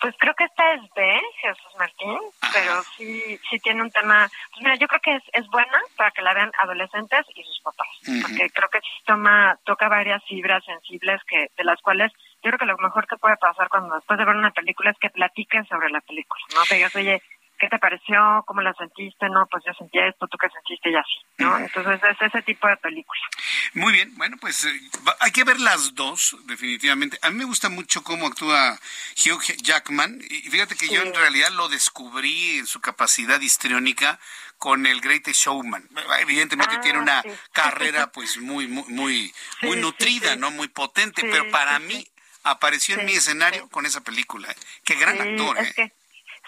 Pues 0.00 0.14
creo 0.18 0.34
que 0.34 0.44
esta 0.44 0.74
es 0.74 0.82
B, 0.94 1.20
Jesús 1.40 1.72
Martín, 1.78 2.18
Ajá. 2.40 2.52
pero 2.54 2.82
sí 2.96 3.40
sí 3.50 3.58
tiene 3.60 3.82
un 3.82 3.90
tema. 3.90 4.28
Pues 4.52 4.62
mira, 4.62 4.76
yo 4.76 4.86
creo 4.86 5.00
que 5.00 5.16
es, 5.16 5.22
es 5.32 5.46
buena 5.48 5.80
para 5.96 6.10
que 6.10 6.22
la 6.22 6.34
vean 6.34 6.52
adolescentes 6.58 7.24
y 7.34 7.42
sus 7.42 7.60
papás, 7.60 7.88
uh 8.06 8.10
-huh. 8.12 8.22
porque 8.22 8.50
creo 8.50 8.68
que 8.68 8.80
sí 8.80 9.02
toma, 9.06 9.58
toca 9.64 9.88
varias 9.88 10.22
fibras 10.24 10.64
sensibles 10.64 11.20
que 11.26 11.50
de 11.56 11.64
las 11.64 11.80
cuales 11.80 12.12
yo 12.42 12.50
creo 12.50 12.58
que 12.58 12.66
lo 12.66 12.76
mejor 12.78 13.06
que 13.06 13.16
puede 13.16 13.36
pasar 13.38 13.68
cuando 13.68 13.94
después 13.96 14.18
de 14.18 14.24
ver 14.24 14.36
una 14.36 14.50
película 14.52 14.90
es 14.90 14.98
que 14.98 15.10
platiquen 15.10 15.66
sobre 15.66 15.90
la 15.90 16.00
película, 16.02 16.42
¿no? 16.54 16.62
Que 16.68 16.76
digas, 16.76 16.94
oye, 16.94 17.22
¿qué 17.58 17.68
te 17.68 17.78
pareció? 17.78 18.44
¿Cómo 18.46 18.60
la 18.60 18.74
sentiste? 18.74 19.28
No, 19.28 19.46
pues 19.50 19.64
yo 19.66 19.72
sentí 19.74 19.98
esto, 19.98 20.26
tú 20.28 20.38
qué 20.38 20.48
sentiste 20.50 20.90
y 20.90 20.96
así, 20.96 21.18
¿no? 21.38 21.58
Entonces 21.58 22.00
es 22.02 22.20
ese 22.20 22.42
tipo 22.42 22.68
de 22.68 22.76
película. 22.76 23.20
Muy 23.74 23.92
bien, 23.92 24.14
bueno, 24.16 24.36
pues 24.40 24.64
eh, 24.64 24.80
hay 25.20 25.30
que 25.32 25.44
ver 25.44 25.60
las 25.60 25.94
dos, 25.94 26.36
definitivamente. 26.44 27.18
A 27.22 27.30
mí 27.30 27.36
me 27.36 27.44
gusta 27.44 27.68
mucho 27.68 28.02
cómo 28.02 28.26
actúa 28.26 28.78
Hugh 29.16 29.42
Jackman 29.62 30.20
y 30.28 30.50
fíjate 30.50 30.76
que 30.76 30.86
sí. 30.86 30.94
yo 30.94 31.02
en 31.02 31.14
realidad 31.14 31.50
lo 31.52 31.68
descubrí 31.68 32.58
en 32.58 32.66
su 32.66 32.80
capacidad 32.80 33.40
histriónica 33.40 34.18
con 34.58 34.86
el 34.86 35.00
Greatest 35.00 35.40
Showman. 35.40 35.88
Evidentemente 36.20 36.76
ah, 36.78 36.80
tiene 36.80 36.98
una 36.98 37.22
sí. 37.22 37.30
carrera 37.52 38.10
pues 38.12 38.38
muy 38.38 38.66
muy 38.66 38.84
muy, 38.88 39.34
sí, 39.60 39.66
muy 39.66 39.76
nutrida, 39.78 40.36
¿no? 40.36 40.50
Muy 40.50 40.68
potente, 40.68 41.22
pero 41.22 41.50
para 41.50 41.78
mí 41.78 42.06
apareció 42.42 42.98
en 42.98 43.06
mi 43.06 43.12
escenario 43.12 43.68
con 43.68 43.86
esa 43.86 44.02
película. 44.02 44.54
Qué 44.84 44.94
gran 44.94 45.20
actor, 45.20 45.58
es 45.58 45.70
¿eh? 45.70 45.72
Que 45.74 45.92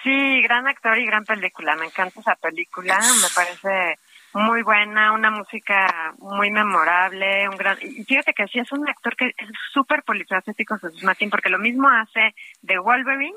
Sí, 0.03 0.43
gran 0.43 0.67
actor 0.67 0.99
y 0.99 1.07
gran 1.07 1.25
película. 1.25 1.75
Me 1.77 1.87
encanta 1.87 2.21
esa 2.21 2.37
película. 2.37 2.99
Me 2.99 3.29
parece 3.35 3.99
muy 4.35 4.63
buena, 4.63 5.13
una 5.13 5.31
música 5.31 6.15
muy 6.19 6.51
memorable, 6.51 7.49
un 7.49 7.57
gran 7.57 7.79
y 7.81 8.05
fíjate 8.05 8.35
que 8.35 8.47
sí 8.47 8.59
es 8.59 8.71
un 8.73 8.89
actor 8.89 9.17
que 9.17 9.29
es 9.37 9.49
súper 9.73 10.03
polifacético 10.03 10.79
Jesús 10.79 11.03
Martín, 11.03 11.31
porque 11.31 11.49
lo 11.49 11.59
mismo 11.59 11.89
hace 11.89 12.35
de 12.63 12.79
Wolverine 12.79 13.37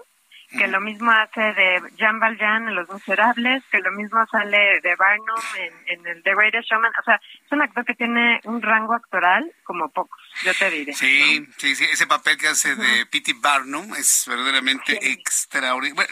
que 0.58 0.68
lo 0.68 0.82
mismo 0.82 1.12
hace 1.12 1.42
de 1.54 1.82
Jean 1.98 2.20
Valjean 2.20 2.68
en 2.68 2.76
Los 2.76 2.90
Miserables, 2.90 3.64
que 3.72 3.80
lo 3.80 3.92
mismo 3.92 4.20
sale 4.30 4.82
de 4.82 4.96
Barnum 4.96 5.40
en, 5.58 6.00
en 6.00 6.08
el 6.08 6.24
The 6.24 6.36
Greatest 6.36 6.70
Showman. 6.70 6.92
O 7.00 7.04
sea, 7.04 7.16
es 7.16 7.52
un 7.52 7.62
actor 7.62 7.86
que 7.86 7.94
tiene 7.94 8.42
un 8.44 8.62
rango 8.62 8.94
actoral 8.94 9.50
como 9.64 9.90
pocos, 9.90 10.20
yo 10.44 10.54
te 10.54 10.70
diré. 10.70 10.94
Sí, 10.94 11.40
¿no? 11.40 11.54
sí, 11.58 11.76
sí, 11.76 11.86
ese 11.86 12.08
papel 12.08 12.38
que 12.38 12.48
hace 12.48 12.76
de 12.76 13.06
P.T. 13.06 13.34
Barnum 13.40 13.94
es 13.96 14.26
verdaderamente 14.28 14.98
sí. 15.00 15.12
extraordinario. 15.12 15.96
Bueno, 15.96 16.10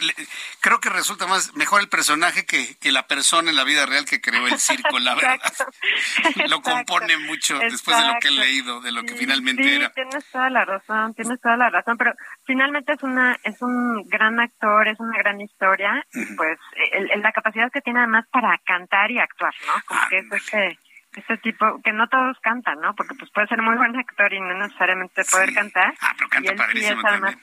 creo 0.60 0.80
que 0.80 0.88
resulta 0.88 1.26
más 1.26 1.54
mejor 1.54 1.80
el 1.80 1.88
personaje 1.88 2.46
que, 2.46 2.76
que, 2.76 2.92
la 2.92 3.06
persona 3.06 3.50
en 3.50 3.56
la 3.56 3.64
vida 3.64 3.86
real 3.86 4.04
que 4.04 4.20
creó 4.20 4.46
el 4.46 4.58
circo, 4.58 4.98
la 4.98 5.14
verdad. 5.14 5.40
lo 6.48 6.60
compone 6.62 7.16
mucho 7.18 7.54
Exacto. 7.54 7.72
después 7.72 7.96
de 7.96 8.04
lo 8.06 8.14
que 8.20 8.28
he 8.28 8.32
leído, 8.32 8.80
de 8.80 8.92
lo 8.92 9.02
que 9.02 9.14
finalmente 9.14 9.62
sí, 9.62 9.70
era. 9.70 9.90
Tienes 9.90 10.24
toda 10.30 10.50
la 10.50 10.64
razón, 10.64 11.14
tienes 11.14 11.40
toda 11.40 11.56
la 11.56 11.70
razón, 11.70 11.96
pero 11.96 12.14
finalmente 12.44 12.92
es 12.92 13.02
una 13.02 13.38
es 13.42 13.60
un 13.62 14.08
gran 14.08 14.38
actor, 14.40 14.88
es 14.88 15.00
una 15.00 15.18
gran 15.18 15.40
historia, 15.40 16.04
uh 16.14 16.18
-huh. 16.18 16.36
pues 16.36 16.58
el, 16.92 17.10
el, 17.10 17.22
la 17.22 17.32
capacidad 17.32 17.70
que 17.70 17.80
tiene 17.80 18.00
además 18.00 18.26
para 18.30 18.58
cantar 18.58 19.10
y 19.10 19.18
actuar, 19.18 19.54
¿no? 19.66 19.82
Como 19.86 20.00
ah, 20.00 20.06
que 20.08 20.18
es 20.18 20.26
este, 20.32 20.78
este 21.16 21.38
tipo, 21.38 21.80
que 21.82 21.92
no 21.92 22.08
todos 22.08 22.38
cantan, 22.40 22.80
¿no? 22.80 22.94
Porque 22.94 23.14
pues 23.14 23.30
puede 23.32 23.46
ser 23.48 23.62
muy 23.62 23.76
buen 23.76 23.96
actor 23.96 24.32
y 24.32 24.40
no 24.40 24.54
necesariamente 24.58 25.24
poder 25.24 25.48
sí. 25.48 25.54
cantar. 25.54 25.94
Ah, 26.00 26.14
pero 26.16 26.28
canta 26.28 26.52
y 26.52 26.56
él 26.56 26.78
sí 26.78 26.84
es 26.84 27.04
además 27.04 27.36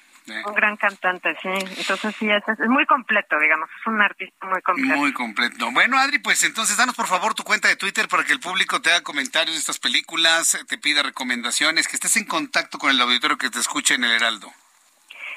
un 0.46 0.54
gran 0.54 0.76
cantante, 0.76 1.36
sí. 1.42 1.50
Entonces 1.50 2.16
sí, 2.18 2.30
es, 2.30 2.44
es, 2.48 2.68
muy 2.68 2.86
completo, 2.86 3.40
digamos, 3.40 3.70
es 3.80 3.88
un 3.88 4.02
artista 4.02 4.46
muy 4.46 4.62
completo. 4.62 4.96
Muy 4.98 5.14
completo. 5.14 5.72
Bueno, 5.72 5.98
Adri, 5.98 6.20
pues 6.20 6.44
entonces 6.44 6.78
danos 6.78 6.96
por 6.96 7.08
favor 7.08 7.34
tu 7.34 7.44
cuenta 7.44 7.68
de 7.68 7.76
Twitter 7.76 8.08
para 8.08 8.24
que 8.24 8.34
el 8.34 8.40
público 8.40 8.82
te 8.82 8.92
haga 8.92 9.04
comentarios 9.04 9.56
de 9.56 9.60
estas 9.60 9.80
películas, 9.80 10.58
te 10.68 10.78
pida 10.78 11.04
recomendaciones, 11.04 11.88
que 11.88 11.96
estés 11.96 12.18
en 12.18 12.26
contacto 12.26 12.78
con 12.78 12.92
el 12.92 13.00
auditorio 13.02 13.38
que 13.38 13.50
te 13.50 13.60
escuche 13.60 13.96
en 13.96 14.04
el 14.04 14.12
Heraldo. 14.12 14.52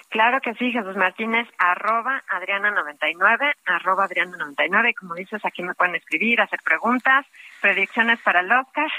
Claro 0.09 0.41
que 0.41 0.55
sí, 0.55 0.73
Jesús 0.73 0.97
Martínez, 0.97 1.47
arroba 1.57 2.25
Adriana99, 2.29 3.55
arroba 3.67 4.09
Adriana99, 4.09 4.91
y 4.91 4.95
como 4.95 5.15
dices, 5.15 5.41
aquí 5.45 5.63
me 5.63 5.75
pueden 5.75 5.95
escribir, 5.95 6.41
hacer 6.41 6.59
preguntas, 6.65 7.25
predicciones 7.61 8.19
para 8.21 8.41
el 8.41 8.51
Oscar. 8.53 8.91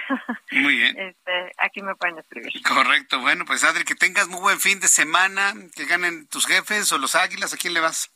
Muy 0.52 0.78
bien. 0.78 0.96
Este, 1.02 1.52
aquí 1.58 1.82
me 1.82 1.96
pueden 1.96 2.18
escribir. 2.20 2.52
Correcto, 2.64 3.20
bueno, 3.20 3.46
pues 3.46 3.64
Adri, 3.64 3.84
que 3.84 3.96
tengas 3.96 4.28
muy 4.28 4.40
buen 4.40 4.60
fin 4.60 4.80
de 4.80 4.88
semana, 4.88 5.54
que 5.76 5.86
ganen 5.86 6.28
tus 6.28 6.46
jefes 6.46 6.92
o 6.92 6.98
los 6.98 7.16
águilas, 7.16 7.54
¿a 7.54 7.58
quién 7.58 7.74
le 7.74 7.80
vas? 7.80 8.12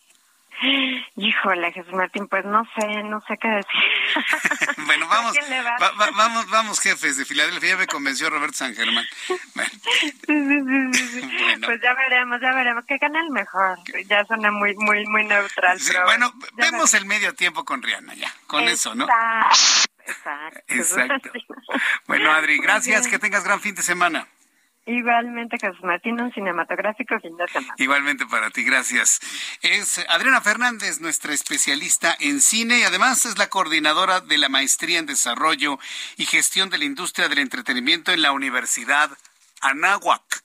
Híjole, 1.17 1.71
Jesús 1.73 1.93
Martín, 1.93 2.27
pues 2.27 2.45
no 2.45 2.63
sé, 2.75 3.03
no 3.03 3.21
sé 3.27 3.37
qué 3.37 3.47
decir. 3.47 4.75
bueno, 4.85 5.07
vamos, 5.07 5.35
va, 5.81 5.91
va, 5.91 6.11
vamos, 6.11 6.49
vamos, 6.49 6.79
jefes 6.79 7.17
de 7.17 7.25
Filadelfia, 7.25 7.71
ya 7.71 7.77
me 7.77 7.87
convenció 7.87 8.29
Roberto 8.29 8.57
San 8.57 8.73
Germán. 8.73 9.05
Bueno. 9.53 9.69
Sí, 9.83 10.11
sí, 10.25 11.07
sí, 11.07 11.21
bueno. 11.43 11.67
Pues 11.67 11.81
ya 11.81 11.93
veremos, 11.93 12.39
ya 12.41 12.53
veremos, 12.53 12.85
que 12.85 12.97
gane 12.97 13.19
el 13.19 13.31
mejor. 13.31 13.77
Ya 14.07 14.25
suena 14.25 14.51
muy, 14.51 14.75
muy, 14.75 15.05
muy 15.07 15.25
neutral. 15.25 15.77
Pero 15.85 16.03
bueno, 16.05 16.31
vemos 16.31 16.53
veremos. 16.55 16.93
el 16.93 17.05
medio 17.05 17.33
tiempo 17.35 17.65
con 17.65 17.81
Rihanna 17.81 18.13
ya, 18.15 18.31
con 18.47 18.63
eso, 18.63 18.95
¿no? 18.95 19.07
Exacto. 20.07 20.61
Exacto. 20.67 21.31
Bueno, 22.07 22.31
Adri, 22.31 22.59
gracias, 22.59 23.07
que 23.07 23.19
tengas 23.19 23.43
gran 23.43 23.59
fin 23.59 23.75
de 23.75 23.83
semana. 23.83 24.27
Igualmente, 24.87 25.57
Jesús 25.59 25.83
Martín, 25.83 26.21
un 26.21 26.31
cinematográfico 26.31 27.19
fin 27.19 27.35
de 27.37 27.47
semana. 27.47 27.73
Igualmente 27.77 28.27
para 28.27 28.51
ti, 28.51 28.63
gracias. 28.63 29.19
Es 29.61 29.97
Adriana 30.09 30.41
Fernández, 30.41 31.01
nuestra 31.01 31.33
especialista 31.33 32.15
en 32.19 32.39
cine 32.39 32.79
y 32.79 32.83
además 32.83 33.25
es 33.25 33.39
la 33.39 33.47
coordinadora 33.47 34.21
de 34.21 34.37
la 34.37 34.47
Maestría 34.47 34.99
en 34.99 35.07
Desarrollo 35.07 35.79
y 36.17 36.25
Gestión 36.25 36.69
de 36.69 36.77
la 36.77 36.85
Industria 36.85 37.27
del 37.27 37.39
Entretenimiento 37.39 38.11
en 38.11 38.21
la 38.21 38.31
Universidad 38.31 39.09
Anáhuac. 39.61 40.43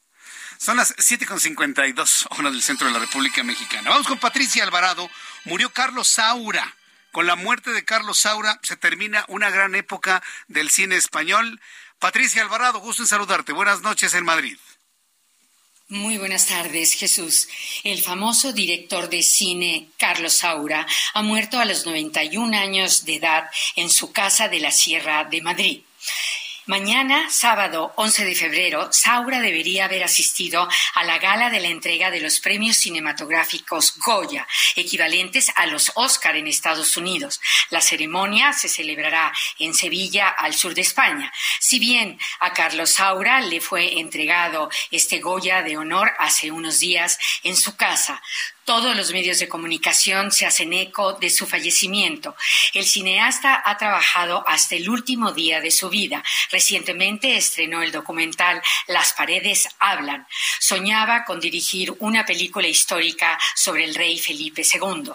Son 0.57 0.79
las 0.79 0.97
7.52 0.97 2.39
horas 2.39 2.53
del 2.53 2.63
centro 2.63 2.87
de 2.87 2.95
la 2.95 2.99
República 2.99 3.43
Mexicana. 3.43 3.91
Vamos 3.91 4.07
con 4.07 4.19
Patricia 4.19 4.65
Alvarado. 4.65 5.11
Murió 5.45 5.71
Carlos 5.71 6.09
Saura. 6.09 6.77
Con 7.13 7.27
la 7.27 7.35
muerte 7.35 7.73
de 7.73 7.85
Carlos 7.85 8.21
Saura 8.21 8.59
se 8.63 8.77
termina 8.77 9.25
una 9.29 9.51
gran 9.51 9.75
época 9.75 10.23
del 10.49 10.71
cine 10.71 10.97
español. 10.97 11.61
Patricia 12.01 12.41
Alvarado, 12.41 12.81
gusto 12.81 13.03
en 13.03 13.09
saludarte. 13.09 13.53
Buenas 13.53 13.83
noches 13.83 14.15
en 14.15 14.25
Madrid. 14.25 14.57
Muy 15.89 16.17
buenas 16.17 16.47
tardes, 16.47 16.95
Jesús. 16.95 17.47
El 17.85 18.01
famoso 18.01 18.55
director 18.55 19.11
de 19.11 19.23
cine 19.23 19.91
Carlos 19.99 20.33
Saura 20.33 20.87
ha 21.13 21.23
muerto 21.23 21.61
a 21.61 21.67
los 21.67 21.85
91 21.85 22.57
años 22.57 23.05
de 23.05 23.17
edad 23.17 23.51
en 23.77 23.91
su 23.91 24.13
casa 24.13 24.49
de 24.49 24.61
la 24.61 24.71
Sierra 24.71 25.25
de 25.25 25.43
Madrid. 25.43 25.83
Mañana, 26.71 27.29
sábado 27.31 27.93
11 27.97 28.25
de 28.25 28.37
febrero, 28.37 28.93
Saura 28.93 29.41
debería 29.41 29.87
haber 29.87 30.05
asistido 30.05 30.69
a 30.95 31.03
la 31.03 31.19
gala 31.19 31.51
de 31.51 31.59
la 31.59 31.67
entrega 31.67 32.13
de 32.13 32.21
los 32.21 32.39
premios 32.39 32.77
cinematográficos 32.77 33.95
Goya, 33.99 34.47
equivalentes 34.77 35.51
a 35.57 35.67
los 35.67 35.91
Oscar 35.97 36.37
en 36.37 36.47
Estados 36.47 36.97
Unidos. 36.97 37.41
La 37.71 37.81
ceremonia 37.81 38.53
se 38.53 38.69
celebrará 38.69 39.33
en 39.59 39.75
Sevilla, 39.75 40.29
al 40.29 40.55
sur 40.55 40.73
de 40.73 40.83
España. 40.83 41.33
Si 41.59 41.81
bien 41.81 42.21
a 42.39 42.53
Carlos 42.53 42.91
Saura 42.91 43.41
le 43.41 43.61
fue 43.61 43.99
entregado 43.99 44.71
este 44.93 45.19
Goya 45.19 45.63
de 45.63 45.77
honor 45.77 46.13
hace 46.21 46.53
unos 46.53 46.79
días 46.79 47.19
en 47.43 47.57
su 47.57 47.75
casa, 47.75 48.23
todos 48.71 48.95
los 48.95 49.11
medios 49.11 49.41
de 49.41 49.49
comunicación 49.49 50.31
se 50.31 50.47
hacen 50.47 50.73
eco 50.73 51.15
de 51.15 51.29
su 51.29 51.45
fallecimiento. 51.45 52.37
El 52.73 52.85
cineasta 52.85 53.61
ha 53.65 53.77
trabajado 53.77 54.45
hasta 54.47 54.77
el 54.77 54.89
último 54.89 55.33
día 55.33 55.61
de 55.61 55.73
su 55.73 55.89
vida, 55.89 56.23
Recientemente 56.61 57.39
estrenó 57.39 57.83
el 57.83 57.91
documental 57.91 58.61
Las 58.87 59.15
paredes 59.15 59.67
hablan. 59.79 60.27
Soñaba 60.59 61.25
con 61.25 61.41
dirigir 61.41 61.91
una 62.01 62.27
película 62.27 62.69
histórica 62.69 63.39
sobre 63.55 63.85
el 63.85 63.95
rey 63.95 64.19
Felipe 64.19 64.61
II. 64.61 65.11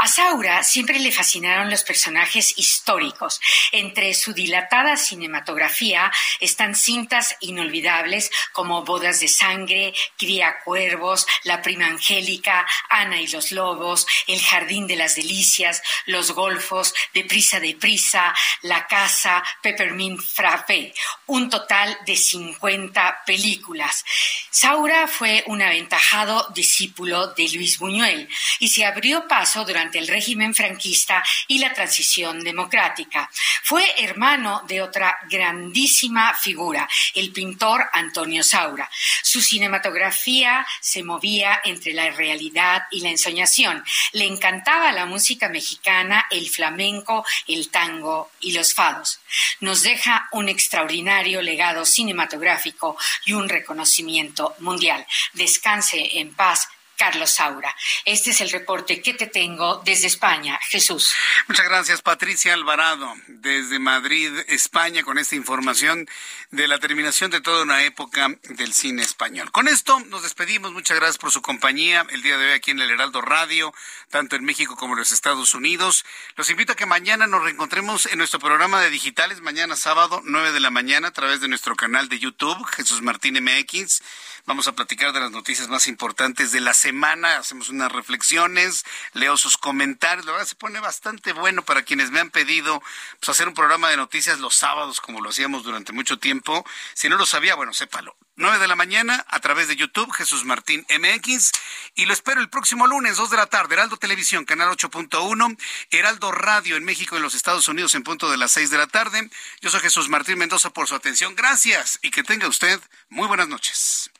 A 0.00 0.08
Saura 0.08 0.62
siempre 0.62 0.98
le 0.98 1.10
fascinaron 1.10 1.70
los 1.70 1.82
personajes 1.82 2.58
históricos. 2.58 3.40
Entre 3.70 4.12
su 4.12 4.34
dilatada 4.34 4.98
cinematografía 4.98 6.12
están 6.40 6.74
cintas 6.74 7.36
inolvidables 7.40 8.30
como 8.52 8.84
Bodas 8.84 9.20
de 9.20 9.28
Sangre, 9.28 9.94
Cría 10.18 10.56
Cuervos, 10.62 11.26
La 11.44 11.62
Prima 11.62 11.86
Angélica, 11.86 12.66
Ana 12.90 13.18
y 13.18 13.28
los 13.28 13.50
Lobos, 13.50 14.06
El 14.26 14.42
Jardín 14.42 14.86
de 14.86 14.96
las 14.96 15.14
Delicias, 15.14 15.82
Los 16.04 16.32
Golfos, 16.32 16.92
Deprisa, 17.14 17.60
Deprisa, 17.60 18.34
La 18.60 18.86
Casa, 18.86 19.42
Peppermint 19.62 20.20
Frappé. 20.20 20.81
Un 21.26 21.50
total 21.50 21.96
de 22.06 22.16
50 22.16 23.22
películas. 23.26 24.04
Saura 24.50 25.06
fue 25.06 25.44
un 25.46 25.62
aventajado 25.62 26.48
discípulo 26.54 27.28
de 27.28 27.48
Luis 27.50 27.78
Buñuel 27.78 28.28
y 28.58 28.68
se 28.68 28.84
abrió 28.84 29.26
paso 29.28 29.64
durante 29.64 29.98
el 29.98 30.08
régimen 30.08 30.54
franquista 30.54 31.22
y 31.48 31.58
la 31.58 31.72
transición 31.72 32.42
democrática. 32.44 33.30
Fue 33.62 33.84
hermano 33.98 34.62
de 34.66 34.82
otra 34.82 35.18
grandísima 35.28 36.34
figura, 36.34 36.88
el 37.14 37.32
pintor 37.32 37.84
Antonio 37.92 38.42
Saura. 38.42 38.90
Su 39.22 39.40
cinematografía 39.40 40.66
se 40.80 41.02
movía 41.02 41.60
entre 41.64 41.92
la 41.92 42.10
realidad 42.10 42.82
y 42.90 43.00
la 43.00 43.10
ensoñación. 43.10 43.84
Le 44.12 44.26
encantaba 44.26 44.92
la 44.92 45.06
música 45.06 45.48
mexicana, 45.48 46.26
el 46.30 46.48
flamenco, 46.50 47.24
el 47.48 47.70
tango 47.70 48.30
y 48.40 48.52
los 48.52 48.74
fados. 48.74 49.20
Nos 49.60 49.82
deja 49.82 50.28
un 50.32 50.48
extraordinario 50.62 51.42
legado 51.42 51.84
cinematográfico 51.84 52.96
y 53.26 53.32
un 53.32 53.48
reconocimiento 53.48 54.54
mundial. 54.60 55.04
Descanse 55.32 56.20
en 56.20 56.34
paz 56.34 56.68
Carlos 57.02 57.32
Saura. 57.32 57.74
Este 58.04 58.30
es 58.30 58.40
el 58.42 58.50
reporte 58.50 59.02
que 59.02 59.12
te 59.12 59.26
tengo 59.26 59.82
desde 59.84 60.06
España. 60.06 60.60
Jesús. 60.68 61.12
Muchas 61.48 61.66
gracias, 61.66 62.00
Patricia 62.00 62.54
Alvarado, 62.54 63.12
desde 63.26 63.80
Madrid, 63.80 64.30
España, 64.46 65.02
con 65.02 65.18
esta 65.18 65.34
información 65.34 66.08
de 66.52 66.68
la 66.68 66.78
terminación 66.78 67.32
de 67.32 67.40
toda 67.40 67.64
una 67.64 67.82
época 67.82 68.28
del 68.50 68.72
cine 68.72 69.02
español. 69.02 69.50
Con 69.50 69.66
esto 69.66 69.98
nos 69.98 70.22
despedimos. 70.22 70.70
Muchas 70.70 70.96
gracias 70.96 71.18
por 71.18 71.32
su 71.32 71.42
compañía 71.42 72.06
el 72.10 72.22
día 72.22 72.38
de 72.38 72.46
hoy 72.46 72.52
aquí 72.52 72.70
en 72.70 72.80
el 72.80 72.92
Heraldo 72.92 73.20
Radio, 73.20 73.74
tanto 74.08 74.36
en 74.36 74.44
México 74.44 74.76
como 74.76 74.92
en 74.92 75.00
los 75.00 75.10
Estados 75.10 75.54
Unidos. 75.54 76.04
Los 76.36 76.50
invito 76.50 76.74
a 76.74 76.76
que 76.76 76.86
mañana 76.86 77.26
nos 77.26 77.42
reencontremos 77.42 78.06
en 78.06 78.18
nuestro 78.18 78.38
programa 78.38 78.80
de 78.80 78.90
digitales, 78.90 79.40
mañana 79.40 79.74
sábado, 79.74 80.22
9 80.24 80.52
de 80.52 80.60
la 80.60 80.70
mañana, 80.70 81.08
a 81.08 81.12
través 81.12 81.40
de 81.40 81.48
nuestro 81.48 81.74
canal 81.74 82.08
de 82.08 82.20
YouTube, 82.20 82.64
Jesús 82.76 83.02
Martín 83.02 83.42
MX. 83.42 84.02
Vamos 84.44 84.66
a 84.66 84.72
platicar 84.72 85.12
de 85.12 85.20
las 85.20 85.30
noticias 85.30 85.68
más 85.68 85.86
importantes 85.86 86.50
de 86.50 86.60
la 86.60 86.74
semana, 86.74 87.38
hacemos 87.38 87.68
unas 87.68 87.92
reflexiones, 87.92 88.84
leo 89.12 89.36
sus 89.36 89.56
comentarios, 89.56 90.26
la 90.26 90.32
verdad 90.32 90.48
se 90.48 90.56
pone 90.56 90.80
bastante 90.80 91.32
bueno 91.32 91.62
para 91.62 91.82
quienes 91.82 92.10
me 92.10 92.18
han 92.18 92.30
pedido 92.30 92.82
pues, 93.20 93.28
hacer 93.28 93.46
un 93.46 93.54
programa 93.54 93.88
de 93.88 93.96
noticias 93.96 94.40
los 94.40 94.56
sábados 94.56 95.00
como 95.00 95.20
lo 95.20 95.30
hacíamos 95.30 95.62
durante 95.62 95.92
mucho 95.92 96.18
tiempo. 96.18 96.66
Si 96.94 97.08
no 97.08 97.16
lo 97.16 97.24
sabía, 97.24 97.54
bueno, 97.54 97.72
sépalo. 97.72 98.16
9 98.34 98.58
de 98.58 98.66
la 98.66 98.74
mañana 98.74 99.24
a 99.28 99.38
través 99.40 99.68
de 99.68 99.76
YouTube, 99.76 100.10
Jesús 100.10 100.44
Martín 100.44 100.84
MX. 100.88 101.52
Y 101.94 102.06
lo 102.06 102.12
espero 102.12 102.40
el 102.40 102.48
próximo 102.48 102.88
lunes, 102.88 103.18
2 103.18 103.30
de 103.30 103.36
la 103.36 103.46
tarde, 103.46 103.74
Heraldo 103.74 103.96
Televisión, 103.96 104.44
canal 104.44 104.70
8.1, 104.70 105.56
Heraldo 105.90 106.32
Radio 106.32 106.76
en 106.76 106.84
México 106.84 107.16
en 107.16 107.22
los 107.22 107.34
Estados 107.34 107.68
Unidos 107.68 107.94
en 107.94 108.02
punto 108.02 108.30
de 108.30 108.38
las 108.38 108.50
6 108.52 108.70
de 108.70 108.78
la 108.78 108.86
tarde. 108.88 109.30
Yo 109.60 109.70
soy 109.70 109.80
Jesús 109.80 110.08
Martín 110.08 110.38
Mendoza 110.38 110.70
por 110.70 110.88
su 110.88 110.96
atención. 110.96 111.36
Gracias 111.36 112.00
y 112.02 112.10
que 112.10 112.24
tenga 112.24 112.48
usted 112.48 112.80
muy 113.08 113.28
buenas 113.28 113.48
noches. 113.48 114.11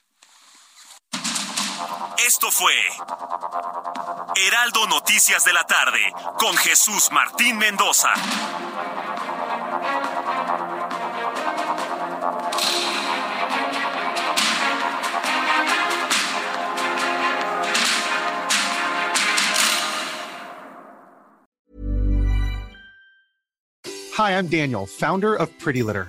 Esto 2.26 2.50
fue 2.50 2.72
Heraldo 4.36 4.86
Noticias 4.86 5.44
de 5.44 5.52
la 5.52 5.64
tarde 5.64 6.00
con 6.38 6.56
Jesús 6.56 7.10
Martín 7.12 7.58
Mendoza. 7.58 8.10
Hi, 24.14 24.32
I'm 24.32 24.46
Daniel, 24.46 24.86
founder 24.86 25.34
of 25.34 25.48
Pretty 25.58 25.82
Litter. 25.82 26.08